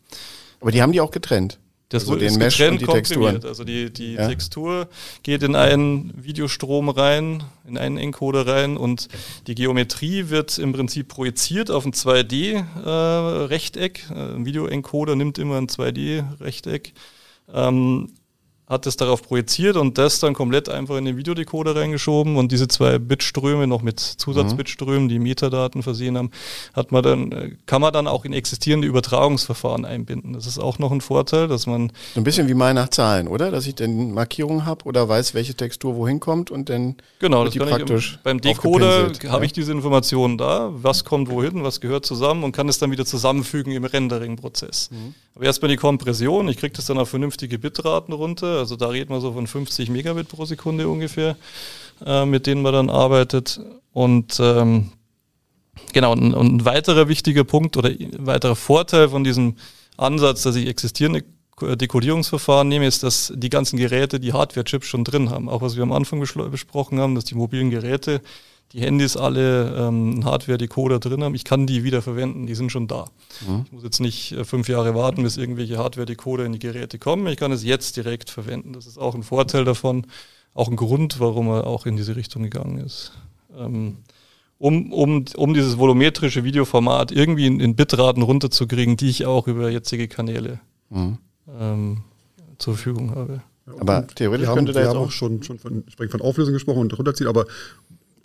Aber 0.60 0.72
die 0.72 0.82
haben 0.82 0.92
die 0.92 1.00
auch 1.00 1.10
getrennt. 1.10 1.58
Das 1.90 2.08
also 2.08 2.16
ist 2.16 2.38
Mesh 2.38 2.56
getrennt 2.56 2.86
komprimiert. 2.86 3.44
Also 3.44 3.64
die, 3.64 3.92
die 3.92 4.14
ja. 4.14 4.28
Textur 4.28 4.88
geht 5.24 5.42
in 5.42 5.56
einen 5.56 6.14
Videostrom 6.16 6.88
rein, 6.88 7.42
in 7.66 7.76
einen 7.76 7.98
Encoder 7.98 8.46
rein 8.46 8.76
und 8.76 9.08
die 9.48 9.56
Geometrie 9.56 10.28
wird 10.28 10.56
im 10.58 10.72
Prinzip 10.72 11.08
projiziert 11.08 11.68
auf 11.70 11.84
ein 11.84 11.92
2D-Rechteck. 11.92 14.08
Äh, 14.08 14.14
ein 14.14 14.46
Videoencoder 14.46 15.16
nimmt 15.16 15.38
immer 15.38 15.58
ein 15.58 15.66
2D-Rechteck. 15.66 16.92
Ähm, 17.52 18.12
hat 18.70 18.86
es 18.86 18.96
darauf 18.96 19.22
projiziert 19.22 19.76
und 19.76 19.98
das 19.98 20.20
dann 20.20 20.32
komplett 20.32 20.68
einfach 20.68 20.96
in 20.96 21.04
den 21.04 21.16
Videodecoder 21.16 21.74
reingeschoben 21.74 22.36
und 22.36 22.52
diese 22.52 22.68
zwei 22.68 23.00
Bitströme 23.00 23.66
noch 23.66 23.82
mit 23.82 23.98
Zusatzbitströmen, 23.98 25.08
die 25.08 25.18
Metadaten 25.18 25.82
versehen 25.82 26.16
haben, 26.16 26.30
hat 26.72 26.92
man 26.92 27.02
dann, 27.02 27.32
äh, 27.32 27.56
kann 27.66 27.80
man 27.80 27.92
dann 27.92 28.06
auch 28.06 28.24
in 28.24 28.32
existierende 28.32 28.86
Übertragungsverfahren 28.86 29.84
einbinden. 29.84 30.34
Das 30.34 30.46
ist 30.46 30.60
auch 30.60 30.78
noch 30.78 30.92
ein 30.92 31.00
Vorteil, 31.00 31.48
dass 31.48 31.66
man. 31.66 31.90
So 32.14 32.20
ein 32.20 32.24
bisschen 32.24 32.46
wie 32.46 32.54
mal 32.54 32.72
nach 32.72 32.88
Zahlen, 32.90 33.26
oder? 33.26 33.50
Dass 33.50 33.66
ich 33.66 33.74
dann 33.74 34.12
Markierungen 34.12 34.64
habe 34.66 34.84
oder 34.84 35.08
weiß, 35.08 35.34
welche 35.34 35.54
Textur 35.54 35.96
wohin 35.96 36.20
kommt 36.20 36.52
und 36.52 36.68
dann 36.68 36.94
genau, 37.18 37.42
das 37.42 37.52
die 37.52 37.58
praktisch. 37.58 38.14
Im, 38.14 38.18
beim 38.22 38.40
Decoder 38.40 39.10
habe 39.28 39.46
ich 39.46 39.52
diese 39.52 39.72
Informationen 39.72 40.38
da, 40.38 40.70
was 40.72 41.04
kommt 41.04 41.28
wohin, 41.28 41.64
was 41.64 41.80
gehört 41.80 42.06
zusammen 42.06 42.44
und 42.44 42.52
kann 42.52 42.68
es 42.68 42.78
dann 42.78 42.92
wieder 42.92 43.04
zusammenfügen 43.04 43.72
im 43.72 43.84
Rendering-Prozess. 43.84 44.90
Mhm. 44.92 45.14
Aber 45.34 45.44
erstmal 45.44 45.70
die 45.70 45.76
Kompression, 45.76 46.48
ich 46.48 46.56
kriege 46.56 46.72
das 46.74 46.86
dann 46.86 46.98
auf 46.98 47.08
vernünftige 47.08 47.58
Bitraten 47.58 48.12
runter 48.12 48.59
also 48.60 48.76
da 48.76 48.88
reden 48.88 49.10
wir 49.10 49.20
so 49.20 49.32
von 49.32 49.46
50 49.46 49.90
Megabit 49.90 50.28
pro 50.28 50.44
Sekunde 50.44 50.88
ungefähr, 50.88 51.36
äh, 52.04 52.24
mit 52.24 52.46
denen 52.46 52.62
man 52.62 52.72
dann 52.72 52.90
arbeitet. 52.90 53.60
Und 53.92 54.38
ähm, 54.40 54.92
genau, 55.92 56.12
und, 56.12 56.34
und 56.34 56.56
ein 56.56 56.64
weiterer 56.64 57.08
wichtiger 57.08 57.44
Punkt 57.44 57.76
oder 57.76 57.88
ein 57.88 58.26
weiterer 58.26 58.56
Vorteil 58.56 59.08
von 59.08 59.24
diesem 59.24 59.56
Ansatz, 59.96 60.42
dass 60.42 60.56
ich 60.56 60.68
existierende 60.68 61.24
Dekodierungsverfahren 61.60 62.68
nehme, 62.68 62.86
ist, 62.86 63.02
dass 63.02 63.32
die 63.36 63.50
ganzen 63.50 63.76
Geräte 63.76 64.18
die 64.18 64.32
Hardware-Chips 64.32 64.86
schon 64.86 65.04
drin 65.04 65.30
haben. 65.30 65.48
Auch 65.48 65.60
was 65.60 65.76
wir 65.76 65.82
am 65.82 65.92
Anfang 65.92 66.20
besprochen 66.20 67.00
haben, 67.00 67.14
dass 67.14 67.24
die 67.24 67.34
mobilen 67.34 67.70
Geräte 67.70 68.22
die 68.72 68.80
Handys 68.80 69.16
alle 69.16 69.74
ähm, 69.76 70.24
Hardware-Decoder 70.24 71.00
drin 71.00 71.24
haben. 71.24 71.34
Ich 71.34 71.44
kann 71.44 71.66
die 71.66 71.82
wieder 71.82 72.02
verwenden, 72.02 72.46
die 72.46 72.54
sind 72.54 72.70
schon 72.70 72.86
da. 72.86 73.06
Mhm. 73.46 73.64
Ich 73.66 73.72
muss 73.72 73.82
jetzt 73.82 74.00
nicht 74.00 74.32
äh, 74.32 74.44
fünf 74.44 74.68
Jahre 74.68 74.94
warten, 74.94 75.22
bis 75.22 75.36
irgendwelche 75.36 75.78
Hardware-Decoder 75.78 76.44
in 76.44 76.52
die 76.52 76.58
Geräte 76.58 76.98
kommen. 76.98 77.26
Ich 77.26 77.36
kann 77.36 77.52
es 77.52 77.64
jetzt 77.64 77.96
direkt 77.96 78.30
verwenden. 78.30 78.72
Das 78.72 78.86
ist 78.86 78.98
auch 78.98 79.14
ein 79.14 79.24
Vorteil 79.24 79.64
davon, 79.64 80.06
auch 80.54 80.68
ein 80.68 80.76
Grund, 80.76 81.18
warum 81.18 81.48
er 81.48 81.66
auch 81.66 81.86
in 81.86 81.96
diese 81.96 82.14
Richtung 82.14 82.44
gegangen 82.44 82.78
ist. 82.78 83.12
Ähm, 83.58 83.98
um, 84.58 84.92
um, 84.92 85.24
um 85.36 85.54
dieses 85.54 85.78
volumetrische 85.78 86.44
Videoformat 86.44 87.12
irgendwie 87.12 87.46
in, 87.46 87.60
in 87.60 87.74
Bitraten 87.74 88.22
runterzukriegen, 88.22 88.96
die 88.96 89.08
ich 89.08 89.26
auch 89.26 89.48
über 89.48 89.70
jetzige 89.70 90.06
Kanäle 90.06 90.60
mhm. 90.90 91.18
ähm, 91.58 92.02
zur 92.58 92.74
Verfügung 92.74 93.14
habe. 93.14 93.42
Aber 93.78 94.06
theoretisch 94.06 94.48
wir 94.48 94.54
könnte 94.54 94.72
haben, 94.72 94.74
da 94.74 94.80
jetzt 94.80 94.96
auch, 94.96 95.06
auch 95.06 95.10
schon, 95.10 95.42
schon 95.42 95.58
von, 95.58 95.84
von 95.84 96.20
Auflösung 96.20 96.52
gesprochen 96.52 96.80
und 96.80 96.98
runterziehen, 96.98 97.28
aber 97.28 97.46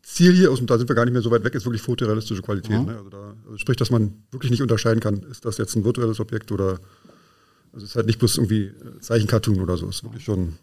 Ziel 0.06 0.34
hier, 0.34 0.52
und 0.52 0.70
da 0.70 0.78
sind 0.78 0.88
wir 0.88 0.96
gar 0.96 1.04
nicht 1.06 1.14
mehr 1.14 1.24
so 1.24 1.32
weit 1.32 1.44
weg, 1.44 1.56
ist 1.56 1.66
wirklich 1.66 1.82
fotorealistische 1.82 2.44
Qualität. 2.44 2.80
Mhm. 2.80 2.86
Ne? 2.86 2.98
Also 2.98 3.10
da, 3.10 3.34
also 3.46 3.58
sprich, 3.58 3.76
dass 3.78 3.90
man 3.90 4.14
wirklich 4.30 4.52
nicht 4.52 4.62
unterscheiden 4.62 5.00
kann, 5.00 5.24
ist 5.24 5.46
das 5.46 5.58
jetzt 5.58 5.76
ein 5.76 5.84
virtuelles 5.84 6.20
Objekt 6.20 6.52
oder 6.52 6.80
also 7.74 7.84
es 7.84 7.92
ist 7.92 7.96
halt 7.96 8.06
nicht 8.06 8.20
bloß 8.20 8.38
irgendwie 8.38 8.66
äh, 8.66 9.00
Zeichencartoon 9.02 9.60
oder 9.60 9.78
so. 9.78 9.90
Es 9.90 9.98
ist 9.98 10.04
wirklich 10.04 10.24
schon 10.24 10.58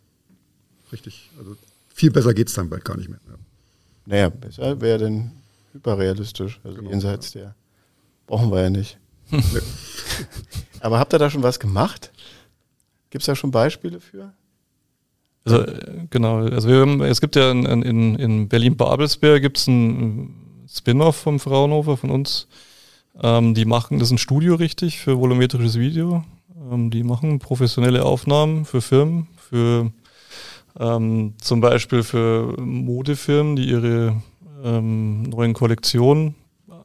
richtig, 0.92 1.28
also 1.38 1.56
viel 1.92 2.12
besser 2.12 2.34
geht 2.34 2.48
es 2.48 2.54
dann 2.54 2.70
bald 2.70 2.84
gar 2.84 2.96
nicht 2.96 3.08
mehr. 3.08 3.18
Ja. 3.26 3.34
Naja, 4.06 4.28
besser 4.28 4.80
wäre 4.80 4.98
denn 4.98 5.32
hyperrealistisch, 5.72 6.60
also 6.62 6.76
genau, 6.76 6.90
jenseits 6.90 7.34
ja. 7.34 7.40
der. 7.40 7.54
Brauchen 8.28 8.50
wir 8.52 8.62
ja 8.62 8.70
nicht. 8.70 8.96
Aber 10.80 11.00
habt 11.00 11.12
ihr 11.12 11.18
da 11.18 11.28
schon 11.30 11.42
was 11.42 11.58
gemacht? 11.58 12.12
Gibt 13.10 13.22
es 13.22 13.26
da 13.26 13.34
schon 13.34 13.50
Beispiele 13.50 13.98
für? 13.98 14.32
Also 15.44 15.64
genau, 16.10 16.38
also 16.38 16.68
wir 16.68 16.80
haben, 16.80 17.00
es 17.02 17.20
gibt 17.20 17.34
ja 17.36 17.50
in, 17.50 17.64
in, 17.64 18.14
in 18.14 18.48
Berlin-Babelsberg 18.48 19.42
gibt 19.42 19.58
es 19.58 19.66
ein 19.66 20.66
Spin-off 20.68 21.16
vom 21.16 21.40
Fraunhofer 21.40 21.96
von 21.96 22.10
uns. 22.10 22.46
Ähm, 23.20 23.54
die 23.54 23.64
machen, 23.64 23.98
das 23.98 24.08
ist 24.08 24.12
ein 24.12 24.18
Studio 24.18 24.54
richtig 24.54 24.98
für 25.00 25.18
volumetrisches 25.18 25.78
Video. 25.78 26.24
Ähm, 26.70 26.90
die 26.90 27.02
machen 27.02 27.38
professionelle 27.38 28.04
Aufnahmen 28.04 28.64
für 28.64 28.80
Firmen, 28.80 29.28
für 29.36 29.90
ähm, 30.78 31.34
zum 31.38 31.60
Beispiel 31.60 32.02
für 32.02 32.56
Modefirmen, 32.60 33.56
die 33.56 33.68
ihre 33.68 34.22
ähm, 34.64 35.24
neuen 35.24 35.52
Kollektionen 35.52 36.34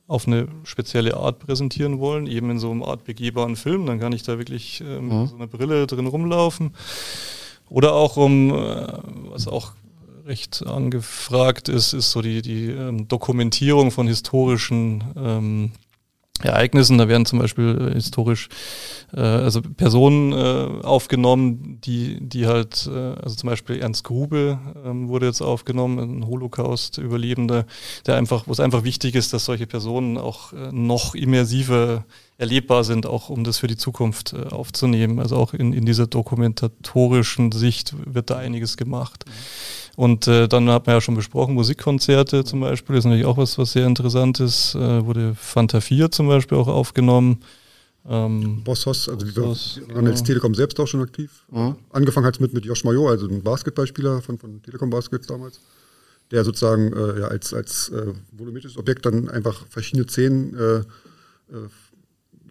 auf 0.08 0.28
eine 0.28 0.48
spezielle 0.64 1.18
Art 1.18 1.40
präsentieren 1.40 2.00
wollen, 2.00 2.28
eben 2.28 2.50
in 2.50 2.60
so 2.60 2.72
einem 2.72 2.84
Art 2.84 3.04
begehbaren 3.04 3.56
Film. 3.56 3.86
Dann 3.86 4.00
kann 4.00 4.14
ich 4.14 4.24
da 4.24 4.38
wirklich 4.38 4.82
ähm, 4.82 5.10
mhm. 5.10 5.28
so 5.28 5.36
eine 5.36 5.48
Brille 5.48 5.86
drin 5.86 6.08
rumlaufen. 6.08 6.72
Oder 7.70 7.94
auch 7.94 8.18
um, 8.18 8.54
äh, 8.54 8.88
was 9.32 9.48
auch 9.48 9.72
recht 10.26 10.66
angefragt 10.66 11.70
ist, 11.70 11.94
ist 11.94 12.12
so 12.12 12.22
die, 12.22 12.42
die 12.42 12.66
ähm, 12.66 13.08
Dokumentierung 13.08 13.92
von 13.92 14.08
historischen 14.08 15.04
ähm, 15.16 15.72
Ereignissen. 16.44 16.98
Da 16.98 17.08
werden 17.08 17.26
zum 17.26 17.40
Beispiel 17.40 17.90
äh, 17.90 17.94
historisch 17.94 18.50
äh, 19.14 19.20
also 19.20 19.62
Personen 19.62 20.34
äh, 20.34 20.86
aufgenommen, 20.86 21.80
die, 21.82 22.20
die 22.22 22.48
halt, 22.48 22.90
äh, 22.92 23.16
also 23.22 23.36
zum 23.36 23.50
Beispiel 23.50 23.80
Ernst 23.80 24.04
Grube 24.04 24.60
ähm, 24.86 25.08
wurde 25.08 25.26
jetzt 25.26 25.42
aufgenommen, 25.42 26.00
ein 26.00 26.28
Holocaust-Überlebender, 26.28 27.66
der 28.06 28.16
einfach, 28.16 28.48
wo 28.48 28.52
es 28.52 28.60
einfach 28.60 28.84
wichtig 28.84 29.16
ist, 29.16 29.34
dass 29.34 29.46
solche 29.46 29.68
Personen 29.68 30.18
auch 30.18 30.54
äh, 30.54 30.72
noch 30.72 31.16
immersiver 31.16 32.06
erlebbar 32.38 32.84
sind, 32.84 33.08
auch 33.08 33.30
um 33.30 33.44
das 33.44 33.58
für 33.58 33.68
die 33.68 33.78
Zukunft 33.78 34.34
äh, 34.34 34.54
aufzunehmen. 34.54 35.20
Also 35.20 35.38
auch 35.38 35.54
in, 35.54 35.74
in 35.74 35.86
dieser 35.86 36.06
dokumentatorischen 36.06 37.52
Sicht 37.52 37.96
wird 38.06 38.30
da 38.30 38.38
einiges 38.38 38.78
gemacht. 38.78 39.26
Mhm. 39.26 39.32
Und 39.98 40.28
äh, 40.28 40.48
dann 40.48 40.70
hat 40.70 40.86
man 40.86 40.98
ja 40.98 41.02
schon 41.02 41.16
besprochen, 41.16 41.56
Musikkonzerte 41.56 42.44
zum 42.46 42.60
Beispiel, 42.60 42.98
ist 42.98 43.06
natürlich 43.06 43.26
auch 43.26 43.38
was, 43.38 43.58
was 43.58 43.72
sehr 43.72 43.88
interessant 43.88 44.40
ist. 44.40 44.76
Äh, 44.76 45.04
wurde 45.04 45.34
Fanta 45.34 45.82
4 45.82 46.12
zum 46.12 46.28
Beispiel 46.28 46.56
auch 46.56 46.68
aufgenommen. 46.68 47.40
Ähm, 48.08 48.62
Bosshaus, 48.64 49.10
also 49.10 49.26
die 49.26 49.32
Boss, 49.32 49.82
waren 49.92 50.06
jetzt 50.06 50.24
Telekom 50.24 50.54
selbst 50.54 50.80
auch 50.80 50.86
schon 50.86 51.02
aktiv. 51.02 51.44
Mhm. 51.50 51.78
Angefangen 51.90 52.28
hat 52.28 52.36
es 52.36 52.40
mit, 52.40 52.54
mit 52.54 52.64
Josh 52.64 52.84
Major, 52.84 53.10
also 53.10 53.28
ein 53.28 53.42
Basketballspieler 53.42 54.22
von, 54.22 54.38
von 54.38 54.62
Telekom 54.62 54.92
Baskets 54.92 55.26
damals, 55.26 55.60
der 56.30 56.44
sozusagen 56.44 56.94
äh, 56.94 57.22
ja, 57.22 57.28
als, 57.30 57.52
als 57.56 57.90
äh, 57.90 58.14
volumetrisches 58.34 58.78
Objekt 58.78 59.04
dann 59.04 59.30
einfach 59.30 59.66
verschiedene 59.68 60.08
Szenen 60.08 60.54
äh, 60.54 60.76
äh, 60.76 60.84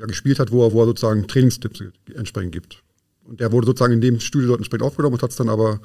ja, 0.01 0.07
gespielt 0.07 0.41
hat, 0.41 0.51
wo 0.51 0.67
er, 0.67 0.73
wo 0.73 0.81
er 0.83 0.87
sozusagen 0.87 1.29
Trainingstipps 1.29 1.81
entsprechend 2.13 2.51
gibt. 2.51 2.83
Und 3.23 3.39
der 3.39 3.53
wurde 3.53 3.69
sozusagen 3.69 3.93
in 3.93 4.01
dem 4.01 4.19
Studio 4.19 4.49
dort 4.49 4.59
entsprechend 4.59 4.85
aufgenommen 4.85 5.15
und 5.15 5.23
hat 5.23 5.31
es 5.31 5.37
dann 5.37 5.49
aber 5.49 5.81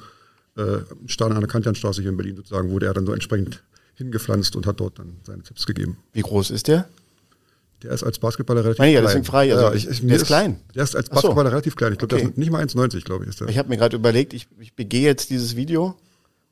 äh, 0.56 0.78
Stadion 1.06 1.36
an 1.36 1.40
der 1.40 1.50
Kantianstraße 1.50 2.02
hier 2.02 2.10
in 2.10 2.16
Berlin 2.16 2.36
sozusagen, 2.36 2.70
wurde 2.70 2.86
er 2.86 2.94
dann 2.94 3.06
so 3.06 3.12
entsprechend 3.12 3.62
hingepflanzt 3.94 4.56
und 4.56 4.66
hat 4.66 4.80
dort 4.80 4.98
dann 4.98 5.16
seine 5.26 5.42
Tipps 5.42 5.66
gegeben. 5.66 5.98
Wie 6.12 6.22
groß 6.22 6.50
ist 6.50 6.68
der? 6.68 6.88
Der 7.82 7.90
ist 7.90 8.04
als 8.04 8.18
Basketballer 8.18 8.60
relativ 8.60 8.76
klein. 8.76 8.92
Ja, 8.92 9.00
deswegen 9.00 9.24
frei. 9.24 9.52
Also 9.52 9.66
ja, 9.66 9.74
ich, 9.74 9.88
ich, 9.88 10.06
der 10.06 10.16
ist 10.16 10.26
klein. 10.26 10.60
Der 10.74 10.84
ist 10.84 10.94
als 10.94 11.08
Basketballer 11.08 11.50
so. 11.50 11.54
relativ 11.54 11.74
klein. 11.74 11.92
Ich 11.92 11.98
glaube, 11.98 12.14
okay. 12.14 12.22
der 12.22 12.30
ist 12.30 12.38
nicht 12.38 12.50
mal 12.50 12.64
1,90, 12.64 13.04
glaube 13.04 13.24
ich. 13.24 13.30
Ist 13.30 13.40
der. 13.40 13.48
Ich 13.48 13.58
habe 13.58 13.68
mir 13.68 13.76
gerade 13.76 13.96
überlegt, 13.96 14.34
ich, 14.34 14.46
ich 14.60 14.74
begehe 14.74 15.02
jetzt 15.02 15.30
dieses 15.30 15.56
Video 15.56 15.96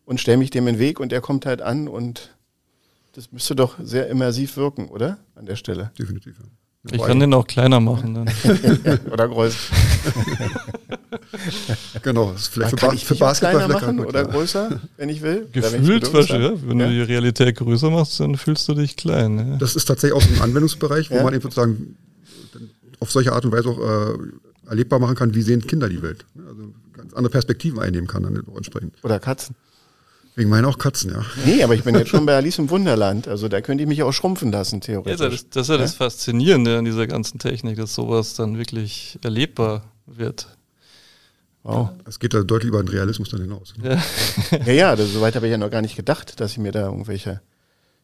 und 0.05 0.20
stelle 0.20 0.38
mich 0.38 0.51
dem 0.51 0.66
in 0.66 0.74
den 0.74 0.80
Weg 0.80 0.98
und 0.98 1.12
er 1.12 1.20
kommt 1.20 1.46
halt 1.46 1.62
an 1.62 1.86
und 1.86 2.30
das 3.12 3.30
müsste 3.32 3.55
doch 3.55 3.76
sehr 3.82 4.09
immersiv 4.09 4.57
wirken, 4.57 4.88
oder? 4.88 5.18
An 5.34 5.46
der 5.46 5.57
Stelle. 5.57 5.92
Definitiv, 5.98 6.36
ja. 6.38 6.46
Ich 6.90 7.02
kann 7.02 7.20
den 7.20 7.34
auch 7.34 7.46
kleiner 7.46 7.78
machen 7.78 8.14
dann. 8.14 8.30
oder 9.12 9.28
größer. 9.28 9.74
genau, 12.02 12.32
das 12.32 12.42
ist 12.42 12.48
vielleicht 12.48 12.70
für, 12.80 12.86
ba 12.86 12.96
für 12.96 13.14
Basketball 13.16 13.68
machen 13.68 14.00
oder 14.00 14.24
größer, 14.24 14.80
wenn 14.96 15.10
ich 15.10 15.20
will. 15.20 15.46
Gefühlt, 15.52 16.10
was, 16.14 16.28
ja. 16.28 16.52
wenn 16.66 16.80
ja. 16.80 16.86
du 16.86 16.92
die 16.92 17.02
Realität 17.02 17.56
größer 17.56 17.90
machst, 17.90 18.18
dann 18.20 18.34
fühlst 18.36 18.66
du 18.66 18.74
dich 18.74 18.96
klein. 18.96 19.38
Ja. 19.38 19.56
Das 19.58 19.76
ist 19.76 19.84
tatsächlich 19.84 20.16
auch 20.16 20.26
so 20.26 20.34
ein 20.34 20.40
Anwendungsbereich, 20.40 21.10
wo 21.10 21.22
man 21.22 21.34
eben 21.34 21.42
sozusagen 21.42 21.96
auf 22.98 23.10
solche 23.10 23.32
Art 23.34 23.44
und 23.44 23.52
Weise 23.52 23.68
auch 23.68 23.78
äh, 23.78 24.70
erlebbar 24.70 25.00
machen 25.00 25.16
kann, 25.16 25.34
wie 25.34 25.42
sehen 25.42 25.66
Kinder 25.66 25.88
die 25.88 26.00
Welt. 26.00 26.24
Also 26.48 26.72
ganz 26.94 27.12
andere 27.12 27.30
Perspektiven 27.30 27.78
einnehmen 27.78 28.06
kann 28.06 28.22
dann 28.22 28.42
entsprechend. 28.56 28.94
Oder 29.02 29.20
Katzen. 29.20 29.54
Wegen 30.36 30.48
meinen 30.48 30.64
auch 30.64 30.78
Katzen, 30.78 31.10
ja. 31.10 31.24
Nee, 31.44 31.62
aber 31.62 31.74
ich 31.74 31.82
bin 31.82 31.94
jetzt 31.94 32.08
schon 32.08 32.24
bei 32.24 32.36
Alice 32.36 32.58
im 32.58 32.70
Wunderland. 32.70 33.26
Also 33.26 33.48
da 33.48 33.60
könnte 33.60 33.82
ich 33.82 33.88
mich 33.88 34.02
auch 34.02 34.12
schrumpfen 34.12 34.52
lassen, 34.52 34.80
theoretisch. 34.80 35.20
Ja, 35.20 35.28
das, 35.28 35.50
das 35.50 35.62
ist 35.62 35.68
ja, 35.68 35.76
das 35.76 35.94
Faszinierende 35.94 36.78
an 36.78 36.84
dieser 36.84 37.06
ganzen 37.06 37.38
Technik, 37.38 37.76
dass 37.76 37.94
sowas 37.94 38.34
dann 38.34 38.56
wirklich 38.56 39.18
erlebbar 39.22 39.82
wird. 40.06 40.46
Wow. 41.62 41.90
Es 42.06 42.18
geht 42.18 42.32
da 42.32 42.42
deutlich 42.42 42.68
über 42.68 42.82
den 42.82 42.88
Realismus 42.88 43.28
dann 43.28 43.42
hinaus. 43.42 43.74
Ne? 43.76 44.00
Ja, 44.50 44.58
ja, 44.66 44.72
ja 44.72 44.96
das, 44.96 45.12
soweit 45.12 45.34
habe 45.36 45.46
ich 45.46 45.52
ja 45.52 45.58
noch 45.58 45.70
gar 45.70 45.82
nicht 45.82 45.96
gedacht, 45.96 46.40
dass 46.40 46.52
ich 46.52 46.58
mir 46.58 46.72
da 46.72 46.86
irgendwelche 46.86 47.40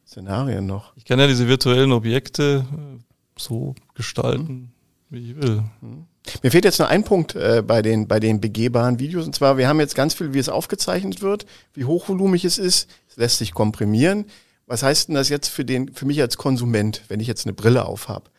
Szenarien 0.06 0.66
noch. 0.66 0.94
Ich 0.96 1.04
kann 1.04 1.18
ja 1.18 1.26
diese 1.26 1.48
virtuellen 1.48 1.92
Objekte 1.92 2.66
äh, 2.70 3.00
so 3.38 3.74
gestalten, 3.94 4.52
mhm. 4.52 4.68
Wie 5.10 5.30
ich 5.30 5.36
will. 5.36 5.62
Mhm. 5.80 6.06
Mir 6.42 6.50
fehlt 6.50 6.64
jetzt 6.64 6.78
nur 6.78 6.88
ein 6.88 7.04
Punkt 7.04 7.34
äh, 7.34 7.62
bei, 7.64 7.82
den, 7.82 8.08
bei 8.08 8.20
den 8.20 8.40
begehbaren 8.40 8.98
Videos. 8.98 9.26
Und 9.26 9.34
zwar, 9.34 9.58
wir 9.58 9.68
haben 9.68 9.80
jetzt 9.80 9.94
ganz 9.94 10.14
viel, 10.14 10.34
wie 10.34 10.38
es 10.38 10.48
aufgezeichnet 10.48 11.22
wird, 11.22 11.46
wie 11.74 11.84
hochvolumig 11.84 12.44
es 12.44 12.58
ist. 12.58 12.88
Es 13.08 13.16
lässt 13.16 13.38
sich 13.38 13.52
komprimieren. 13.52 14.26
Was 14.66 14.82
heißt 14.82 15.08
denn 15.08 15.14
das 15.14 15.28
jetzt 15.28 15.48
für, 15.48 15.64
den, 15.64 15.92
für 15.92 16.06
mich 16.06 16.20
als 16.20 16.36
Konsument, 16.36 17.02
wenn 17.08 17.20
ich 17.20 17.28
jetzt 17.28 17.46
eine 17.46 17.52
Brille 17.52 17.86
aufhab? 17.86 18.30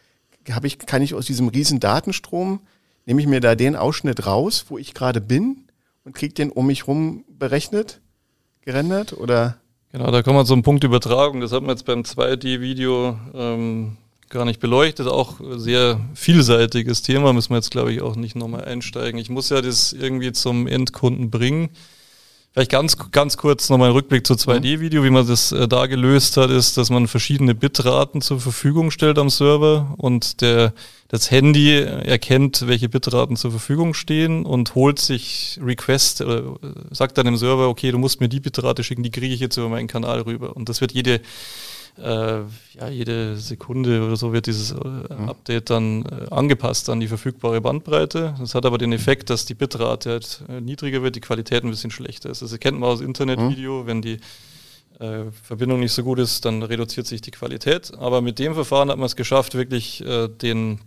Hab 0.51 0.65
ich, 0.65 0.79
kann 0.79 1.01
ich 1.01 1.13
aus 1.13 1.25
diesem 1.25 1.47
riesen 1.47 1.79
Datenstrom, 1.79 2.61
nehme 3.05 3.21
ich 3.21 3.27
mir 3.27 3.39
da 3.39 3.55
den 3.55 3.75
Ausschnitt 3.75 4.25
raus, 4.25 4.65
wo 4.69 4.77
ich 4.77 4.93
gerade 4.93 5.21
bin 5.21 5.65
und 6.03 6.15
kriege 6.15 6.33
den 6.33 6.51
um 6.51 6.67
mich 6.67 6.87
rum 6.87 7.23
berechnet, 7.29 8.01
gerendert 8.61 9.13
oder? 9.13 9.57
Genau, 9.91 10.11
da 10.11 10.21
kommen 10.21 10.37
wir 10.37 10.45
zum 10.45 10.63
Punkt 10.63 10.83
Übertragung. 10.83 11.39
Das 11.39 11.51
hat 11.53 11.61
man 11.61 11.71
jetzt 11.71 11.85
beim 11.85 12.01
2D-Video 12.01 13.17
ähm, 13.33 13.97
gar 14.29 14.45
nicht 14.45 14.59
beleuchtet. 14.59 15.07
Auch 15.07 15.35
sehr 15.55 15.99
vielseitiges 16.13 17.01
Thema, 17.01 17.33
müssen 17.33 17.51
wir 17.51 17.57
jetzt, 17.57 17.71
glaube 17.71 17.93
ich, 17.93 18.01
auch 18.01 18.15
nicht 18.15 18.35
nochmal 18.35 18.65
einsteigen. 18.65 19.19
Ich 19.19 19.29
muss 19.29 19.49
ja 19.49 19.61
das 19.61 19.93
irgendwie 19.93 20.31
zum 20.31 20.67
Endkunden 20.67 21.29
bringen. 21.29 21.69
Vielleicht 22.57 22.71
ganz, 22.71 22.97
ganz 23.11 23.37
kurz 23.37 23.69
nochmal 23.69 23.89
ein 23.89 23.93
Rückblick 23.93 24.25
zu 24.25 24.33
2D-Video. 24.33 25.03
Wie 25.03 25.11
man 25.11 25.27
das 25.27 25.51
äh, 25.51 25.67
da 25.67 25.85
gelöst 25.85 26.37
hat, 26.37 26.49
ist, 26.49 26.75
dass 26.75 26.89
man 26.89 27.07
verschiedene 27.07 27.53
Bitraten 27.53 28.19
zur 28.19 28.39
Verfügung 28.39 28.89
stellt 28.89 29.19
am 29.19 29.29
Server 29.29 29.93
und 29.97 30.41
der, 30.41 30.73
das 31.07 31.29
Handy 31.29 31.77
erkennt, 31.77 32.65
welche 32.65 32.89
Bitraten 32.89 33.35
zur 33.35 33.51
Verfügung 33.51 33.93
stehen 33.93 34.43
und 34.43 34.73
holt 34.73 34.97
sich 34.97 35.59
Request, 35.61 36.21
oder 36.21 36.39
äh, 36.39 36.73
sagt 36.89 37.19
dann 37.19 37.27
dem 37.27 37.37
Server, 37.37 37.69
okay, 37.69 37.91
du 37.91 37.99
musst 37.99 38.21
mir 38.21 38.27
die 38.27 38.39
Bitrate 38.39 38.83
schicken, 38.83 39.03
die 39.03 39.11
kriege 39.11 39.35
ich 39.35 39.39
jetzt 39.39 39.57
über 39.57 39.69
meinen 39.69 39.87
Kanal 39.87 40.21
rüber. 40.21 40.55
Und 40.55 40.67
das 40.67 40.81
wird 40.81 40.93
jede 40.93 41.21
äh, 41.97 42.41
ja, 42.79 42.89
jede 42.89 43.37
Sekunde 43.37 44.05
oder 44.05 44.15
so 44.15 44.33
wird 44.33 44.47
dieses 44.47 44.71
äh, 44.71 44.75
mhm. 44.75 45.29
Update 45.29 45.69
dann 45.69 46.05
äh, 46.05 46.27
angepasst 46.29 46.89
an 46.89 46.99
die 46.99 47.07
verfügbare 47.07 47.61
Bandbreite. 47.61 48.35
Das 48.39 48.55
hat 48.55 48.65
aber 48.65 48.77
den 48.77 48.91
Effekt, 48.91 49.29
dass 49.29 49.45
die 49.45 49.55
Bitrate 49.55 50.11
halt 50.11 50.43
äh, 50.49 50.61
niedriger 50.61 51.01
wird, 51.03 51.15
die 51.15 51.21
Qualität 51.21 51.63
ein 51.63 51.69
bisschen 51.69 51.91
schlechter 51.91 52.29
ist. 52.29 52.41
Das 52.41 52.51
erkennt 52.51 52.79
man 52.79 52.89
aus 52.89 53.01
Internetvideo, 53.01 53.83
mhm. 53.83 53.87
wenn 53.87 54.01
die 54.01 54.19
äh, 54.99 55.31
Verbindung 55.43 55.79
nicht 55.79 55.93
so 55.93 56.03
gut 56.03 56.19
ist, 56.19 56.45
dann 56.45 56.63
reduziert 56.63 57.07
sich 57.07 57.21
die 57.21 57.31
Qualität. 57.31 57.91
Aber 57.97 58.21
mit 58.21 58.39
dem 58.39 58.53
Verfahren 58.53 58.89
hat 58.89 58.97
man 58.97 59.05
es 59.05 59.15
geschafft, 59.15 59.55
wirklich 59.55 60.05
äh, 60.05 60.27
den 60.27 60.79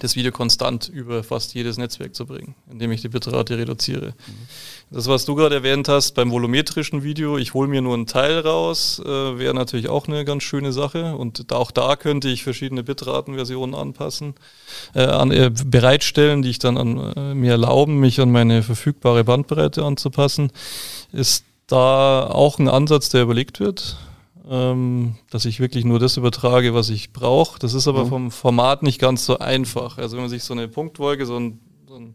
das 0.00 0.16
Video 0.16 0.32
konstant 0.32 0.88
über 0.88 1.22
fast 1.22 1.54
jedes 1.54 1.78
Netzwerk 1.78 2.14
zu 2.14 2.26
bringen, 2.26 2.54
indem 2.70 2.92
ich 2.92 3.00
die 3.00 3.08
Bitrate 3.08 3.56
reduziere. 3.56 4.08
Mhm. 4.08 4.48
Das, 4.90 5.08
was 5.08 5.24
du 5.24 5.34
gerade 5.34 5.56
erwähnt 5.56 5.88
hast 5.88 6.12
beim 6.12 6.30
volumetrischen 6.30 7.02
Video, 7.02 7.38
ich 7.38 7.54
hole 7.54 7.68
mir 7.68 7.80
nur 7.80 7.94
einen 7.94 8.06
Teil 8.06 8.38
raus, 8.38 9.00
äh, 9.04 9.38
wäre 9.38 9.54
natürlich 9.54 9.88
auch 9.88 10.06
eine 10.06 10.24
ganz 10.24 10.42
schöne 10.42 10.72
Sache. 10.72 11.16
Und 11.16 11.52
auch 11.52 11.70
da 11.70 11.96
könnte 11.96 12.28
ich 12.28 12.44
verschiedene 12.44 12.82
Bitratenversionen 12.82 13.74
anpassen, 13.74 14.34
äh, 14.94 15.02
an, 15.02 15.30
äh, 15.30 15.50
bereitstellen, 15.50 16.42
die 16.42 16.50
ich 16.50 16.58
dann 16.58 16.76
an, 16.76 17.12
äh, 17.16 17.34
mir 17.34 17.52
erlauben, 17.52 17.98
mich 17.98 18.20
an 18.20 18.30
meine 18.30 18.62
verfügbare 18.62 19.24
Bandbreite 19.24 19.84
anzupassen. 19.84 20.52
Ist 21.12 21.44
da 21.66 22.26
auch 22.26 22.58
ein 22.58 22.68
Ansatz, 22.68 23.08
der 23.08 23.22
überlegt 23.22 23.60
wird 23.60 23.96
ähm, 24.48 25.16
dass 25.30 25.44
ich 25.44 25.60
wirklich 25.60 25.84
nur 25.84 25.98
das 25.98 26.16
übertrage, 26.16 26.74
was 26.74 26.88
ich 26.88 27.12
brauche. 27.12 27.58
Das 27.58 27.74
ist 27.74 27.88
aber 27.88 28.04
mhm. 28.04 28.08
vom 28.08 28.30
Format 28.30 28.82
nicht 28.82 29.00
ganz 29.00 29.26
so 29.26 29.38
einfach. 29.38 29.98
Also 29.98 30.16
wenn 30.16 30.24
man 30.24 30.30
sich 30.30 30.44
so 30.44 30.54
eine 30.54 30.68
Punktwolke, 30.68 31.26
so 31.26 31.36
ein, 31.36 31.58
so 31.88 31.96
ein 31.96 32.14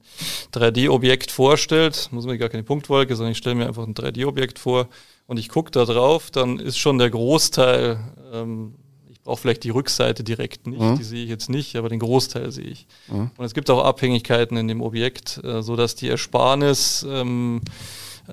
3D-Objekt 0.53 1.31
vorstellt, 1.31 2.09
muss 2.11 2.25
man 2.25 2.37
gar 2.37 2.49
keine 2.49 2.63
Punktwolke, 2.63 3.15
sondern 3.15 3.33
ich 3.33 3.37
stelle 3.37 3.55
mir 3.55 3.67
einfach 3.67 3.85
ein 3.85 3.95
3D-Objekt 3.95 4.59
vor 4.59 4.87
und 5.27 5.37
ich 5.37 5.49
gucke 5.49 5.71
da 5.71 5.85
drauf, 5.85 6.31
dann 6.31 6.59
ist 6.59 6.77
schon 6.77 6.97
der 6.97 7.09
Großteil, 7.09 7.99
ähm, 8.33 8.75
ich 9.09 9.21
brauche 9.21 9.39
vielleicht 9.41 9.63
die 9.63 9.69
Rückseite 9.69 10.23
direkt 10.23 10.67
nicht, 10.67 10.81
mhm. 10.81 10.97
die 10.97 11.03
sehe 11.03 11.23
ich 11.23 11.29
jetzt 11.29 11.49
nicht, 11.49 11.75
aber 11.75 11.89
den 11.89 11.99
Großteil 11.99 12.51
sehe 12.51 12.65
ich. 12.65 12.87
Mhm. 13.07 13.31
Und 13.37 13.45
es 13.45 13.53
gibt 13.53 13.69
auch 13.69 13.83
Abhängigkeiten 13.83 14.57
in 14.57 14.67
dem 14.67 14.81
Objekt, 14.81 15.39
äh, 15.43 15.61
so 15.61 15.75
dass 15.75 15.95
die 15.95 16.07
Ersparnis 16.07 17.05
ähm, 17.07 17.61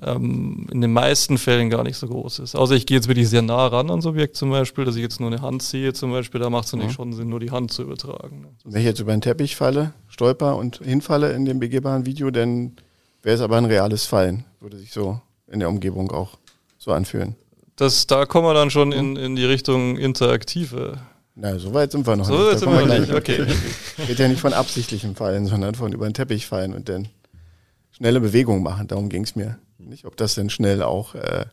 ähm, 0.01 0.67
in 0.71 0.81
den 0.81 0.93
meisten 0.93 1.37
Fällen 1.37 1.69
gar 1.69 1.83
nicht 1.83 1.97
so 1.97 2.07
groß 2.07 2.39
ist. 2.39 2.55
Außer 2.55 2.75
ich 2.75 2.85
gehe 2.85 2.97
jetzt 2.97 3.07
wirklich 3.07 3.29
sehr 3.29 3.41
nah 3.41 3.67
ran 3.67 3.89
ans 3.89 4.05
Objekt 4.05 4.35
zum 4.35 4.49
Beispiel, 4.49 4.85
dass 4.85 4.95
ich 4.95 5.01
jetzt 5.01 5.19
nur 5.19 5.31
eine 5.31 5.41
Hand 5.41 5.61
sehe 5.61 5.93
zum 5.93 6.11
Beispiel, 6.11 6.39
da 6.39 6.49
macht 6.49 6.65
es 6.65 6.73
natürlich 6.73 6.93
mhm. 6.93 6.95
schon 6.95 7.13
Sinn, 7.13 7.29
nur 7.29 7.39
die 7.39 7.51
Hand 7.51 7.71
zu 7.71 7.83
übertragen. 7.83 8.47
Wenn 8.63 8.79
ich 8.79 8.85
jetzt 8.85 8.99
über 8.99 9.13
einen 9.13 9.21
Teppich 9.21 9.55
falle, 9.55 9.93
stolper 10.07 10.55
und 10.57 10.77
hinfalle 10.83 11.33
in 11.33 11.45
dem 11.45 11.59
begehbaren 11.59 12.05
Video, 12.05 12.31
dann 12.31 12.73
wäre 13.23 13.35
es 13.35 13.41
aber 13.41 13.57
ein 13.57 13.65
reales 13.65 14.05
Fallen, 14.05 14.45
würde 14.59 14.77
sich 14.77 14.91
so 14.91 15.19
in 15.47 15.59
der 15.59 15.69
Umgebung 15.69 16.11
auch 16.11 16.37
so 16.77 16.91
anfühlen. 16.91 17.35
Das, 17.75 18.07
da 18.07 18.25
kommen 18.25 18.45
wir 18.45 18.53
dann 18.53 18.71
schon 18.71 18.91
in, 18.91 19.15
in 19.15 19.35
die 19.35 19.45
Richtung 19.45 19.97
interaktive. 19.97 20.97
Na, 21.35 21.57
so 21.57 21.73
weit 21.73 21.93
sind 21.93 22.05
wir 22.05 22.17
noch 22.17 22.25
so 22.25 22.33
nicht. 22.33 22.41
So 22.41 22.51
weit 22.51 22.59
sind 22.59 22.71
wir 22.71 22.85
noch 22.85 22.99
nicht, 22.99 23.13
okay. 23.13 23.45
Geht 24.05 24.19
ja 24.19 24.27
nicht 24.27 24.41
von 24.41 24.51
absichtlichem 24.51 25.15
Fallen, 25.15 25.45
sondern 25.45 25.75
von 25.75 25.93
über 25.93 26.05
den 26.05 26.13
Teppich 26.13 26.45
fallen 26.45 26.73
und 26.73 26.89
dann 26.89 27.07
schnelle 27.91 28.19
Bewegungen 28.19 28.63
machen. 28.63 28.87
Darum 28.87 29.07
ging 29.07 29.23
es 29.23 29.35
mir. 29.35 29.57
Nicht, 29.79 30.05
ob 30.05 30.17
das 30.17 30.35
denn 30.35 30.49
schnell 30.49 30.83
auch 30.83 31.15
äh, 31.15 31.45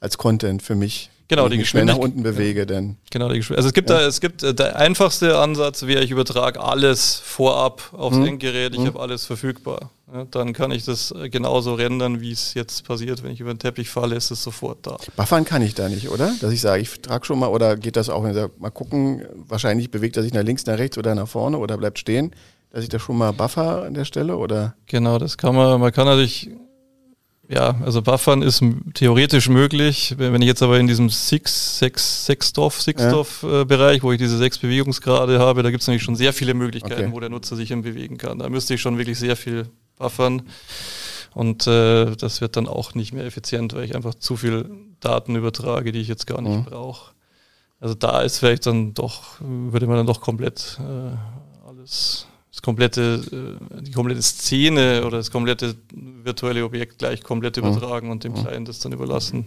als 0.00 0.18
Content 0.18 0.62
für 0.62 0.74
mich 0.74 1.10
Genau, 1.30 1.48
die 1.50 1.62
schnell 1.66 1.84
nach 1.84 1.96
Geschwindigkeit. 1.96 2.18
unten 2.18 2.22
bewege, 2.22 2.66
dann. 2.66 2.96
Genau, 3.10 3.28
die 3.28 3.40
Geschw- 3.42 3.54
also 3.54 3.68
es 3.68 3.74
gibt 3.74 3.90
da, 3.90 4.00
es 4.00 4.20
gibt 4.20 4.42
äh, 4.42 4.54
der 4.54 4.76
einfachste 4.76 5.36
Ansatz 5.38 5.82
wäre, 5.82 6.02
ich 6.02 6.10
übertrage 6.10 6.58
alles 6.58 7.16
vorab 7.16 7.92
aufs 7.92 8.16
Mhm. 8.16 8.24
Endgerät, 8.26 8.74
ich 8.74 8.86
habe 8.86 8.98
alles 8.98 9.26
verfügbar. 9.26 9.90
Ja, 10.10 10.24
dann 10.24 10.54
kann 10.54 10.70
ich 10.70 10.86
das 10.86 11.10
äh, 11.10 11.28
genauso 11.28 11.74
rendern, 11.74 12.22
wie 12.22 12.32
es 12.32 12.54
jetzt 12.54 12.82
passiert. 12.84 13.22
Wenn 13.22 13.30
ich 13.32 13.40
über 13.40 13.52
den 13.52 13.58
Teppich 13.58 13.90
falle, 13.90 14.16
ist 14.16 14.30
es 14.30 14.42
sofort 14.42 14.78
da. 14.86 14.96
Buffern 15.16 15.44
kann 15.44 15.60
ich 15.60 15.74
da 15.74 15.90
nicht, 15.90 16.08
oder? 16.08 16.32
Dass 16.40 16.50
ich 16.50 16.62
sage, 16.62 16.80
ich 16.80 16.98
trage 17.02 17.26
schon 17.26 17.38
mal, 17.38 17.48
oder 17.48 17.76
geht 17.76 17.96
das 17.96 18.08
auch, 18.08 18.22
wenn 18.22 18.30
ich 18.30 18.36
sage, 18.36 18.52
mal 18.58 18.70
gucken, 18.70 19.26
wahrscheinlich 19.46 19.90
bewegt 19.90 20.16
er 20.16 20.22
sich 20.22 20.32
nach 20.32 20.42
links, 20.42 20.64
nach 20.64 20.78
rechts 20.78 20.96
oder 20.96 21.14
nach 21.14 21.28
vorne 21.28 21.58
oder 21.58 21.76
bleibt 21.76 21.98
stehen, 21.98 22.32
dass 22.70 22.82
ich 22.82 22.88
da 22.88 22.98
schon 22.98 23.18
mal 23.18 23.32
buffer 23.34 23.82
an 23.84 23.92
der 23.92 24.06
Stelle, 24.06 24.38
oder? 24.38 24.74
Genau, 24.86 25.18
das 25.18 25.36
kann 25.36 25.54
man, 25.54 25.78
man 25.78 25.92
kann 25.92 26.06
natürlich, 26.06 26.48
ja, 27.48 27.80
also 27.84 28.02
buffern 28.02 28.42
ist 28.42 28.62
theoretisch 28.94 29.48
möglich. 29.48 30.14
Wenn 30.18 30.42
ich 30.42 30.48
jetzt 30.48 30.62
aber 30.62 30.78
in 30.78 30.86
diesem 30.86 31.08
Six, 31.08 31.78
Six, 31.78 32.26
Sextoph, 32.26 32.80
Sixtoph 32.80 33.42
äh, 33.42 33.64
Bereich, 33.64 34.02
wo 34.02 34.12
ich 34.12 34.18
diese 34.18 34.36
sechs 34.36 34.58
Bewegungsgrade 34.58 35.38
habe, 35.38 35.62
da 35.62 35.70
gibt 35.70 35.80
es 35.82 35.86
nämlich 35.88 36.02
schon 36.02 36.16
sehr 36.16 36.32
viele 36.32 36.54
Möglichkeiten, 36.54 37.04
Okay. 37.06 37.12
wo 37.12 37.20
der 37.20 37.30
Nutzer 37.30 37.56
sich 37.56 37.70
im 37.70 37.82
bewegen 37.82 38.18
kann. 38.18 38.38
Da 38.38 38.48
müsste 38.48 38.74
ich 38.74 38.80
schon 38.82 38.98
wirklich 38.98 39.18
sehr 39.18 39.36
viel 39.36 39.68
buffern. 39.96 40.42
Und 41.34 41.66
äh, 41.66 42.16
das 42.16 42.40
wird 42.40 42.56
dann 42.56 42.66
auch 42.68 42.94
nicht 42.94 43.12
mehr 43.12 43.24
effizient, 43.24 43.74
weil 43.74 43.84
ich 43.84 43.94
einfach 43.94 44.14
zu 44.14 44.36
viel 44.36 44.68
Daten 45.00 45.36
übertrage, 45.36 45.92
die 45.92 46.00
ich 46.00 46.08
jetzt 46.08 46.26
gar 46.26 46.40
nicht 46.42 46.56
Mhm. 46.58 46.64
brauche. 46.64 47.12
Also 47.80 47.94
da 47.94 48.22
ist 48.22 48.38
vielleicht 48.38 48.66
dann 48.66 48.92
doch, 48.94 49.36
würde 49.40 49.86
man 49.86 49.96
dann 49.98 50.06
doch 50.06 50.20
komplett 50.20 50.78
äh, 50.80 51.68
alles, 51.68 52.26
das 52.58 52.62
komplette, 52.62 53.22
äh, 53.70 53.82
die 53.82 53.92
komplette 53.92 54.20
Szene 54.20 55.04
oder 55.06 55.18
das 55.18 55.30
komplette 55.30 55.76
virtuelle 56.24 56.64
Objekt 56.64 56.98
gleich 56.98 57.22
komplett 57.22 57.56
Mhm. 57.56 57.68
übertragen 57.68 58.10
und 58.10 58.24
dem 58.24 58.34
Client 58.34 58.68
das 58.68 58.80
dann 58.80 58.92
überlassen, 58.92 59.46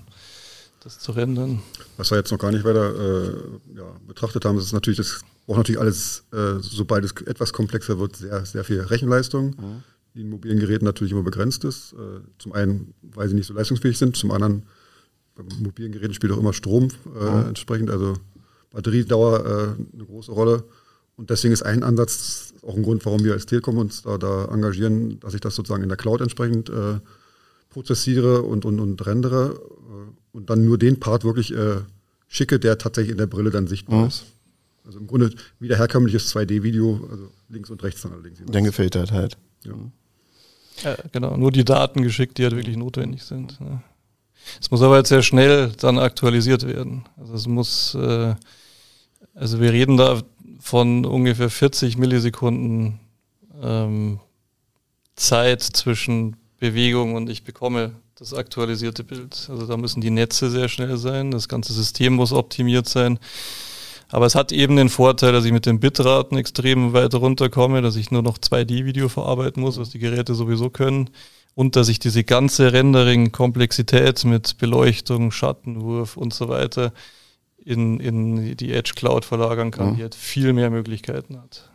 das 0.82 0.98
zu 1.00 1.12
rendern. 1.12 1.62
Was 1.98 2.10
wir 2.12 2.18
jetzt 2.18 2.32
noch 2.32 2.40
gar 2.40 2.52
nicht 2.52 2.64
weiter 2.64 2.96
äh, 2.96 3.34
ja, 3.76 3.84
betrachtet 4.08 4.46
haben, 4.46 4.58
ist 4.58 4.72
natürlich, 4.72 4.98
das 4.98 5.22
braucht 5.46 5.58
natürlich 5.58 5.82
alles, 5.82 6.24
äh, 6.32 6.60
sobald 6.62 7.04
es 7.04 7.12
etwas 7.28 7.52
komplexer 7.52 8.00
wird, 8.00 8.16
sehr, 8.16 8.46
sehr 8.46 8.64
viel 8.64 8.80
Rechenleistung, 8.80 9.56
die 10.16 10.22
in 10.22 10.30
mobilen 10.30 10.60
Geräten 10.60 10.86
natürlich 10.86 11.12
immer 11.12 11.24
begrenzt 11.24 11.66
ist. 11.66 11.94
Äh, 11.94 12.22
zum 12.38 12.54
einen, 12.54 12.94
weil 13.02 13.28
sie 13.28 13.36
nicht 13.36 13.48
so 13.48 13.54
leistungsfähig 13.54 13.98
sind, 13.98 14.16
zum 14.16 14.32
anderen, 14.32 14.64
bei 15.36 15.44
mobilen 15.60 15.92
Geräten 15.92 16.14
spielt 16.14 16.32
auch 16.32 16.38
immer 16.40 16.54
Strom 16.54 16.88
äh, 17.20 17.48
entsprechend, 17.48 17.90
also 17.90 18.14
Batteriedauer 18.72 19.46
äh, 19.46 19.96
eine 19.96 20.06
große 20.06 20.32
Rolle. 20.32 20.64
Und 21.18 21.30
deswegen 21.30 21.54
ist 21.54 21.64
ein 21.64 21.84
Ansatz 21.84 22.54
auch 22.66 22.76
ein 22.76 22.84
Grund, 22.84 23.06
warum 23.06 23.24
wir 23.24 23.34
als 23.34 23.46
Telekom 23.46 23.78
uns 23.78 24.02
da, 24.04 24.18
da 24.18 24.46
engagieren, 24.46 25.20
dass 25.20 25.34
ich 25.34 25.42
das 25.42 25.56
sozusagen 25.56 25.84
in 25.84 25.90
der 25.90 25.98
Cloud 25.98 26.22
entsprechend 26.22 26.70
äh, 26.70 27.00
prozessiere 27.70 28.44
und, 28.44 28.66
und, 28.66 28.80
und 28.80 29.06
rendere 29.06 29.60
äh, 29.60 30.38
und 30.38 30.50
dann 30.50 30.66
nur 30.66 30.78
den 30.78 31.00
Part 31.00 31.24
wirklich 31.24 31.54
äh, 31.54 31.78
schicke, 32.28 32.60
der 32.60 32.78
tatsächlich 32.78 33.12
in 33.12 33.18
der 33.18 33.28
Brille 33.28 33.50
dann 33.50 33.68
sichtbar 33.68 34.08
ist. 34.08 34.26
Also 34.86 35.00
im 35.00 35.08
Grunde 35.08 35.32
wieder 35.60 35.78
herkömmliches 35.78 36.34
2D-Video, 36.34 37.08
also 37.10 37.30
links 37.50 37.70
und 37.70 37.84
rechts 37.84 38.02
dann 38.02 38.14
allerdings. 38.14 38.40
Dann 38.46 38.64
gefiltert 38.64 39.12
halt. 39.12 39.38
Ja. 39.64 39.74
Ja, 40.84 40.98
genau, 41.12 41.38
nur 41.38 41.52
die 41.52 41.66
Daten 41.66 42.02
geschickt, 42.02 42.38
die 42.38 42.44
halt 42.44 42.56
wirklich 42.56 42.78
notwendig 42.78 43.24
sind. 43.24 43.58
Ja. 43.60 43.84
Es 44.60 44.72
muss 44.72 44.82
aber 44.82 44.98
jetzt 44.98 45.10
sehr 45.10 45.22
schnell 45.22 45.72
dann 45.80 46.00
aktualisiert 46.00 46.66
werden. 46.66 47.06
Also 47.18 47.34
es 47.36 47.48
muss, 47.48 47.94
äh, 47.96 48.36
also 49.36 49.60
wir 49.60 49.72
reden 49.72 49.98
da 49.98 50.22
von 50.60 51.06
ungefähr 51.06 51.50
40 51.50 51.98
Millisekunden 51.98 53.00
ähm, 53.62 54.20
Zeit 55.16 55.62
zwischen 55.62 56.38
Bewegung 56.60 57.16
und 57.16 57.30
ich 57.30 57.44
bekomme 57.44 57.92
das 58.16 58.34
aktualisierte 58.34 59.04
Bild. 59.04 59.48
Also 59.50 59.66
da 59.66 59.78
müssen 59.78 60.02
die 60.02 60.12
Netze 60.12 60.50
sehr 60.50 60.70
schnell 60.70 60.98
sein, 60.98 61.32
das 61.32 61.48
ganze 61.48 61.74
System 61.74 62.14
muss 62.14 62.34
optimiert 62.34 62.88
sein. 62.88 63.20
Aber 64.10 64.26
es 64.26 64.36
hat 64.36 64.52
eben 64.52 64.76
den 64.76 64.90
Vorteil, 64.90 65.32
dass 65.32 65.46
ich 65.46 65.54
mit 65.54 65.66
den 65.66 65.80
Bitraten 65.80 66.38
extrem 66.38 66.92
weit 66.94 67.16
runterkomme, 67.16 67.82
dass 67.82 67.96
ich 67.96 68.12
nur 68.12 68.22
noch 68.22 68.38
2D-Video 68.38 69.08
verarbeiten 69.08 69.62
muss, 69.62 69.78
was 69.78 69.90
die 69.90 70.00
Geräte 70.00 70.36
sowieso 70.36 70.70
können. 70.70 71.10
Und 71.56 71.76
dass 71.76 71.88
ich 71.88 72.00
diese 72.00 72.24
ganze 72.24 72.74
Rendering-Komplexität 72.74 74.24
mit 74.26 74.58
Beleuchtung, 74.58 75.32
Schattenwurf 75.32 76.18
und 76.18 76.34
so 76.34 76.50
weiter 76.50 76.92
in, 77.64 78.00
in 78.00 78.56
die 78.58 78.74
Edge 78.74 78.94
Cloud 78.96 79.26
verlagern 79.26 79.72
kann, 79.72 79.92
Mhm. 79.92 79.96
die 79.98 80.02
halt 80.04 80.16
viel 80.16 80.54
mehr 80.54 80.70
Möglichkeiten 80.70 81.38
hat. 81.38 81.70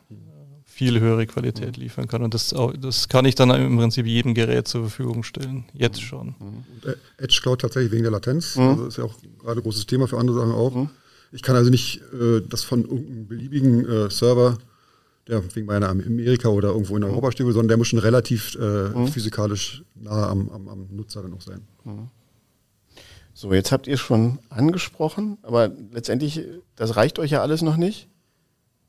Viel 0.65 1.01
höhere 1.01 1.27
Qualität 1.27 1.79
liefern 1.79 2.07
kann. 2.07 2.23
Und 2.23 2.35
das, 2.35 2.53
auch, 2.53 2.75
das 2.77 3.09
kann 3.09 3.25
ich 3.25 3.35
dann 3.35 3.49
im 3.51 3.79
Prinzip 3.79 4.05
jedem 4.05 4.35
Gerät 4.35 4.69
zur 4.69 4.83
Verfügung 4.83 5.23
stellen. 5.23 5.65
Jetzt 5.73 6.03
schon. 6.03 6.35
Und 6.39 6.65
äh, 6.85 6.97
Edge 7.17 7.39
Cloud 7.43 7.63
tatsächlich 7.63 7.93
wegen 7.93 8.03
der 8.03 8.13
Latenz. 8.13 8.59
Also 8.59 8.87
ist 8.87 8.99
ja 8.99 9.05
auch 9.05 9.15
gerade 9.39 9.61
ein 9.61 9.63
großes 9.63 9.87
Thema 9.87 10.07
für 10.07 10.19
andere 10.19 10.37
Sachen 10.39 10.53
auch. 10.53 10.87
Ich 11.33 11.43
kann 11.43 11.57
also 11.57 11.71
nicht 11.71 12.03
äh, 12.13 12.43
das 12.47 12.63
von 12.63 12.83
irgendeinem 12.83 13.27
beliebigen 13.27 13.89
äh, 13.89 14.11
Server, 14.11 14.59
der 15.29 15.43
wegen 15.55 15.67
meiner 15.67 15.89
Amerika 15.89 16.49
oder 16.51 16.69
irgendwo 16.69 16.97
in 16.99 17.05
Europa 17.05 17.33
stehen 17.33 17.47
will, 17.47 17.55
sondern 17.55 17.69
der 17.69 17.77
muss 17.79 17.89
schon 17.89 17.99
relativ 17.99 18.55
äh, 18.57 19.07
physikalisch 19.09 19.83
nah 19.95 20.29
am, 20.29 20.51
am, 20.51 20.69
am 20.69 20.87
Nutzer 20.91 21.23
dann 21.23 21.33
auch 21.33 21.41
sein. 21.41 21.63
So, 23.39 23.53
jetzt 23.53 23.71
habt 23.71 23.87
ihr 23.87 23.99
schon 23.99 24.39
angesprochen, 24.49 25.37
aber 25.43 25.71
letztendlich, 25.93 26.41
das 26.75 26.97
reicht 26.97 27.19
euch 27.19 27.33
ja 27.33 27.43
alles 27.43 27.61
noch 27.61 27.77
nicht. 27.77 28.09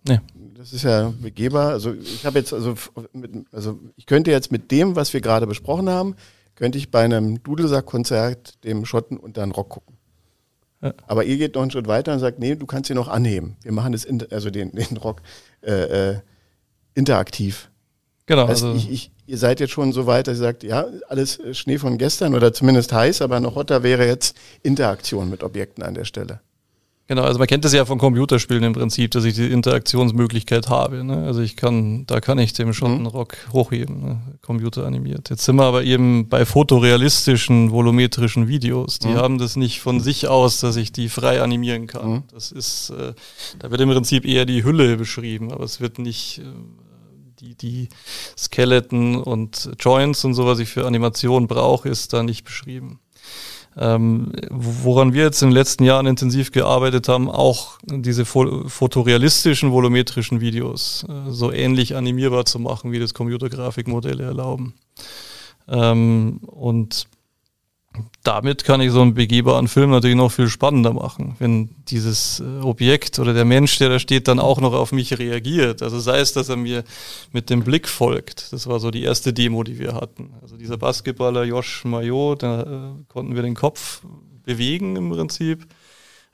Nee. 0.08 0.22
Das 0.56 0.72
ist 0.72 0.84
ja 0.84 1.14
begehbar. 1.22 1.72
Also 1.72 1.94
ich 1.94 2.26
habe 2.26 2.40
jetzt, 2.40 2.54
also, 2.54 2.76
mit, 3.12 3.30
also 3.52 3.78
ich 3.98 4.06
könnte 4.06 4.32
jetzt 4.32 4.50
mit 4.50 4.72
dem, 4.72 4.96
was 4.96 5.12
wir 5.12 5.20
gerade 5.20 5.48
besprochen 5.48 5.90
haben, 5.90 6.16
könnte 6.56 6.78
ich 6.78 6.92
bei 6.92 7.04
einem 7.04 7.44
Dudelsack-Konzert 7.44 8.64
dem 8.64 8.86
Schotten 8.86 9.18
unter 9.18 9.42
den 9.42 9.52
Rock 9.52 9.68
gucken. 9.68 9.98
Ja. 10.82 10.94
Aber 11.08 11.26
ihr 11.26 11.36
geht 11.36 11.56
noch 11.56 11.64
einen 11.64 11.72
Schritt 11.72 11.90
weiter 11.90 12.14
und 12.14 12.20
sagt, 12.20 12.40
nee, 12.40 12.56
du 12.56 12.66
kannst 12.66 12.90
ihn 12.90 12.96
noch 12.96 13.10
anheben. 13.10 13.58
Wir 13.64 13.74
machen 13.74 13.92
das, 13.92 14.08
also 14.32 14.50
den, 14.50 14.72
den 14.72 14.96
Rock 14.96 15.24
äh, 15.62 16.12
äh, 16.12 16.20
interaktiv. 16.94 17.70
Genau. 18.28 18.46
Also 18.46 18.68
Also, 18.68 18.78
ich, 18.78 18.92
ich, 18.92 19.12
ihr 19.26 19.38
seid 19.38 19.60
jetzt 19.60 19.72
schon 19.72 19.94
so 19.94 20.06
weit, 20.06 20.28
dass 20.28 20.38
ihr 20.38 20.42
sagt, 20.42 20.64
ja, 20.64 20.86
alles 21.10 21.40
äh, 21.40 21.54
Schnee 21.54 21.80
von 21.80 21.98
gestern 21.98 22.36
oder 22.36 22.54
zumindest 22.54 22.94
heiß, 22.94 23.22
aber 23.22 23.40
noch 23.40 23.56
hotter 23.56 23.82
wäre 23.82 24.06
jetzt 24.06 24.38
Interaktion 24.64 25.30
mit 25.30 25.44
Objekten 25.44 25.84
an 25.84 25.96
der 25.96 26.06
Stelle. 26.06 26.42
Genau, 27.10 27.22
also 27.22 27.40
man 27.40 27.48
kennt 27.48 27.64
das 27.64 27.72
ja 27.72 27.86
von 27.86 28.00
Computerspielen 28.00 28.64
im 28.64 28.74
Prinzip, 28.74 29.12
dass 29.12 29.24
ich 29.24 29.34
die 29.34 29.50
Interaktionsmöglichkeit 29.50 30.68
habe. 30.68 31.06
Ne? 31.06 31.24
Also 31.26 31.40
ich 31.40 31.56
kann, 31.56 32.06
da 32.06 32.20
kann 32.20 32.38
ich 32.38 32.52
dem 32.52 32.74
Schottenrock 32.74 33.38
hochheben, 33.54 34.02
ne? 34.02 34.22
Computer 34.42 34.86
animiert. 34.86 35.30
Jetzt 35.30 35.46
sind 35.46 35.56
wir 35.56 35.64
aber 35.64 35.84
eben 35.86 36.28
bei 36.28 36.46
fotorealistischen, 36.46 37.72
volumetrischen 37.72 38.50
Videos. 38.50 39.00
Die 39.00 39.16
haben 39.16 39.38
das 39.38 39.56
nicht 39.56 39.80
von 39.80 40.02
sich 40.02 40.28
aus, 40.28 40.60
dass 40.60 40.76
ich 40.76 40.92
die 40.92 41.08
frei 41.08 41.42
animieren 41.42 41.88
kann. 41.88 42.24
Das 42.34 42.52
ist, 42.52 42.90
äh, 42.90 43.14
da 43.58 43.72
wird 43.72 43.80
im 43.80 43.90
Prinzip 43.90 44.26
eher 44.26 44.44
die 44.46 44.66
Hülle 44.66 44.98
beschrieben, 44.98 45.54
aber 45.54 45.64
es 45.64 45.80
wird 45.80 46.00
nicht 46.00 46.40
äh, 46.40 46.44
die, 47.40 47.56
die 47.56 47.90
Skeleton 48.38 49.22
und 49.22 49.72
Joints 49.80 50.26
und 50.26 50.34
so, 50.34 50.46
was 50.46 50.60
ich 50.60 50.70
für 50.70 50.86
Animation 50.86 51.48
brauche, 51.48 51.90
ist 51.90 52.14
da 52.14 52.24
nicht 52.24 52.44
beschrieben. 52.44 53.00
Ähm, 53.80 54.32
woran 54.50 55.14
wir 55.14 55.24
jetzt 55.24 55.42
in 55.44 55.50
den 55.50 55.54
letzten 55.54 55.84
Jahren 55.84 56.08
intensiv 56.08 56.52
gearbeitet 56.52 57.08
haben, 57.08 57.30
auch 57.30 57.78
diese 57.84 58.26
fo 58.26 58.68
fotorealistischen, 58.68 59.72
volumetrischen 59.72 60.42
Videos 60.42 61.06
äh, 61.08 61.32
so 61.32 61.52
ähnlich 61.52 61.96
animierbar 61.96 62.46
zu 62.46 62.58
machen, 62.58 62.92
wie 62.92 63.00
das 63.00 63.14
Computergrafikmodelle 63.14 64.24
erlauben. 64.24 64.74
Ähm, 65.68 66.40
und 66.48 67.08
damit 68.24 68.64
kann 68.64 68.82
ich 68.82 68.92
so 68.92 69.02
einen 69.02 69.14
begehbaren 69.14 69.68
Film 69.68 69.90
natürlich 69.90 70.16
noch 70.16 70.32
viel 70.32 70.50
spannender 70.50 70.94
machen, 70.94 71.36
wenn 71.40 71.70
dieses 71.88 72.40
äh, 72.40 72.64
Objekt 72.64 73.20
oder 73.20 73.34
der 73.34 73.46
Mensch, 73.46 73.78
der 73.78 73.90
da 73.90 74.00
steht, 74.00 74.28
dann 74.28 74.40
auch 74.40 74.60
noch 74.60 74.74
auf 74.74 74.92
mich 74.92 75.18
reagiert. 75.18 75.82
Also 75.82 76.00
sei 76.00 76.20
es, 76.20 76.34
dass 76.34 76.50
er 76.50 76.58
mir 76.58 76.84
mit 77.32 77.50
dem 77.50 77.64
Blick 77.64 77.88
folgt. 77.88 78.52
Das 78.52 78.68
war 78.68 78.80
so 78.80 78.92
die 78.92 79.04
erste 79.04 79.34
Demo, 79.34 79.64
die 79.64 79.80
wir 79.80 79.94
hatten. 79.94 80.34
Also 80.42 80.58
dieser 80.58 80.78
Basketballer 80.78 81.44
Josh 81.44 81.86
Maillot, 81.86 82.44
da 82.44 82.62
äh, 82.62 83.04
konnten 83.08 83.36
wir 83.36 83.42
den 83.42 83.56
Kopf 83.56 84.02
bewegen 84.44 84.96
im 84.96 85.12
Prinzip. 85.12 85.68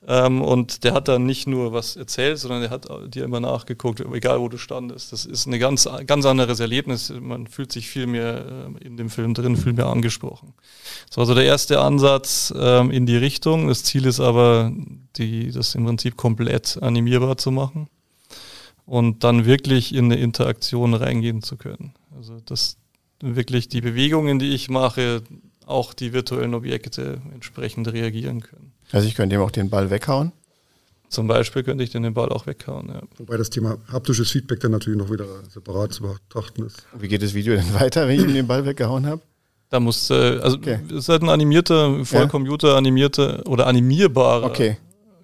Ähm, 0.06 0.42
und 0.42 0.84
der 0.84 0.94
hat 0.94 1.08
dann 1.08 1.26
nicht 1.26 1.48
nur 1.48 1.72
was 1.72 1.96
erzählt, 1.96 2.38
sondern 2.38 2.62
der 2.62 2.70
hat 2.70 2.88
dir 3.08 3.24
immer 3.24 3.40
nachgeguckt, 3.40 4.02
egal 4.02 4.42
wo 4.42 4.50
du 4.50 4.58
standest. 4.58 5.14
Das 5.14 5.26
ist 5.26 5.46
ein 5.46 5.58
ganz, 5.60 5.88
ganz 6.06 6.26
anderes 6.26 6.60
Erlebnis. 6.60 7.14
Man 7.18 7.48
fühlt 7.48 7.72
sich 7.72 7.88
viel 7.88 8.08
mehr 8.08 8.68
äh, 8.82 8.86
in 8.86 8.98
dem 8.98 9.10
Film 9.10 9.34
drin, 9.34 9.56
viel 9.56 9.74
mehr 9.74 9.88
angesprochen. 9.88 10.54
Das 11.08 11.18
war 11.18 11.26
so 11.26 11.34
der 11.34 11.46
erste 11.46 11.80
Ansatz 11.80 12.54
ähm, 12.58 12.92
in 12.92 13.06
die 13.06 13.16
Richtung. 13.16 13.70
Das 13.70 13.84
Ziel 13.84 14.06
ist 14.06 14.20
aber, 14.20 14.74
die, 15.16 15.52
das 15.52 15.76
im 15.76 15.86
Prinzip 15.86 16.18
komplett 16.18 16.82
animierbar 16.82 17.38
zu 17.38 17.52
machen 17.52 17.88
und 18.86 19.24
dann 19.24 19.46
wirklich 19.46 19.96
in 19.96 20.06
eine 20.06 20.18
Interaktion 20.18 20.94
reingehen 20.94 21.42
zu 21.42 21.56
können. 21.56 21.94
Also 22.18 22.40
dass 22.46 22.78
wirklich 23.22 23.70
die 23.70 23.82
Bewegungen, 23.82 24.40
die 24.40 24.50
ich 24.50 24.70
mache, 24.70 25.24
auch 25.66 25.94
die 25.94 26.12
virtuellen 26.12 26.54
Objekte 26.54 27.22
entsprechend 27.34 27.88
reagieren 27.88 28.42
können. 28.42 28.74
Also 28.94 29.08
ich 29.08 29.16
könnte 29.16 29.36
ihm 29.36 29.42
auch 29.42 29.52
den 29.52 29.70
Ball 29.70 29.90
weghauen. 29.90 30.32
Zum 31.10 31.28
Beispiel 31.28 31.64
könnte 31.64 31.84
ich 31.84 31.90
den 31.90 32.14
Ball 32.14 32.30
auch 32.30 32.48
weghauen. 32.48 32.90
Ja. 32.90 33.02
Wobei 33.18 33.38
das 33.38 33.50
Thema 33.50 33.78
haptisches 33.92 34.32
Feedback 34.32 34.62
dann 34.62 34.72
natürlich 34.72 34.98
noch 34.98 35.12
wieder 35.12 35.26
separat 35.50 35.94
zu 35.94 36.04
betrachten 36.04 36.66
ist. 36.66 36.86
Wie 36.98 37.08
geht 37.08 37.22
das 37.22 37.34
Video 37.34 37.56
denn 37.56 37.74
weiter, 37.74 38.08
wenn 38.08 38.20
ich 38.20 38.26
ihm 38.26 38.34
den 38.34 38.48
Ball 38.48 38.66
weggehauen 38.66 39.06
habe? 39.06 39.22
Da 39.70 39.80
muss, 39.80 40.10
äh, 40.12 40.14
also 40.14 40.58
okay. 40.58 40.80
ist 40.90 41.10
halt 41.10 41.24
ein 41.24 41.30
animierter, 41.30 42.06
Vollcomputer 42.06 42.76
animierter 42.76 43.46
oder 43.48 43.66
animierbarer 43.66 44.46
okay. 44.46 44.78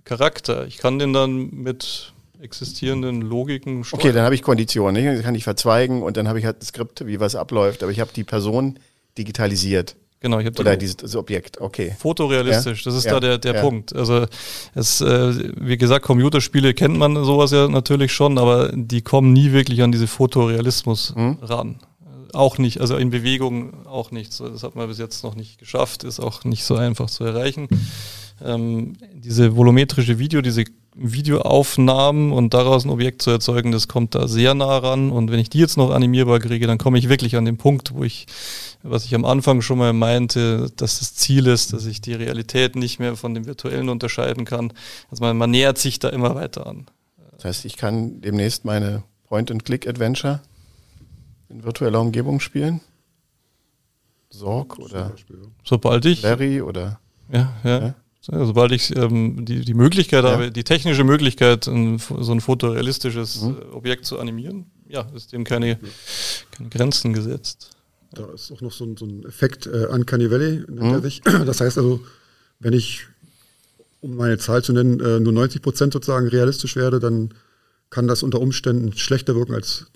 Charakter. 0.03 0.65
Ich 0.65 0.77
kann 0.77 0.97
den 0.97 1.13
dann 1.13 1.51
mit 1.51 2.13
existierenden 2.41 3.21
Logiken 3.21 3.83
steuern. 3.83 4.01
Okay, 4.01 4.11
dann 4.11 4.25
habe 4.25 4.33
ich 4.33 4.41
Konditionen. 4.41 5.05
Dann 5.05 5.21
kann 5.21 5.35
ich 5.35 5.43
verzweigen 5.43 6.01
und 6.01 6.17
dann 6.17 6.27
habe 6.27 6.39
ich 6.39 6.45
halt 6.45 6.61
ein 6.61 6.65
Skript, 6.65 7.05
wie 7.05 7.19
was 7.19 7.35
abläuft. 7.35 7.83
Aber 7.83 7.91
ich 7.91 7.99
habe 7.99 8.11
die 8.15 8.23
Person 8.23 8.79
digitalisiert. 9.17 9.95
Genau, 10.21 10.39
ich 10.39 10.45
habe 10.47 10.59
Oder 10.59 10.75
dieses, 10.75 10.97
dieses, 10.97 11.15
Objekt, 11.15 11.61
okay. 11.61 11.95
Fotorealistisch, 11.97 12.85
ja? 12.85 12.91
das 12.91 12.99
ist 12.99 13.05
ja. 13.05 13.13
da 13.13 13.19
der, 13.21 13.37
der 13.37 13.55
ja. 13.55 13.61
Punkt. 13.61 13.95
Also 13.95 14.25
es, 14.75 14.99
äh, 14.99 15.53
wie 15.55 15.77
gesagt, 15.77 16.03
Computerspiele 16.05 16.73
kennt 16.73 16.97
man 16.97 17.15
sowas 17.23 17.51
ja 17.51 17.69
natürlich 17.69 18.11
schon, 18.11 18.37
aber 18.37 18.71
die 18.73 19.01
kommen 19.01 19.31
nie 19.31 19.53
wirklich 19.53 19.81
an 19.81 19.93
diese 19.93 20.07
Fotorealismus 20.07 21.13
hm? 21.15 21.37
ran. 21.41 21.79
Auch 22.33 22.57
nicht, 22.57 22.81
also 22.81 22.97
in 22.97 23.11
Bewegung 23.11 23.85
auch 23.87 24.11
nicht. 24.11 24.37
Das 24.39 24.61
hat 24.61 24.75
man 24.75 24.87
bis 24.89 24.97
jetzt 24.97 25.23
noch 25.23 25.35
nicht 25.35 25.57
geschafft, 25.57 26.03
ist 26.03 26.19
auch 26.19 26.43
nicht 26.43 26.65
so 26.65 26.75
einfach 26.75 27.09
zu 27.09 27.23
erreichen. 27.23 27.69
Ähm, 28.43 28.93
diese 29.13 29.55
volumetrische 29.55 30.19
Video, 30.19 30.41
diese 30.41 30.65
Videoaufnahmen 30.95 32.31
und 32.31 32.53
daraus 32.53 32.83
ein 32.85 32.89
Objekt 32.89 33.21
zu 33.21 33.31
erzeugen, 33.31 33.71
das 33.71 33.87
kommt 33.87 34.15
da 34.15 34.27
sehr 34.27 34.53
nah 34.53 34.77
ran. 34.77 35.11
Und 35.11 35.31
wenn 35.31 35.39
ich 35.39 35.49
die 35.49 35.59
jetzt 35.59 35.77
noch 35.77 35.91
animierbar 35.91 36.39
kriege, 36.39 36.67
dann 36.67 36.77
komme 36.77 36.97
ich 36.97 37.09
wirklich 37.09 37.35
an 37.35 37.45
den 37.45 37.57
Punkt, 37.57 37.93
wo 37.93 38.03
ich, 38.03 38.25
was 38.83 39.05
ich 39.05 39.15
am 39.15 39.25
Anfang 39.25 39.61
schon 39.61 39.77
mal 39.77 39.93
meinte, 39.93 40.71
dass 40.75 40.99
das 40.99 41.15
Ziel 41.15 41.47
ist, 41.47 41.73
dass 41.73 41.85
ich 41.85 42.01
die 42.01 42.13
Realität 42.13 42.75
nicht 42.75 42.99
mehr 42.99 43.15
von 43.15 43.33
dem 43.33 43.45
Virtuellen 43.45 43.89
unterscheiden 43.89 44.45
kann. 44.45 44.73
Also 45.09 45.23
man, 45.23 45.37
man 45.37 45.51
nähert 45.51 45.77
sich 45.77 45.99
da 45.99 46.09
immer 46.09 46.35
weiter 46.35 46.67
an. 46.67 46.87
Das 47.31 47.45
heißt, 47.45 47.65
ich 47.65 47.77
kann 47.77 48.19
demnächst 48.21 48.65
meine 48.65 49.03
Point-and-Click-Adventure 49.27 50.41
in 51.49 51.63
virtueller 51.63 51.99
Umgebung 51.99 52.39
spielen? 52.39 52.81
Sorg 54.29 54.77
oder 54.77 55.13
sobald 55.63 56.05
ich 56.05 56.21
Larry 56.21 56.61
oder 56.61 56.99
ja, 57.31 57.55
ja. 57.63 57.79
ja? 57.79 57.95
Sobald 58.21 58.73
ich 58.73 58.95
ähm, 58.95 59.45
die, 59.45 59.61
die 59.61 59.73
Möglichkeit 59.73 60.25
ja. 60.25 60.31
habe, 60.31 60.51
die 60.51 60.63
technische 60.63 61.03
Möglichkeit, 61.03 61.67
ein, 61.67 61.99
so 61.99 62.31
ein 62.31 62.41
fotorealistisches 62.41 63.41
mhm. 63.41 63.57
Äh, 63.57 63.75
Objekt 63.75 64.05
zu 64.05 64.19
animieren, 64.19 64.65
ja, 64.87 65.07
ist 65.15 65.31
dem 65.31 65.45
keine, 65.45 65.79
keine 66.51 66.69
Grenzen 66.69 67.13
gesetzt. 67.13 67.71
Da 68.11 68.25
ist 68.33 68.51
auch 68.51 68.61
noch 68.61 68.73
so 68.73 68.85
ein, 68.85 68.97
so 68.97 69.05
ein 69.05 69.25
Effekt 69.25 69.67
äh, 69.67 69.85
Uncanny 69.85 70.29
Valley, 70.29 70.63
nennt 70.67 70.97
mhm. 70.97 71.01
sich. 71.01 71.21
Das 71.45 71.61
heißt 71.61 71.77
also, 71.77 72.01
wenn 72.59 72.73
ich, 72.73 73.05
um 74.01 74.15
meine 74.15 74.37
Zahl 74.37 74.63
zu 74.63 74.73
nennen, 74.73 74.99
äh, 74.99 75.19
nur 75.19 75.31
90 75.31 75.61
Prozent 75.61 75.93
sozusagen 75.93 76.27
realistisch 76.27 76.75
werde, 76.75 76.99
dann 76.99 77.33
kann 77.89 78.07
das 78.07 78.21
unter 78.21 78.41
Umständen 78.41 78.95
schlechter 78.97 79.35
wirken 79.35 79.53
als 79.53 79.87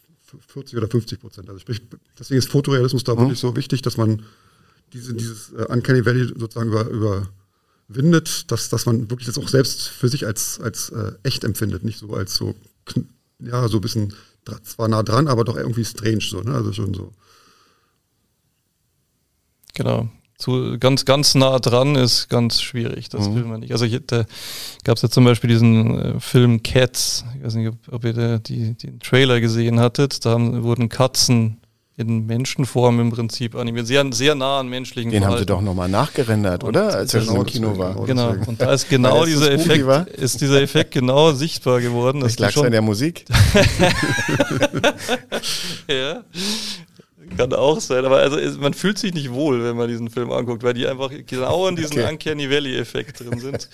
40 0.48 0.78
oder 0.78 0.88
50 0.88 1.20
Prozent. 1.20 1.50
Also 1.50 1.60
sprich, 1.60 1.82
deswegen 2.18 2.40
ist 2.40 2.50
Fotorealismus 2.50 3.04
da 3.04 3.16
mhm. 3.16 3.20
wirklich 3.20 3.40
so 3.40 3.56
wichtig, 3.56 3.82
dass 3.82 3.98
man 3.98 4.24
diese, 4.94 5.14
dieses 5.14 5.52
äh, 5.54 5.66
Uncanny 5.66 6.06
Valley 6.06 6.28
sozusagen 6.38 6.70
über, 6.70 7.28
überwindet, 7.88 8.52
dass, 8.52 8.70
dass 8.70 8.86
man 8.86 9.10
wirklich 9.10 9.28
das 9.28 9.38
auch 9.38 9.48
selbst 9.48 9.88
für 9.88 10.10
sich 10.10 10.26
als, 10.26 10.60
als 10.60 10.90
äh, 10.90 11.14
echt 11.24 11.44
empfindet, 11.44 11.84
nicht 11.84 12.00
so 12.00 12.14
als 12.14 12.36
so, 12.36 12.56
ja, 13.40 13.68
so 13.68 13.78
ein 13.78 13.82
bisschen 13.82 14.14
zwar 14.64 14.88
nah 14.88 15.04
dran, 15.04 15.28
aber 15.28 15.44
doch 15.44 15.56
irgendwie 15.56 15.86
strange 15.86 16.22
so, 16.22 16.42
ne? 16.42 16.54
Also 16.54 16.74
schon 16.74 16.94
so. 16.94 17.14
Genau 19.74 20.10
zu, 20.44 20.78
ganz, 20.78 21.06
ganz 21.06 21.36
nah 21.36 21.60
dran 21.60 21.96
ist 21.96 22.28
ganz 22.28 22.62
schwierig. 22.62 23.08
Das 23.10 23.30
mhm. 23.30 23.36
will 23.36 23.46
man 23.46 23.60
nicht. 23.62 23.72
Also 23.72 23.86
hier, 23.86 24.02
da 24.02 24.26
gab 24.84 24.98
es 24.98 25.02
ja 25.02 25.10
zum 25.10 25.24
Beispiel 25.24 25.50
diesen 25.50 26.00
äh, 26.00 26.20
Film 26.20 26.62
Cats. 26.64 27.24
Ich 27.38 27.44
weiß 27.44 27.56
nicht, 27.56 27.70
ob, 27.70 27.76
ob 27.90 28.04
ihr 28.04 28.14
da 28.14 28.38
die, 28.40 28.74
den 28.74 29.00
Trailer 29.00 29.40
gesehen 29.40 29.80
hattet. 29.80 30.26
Da 30.26 30.32
haben, 30.32 30.64
wurden 30.64 30.90
Katzen 30.90 31.62
in 31.96 32.26
Menschenform 32.26 33.00
im 33.00 33.12
Prinzip 33.12 33.56
animiert. 33.56 33.86
Sehr, 33.86 34.04
sehr 34.12 34.36
nah 34.36 34.60
an 34.60 34.68
menschlichen 34.68 35.12
Den 35.12 35.22
Verhalten. 35.22 35.36
haben 35.36 35.42
sie 35.42 35.46
doch 35.46 35.62
nochmal 35.62 35.90
nachgerendert, 35.90 36.64
oder? 36.64 36.96
Als 36.96 37.14
er 37.14 37.22
schon 37.22 37.36
im 37.36 37.46
Kino 37.46 37.78
war. 37.78 38.04
Genau. 38.06 38.34
Und 38.48 38.60
da 38.60 38.74
ist 38.74 38.90
genau 38.90 39.26
dieser 39.26 39.52
Effekt, 39.52 39.86
war? 39.86 40.08
ist 40.08 40.42
dieser 40.42 40.62
Effekt 40.62 40.92
genau 40.92 41.34
sichtbar 41.34 41.82
geworden. 41.82 42.22
Das 42.22 42.40
lag 42.40 42.56
an 42.58 42.72
der 42.72 42.82
Musik. 42.82 43.26
ja. 45.88 46.24
Kann 47.38 47.54
auch 47.54 47.80
sein, 47.80 48.06
aber 48.06 48.18
also 48.18 48.38
man 48.60 48.74
fühlt 48.74 49.00
sich 49.00 49.14
nicht 49.14 49.32
wohl, 49.32 49.64
wenn 49.64 49.76
man 49.76 49.88
diesen 49.88 50.10
Film 50.10 50.32
anguckt, 50.32 50.64
weil 50.64 50.74
die 50.74 50.88
einfach 50.88 51.12
genau 51.26 51.68
in 51.68 51.76
diesem 51.76 51.98
okay. 51.98 52.12
Uncanny 52.12 52.50
Valley-Effekt 52.50 53.22
drin 53.22 53.40
sind. 53.40 53.70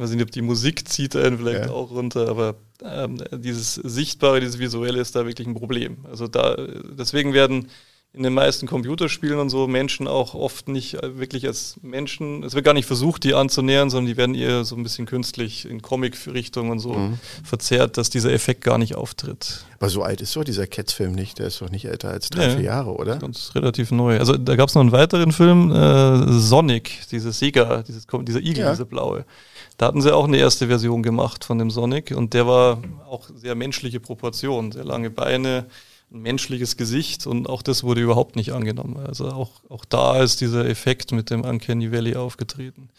Ich 0.00 0.04
weiß 0.04 0.12
nicht, 0.12 0.22
ob 0.22 0.30
die 0.30 0.40
Musik 0.40 0.88
zieht 0.88 1.14
einen 1.14 1.36
vielleicht 1.36 1.66
ja. 1.66 1.72
auch 1.72 1.90
runter, 1.90 2.26
aber 2.30 2.54
ähm, 2.82 3.22
dieses 3.32 3.74
Sichtbare, 3.74 4.40
dieses 4.40 4.58
Visuelle 4.58 4.98
ist 4.98 5.14
da 5.14 5.26
wirklich 5.26 5.46
ein 5.46 5.52
Problem. 5.52 5.98
Also 6.10 6.26
da, 6.26 6.56
deswegen 6.96 7.34
werden 7.34 7.68
in 8.12 8.22
den 8.22 8.32
meisten 8.32 8.66
Computerspielen 8.66 9.38
und 9.38 9.50
so 9.50 9.68
Menschen 9.68 10.08
auch 10.08 10.34
oft 10.34 10.68
nicht 10.68 10.94
äh, 10.94 11.18
wirklich 11.18 11.46
als 11.46 11.76
Menschen, 11.82 12.42
es 12.42 12.54
wird 12.54 12.64
gar 12.64 12.72
nicht 12.72 12.86
versucht, 12.86 13.22
die 13.24 13.34
anzunähern, 13.34 13.90
sondern 13.90 14.06
die 14.06 14.16
werden 14.16 14.34
eher 14.34 14.64
so 14.64 14.74
ein 14.74 14.82
bisschen 14.82 15.04
künstlich 15.04 15.68
in 15.68 15.82
Comic-Richtung 15.82 16.70
und 16.70 16.80
so 16.80 16.94
mhm. 16.94 17.18
verzerrt, 17.44 17.98
dass 17.98 18.08
dieser 18.08 18.32
Effekt 18.32 18.64
gar 18.64 18.78
nicht 18.78 18.96
auftritt. 18.96 19.66
Aber 19.78 19.90
so 19.90 20.02
alt 20.02 20.22
ist 20.22 20.34
doch 20.34 20.44
dieser 20.44 20.66
Cats-Film 20.66 21.12
nicht, 21.12 21.38
der 21.38 21.48
ist 21.48 21.60
doch 21.60 21.70
nicht 21.70 21.84
älter 21.84 22.08
als 22.08 22.30
drei, 22.30 22.48
ja, 22.48 22.56
vier 22.56 22.64
Jahre, 22.64 22.94
oder? 22.94 23.16
Das 23.16 23.36
ist 23.36 23.54
relativ 23.54 23.92
neu. 23.92 24.18
Also 24.18 24.36
da 24.36 24.56
gab 24.56 24.70
es 24.70 24.74
noch 24.74 24.82
einen 24.82 24.92
weiteren 24.92 25.30
Film, 25.30 25.70
äh, 25.70 26.32
Sonic, 26.32 27.06
dieses 27.12 27.38
Sega, 27.38 27.82
dieses, 27.82 28.06
dieser 28.22 28.40
Igel, 28.40 28.64
ja. 28.64 28.70
diese 28.70 28.86
blaue. 28.86 29.24
Da 29.80 29.86
hatten 29.86 30.02
sie 30.02 30.14
auch 30.14 30.24
eine 30.24 30.36
erste 30.36 30.66
Version 30.66 31.02
gemacht 31.02 31.42
von 31.42 31.58
dem 31.58 31.70
Sonic 31.70 32.14
und 32.14 32.34
der 32.34 32.46
war 32.46 32.82
auch 33.08 33.30
sehr 33.34 33.54
menschliche 33.54 33.98
Proportionen, 33.98 34.72
sehr 34.72 34.84
lange 34.84 35.08
Beine, 35.08 35.64
ein 36.12 36.20
menschliches 36.20 36.76
Gesicht 36.76 37.26
und 37.26 37.48
auch 37.48 37.62
das 37.62 37.82
wurde 37.82 38.02
überhaupt 38.02 38.36
nicht 38.36 38.52
angenommen. 38.52 38.98
Also 38.98 39.28
auch, 39.28 39.52
auch 39.70 39.86
da 39.86 40.22
ist 40.22 40.42
dieser 40.42 40.68
Effekt 40.68 41.12
mit 41.12 41.30
dem 41.30 41.46
Uncanny 41.46 41.90
Valley 41.92 42.14
aufgetreten. 42.14 42.90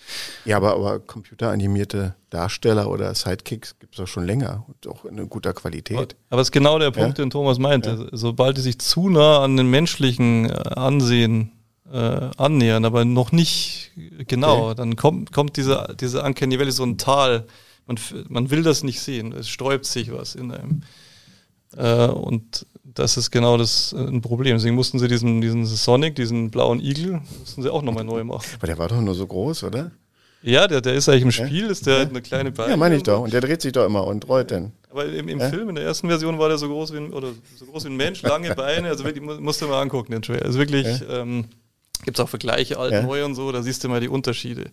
Ja, 0.44 0.58
aber, 0.58 0.74
aber 0.74 1.00
computeranimierte 1.00 2.16
Darsteller 2.32 2.90
oder 2.90 3.14
Sidekicks 3.14 3.78
gibt 3.78 3.94
es 3.94 4.00
auch 4.00 4.08
schon 4.08 4.26
länger 4.26 4.66
und 4.68 4.88
auch 4.88 5.06
in 5.06 5.30
guter 5.30 5.54
Qualität. 5.54 6.16
Aber 6.32 6.42
es 6.42 6.48
ist 6.48 6.52
genau 6.52 6.80
der 6.80 6.90
Punkt, 6.90 7.20
ja? 7.20 7.26
den 7.26 7.30
Thomas 7.30 7.60
meinte. 7.60 7.92
Ja. 7.92 8.18
Sobald 8.18 8.58
die 8.58 8.62
sich 8.62 8.80
zu 8.80 9.08
nah 9.08 9.44
an 9.44 9.56
den 9.56 9.70
menschlichen 9.70 10.50
äh, 10.50 10.54
Ansehen 10.54 11.52
äh, 11.92 12.30
annähern, 12.38 12.86
aber 12.86 13.06
noch 13.06 13.32
nicht 13.32 13.92
genau, 14.28 14.68
okay. 14.68 14.76
dann 14.76 14.96
kommt, 14.96 15.32
kommt 15.32 15.58
diese, 15.58 15.96
diese 16.00 16.24
Uncanny 16.24 16.60
Valley 16.60 16.72
so 16.72 16.84
ein 16.84 16.98
Tal. 16.98 17.46
Man, 17.88 17.98
man 18.30 18.50
will 18.50 18.64
das 18.64 18.84
nicht 18.84 19.00
sehen. 19.02 19.34
Es 19.34 19.50
sträubt 19.50 19.86
sich 19.86 20.12
was 20.12 20.36
in 20.36 20.52
einem. 20.52 20.84
Äh, 21.76 22.08
und 22.08 22.66
das 22.84 23.18
ist 23.18 23.32
genau 23.32 23.58
das 23.58 23.94
äh, 23.94 23.98
ein 23.98 24.22
Problem. 24.22 24.58
Deswegen 24.58 24.76
mussten 24.76 25.00
sie 25.00 25.08
diesen, 25.08 25.42
diesen 25.42 25.66
Sonic, 25.66 26.16
diesen 26.16 26.52
blauen 26.52 26.80
Igel, 26.80 27.22
mussten 27.40 27.62
sie 27.62 27.70
auch 27.70 27.82
nochmal 27.82 28.04
neu 28.04 28.24
machen. 28.24 28.46
Aber 28.58 28.68
der 28.68 28.78
war 28.78 28.88
doch 28.88 29.02
nur 29.02 29.16
so 29.16 29.26
groß, 29.26 29.64
oder? 29.64 29.92
Ja, 30.44 30.68
der, 30.68 30.82
der 30.82 30.96
ist 30.96 31.08
eigentlich 31.08 31.24
im 31.24 31.32
Spiel, 31.32 31.68
ist 31.68 31.86
der 31.86 32.00
ja? 32.00 32.10
eine 32.10 32.22
kleine 32.22 32.52
Beine. 32.52 32.72
Ja, 32.72 32.78
meine 32.78 32.96
ich 32.96 33.04
doch. 33.04 33.22
Und 33.22 33.32
der 33.32 33.42
dreht 33.42 33.62
sich 33.62 33.74
doch 33.74 33.86
immer 33.86 34.06
und 34.08 34.28
rollt 34.28 34.52
dann. 34.52 34.72
Aber 34.90 35.06
im, 35.06 35.28
im 35.28 35.40
ja? 35.40 35.50
Film, 35.50 35.70
in 35.70 35.76
der 35.76 35.84
ersten 35.84 36.08
Version, 36.08 36.40
war 36.40 36.50
der 36.50 36.58
so 36.58 36.68
groß 36.68 36.94
wie 36.94 36.98
ein, 36.98 37.14
oder 37.14 37.30
so 37.56 37.66
groß 37.66 37.86
wie 37.86 37.90
ein 37.90 37.96
Mensch, 37.96 38.22
lange 38.24 38.54
Beine. 38.56 38.90
Also 38.90 39.04
wirklich, 39.04 39.24
musst 39.24 39.62
du 39.62 39.68
mal 39.68 39.82
angucken, 39.82 40.12
den 40.12 40.22
Trailer. 40.22 40.46
Also 40.46 40.58
wirklich, 40.58 40.88
ja? 41.02 41.22
ähm, 41.22 41.46
Gibt 42.04 42.18
es 42.18 42.24
auch 42.24 42.30
Vergleiche 42.30 42.80
alt, 42.80 42.94
ja. 42.94 43.04
neu 43.04 43.24
und 43.26 43.36
so, 43.36 43.52
da 43.52 43.62
siehst 43.62 43.84
du 43.84 43.90
mal 43.90 44.02
die 44.02 44.08
Unterschiede. 44.08 44.70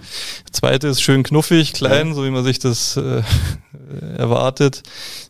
Zweite 0.50 0.88
ist 0.88 1.02
schön 1.02 1.22
knuffig, 1.22 1.72
klein, 1.72 2.08
ja. 2.08 2.14
so 2.14 2.24
wie 2.24 2.30
man 2.30 2.44
sich 2.44 2.58
das 2.58 2.96
äh, 2.96 3.22
erwartet. 4.16 4.82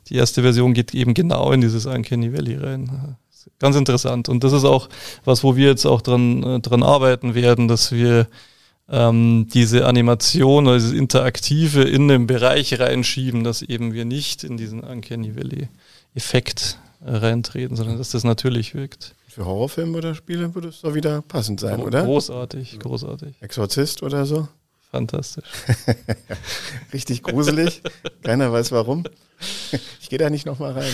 Die 0.09 0.17
erste 0.17 0.43
Version 0.43 0.75
geht 0.75 0.95
eben 0.95 1.15
genau 1.15 1.53
in 1.53 1.61
dieses 1.61 1.87
Uncanny 1.87 2.33
Valley 2.33 2.57
rein. 2.57 3.17
Ganz 3.59 3.77
interessant. 3.77 4.29
Und 4.29 4.45
das 4.45 4.53
ist 4.53 4.65
auch 4.65 4.89
was, 5.25 5.43
wo 5.43 5.57
wir 5.57 5.67
jetzt 5.67 5.87
auch 5.87 6.01
dran, 6.01 6.43
äh, 6.43 6.61
dran 6.61 6.83
arbeiten 6.83 7.35
werden, 7.35 7.67
dass 7.67 7.93
wir 7.93 8.29
ähm, 8.89 9.49
diese 9.53 9.87
Animation 9.87 10.67
oder 10.67 10.77
dieses 10.77 10.93
Interaktive 10.93 11.83
in 11.83 12.09
den 12.09 12.27
Bereich 12.27 12.79
reinschieben, 12.79 13.45
dass 13.45 13.63
eben 13.63 13.93
wir 13.93 14.05
nicht 14.05 14.45
in 14.45 14.57
diesen 14.57 14.81
Uncanny 14.81 15.37
Valley 15.37 15.69
Effekt 16.15 16.79
äh, 17.05 17.11
reintreten, 17.11 17.77
sondern 17.77 17.99
dass 17.99 18.11
das 18.11 18.25
natürlich 18.25 18.75
wirkt. 18.75 19.15
Für 19.29 19.45
Horrorfilme 19.45 19.99
oder 19.99 20.15
Spiele 20.15 20.55
würde 20.55 20.69
es 20.69 20.81
doch 20.81 20.95
wieder 20.95 21.21
passend 21.21 21.61
sein, 21.61 21.81
oder? 21.81 22.03
Großartig, 22.05 22.79
großartig. 22.81 23.37
Exorzist 23.43 24.03
oder 24.03 24.25
so? 24.25 24.49
Fantastisch. 24.91 25.45
Richtig 26.95 27.23
gruselig. 27.23 27.83
Keiner 28.23 28.53
weiß 28.53 28.73
warum. 28.73 29.05
Ich 30.01 30.09
gehe 30.09 30.19
da 30.19 30.31
nicht 30.31 30.47
nochmal 30.47 30.73
rein. 30.73 30.91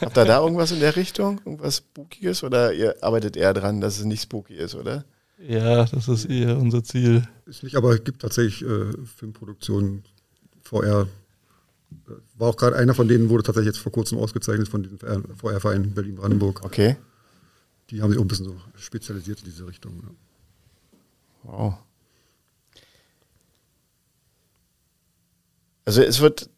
Habt 0.00 0.16
ihr 0.16 0.24
da 0.24 0.40
irgendwas 0.40 0.70
in 0.70 0.78
der 0.78 0.94
Richtung? 0.94 1.40
Irgendwas 1.44 1.78
Spookiges? 1.78 2.44
Oder 2.44 2.72
ihr 2.72 2.94
arbeitet 3.02 3.36
eher 3.36 3.52
dran, 3.52 3.80
dass 3.82 3.98
es 3.98 4.04
nicht 4.04 4.22
spooky 4.22 4.54
ist, 4.54 4.76
oder? 4.76 5.04
Ja, 5.46 5.84
das 5.84 6.08
ist 6.08 6.26
eher 6.26 6.56
unser 6.56 6.82
Ziel. 6.84 7.28
Ist 7.44 7.64
nicht, 7.64 7.74
aber 7.74 7.90
es 7.92 8.04
gibt 8.04 8.22
tatsächlich 8.22 8.62
äh, 8.62 8.92
Filmproduktionen, 9.16 10.04
VR. 10.62 11.08
Äh, 11.90 12.12
war 12.38 12.48
auch 12.48 12.56
gerade 12.56 12.76
einer 12.76 12.94
von 12.94 13.08
denen, 13.08 13.28
wurde 13.28 13.42
tatsächlich 13.42 13.74
jetzt 13.74 13.82
vor 13.82 13.92
kurzem 13.92 14.16
ausgezeichnet 14.16 14.68
von 14.68 14.84
diesem 14.84 14.98
VR-Verein 14.98 15.92
Berlin-Brandenburg. 15.92 16.64
Okay 16.64 16.96
die 17.90 18.02
haben 18.02 18.10
sich 18.10 18.18
auch 18.18 18.24
ein 18.24 18.28
bisschen 18.28 18.46
so 18.46 18.60
spezialisiert 18.76 19.40
in 19.40 19.44
diese 19.46 19.66
Richtung. 19.66 20.02
Ja. 20.02 20.10
Wow. 21.44 21.74
Also 25.84 26.02
es 26.02 26.20
wird 26.20 26.50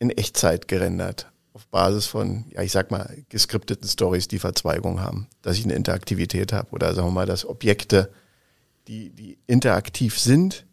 in 0.00 0.10
Echtzeit 0.10 0.66
gerendert. 0.66 1.30
auf 1.52 1.68
Basis 1.68 2.06
von, 2.06 2.46
ja, 2.50 2.62
ich 2.62 2.72
sag 2.72 2.90
mal, 2.90 3.24
geskripteten 3.28 3.88
Stories, 3.88 4.26
die 4.26 4.40
Verzweigung 4.40 5.00
haben, 5.00 5.28
dass 5.40 5.56
ich 5.56 5.64
eine 5.64 5.74
Interaktivität 5.74 6.52
habe 6.52 6.70
oder 6.72 6.92
sagen 6.94 7.06
wir 7.06 7.12
mal, 7.12 7.26
dass 7.26 7.46
Objekte, 7.46 8.10
die, 8.88 9.10
die 9.10 9.38
interaktiv 9.46 10.18
sind, 10.18 10.66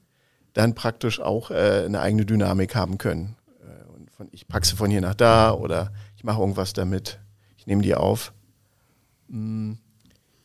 dann 0.54 0.74
praktisch 0.74 1.20
auch 1.20 1.52
äh, 1.52 1.84
eine 1.86 2.02
eigene 2.02 2.26
Dynamik 2.26 2.76
haben 2.76 2.98
können. 2.98 3.38
Äh, 3.62 3.88
und 3.94 4.10
von, 4.10 4.28
ich 4.32 4.48
packe 4.48 4.66
sie 4.66 4.76
von 4.76 4.90
hier 4.90 5.02
nach 5.02 5.14
da 5.14 5.54
oder 5.54 5.94
ich 6.18 6.24
mache 6.24 6.42
irgendwas 6.42 6.74
damit, 6.74 7.20
ich 7.58 7.68
nehme 7.68 7.84
die 7.84 7.94
auf. 7.94 8.34
Hm. 9.30 9.78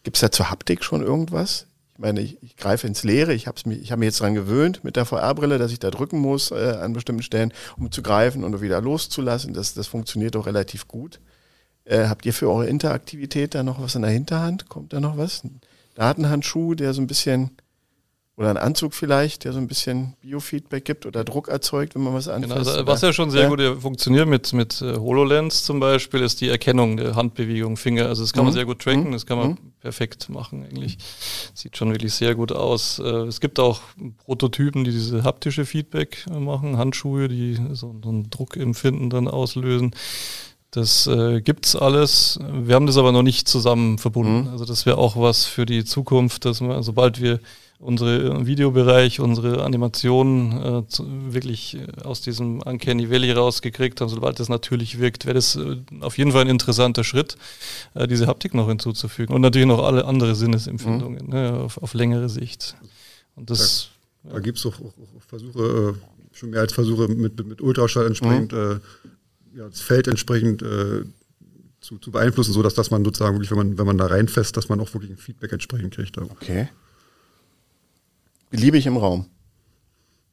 Gibt 0.06 0.18
es 0.18 0.20
da 0.20 0.30
zur 0.30 0.50
Haptik 0.50 0.84
schon 0.84 1.02
irgendwas? 1.02 1.66
Ich 1.94 1.98
meine, 1.98 2.20
ich, 2.20 2.40
ich 2.40 2.56
greife 2.56 2.86
ins 2.86 3.02
Leere. 3.02 3.34
Ich 3.34 3.48
habe 3.48 3.60
mich, 3.64 3.82
ich 3.82 3.90
hab 3.90 3.98
mich 3.98 4.06
jetzt 4.06 4.20
daran 4.20 4.36
gewöhnt 4.36 4.84
mit 4.84 4.94
der 4.94 5.04
VR-Brille, 5.04 5.58
dass 5.58 5.72
ich 5.72 5.80
da 5.80 5.90
drücken 5.90 6.20
muss 6.20 6.52
äh, 6.52 6.78
an 6.80 6.92
bestimmten 6.92 7.24
Stellen, 7.24 7.52
um 7.76 7.90
zu 7.90 8.02
greifen 8.02 8.44
und 8.44 8.60
wieder 8.60 8.80
loszulassen. 8.80 9.52
Das, 9.52 9.74
das 9.74 9.88
funktioniert 9.88 10.36
auch 10.36 10.46
relativ 10.46 10.86
gut. 10.86 11.18
Äh, 11.84 12.06
habt 12.06 12.24
ihr 12.24 12.32
für 12.32 12.48
eure 12.48 12.68
Interaktivität 12.68 13.56
da 13.56 13.64
noch 13.64 13.82
was 13.82 13.96
in 13.96 14.02
der 14.02 14.12
Hinterhand? 14.12 14.68
Kommt 14.68 14.92
da 14.92 15.00
noch 15.00 15.16
was? 15.16 15.42
Ein 15.42 15.60
Datenhandschuh, 15.96 16.76
der 16.76 16.94
so 16.94 17.00
ein 17.00 17.08
bisschen 17.08 17.50
oder 18.36 18.50
ein 18.50 18.58
Anzug 18.58 18.92
vielleicht, 18.92 19.44
der 19.44 19.54
so 19.54 19.58
ein 19.58 19.66
bisschen 19.66 20.14
Biofeedback 20.20 20.84
gibt 20.84 21.06
oder 21.06 21.24
Druck 21.24 21.48
erzeugt, 21.48 21.94
wenn 21.94 22.02
man 22.02 22.12
was 22.12 22.28
anfasst. 22.28 22.64
Genau, 22.64 22.70
also 22.70 22.86
was 22.86 23.00
ja 23.00 23.12
schon 23.14 23.30
sehr 23.30 23.44
ja. 23.44 23.48
gut 23.48 23.80
funktioniert 23.80 24.28
mit, 24.28 24.52
mit 24.52 24.82
äh, 24.82 24.96
HoloLens 24.96 25.64
zum 25.64 25.80
Beispiel, 25.80 26.20
ist 26.20 26.42
die 26.42 26.50
Erkennung 26.50 26.98
der 26.98 27.16
Handbewegung, 27.16 27.78
Finger. 27.78 28.06
Also 28.06 28.22
das 28.22 28.34
kann 28.34 28.42
mhm. 28.42 28.48
man 28.48 28.54
sehr 28.54 28.66
gut 28.66 28.80
tracken, 28.80 29.08
mhm. 29.08 29.12
das 29.12 29.24
kann 29.24 29.38
man 29.38 29.48
mhm. 29.52 29.72
perfekt 29.80 30.28
machen 30.28 30.64
eigentlich. 30.64 30.98
Sieht 31.54 31.78
schon 31.78 31.90
wirklich 31.92 32.12
sehr 32.12 32.34
gut 32.34 32.52
aus. 32.52 32.98
Äh, 32.98 33.04
es 33.04 33.40
gibt 33.40 33.58
auch 33.58 33.80
Prototypen, 34.26 34.84
die 34.84 34.90
diese 34.90 35.24
haptische 35.24 35.64
Feedback 35.64 36.26
äh, 36.30 36.38
machen, 36.38 36.76
Handschuhe, 36.76 37.28
die 37.28 37.58
so, 37.72 37.96
so 38.04 38.10
ein 38.10 38.28
Druckempfinden 38.28 39.08
dann 39.08 39.28
auslösen. 39.28 39.94
Das 40.72 41.06
äh, 41.06 41.40
gibt's 41.40 41.74
alles. 41.74 42.38
Wir 42.52 42.74
haben 42.74 42.86
das 42.86 42.98
aber 42.98 43.12
noch 43.12 43.22
nicht 43.22 43.48
zusammen 43.48 43.96
verbunden. 43.96 44.42
Mhm. 44.42 44.48
Also 44.48 44.66
das 44.66 44.84
wäre 44.84 44.98
auch 44.98 45.16
was 45.16 45.46
für 45.46 45.64
die 45.64 45.86
Zukunft, 45.86 46.44
dass 46.44 46.60
man, 46.60 46.82
sobald 46.82 47.22
wir 47.22 47.40
unsere 47.78 48.46
Videobereich, 48.46 49.20
unsere 49.20 49.64
Animationen 49.64 50.84
äh, 50.84 50.88
zu, 50.88 51.04
wirklich 51.32 51.76
äh, 51.76 51.86
aus 52.02 52.20
diesem 52.20 52.60
Uncanny 52.62 53.10
Valley 53.10 53.32
rausgekriegt 53.32 54.00
haben, 54.00 54.08
sobald 54.08 54.40
das 54.40 54.48
natürlich 54.48 54.98
wirkt, 54.98 55.26
wäre 55.26 55.34
das 55.34 55.56
äh, 55.56 55.76
auf 56.00 56.16
jeden 56.16 56.32
Fall 56.32 56.42
ein 56.42 56.48
interessanter 56.48 57.04
Schritt, 57.04 57.36
äh, 57.94 58.06
diese 58.06 58.26
Haptik 58.26 58.54
noch 58.54 58.68
hinzuzufügen. 58.68 59.34
Und 59.34 59.42
natürlich 59.42 59.66
noch 59.66 59.84
alle 59.84 60.06
andere 60.06 60.34
Sinnesempfindungen 60.34 61.26
mhm. 61.26 61.32
ne, 61.32 61.52
auf, 61.52 61.78
auf, 61.82 61.94
längere 61.94 62.28
Sicht. 62.28 62.76
Und 63.34 63.50
das, 63.50 63.90
da, 64.24 64.34
da 64.34 64.40
gibt 64.40 64.58
es 64.58 64.66
auch, 64.66 64.80
auch, 64.80 64.94
auch, 65.16 65.22
Versuche, 65.26 65.94
äh, 65.98 66.36
schon 66.36 66.50
mehr 66.50 66.60
als 66.60 66.72
Versuche 66.72 67.08
mit, 67.08 67.36
mit, 67.36 67.46
mit 67.46 67.60
Ultraschall 67.60 68.06
entsprechend, 68.06 68.52
mhm. 68.52 68.80
Äh, 69.54 69.58
ja, 69.58 69.68
das 69.68 69.80
Feld 69.80 70.06
entsprechend 70.06 70.62
zu, 71.80 71.96
zu 71.96 72.10
beeinflussen, 72.10 72.52
sodass 72.52 72.74
dass 72.74 72.90
man 72.90 73.02
sozusagen 73.02 73.36
wirklich, 73.36 73.50
wenn 73.50 73.56
man, 73.56 73.78
wenn 73.78 73.86
man 73.86 73.96
da 73.96 74.04
reinfasst, 74.04 74.54
dass 74.54 74.68
man 74.68 74.78
auch 74.80 74.92
wirklich 74.92 75.10
ein 75.10 75.16
Feedback 75.16 75.50
entsprechend 75.52 75.94
kriegt. 75.94 76.18
Okay 76.18 76.68
beliebig 78.50 78.86
im 78.86 78.96
Raum. 78.96 79.26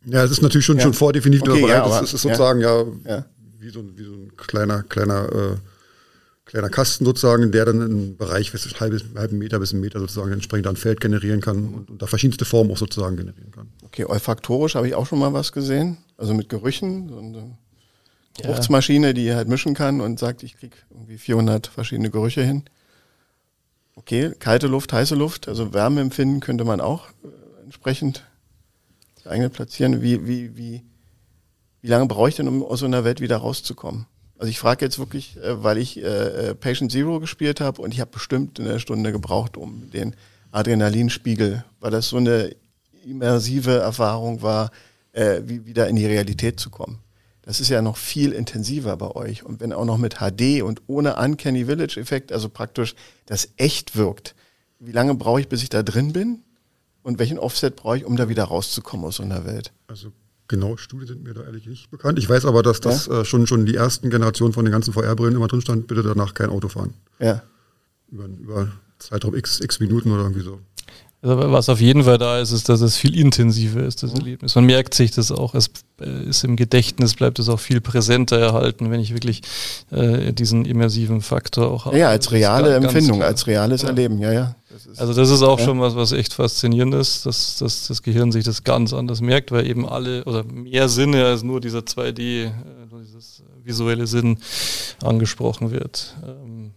Ja, 0.06 0.24
es 0.24 0.32
ist 0.32 0.42
natürlich 0.42 0.66
schon, 0.66 0.78
ja. 0.78 0.84
schon 0.84 0.94
vordefiniert, 0.94 1.48
okay, 1.48 1.68
ja, 1.68 1.84
aber, 1.84 2.04
es 2.04 2.14
ist 2.14 2.22
sozusagen 2.22 2.60
ja, 2.60 2.84
ja, 3.06 3.26
Wie, 3.60 3.70
so, 3.70 3.84
wie 3.96 4.04
so 4.04 4.12
ein 4.12 4.32
kleiner, 4.36 4.84
kleiner, 4.84 5.32
äh, 5.32 5.56
kleiner 6.46 6.70
Kasten 6.70 7.06
sozusagen, 7.06 7.52
der 7.52 7.66
dann 7.66 7.82
einen 7.82 8.18
Bereich, 8.18 8.54
was 8.54 8.66
ist, 8.66 8.82
halbes, 8.82 9.06
halben 9.16 9.38
Meter 9.38 9.60
bis 9.60 9.72
einen 9.72 9.82
Meter 9.82 10.00
sozusagen 10.00 10.34
entsprechend 10.34 10.68
ein 10.68 10.76
Feld 10.76 11.00
generieren 11.00 11.40
kann 11.40 11.74
und, 11.74 11.90
und 11.90 12.02
da 12.02 12.08
verschiedenste 12.08 12.44
Formen 12.44 12.72
auch 12.72 12.78
sozusagen 12.78 13.16
generieren 13.16 13.52
kann. 13.52 13.70
Okay, 13.84 14.04
olfaktorisch 14.04 14.76
habe 14.76 14.88
ich 14.88 14.96
auch 14.96 15.08
schon 15.08 15.20
mal 15.20 15.32
was 15.32 15.54
gesehen, 15.54 15.98
also 16.18 16.34
mit 16.34 16.50
Gerüchen, 16.50 17.08
so 17.08 17.20
eine 17.20 17.58
Geruchsmaschine, 18.42 19.14
die 19.14 19.34
halt 19.34 19.48
mischen 19.48 19.74
kann 19.74 20.02
und 20.02 20.20
sagt, 20.20 20.44
ich 20.44 20.58
kriege 20.58 20.76
irgendwie 20.90 21.18
400 21.18 21.68
verschiedene 21.68 22.10
Gerüche 22.10 22.44
hin. 22.44 22.64
Okay, 23.96 24.32
kalte 24.40 24.68
Luft, 24.68 24.92
heiße 24.92 25.16
Luft, 25.16 25.48
also 25.48 25.74
Wärmeempfinden 25.74 26.40
könnte 26.40 26.66
man 26.66 26.82
auch 26.82 27.10
äh, 27.24 27.28
entsprechend 27.64 28.24
geeignet 29.24 29.54
platzieren. 29.54 30.02
Wie, 30.02 30.28
wie, 30.28 30.58
wie, 30.58 30.84
wie 31.82 31.88
lange 31.88 32.06
brauche 32.08 32.30
ich 32.30 32.36
denn, 32.36 32.48
um 32.48 32.64
aus 32.64 32.80
so 32.80 32.86
einer 32.86 33.04
Welt 33.04 33.22
wieder 33.22 33.38
rauszukommen? 33.38 34.06
Also 34.38 34.50
ich 34.50 34.60
frage 34.60 34.84
jetzt 34.84 35.00
wirklich, 35.00 35.38
äh, 35.38 35.64
weil 35.64 35.78
ich 35.78 35.98
äh, 35.98 36.50
äh, 36.50 36.56
Patient 36.56 36.92
Zero 36.92 37.20
gespielt 37.20 37.62
habe 37.62 37.82
und 37.82 37.94
ich 37.94 38.02
habe 38.02 38.12
bestimmt 38.12 38.60
eine 38.60 38.80
Stunde 38.80 39.12
gebraucht, 39.12 39.58
um 39.58 39.90
den 39.92 40.16
Adrenalinspiegel, 40.52 41.64
weil 41.80 41.92
das 41.92 42.10
so 42.10 42.18
eine 42.18 42.56
immersive 43.06 43.80
Erfahrung 43.80 44.42
war, 44.42 44.72
wie 45.16 45.66
wieder 45.66 45.88
in 45.90 45.96
die 45.96 46.06
Realität 46.08 46.60
zu 46.60 46.72
kommen. 46.72 47.00
Das 47.44 47.60
ist 47.60 47.70
ja 47.70 47.82
noch 47.82 47.98
viel 47.98 48.32
intensiver 48.32 48.98
bei 48.98 49.12
euch. 49.12 49.44
Und 49.44 49.60
wenn 49.60 49.74
auch 49.74 49.86
noch 49.86 49.98
mit 49.98 50.16
HD 50.16 50.64
und 50.64 50.82
ohne 50.88 51.18
Uncanny 51.18 51.66
Village 51.66 52.00
Effekt, 52.00 52.32
also 52.32 52.50
praktisch 52.50 52.96
das 53.26 53.50
echt 53.58 53.96
wirkt, 53.96 54.34
wie 54.80 54.92
lange 54.92 55.16
brauche 55.16 55.42
ich, 55.42 55.50
bis 55.50 55.62
ich 55.62 55.70
da 55.70 55.84
drin 55.84 56.14
bin? 56.14 56.44
Und 57.04 57.20
welchen 57.20 57.38
Offset 57.38 57.76
brauche 57.76 57.98
ich, 57.98 58.06
um 58.06 58.16
da 58.16 58.30
wieder 58.30 58.46
rauszukommen 58.46 59.06
aus 59.06 59.18
so 59.18 59.24
einer 59.24 59.46
Welt? 59.46 59.72
Also 59.88 60.12
genau 60.48 60.78
Studien 60.78 61.08
sind 61.08 61.24
mir 61.24 61.34
da 61.34 61.44
ehrlich 61.44 61.68
nicht 61.68 61.92
bekannt. 61.92 62.18
Ich 62.18 62.30
weiß 62.30 62.46
aber, 62.46 62.64
dass 62.64 62.80
das 62.80 63.08
ja? 63.08 63.22
äh, 63.22 63.26
schon, 63.26 63.46
schon 63.46 63.66
die 63.66 63.76
ersten 63.76 64.10
Generationen 64.10 64.54
von 64.54 64.66
den 64.66 64.72
ganzen 64.72 64.94
VR-Brillen 64.94 65.36
immer 65.36 65.48
drin 65.48 65.62
stand, 65.62 65.88
bitte 65.88 66.02
danach 66.02 66.34
kein 66.34 66.50
Auto 66.50 66.70
fahren. 66.70 66.94
Ja. 67.20 67.44
Über, 68.10 68.26
über 68.26 68.72
Zeitraum 69.00 69.36
x, 69.36 69.60
x 69.60 69.80
Minuten 69.80 70.12
oder 70.12 70.24
irgendwie 70.24 70.44
so. 70.44 70.60
Also 71.24 71.38
was 71.54 71.70
auf 71.70 71.80
jeden 71.80 72.04
Fall 72.04 72.18
da 72.18 72.40
ist, 72.40 72.52
ist, 72.52 72.68
dass 72.68 72.82
es 72.82 72.98
viel 72.98 73.18
intensiver 73.18 73.82
ist, 73.82 74.04
das 74.04 74.12
mhm. 74.12 74.20
Erlebnis. 74.20 74.56
Man 74.56 74.66
merkt 74.66 74.94
sich 74.94 75.12
das 75.12 75.32
auch, 75.32 75.56
es 75.56 75.70
äh, 76.02 76.26
ist 76.28 76.44
im 76.44 76.58
Gedächtnis, 76.58 77.14
bleibt 77.14 77.40
es 77.40 77.48
auch 77.48 77.62
viel 77.62 77.80
präsenter 77.80 78.38
erhalten, 78.38 78.92
wenn 78.92 79.00
ich 79.00 79.14
wirklich 79.14 79.42
äh, 79.90 80.34
diesen 80.34 80.66
immersiven 80.66 81.22
Faktor 81.22 81.72
auch 81.72 81.86
habe. 81.86 81.98
Ja, 81.98 82.10
als 82.10 82.34
reale 82.34 82.76
Empfindung, 82.76 83.20
ganz 83.20 83.32
als 83.32 83.48
reales 83.48 83.84
ja. 83.84 83.88
Erleben, 83.88 84.20
ja, 84.20 84.34
ja. 84.34 84.56
Das 84.70 84.86
ist, 84.86 85.00
also 85.00 85.14
das 85.14 85.30
ist 85.30 85.44
auch 85.44 85.60
ja. 85.60 85.66
schon 85.66 85.80
was, 85.80 85.96
was 85.96 86.12
echt 86.12 86.34
faszinierend 86.34 86.94
ist, 86.96 87.26
dass, 87.26 87.58
dass 87.58 87.88
das 87.88 88.04
Gehirn 88.04 88.34
sich 88.34 88.44
das 88.44 88.66
ganz 88.66 88.92
anders 88.92 89.22
merkt, 89.22 89.54
weil 89.54 89.66
eben 89.66 89.88
alle 89.88 90.26
oder 90.26 90.44
mehr 90.44 90.90
Sinne 90.90 91.26
als 91.26 91.42
nur 91.42 91.62
dieser 91.62 91.80
2D, 91.80 92.48
äh, 92.48 92.52
dieses 93.02 93.44
visuelle 93.64 94.08
Sinn 94.08 94.40
angesprochen 95.02 95.72
wird. 95.72 96.18
Ähm, 96.28 96.72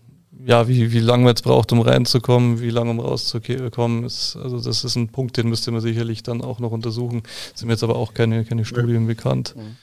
ja, 0.47 0.69
wie, 0.69 0.93
wie 0.93 1.01
lange 1.01 1.25
man 1.25 1.31
jetzt 1.31 1.43
braucht, 1.43 1.73
um 1.73 1.81
reinzukommen, 1.81 2.61
wie 2.61 2.71
lange 2.71 2.91
um 2.91 3.01
rauszukommen, 3.01 4.05
ist, 4.05 4.37
also 4.37 4.61
das 4.61 4.85
ist 4.85 4.95
ein 4.95 5.09
Punkt, 5.09 5.37
den 5.37 5.49
müsste 5.49 5.73
man 5.73 5.81
sicherlich 5.81 6.23
dann 6.23 6.41
auch 6.41 6.61
noch 6.61 6.71
untersuchen. 6.71 7.25
Sind 7.55 7.67
mir 7.67 7.73
jetzt 7.73 7.83
aber 7.83 7.97
auch 7.97 8.15
keine, 8.15 8.45
keine 8.45 8.65
Studien 8.65 9.03
ja. 9.03 9.09
bekannt. 9.09 9.55
Mhm. 9.57 9.77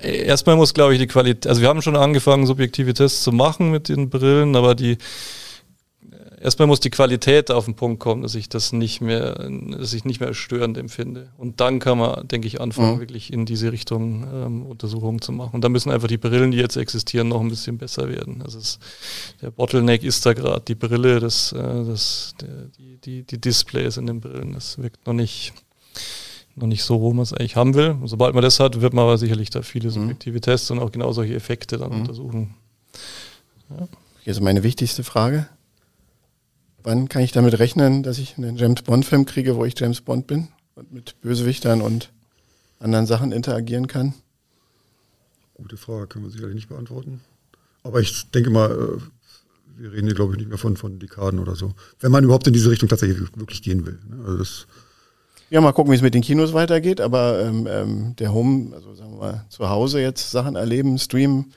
Erstmal 0.00 0.54
muss, 0.54 0.72
glaube 0.72 0.94
ich, 0.94 1.00
die 1.00 1.08
Qualität, 1.08 1.48
also 1.48 1.60
wir 1.60 1.68
haben 1.68 1.82
schon 1.82 1.96
angefangen, 1.96 2.46
subjektive 2.46 2.94
Tests 2.94 3.24
zu 3.24 3.32
machen 3.32 3.72
mit 3.72 3.88
den 3.88 4.08
Brillen, 4.08 4.54
aber 4.54 4.76
die, 4.76 4.98
erstmal 6.40 6.68
muss 6.68 6.80
die 6.80 6.90
Qualität 6.90 7.50
auf 7.50 7.64
den 7.64 7.74
Punkt 7.74 8.00
kommen, 8.00 8.22
dass 8.22 8.34
ich 8.34 8.48
das 8.48 8.72
nicht 8.72 9.00
mehr, 9.00 9.48
dass 9.70 9.92
ich 9.92 10.04
nicht 10.04 10.20
mehr 10.20 10.34
störend 10.34 10.78
empfinde. 10.78 11.30
Und 11.36 11.60
dann 11.60 11.78
kann 11.78 11.98
man, 11.98 12.26
denke 12.28 12.46
ich, 12.46 12.60
anfangen, 12.60 12.96
mhm. 12.96 13.00
wirklich 13.00 13.32
in 13.32 13.46
diese 13.46 13.72
Richtung 13.72 14.26
ähm, 14.32 14.66
Untersuchungen 14.66 15.20
zu 15.20 15.32
machen. 15.32 15.54
Und 15.54 15.64
da 15.64 15.68
müssen 15.68 15.90
einfach 15.90 16.08
die 16.08 16.18
Brillen, 16.18 16.50
die 16.50 16.58
jetzt 16.58 16.76
existieren, 16.76 17.28
noch 17.28 17.40
ein 17.40 17.48
bisschen 17.48 17.78
besser 17.78 18.08
werden. 18.08 18.42
Also 18.42 18.58
es, 18.58 18.78
der 19.42 19.50
Bottleneck 19.50 20.02
ist 20.02 20.24
da 20.26 20.32
gerade 20.32 20.62
die 20.66 20.74
Brille, 20.74 21.20
das, 21.20 21.52
äh, 21.52 21.84
das, 21.84 22.34
die, 22.78 22.96
die, 22.98 23.22
die 23.24 23.40
Displays 23.40 23.96
in 23.96 24.06
den 24.06 24.20
Brillen. 24.20 24.52
Das 24.52 24.78
wirkt 24.78 25.06
noch 25.06 25.14
nicht 25.14 25.52
noch 26.54 26.66
nicht 26.66 26.82
so, 26.82 27.00
wo 27.00 27.12
man 27.12 27.22
es 27.22 27.32
eigentlich 27.32 27.54
haben 27.54 27.74
will. 27.74 27.90
Und 27.90 28.08
sobald 28.08 28.34
man 28.34 28.42
das 28.42 28.58
hat, 28.58 28.80
wird 28.80 28.92
man 28.92 29.04
aber 29.04 29.16
sicherlich 29.16 29.50
da 29.50 29.62
viele 29.62 29.88
mhm. 29.88 29.92
subjektive 29.92 30.40
Tests 30.40 30.70
und 30.72 30.80
auch 30.80 30.90
genau 30.90 31.12
solche 31.12 31.34
Effekte 31.34 31.78
dann 31.78 31.92
mhm. 31.92 32.00
untersuchen. 32.00 32.54
Ja. 33.70 33.88
Jetzt 34.24 34.40
meine 34.40 34.62
wichtigste 34.62 35.04
Frage. 35.04 35.48
Wann 36.88 37.10
kann 37.10 37.20
ich 37.20 37.32
damit 37.32 37.58
rechnen, 37.58 38.02
dass 38.02 38.16
ich 38.16 38.38
einen 38.38 38.56
James 38.56 38.80
Bond-Film 38.80 39.26
kriege, 39.26 39.56
wo 39.56 39.66
ich 39.66 39.78
James 39.78 40.00
Bond 40.00 40.26
bin 40.26 40.48
und 40.74 40.90
mit 40.90 41.20
Bösewichtern 41.20 41.82
und 41.82 42.10
anderen 42.80 43.04
Sachen 43.04 43.30
interagieren 43.30 43.88
kann? 43.88 44.14
Gute 45.52 45.76
Frage, 45.76 46.06
können 46.06 46.24
wir 46.24 46.30
sicherlich 46.30 46.54
nicht 46.54 46.70
beantworten. 46.70 47.20
Aber 47.82 48.00
ich 48.00 48.30
denke 48.30 48.48
mal, 48.48 48.70
äh, 48.70 49.82
wir 49.82 49.92
reden 49.92 50.06
hier, 50.06 50.14
glaube 50.14 50.32
ich, 50.32 50.38
nicht 50.38 50.48
mehr 50.48 50.56
von, 50.56 50.78
von 50.78 50.98
Dekaden 50.98 51.40
oder 51.40 51.56
so. 51.56 51.74
Wenn 52.00 52.10
man 52.10 52.24
überhaupt 52.24 52.46
in 52.46 52.54
diese 52.54 52.70
Richtung 52.70 52.88
tatsächlich 52.88 53.20
wirklich 53.36 53.60
gehen 53.60 53.84
will. 53.84 53.98
Ne? 54.08 54.24
Also 54.24 54.38
das 54.38 54.66
ja, 55.50 55.60
mal 55.60 55.72
gucken, 55.72 55.92
wie 55.92 55.96
es 55.96 56.02
mit 56.02 56.14
den 56.14 56.22
Kinos 56.22 56.54
weitergeht, 56.54 57.02
aber 57.02 57.42
ähm, 57.42 57.68
ähm, 57.70 58.16
der 58.16 58.32
Home, 58.32 58.74
also 58.74 58.94
sagen 58.94 59.10
wir 59.10 59.18
mal, 59.18 59.44
zu 59.50 59.68
Hause 59.68 60.00
jetzt 60.00 60.30
Sachen 60.30 60.56
erleben, 60.56 60.98
streamen, 60.98 61.52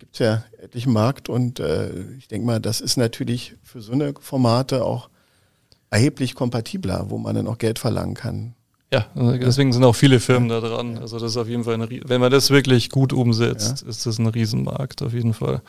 gibt 0.00 0.14
es 0.14 0.18
ja 0.18 0.42
etlichen 0.60 0.92
Markt 0.92 1.28
und 1.28 1.60
äh, 1.60 1.90
ich 2.18 2.26
denke 2.26 2.46
mal, 2.46 2.58
das 2.58 2.80
ist 2.80 2.96
natürlich 2.96 3.54
für 3.62 3.80
so 3.80 3.92
eine 3.92 4.14
Formate 4.18 4.84
auch 4.84 5.08
erheblich 5.90 6.34
kompatibler, 6.34 7.06
wo 7.10 7.18
man 7.18 7.34
dann 7.34 7.46
auch 7.46 7.58
Geld 7.58 7.78
verlangen 7.78 8.14
kann. 8.14 8.54
Ja, 8.92 9.06
deswegen 9.14 9.72
sind 9.72 9.84
auch 9.84 9.94
viele 9.94 10.18
Firmen 10.18 10.48
da 10.48 10.60
dran. 10.60 10.98
Also 10.98 11.20
das 11.20 11.32
ist 11.32 11.36
auf 11.36 11.46
jeden 11.46 11.62
Fall, 11.62 11.74
eine, 11.74 11.88
wenn 11.88 12.20
man 12.20 12.32
das 12.32 12.50
wirklich 12.50 12.90
gut 12.90 13.12
umsetzt, 13.12 13.82
ja. 13.82 13.88
ist 13.88 14.04
das 14.04 14.18
ein 14.18 14.26
Riesenmarkt 14.26 15.02
auf 15.02 15.12
jeden 15.12 15.32
Fall. 15.32 15.62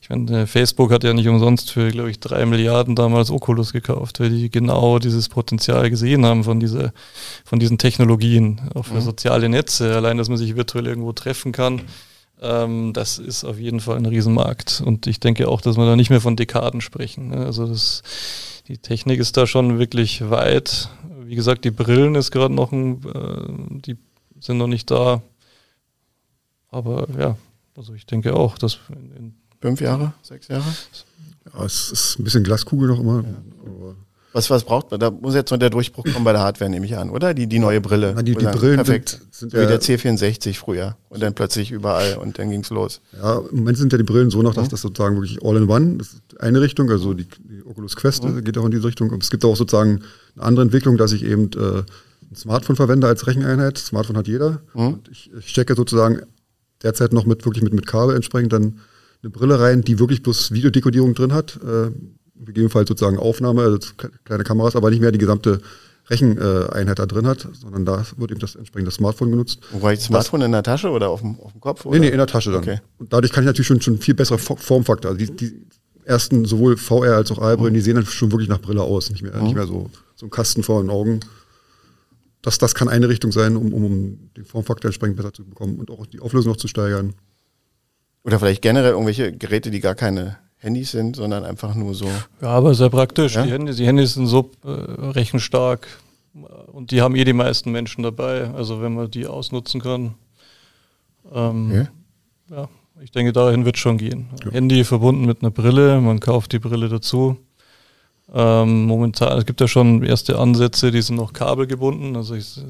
Ich 0.00 0.08
meine, 0.08 0.46
Facebook 0.46 0.90
hat 0.90 1.04
ja 1.04 1.12
nicht 1.12 1.28
umsonst 1.28 1.70
für, 1.70 1.90
glaube 1.90 2.10
ich, 2.10 2.18
drei 2.18 2.46
Milliarden 2.46 2.96
damals 2.96 3.30
Oculus 3.30 3.74
gekauft, 3.74 4.20
weil 4.20 4.30
die 4.30 4.50
genau 4.50 4.98
dieses 4.98 5.28
Potenzial 5.28 5.90
gesehen 5.90 6.24
haben 6.24 6.44
von 6.44 6.60
dieser, 6.60 6.94
von 7.44 7.58
diesen 7.58 7.76
Technologien, 7.76 8.62
auch 8.74 8.86
für 8.86 8.94
mhm. 8.94 9.02
soziale 9.02 9.50
Netze. 9.50 9.94
Allein, 9.94 10.16
dass 10.16 10.30
man 10.30 10.38
sich 10.38 10.56
virtuell 10.56 10.86
irgendwo 10.86 11.12
treffen 11.12 11.52
kann 11.52 11.82
Ähm, 12.42 12.92
das 12.92 13.18
ist 13.18 13.44
auf 13.44 13.58
jeden 13.58 13.78
Fall 13.80 13.96
ein 13.96 14.06
Riesenmarkt. 14.06 14.82
Und 14.84 15.06
ich 15.06 15.20
denke 15.20 15.48
auch, 15.48 15.60
dass 15.60 15.76
wir 15.76 15.86
da 15.86 15.94
nicht 15.94 16.10
mehr 16.10 16.20
von 16.20 16.34
Dekaden 16.36 16.80
sprechen. 16.80 17.28
Ne? 17.28 17.46
Also 17.46 17.66
das, 17.68 18.02
die 18.66 18.78
Technik 18.78 19.20
ist 19.20 19.36
da 19.36 19.46
schon 19.46 19.78
wirklich 19.78 20.28
weit. 20.28 20.88
Wie 21.24 21.36
gesagt, 21.36 21.64
die 21.64 21.70
Brillen 21.70 22.16
ist 22.16 22.32
gerade 22.32 22.52
noch 22.52 22.72
ein, 22.72 23.02
äh, 23.06 23.80
die 23.86 23.96
sind 24.40 24.58
noch 24.58 24.66
nicht 24.66 24.90
da. 24.90 25.22
Aber 26.68 27.06
ja, 27.16 27.36
also 27.76 27.94
ich 27.94 28.06
denke 28.06 28.34
auch, 28.34 28.58
dass 28.58 28.80
in, 28.88 29.16
in 29.16 29.34
fünf 29.60 29.80
Jahre, 29.80 30.12
sechs 30.22 30.48
Jahre. 30.48 30.64
Ja, 31.54 31.64
es 31.64 31.92
ist 31.92 32.18
ein 32.18 32.24
bisschen 32.24 32.42
Glaskugel 32.42 32.88
noch 32.88 32.98
immer. 32.98 33.22
Ja. 33.22 33.94
Was, 34.32 34.48
was 34.48 34.64
braucht 34.64 34.90
man? 34.90 34.98
Da 34.98 35.10
muss 35.10 35.34
jetzt 35.34 35.50
noch 35.50 35.58
der 35.58 35.70
Durchbruch 35.70 36.04
kommen 36.04 36.24
bei 36.24 36.32
der 36.32 36.40
Hardware, 36.40 36.70
nehme 36.70 36.86
ich 36.86 36.96
an, 36.96 37.10
oder? 37.10 37.34
Die, 37.34 37.46
die 37.46 37.58
neue 37.58 37.80
Brille. 37.80 38.12
Na, 38.14 38.22
die, 38.22 38.34
die 38.34 38.44
Brillen 38.44 38.76
perfekt. 38.76 39.10
Sind, 39.10 39.34
sind 39.34 39.52
so 39.52 39.58
wie 39.58 39.66
der 39.66 39.80
C64 39.80 40.54
früher. 40.56 40.96
Und 41.10 41.22
dann 41.22 41.34
plötzlich 41.34 41.70
überall 41.70 42.16
und 42.16 42.38
dann 42.38 42.50
ging's 42.50 42.70
los. 42.70 43.00
Ja, 43.20 43.38
im 43.50 43.58
Moment 43.58 43.76
sind 43.76 43.92
ja 43.92 43.98
die 43.98 44.04
Brillen 44.04 44.30
so 44.30 44.40
noch, 44.40 44.54
dass 44.54 44.66
mhm. 44.66 44.70
das 44.70 44.80
sozusagen 44.80 45.16
wirklich 45.16 45.42
All-in-One, 45.44 45.98
das 45.98 46.14
ist 46.14 46.40
eine 46.40 46.60
Richtung, 46.60 46.90
also 46.90 47.12
die, 47.12 47.26
die 47.26 47.62
Oculus 47.66 47.94
Quest 47.96 48.24
mhm. 48.24 48.42
geht 48.42 48.56
auch 48.56 48.64
in 48.64 48.70
diese 48.70 48.84
Richtung. 48.84 49.10
Und 49.10 49.22
es 49.22 49.30
gibt 49.30 49.44
auch 49.44 49.56
sozusagen 49.56 50.02
eine 50.36 50.44
andere 50.44 50.62
Entwicklung, 50.64 50.96
dass 50.96 51.12
ich 51.12 51.24
eben 51.24 51.50
äh, 51.52 51.82
ein 52.30 52.36
Smartphone 52.36 52.76
verwende 52.76 53.06
als 53.06 53.26
Recheneinheit. 53.26 53.76
Smartphone 53.76 54.16
hat 54.16 54.28
jeder. 54.28 54.62
Mhm. 54.72 54.86
Und 54.86 55.08
ich, 55.10 55.30
ich 55.38 55.48
stecke 55.48 55.74
sozusagen 55.74 56.22
derzeit 56.82 57.12
noch 57.12 57.26
mit 57.26 57.44
wirklich 57.44 57.62
mit, 57.62 57.74
mit 57.74 57.86
Kabel 57.86 58.16
entsprechend 58.16 58.52
dann 58.52 58.80
eine 59.22 59.30
Brille 59.30 59.60
rein, 59.60 59.82
die 59.82 59.98
wirklich 59.98 60.22
bloß 60.22 60.52
Videodekodierung 60.52 61.14
drin 61.14 61.32
hat. 61.32 61.60
Äh, 61.62 61.90
gegebenenfalls 62.44 62.88
sozusagen 62.88 63.18
Aufnahme, 63.18 63.62
also 63.62 63.78
kleine 64.24 64.44
Kameras, 64.44 64.76
aber 64.76 64.90
nicht 64.90 65.00
mehr 65.00 65.12
die 65.12 65.18
gesamte 65.18 65.60
Recheneinheit 66.10 66.98
da 66.98 67.06
drin 67.06 67.26
hat, 67.26 67.46
sondern 67.52 67.84
da 67.84 68.04
wird 68.16 68.32
eben 68.32 68.40
das 68.40 68.56
entsprechende 68.56 68.90
Smartphone 68.90 69.30
genutzt. 69.30 69.60
Wobei 69.70 69.94
das 69.94 70.04
Smartphone 70.04 70.40
das, 70.40 70.46
in 70.46 70.52
der 70.52 70.62
Tasche 70.62 70.90
oder 70.90 71.10
auf 71.10 71.20
dem, 71.20 71.38
auf 71.40 71.52
dem 71.52 71.60
Kopf? 71.60 71.86
Oder? 71.86 71.98
Nee, 71.98 72.06
nee, 72.06 72.12
in 72.12 72.18
der 72.18 72.26
Tasche 72.26 72.50
dann. 72.50 72.62
Okay. 72.62 72.80
Und 72.98 73.12
dadurch 73.12 73.32
kann 73.32 73.44
ich 73.44 73.46
natürlich 73.46 73.68
schon, 73.68 73.80
schon 73.80 73.98
viel 73.98 74.14
bessere 74.14 74.38
Formfaktor. 74.38 75.12
Also 75.12 75.24
die, 75.24 75.36
die 75.36 75.66
ersten 76.04 76.44
sowohl 76.44 76.76
VR 76.76 77.16
als 77.16 77.30
auch 77.30 77.38
AR-Brillen, 77.38 77.72
mhm. 77.72 77.76
die 77.76 77.82
sehen 77.82 77.94
dann 77.94 78.06
schon 78.06 78.32
wirklich 78.32 78.48
nach 78.48 78.60
Brille 78.60 78.82
aus, 78.82 79.10
nicht 79.10 79.22
mehr, 79.22 79.36
mhm. 79.36 79.44
nicht 79.44 79.54
mehr 79.54 79.66
so, 79.66 79.90
so 80.16 80.26
ein 80.26 80.30
Kasten 80.30 80.62
vor 80.62 80.82
den 80.82 80.90
Augen. 80.90 81.20
Das, 82.42 82.58
das 82.58 82.74
kann 82.74 82.88
eine 82.88 83.08
Richtung 83.08 83.30
sein, 83.30 83.56
um, 83.56 83.72
um, 83.72 83.84
um 83.84 84.30
den 84.36 84.44
Formfaktor 84.44 84.88
entsprechend 84.88 85.16
besser 85.16 85.32
zu 85.32 85.44
bekommen 85.44 85.78
und 85.78 85.90
auch 85.90 86.06
die 86.06 86.18
Auflösung 86.18 86.52
noch 86.52 86.58
zu 86.58 86.66
steigern. 86.66 87.14
Oder 88.24 88.40
vielleicht 88.40 88.62
generell 88.62 88.92
irgendwelche 88.92 89.32
Geräte, 89.32 89.70
die 89.70 89.80
gar 89.80 89.94
keine 89.94 90.38
Handys 90.62 90.92
sind, 90.92 91.16
sondern 91.16 91.44
einfach 91.44 91.74
nur 91.74 91.92
so. 91.92 92.06
Ja, 92.40 92.48
aber 92.48 92.72
sehr 92.74 92.88
praktisch. 92.88 93.34
Ja? 93.34 93.44
Die, 93.44 93.50
Handys, 93.50 93.76
die 93.76 93.86
Handys 93.86 94.14
sind 94.14 94.28
so 94.28 94.50
äh, 94.64 94.68
rechenstark 94.68 95.88
und 96.72 96.92
die 96.92 97.02
haben 97.02 97.16
eh 97.16 97.24
die 97.24 97.32
meisten 97.32 97.72
Menschen 97.72 98.04
dabei. 98.04 98.48
Also 98.50 98.80
wenn 98.80 98.94
man 98.94 99.10
die 99.10 99.26
ausnutzen 99.26 99.80
kann. 99.80 100.14
Ähm, 101.34 101.88
ja. 102.50 102.56
ja. 102.56 102.68
ich 103.00 103.10
denke, 103.10 103.32
dahin 103.32 103.64
wird 103.64 103.76
schon 103.76 103.98
gehen. 103.98 104.28
Ja. 104.44 104.52
Handy 104.52 104.84
verbunden 104.84 105.24
mit 105.24 105.42
einer 105.42 105.50
Brille, 105.50 106.00
man 106.00 106.20
kauft 106.20 106.52
die 106.52 106.60
Brille 106.60 106.88
dazu. 106.88 107.36
Ähm, 108.32 108.84
momentan, 108.86 109.36
es 109.36 109.46
gibt 109.46 109.60
ja 109.60 109.66
schon 109.66 110.04
erste 110.04 110.38
Ansätze, 110.38 110.92
die 110.92 111.02
sind 111.02 111.16
noch 111.16 111.32
kabelgebunden. 111.32 112.14
Also 112.14 112.36
ich, 112.36 112.60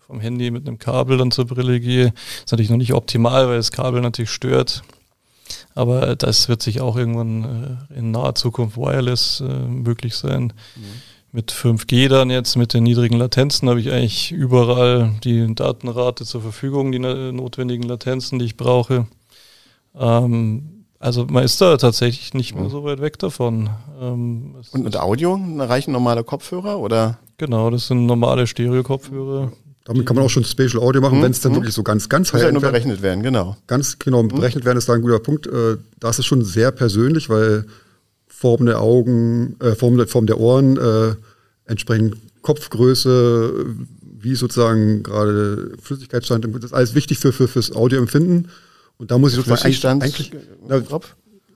vom 0.00 0.18
Handy 0.18 0.50
mit 0.50 0.66
einem 0.66 0.80
Kabel 0.80 1.16
dann 1.16 1.30
zur 1.30 1.46
Brille 1.46 1.78
gehe. 1.78 2.12
Ist 2.44 2.50
natürlich 2.50 2.70
noch 2.70 2.76
nicht 2.76 2.92
optimal, 2.92 3.46
weil 3.46 3.56
das 3.56 3.70
Kabel 3.70 4.00
natürlich 4.00 4.30
stört. 4.30 4.82
Aber 5.76 6.16
das 6.16 6.48
wird 6.48 6.62
sich 6.62 6.80
auch 6.80 6.96
irgendwann 6.96 7.78
äh, 7.92 7.98
in 7.98 8.10
naher 8.10 8.34
Zukunft 8.34 8.78
wireless 8.78 9.40
äh, 9.40 9.44
möglich 9.44 10.16
sein. 10.16 10.54
Mhm. 10.74 10.82
Mit 11.32 11.52
5G 11.52 12.08
dann 12.08 12.30
jetzt, 12.30 12.56
mit 12.56 12.72
den 12.72 12.84
niedrigen 12.84 13.18
Latenzen, 13.18 13.68
habe 13.68 13.78
ich 13.78 13.92
eigentlich 13.92 14.32
überall 14.32 15.12
die 15.22 15.54
Datenrate 15.54 16.24
zur 16.24 16.40
Verfügung, 16.40 16.92
die 16.92 16.98
notwendigen 16.98 17.82
Latenzen, 17.82 18.38
die 18.38 18.46
ich 18.46 18.56
brauche. 18.56 19.06
Ähm, 19.94 20.84
also 20.98 21.26
man 21.26 21.44
ist 21.44 21.60
da 21.60 21.76
tatsächlich 21.76 22.32
nicht 22.32 22.54
mehr 22.54 22.64
mhm. 22.64 22.70
so 22.70 22.84
weit 22.84 23.02
weg 23.02 23.18
davon. 23.18 23.68
Ähm, 24.00 24.54
Und 24.72 24.82
mit 24.82 24.96
Audio 24.96 25.38
reichen 25.58 25.92
normale 25.92 26.24
Kopfhörer 26.24 26.78
oder? 26.78 27.18
Genau, 27.36 27.68
das 27.68 27.88
sind 27.88 28.06
normale 28.06 28.46
Stereo-Kopfhörer. 28.46 29.52
Damit 29.86 30.04
kann 30.04 30.16
man 30.16 30.24
auch 30.24 30.30
schon 30.30 30.44
Spatial 30.44 30.82
Audio 30.82 31.00
machen, 31.00 31.18
mhm. 31.18 31.22
wenn 31.22 31.30
es 31.30 31.40
dann 31.40 31.52
mhm. 31.52 31.56
wirklich 31.56 31.74
so 31.74 31.84
ganz, 31.84 32.08
ganz 32.08 32.32
Muss 32.32 32.42
ja 32.42 32.50
nur 32.50 32.60
berechnet 32.60 33.02
werden, 33.02 33.22
genau. 33.22 33.56
Ganz 33.68 34.00
genau, 34.00 34.24
mhm. 34.24 34.28
berechnet 34.28 34.64
werden 34.64 34.78
ist 34.78 34.88
da 34.88 34.94
ein 34.94 35.02
guter 35.02 35.20
Punkt. 35.20 35.46
Äh, 35.46 35.76
da 36.00 36.10
ist 36.10 36.18
es 36.18 36.26
schon 36.26 36.44
sehr 36.44 36.72
persönlich, 36.72 37.28
weil 37.30 37.66
Form 38.26 38.66
der 38.66 38.80
Augen, 38.80 39.56
äh, 39.60 39.76
Form, 39.76 39.96
der, 39.96 40.08
Form 40.08 40.26
der 40.26 40.40
Ohren, 40.40 40.76
äh, 40.76 41.14
entsprechend 41.66 42.16
Kopfgröße, 42.42 43.64
wie 44.02 44.34
sozusagen 44.34 45.04
gerade 45.04 45.72
Flüssigkeitsstand, 45.80 46.52
das 46.56 46.64
ist 46.64 46.74
alles 46.74 46.96
wichtig 46.96 47.20
für, 47.20 47.32
für 47.32 47.46
fürs 47.46 47.72
Audioempfinden. 47.72 48.48
Und 48.98 49.12
da 49.12 49.18
muss 49.18 49.32
ich 49.32 49.36
sozusagen 49.36 49.62
eigentlich, 49.62 49.84
eigentlich 49.84 50.32
na? 50.68 51.00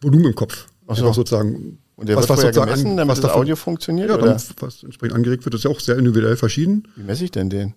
Volumen 0.00 0.26
im 0.26 0.34
Kopf. 0.36 0.66
Ach 0.86 0.96
so. 0.96 1.12
sozusagen. 1.12 1.78
Und 1.96 2.08
der 2.08 2.16
was, 2.16 2.28
wird 2.28 2.30
was 2.30 2.40
sozusagen 2.42 2.70
gemessen, 2.70 2.96
damit 2.96 3.10
was 3.10 3.20
das 3.20 3.32
Audio 3.32 3.56
funktioniert? 3.56 4.08
Ja, 4.08 4.18
dann, 4.18 4.40
was 4.60 4.84
entsprechend 4.84 5.16
angeregt 5.16 5.44
wird, 5.44 5.54
ist 5.56 5.64
ja 5.64 5.70
auch 5.70 5.80
sehr 5.80 5.98
individuell 5.98 6.36
verschieden. 6.36 6.84
Wie 6.94 7.02
messe 7.02 7.24
ich 7.24 7.32
denn 7.32 7.50
den? 7.50 7.74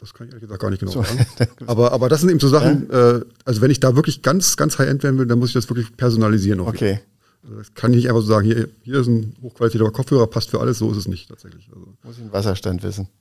Das 0.00 0.14
kann 0.14 0.26
ich 0.26 0.32
ehrlich 0.32 0.48
gesagt 0.48 0.62
gar 0.62 0.70
nicht 0.70 0.80
genau 0.80 0.92
so. 0.92 1.02
sagen. 1.02 1.26
aber, 1.66 1.92
aber 1.92 2.08
das 2.08 2.20
sind 2.20 2.30
eben 2.30 2.40
so 2.40 2.48
Sachen, 2.48 2.88
ja? 2.90 3.16
äh, 3.16 3.24
also 3.44 3.60
wenn 3.60 3.70
ich 3.70 3.80
da 3.80 3.94
wirklich 3.96 4.22
ganz, 4.22 4.56
ganz 4.56 4.78
high-end 4.78 5.02
werden 5.02 5.18
will, 5.18 5.26
dann 5.26 5.38
muss 5.38 5.50
ich 5.50 5.54
das 5.54 5.68
wirklich 5.68 5.94
personalisieren. 5.96 6.60
Okay. 6.60 7.00
Also 7.42 7.56
das 7.56 7.74
kann 7.74 7.92
ich 7.92 7.98
nicht 7.98 8.08
einfach 8.08 8.22
so 8.22 8.28
sagen, 8.28 8.46
hier, 8.46 8.68
hier 8.82 9.00
ist 9.00 9.06
ein 9.08 9.34
hochqualitativer 9.42 9.90
Kopfhörer, 9.92 10.26
passt 10.26 10.50
für 10.50 10.60
alles, 10.60 10.78
so 10.78 10.90
ist 10.90 10.96
es 10.96 11.08
nicht 11.08 11.28
tatsächlich. 11.28 11.68
Also. 11.72 11.86
Muss 12.02 12.16
ich 12.16 12.22
den 12.22 12.32
Wasserstand 12.32 12.82
wissen. 12.82 13.08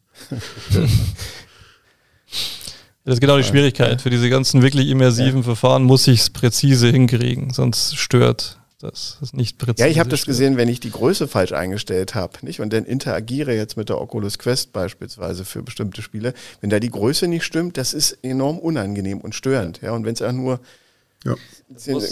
Das 3.06 3.16
ist 3.16 3.22
genau 3.22 3.38
die 3.38 3.44
Schwierigkeit. 3.44 4.02
Für 4.04 4.12
diese 4.12 4.30
ganzen 4.30 4.62
wirklich 4.62 4.88
immersiven 4.90 5.38
ja. 5.38 5.44
Verfahren 5.44 5.84
muss 5.84 6.06
ich 6.06 6.20
es 6.20 6.30
präzise 6.30 6.90
hinkriegen, 6.90 7.52
sonst 7.52 7.98
stört 7.98 8.59
das 8.80 9.18
ist 9.22 9.36
nicht 9.36 9.58
präzise. 9.58 9.86
Ja, 9.86 9.92
ich 9.92 10.00
habe 10.00 10.10
das 10.10 10.26
gesehen, 10.26 10.56
wenn 10.56 10.70
ich 10.70 10.80
die 10.80 10.92
Größe 10.92 11.28
falsch 11.28 11.52
eingestellt 11.52 12.16
habe, 12.16 12.34
nicht? 12.44 12.62
Und 12.62 12.72
dann 12.72 12.86
interagiere 12.86 13.54
jetzt 13.54 13.76
mit 13.76 13.90
der 13.90 14.00
Oculus 14.00 14.40
Quest 14.40 14.72
beispielsweise 14.72 15.44
für 15.44 15.62
bestimmte 15.62 16.02
Spiele. 16.02 16.34
Wenn 16.62 16.70
da 16.70 16.80
die 16.80 16.90
Größe 16.90 17.28
nicht 17.28 17.44
stimmt, 17.44 17.76
das 17.76 17.94
ist 17.94 18.18
enorm 18.24 18.58
unangenehm 18.58 19.20
und 19.20 19.36
störend. 19.36 19.82
Ja, 19.82 19.92
und 19.92 20.06
wenn 20.06 20.14
es 20.14 20.22
auch 20.22 20.32
nur 20.32 20.62
ja. 21.26 21.36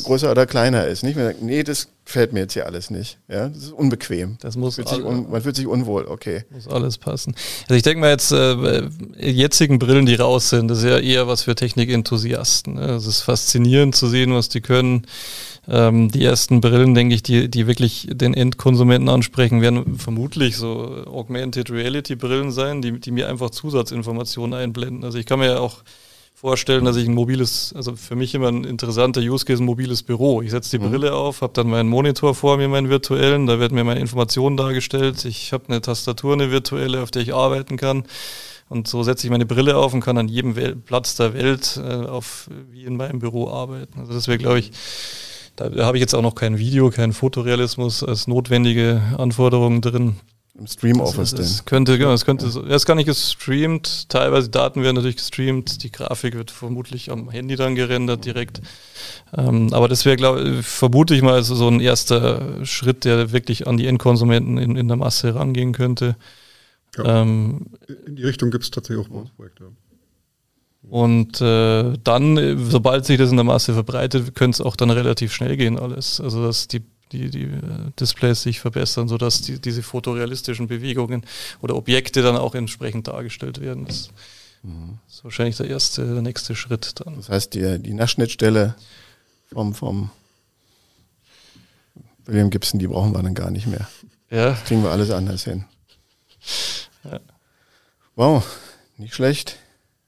größer 0.03 0.29
oder 0.29 0.45
kleiner 0.45 0.85
ist, 0.85 1.03
nicht? 1.03 1.15
Man 1.15 1.25
sagt, 1.27 1.41
nee, 1.41 1.63
das 1.63 1.87
gefällt 2.03 2.33
mir 2.33 2.41
jetzt 2.41 2.53
hier 2.53 2.65
alles 2.65 2.89
nicht. 2.89 3.17
Ja, 3.29 3.47
das 3.47 3.63
ist 3.63 3.71
unbequem. 3.71 4.37
Das 4.41 4.57
muss 4.57 4.75
fühlt 4.75 4.91
un, 4.91 5.29
man 5.29 5.41
fühlt 5.41 5.55
sich 5.55 5.67
unwohl, 5.67 6.05
okay. 6.05 6.43
Muss 6.49 6.67
alles 6.67 6.97
passen. 6.97 7.33
Also 7.63 7.75
ich 7.75 7.83
denke 7.83 8.01
mal 8.01 8.09
jetzt, 8.09 8.33
äh, 8.33 8.89
jetzigen 9.17 9.79
Brillen, 9.79 10.05
die 10.05 10.15
raus 10.15 10.49
sind, 10.49 10.67
das 10.67 10.79
ist 10.79 10.83
ja 10.83 10.99
eher 10.99 11.27
was 11.27 11.43
für 11.43 11.55
Technikenthusiasten. 11.55 12.73
Ne? 12.73 12.95
Es 12.95 13.05
ist 13.05 13.21
faszinierend 13.21 13.95
zu 13.95 14.07
sehen, 14.07 14.33
was 14.33 14.49
die 14.49 14.61
können. 14.61 15.07
Ähm, 15.69 16.09
die 16.09 16.23
ersten 16.23 16.61
Brillen, 16.61 16.95
denke 16.95 17.15
ich, 17.15 17.23
die, 17.23 17.49
die 17.49 17.67
wirklich 17.67 18.07
den 18.09 18.33
Endkonsumenten 18.33 19.09
ansprechen, 19.09 19.61
werden 19.61 19.97
vermutlich 19.97 20.55
so 20.55 21.03
Augmented 21.05 21.69
Reality 21.69 22.15
Brillen 22.15 22.51
sein, 22.51 22.81
die, 22.81 22.99
die 22.99 23.11
mir 23.11 23.27
einfach 23.27 23.49
Zusatzinformationen 23.49 24.57
einblenden. 24.57 25.03
Also 25.03 25.17
ich 25.17 25.25
kann 25.25 25.39
mir 25.39 25.47
ja 25.47 25.59
auch 25.59 25.83
vorstellen, 26.33 26.85
dass 26.85 26.95
ich 26.95 27.07
ein 27.07 27.15
mobiles, 27.15 27.73
also 27.75 27.95
für 27.95 28.15
mich 28.15 28.35
immer 28.35 28.49
ein 28.49 28.63
interessanter 28.63 29.21
Use 29.21 29.43
Case, 29.43 29.61
ein 29.61 29.65
mobiles 29.65 30.03
Büro. 30.03 30.41
Ich 30.43 30.51
setze 30.51 30.77
die 30.77 30.85
mhm. 30.85 30.91
Brille 30.91 31.13
auf, 31.13 31.41
habe 31.41 31.53
dann 31.53 31.67
meinen 31.67 31.89
Monitor 31.89 32.35
vor 32.35 32.57
mir, 32.57 32.67
meinen 32.67 32.89
virtuellen, 32.89 33.47
da 33.47 33.59
werden 33.59 33.73
mir 33.73 33.83
meine 33.83 33.99
Informationen 33.99 34.55
dargestellt. 34.55 35.25
Ich 35.25 35.51
habe 35.51 35.65
eine 35.67 35.81
Tastatur, 35.81 36.33
eine 36.33 36.51
virtuelle, 36.51 37.01
auf 37.01 37.09
der 37.09 37.23
ich 37.23 37.33
arbeiten 37.33 37.75
kann. 37.75 38.03
Und 38.69 38.87
so 38.87 39.01
setze 39.01 39.25
ich 39.25 39.31
meine 39.31 39.45
Brille 39.45 39.77
auf 39.77 39.93
und 39.93 40.01
kann 40.01 40.17
an 40.17 40.27
jedem 40.27 40.55
Wel 40.55 40.75
Platz 40.75 41.15
der 41.15 41.33
Welt 41.33 41.79
äh, 41.83 42.05
auf 42.05 42.49
wie 42.71 42.83
in 42.83 42.97
meinem 42.97 43.19
Büro 43.19 43.49
arbeiten. 43.49 43.99
Also 43.99 44.13
das 44.13 44.27
wäre, 44.27 44.37
glaube 44.37 44.59
ich, 44.59 44.71
da 45.57 45.85
habe 45.85 45.97
ich 45.97 46.01
jetzt 46.01 46.13
auch 46.13 46.21
noch 46.21 46.35
kein 46.35 46.57
Video, 46.57 46.89
keinen 46.89 47.13
Fotorealismus 47.13 48.03
als 48.03 48.27
notwendige 48.27 49.01
Anforderungen 49.17 49.81
drin. 49.81 50.15
Im 50.57 50.65
Stream 50.65 50.99
Office 51.01 51.35
denn? 51.35 51.45
Es 51.45 51.65
könnte, 51.65 51.97
genau, 51.99 52.13
es 52.13 52.25
könnte, 52.25 52.47
ja. 52.47 52.75
es 52.75 52.85
kann 52.85 52.97
nicht 52.97 53.05
gestreamt, 53.05 54.09
teilweise 54.09 54.49
Daten 54.49 54.81
werden 54.81 54.95
natürlich 54.95 55.17
gestreamt, 55.17 55.83
die 55.83 55.91
Grafik 55.91 56.35
wird 56.35 56.49
vermutlich 56.49 57.11
am 57.11 57.29
Handy 57.29 57.55
dann 57.55 57.75
gerendert 57.75 58.25
direkt. 58.25 58.61
Ähm, 59.35 59.71
aber 59.71 59.87
das 59.87 60.05
wäre, 60.05 60.15
glaube 60.15 60.63
vermute 60.63 61.13
ich 61.13 61.21
mal, 61.21 61.43
so 61.43 61.67
ein 61.67 61.79
erster 61.79 62.65
Schritt, 62.65 63.05
der 63.05 63.31
wirklich 63.31 63.67
an 63.67 63.77
die 63.77 63.85
Endkonsumenten 63.85 64.57
in, 64.57 64.75
in 64.75 64.87
der 64.87 64.97
Masse 64.97 65.35
rangehen 65.35 65.73
könnte. 65.73 66.15
Ja. 66.97 67.21
Ähm, 67.21 67.67
in 68.07 68.15
die 68.15 68.23
Richtung 68.23 68.49
gibt 68.49 68.63
es 68.63 68.71
tatsächlich 68.71 69.05
auch 69.05 69.09
bei 69.09 69.19
uns 69.19 69.29
Projekte. 69.29 69.65
Und 70.89 71.41
äh, 71.41 71.93
dann, 72.03 72.69
sobald 72.69 73.05
sich 73.05 73.17
das 73.17 73.29
in 73.31 73.37
der 73.37 73.43
Masse 73.43 73.73
verbreitet, 73.73 74.35
könnte 74.35 74.55
es 74.55 74.61
auch 74.61 74.75
dann 74.75 74.89
relativ 74.89 75.33
schnell 75.33 75.57
gehen 75.57 75.77
alles. 75.77 76.21
Also 76.21 76.45
dass 76.45 76.67
die, 76.67 76.81
die, 77.11 77.29
die 77.29 77.43
äh, 77.43 77.91
Displays 77.99 78.41
sich 78.41 78.59
verbessern, 78.59 79.07
sodass 79.09 79.41
die, 79.41 79.59
diese 79.59 79.83
fotorealistischen 79.83 80.67
Bewegungen 80.67 81.23
oder 81.61 81.75
Objekte 81.75 82.21
dann 82.21 82.37
auch 82.37 82.55
entsprechend 82.55 83.07
dargestellt 83.07 83.59
werden. 83.59 83.85
Das 83.85 84.11
mhm. 84.63 84.99
ist 85.09 85.23
wahrscheinlich 85.25 85.57
der 85.57 85.67
erste, 85.67 86.05
der 86.05 86.21
nächste 86.21 86.55
Schritt 86.55 86.93
dann. 87.01 87.17
Das 87.17 87.29
heißt, 87.29 87.53
die, 87.53 87.79
die 87.79 87.93
Nassschnittstelle 87.93 88.75
vom, 89.51 89.73
vom 89.73 90.09
William 92.25 92.49
Gibson, 92.49 92.79
die 92.79 92.87
brauchen 92.87 93.13
wir 93.13 93.23
dann 93.23 93.35
gar 93.35 93.51
nicht 93.51 93.67
mehr. 93.67 93.89
Ja. 94.29 94.51
Das 94.51 94.63
kriegen 94.63 94.83
wir 94.83 94.91
alles 94.91 95.11
anders 95.11 95.43
hin. 95.43 95.65
Ja. 97.03 97.19
Wow, 98.15 98.45
nicht 98.97 99.13
schlecht. 99.13 99.57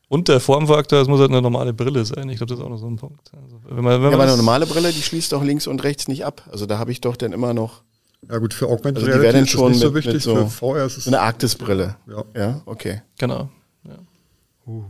Und 0.10 0.28
der 0.28 0.40
Formfaktor, 0.40 1.02
es 1.02 1.08
muss 1.08 1.20
halt 1.20 1.30
eine 1.30 1.42
normale 1.42 1.72
Brille 1.72 2.04
sein. 2.04 2.28
Ich 2.30 2.38
glaube, 2.38 2.50
das 2.50 2.60
ist 2.60 2.66
auch 2.66 2.70
noch 2.70 2.80
so 2.80 2.88
ein 2.88 2.96
Punkt. 2.96 3.32
Also, 3.32 3.62
wenn 3.64 3.84
man, 3.84 4.02
wenn 4.02 4.10
ja, 4.10 4.16
aber 4.16 4.24
eine 4.24 4.38
normale 4.38 4.66
Brille, 4.66 4.92
die 4.92 5.04
schließt 5.04 5.32
doch 5.32 5.44
links 5.44 5.68
und 5.68 5.84
rechts 5.84 6.08
nicht 6.08 6.26
ab. 6.26 6.42
Also 6.52 6.66
da 6.66 6.80
habe 6.80 6.92
ich 6.92 7.00
doch 7.00 7.16
dann 7.16 7.32
immer 7.32 7.54
noch. 7.54 7.84
Ja 8.28 8.40
gut, 8.40 8.54
für 8.54 8.68
Augmented 8.68 9.04
also 9.04 9.20
Reality 9.20 9.44
ist 9.44 9.50
schon 9.52 9.72
nicht 9.72 9.84
mit, 9.84 9.88
so 9.88 9.96
wichtig, 9.96 10.24
so 10.24 10.36
für 10.36 10.48
VR 10.48 10.86
ist 10.86 10.98
es 10.98 11.08
eine 11.08 11.22
Arktisbrille. 11.22 11.96
Ja. 12.08 12.26
ja, 12.36 12.62
okay. 12.66 13.04
Genau. 13.20 13.50
Ja. 13.86 13.98
Uh. 14.66 14.84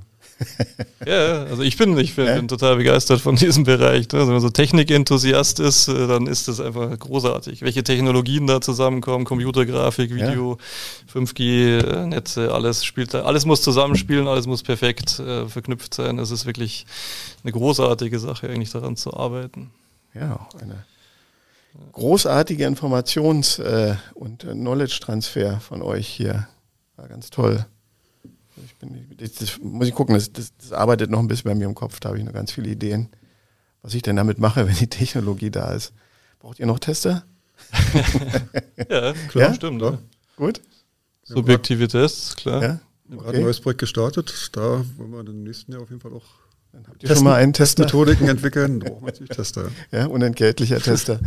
Ja, 1.06 1.44
also 1.44 1.64
ich 1.64 1.78
bin, 1.78 1.98
ich 1.98 2.16
bin, 2.16 2.26
ja? 2.26 2.41
total 2.41 2.78
begeistert 2.78 3.22
von 3.22 3.36
diesem 3.36 3.64
Bereich. 3.64 4.07
Ne? 4.11 4.20
Also 4.20 4.28
wenn 4.28 4.36
man 4.36 4.41
so 4.41 4.49
Technikenthusiast 4.49 5.60
ist, 5.60 5.88
äh, 5.88 6.07
dann 6.07 6.28
ist 6.28 6.48
das 6.48 6.60
einfach 6.60 6.98
großartig. 6.98 7.61
Welche 7.61 7.84
Technologien 7.84 8.48
da 8.48 8.61
zusammenkommen, 8.61 9.26
Computergrafik, 9.26 10.14
Video, 10.14 10.57
ja. 10.57 11.22
5G-Netze, 11.22 12.53
alles 12.53 12.86
spielt 12.86 13.14
da, 13.14 13.24
alles 13.24 13.45
muss 13.45 13.61
zusammenspielen, 13.61 14.28
alles 14.28 14.48
muss 14.48 14.64
perfekt 14.64 15.20
äh, 15.20 15.48
verknüpft 15.48 15.94
sein. 15.94 16.20
Es 16.20 16.32
ist 16.32 16.45
wirklich 16.45 16.86
eine 17.44 17.52
großartige 17.52 18.20
Sache, 18.20 18.49
eigentlich 18.49 18.72
daran 18.72 18.95
zu 18.95 19.14
arbeiten. 19.14 19.72
Ja, 20.14 20.48
eine 20.61 20.86
großartige 21.91 22.66
Informations- 22.66 23.61
äh, 23.61 23.95
und 24.14 24.41
Knowledge-Transfer 24.41 25.60
von 25.60 25.82
euch 25.82 26.07
hier. 26.07 26.48
War 26.95 27.07
ganz 27.07 27.30
toll. 27.30 27.66
Ich 28.65 28.76
bin, 28.76 29.07
das, 29.18 29.34
das 29.34 29.60
muss 29.61 29.88
ich 29.88 29.94
gucken, 29.94 30.15
das, 30.15 30.31
das, 30.31 30.53
das, 30.57 30.72
arbeitet 30.72 31.10
noch 31.10 31.19
ein 31.19 31.27
bisschen 31.27 31.49
bei 31.49 31.56
mir 31.56 31.65
im 31.65 31.76
Kopf. 31.76 31.99
Da 31.99 32.10
habe 32.10 32.19
ich 32.19 32.26
noch 32.26 32.34
ganz 32.34 32.52
viele 32.52 32.69
Ideen, 32.69 33.10
was 33.81 33.94
ich 33.94 34.02
denn 34.02 34.15
damit 34.15 34.40
mache, 34.40 34.68
wenn 34.68 34.76
die 34.76 34.88
Technologie 34.88 35.52
da 35.52 35.72
ist. 35.73 35.94
Braucht 36.40 36.60
ihr 36.60 36.65
noch 36.65 36.80
Tester? 36.80 37.23
ja, 38.90 39.14
klar, 39.27 39.49
ja? 39.49 39.53
stimmt. 39.53 39.81
Ja. 39.81 39.98
Gut. 40.36 40.61
Subjektive 41.23 41.88
Tests, 41.88 42.36
klar. 42.36 42.61
Ja? 42.61 42.80
Wir 43.06 43.18
haben 43.18 43.23
gerade 43.23 43.38
ein 43.38 43.44
neues 43.44 43.60
Projekt 43.60 43.80
gestartet. 43.80 44.49
Da 44.53 44.84
wollen 44.98 45.11
wir 45.11 45.19
im 45.19 45.44
nächsten 45.44 45.73
Jahr 45.73 45.81
auf 45.81 45.90
jeden 45.90 46.02
Fall 46.02 46.14
auch 46.14 46.26
dann 46.72 46.86
habt 46.88 47.02
ihr 47.02 47.10
schon 47.15 47.23
mal 47.23 47.36
einen 47.36 47.53
Tester. 47.53 47.84
Methodiken 47.84 48.27
entwickeln. 48.27 48.80
Da 48.80 48.90
brauchen 48.90 49.02
wir 49.02 49.11
natürlich 49.11 49.30
Tester. 49.30 49.72
Ja, 49.91 50.06
unentgeltlicher 50.06 50.80
Tester. 50.80 51.19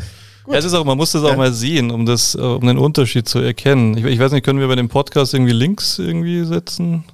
Ja, 0.46 0.54
es 0.54 0.64
ist 0.64 0.74
auch, 0.74 0.84
man 0.84 0.96
muss 0.96 1.12
das 1.12 1.24
auch 1.24 1.30
ja. 1.30 1.36
mal 1.36 1.52
sehen, 1.52 1.90
um 1.90 2.06
das, 2.06 2.34
um 2.34 2.66
den 2.66 2.78
Unterschied 2.78 3.28
zu 3.28 3.38
erkennen. 3.38 3.96
Ich, 3.96 4.04
ich, 4.04 4.18
weiß 4.18 4.32
nicht, 4.32 4.44
können 4.44 4.60
wir 4.60 4.68
bei 4.68 4.76
dem 4.76 4.88
Podcast 4.88 5.34
irgendwie 5.34 5.52
Links 5.52 5.98
irgendwie 5.98 6.44
setzen? 6.44 7.04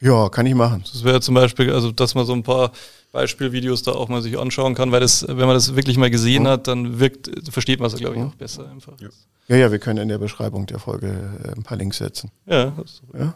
Ja, 0.00 0.28
kann 0.28 0.46
ich 0.46 0.54
machen. 0.54 0.84
Das 0.90 1.02
wäre 1.04 1.20
zum 1.20 1.34
Beispiel, 1.34 1.72
also 1.72 1.90
dass 1.90 2.14
man 2.14 2.24
so 2.24 2.32
ein 2.32 2.42
paar 2.42 2.72
Beispielvideos 3.12 3.82
da 3.82 3.92
auch 3.92 4.08
mal 4.08 4.22
sich 4.22 4.38
anschauen 4.38 4.74
kann, 4.74 4.92
weil 4.92 5.00
das, 5.00 5.26
wenn 5.26 5.36
man 5.38 5.54
das 5.54 5.74
wirklich 5.74 5.96
mal 5.96 6.10
gesehen 6.10 6.44
mhm. 6.44 6.48
hat, 6.48 6.68
dann 6.68 7.00
wirkt, 7.00 7.30
versteht 7.50 7.80
man 7.80 7.90
es, 7.90 7.96
glaube 7.96 8.16
ich, 8.16 8.22
auch 8.22 8.34
besser 8.34 8.70
einfach. 8.70 9.00
Ja. 9.00 9.08
ja. 9.48 9.56
ja, 9.56 9.72
wir 9.72 9.78
können 9.78 9.98
in 10.00 10.08
der 10.08 10.18
Beschreibung 10.18 10.66
der 10.66 10.78
Folge 10.78 11.08
äh, 11.44 11.56
ein 11.56 11.62
paar 11.62 11.78
Links 11.78 11.98
setzen. 11.98 12.30
Ja, 12.46 12.72
ja. 13.18 13.34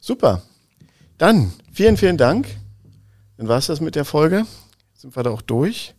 Super. 0.00 0.42
Dann 1.18 1.52
vielen, 1.72 1.96
vielen 1.96 2.16
Dank. 2.16 2.48
Dann 3.36 3.48
war 3.48 3.58
es 3.58 3.66
das 3.66 3.80
mit 3.80 3.94
der 3.94 4.04
Folge. 4.04 4.46
Sind 4.94 5.14
wir 5.14 5.22
da 5.22 5.30
auch 5.30 5.42
durch. 5.42 5.94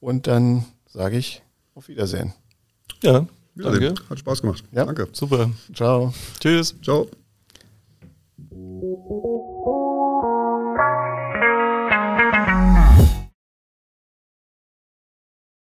Und 0.00 0.26
dann 0.26 0.64
sage 0.86 1.16
ich 1.16 1.42
auf 1.74 1.88
Wiedersehen. 1.88 2.34
Ja, 3.02 3.26
danke. 3.56 3.94
Hat 4.10 4.18
Spaß 4.18 4.42
gemacht. 4.42 4.64
Ja. 4.72 4.84
Danke. 4.84 5.08
Super. 5.12 5.50
Ciao. 5.74 6.12
Tschüss. 6.40 6.74
Ciao. 6.82 7.08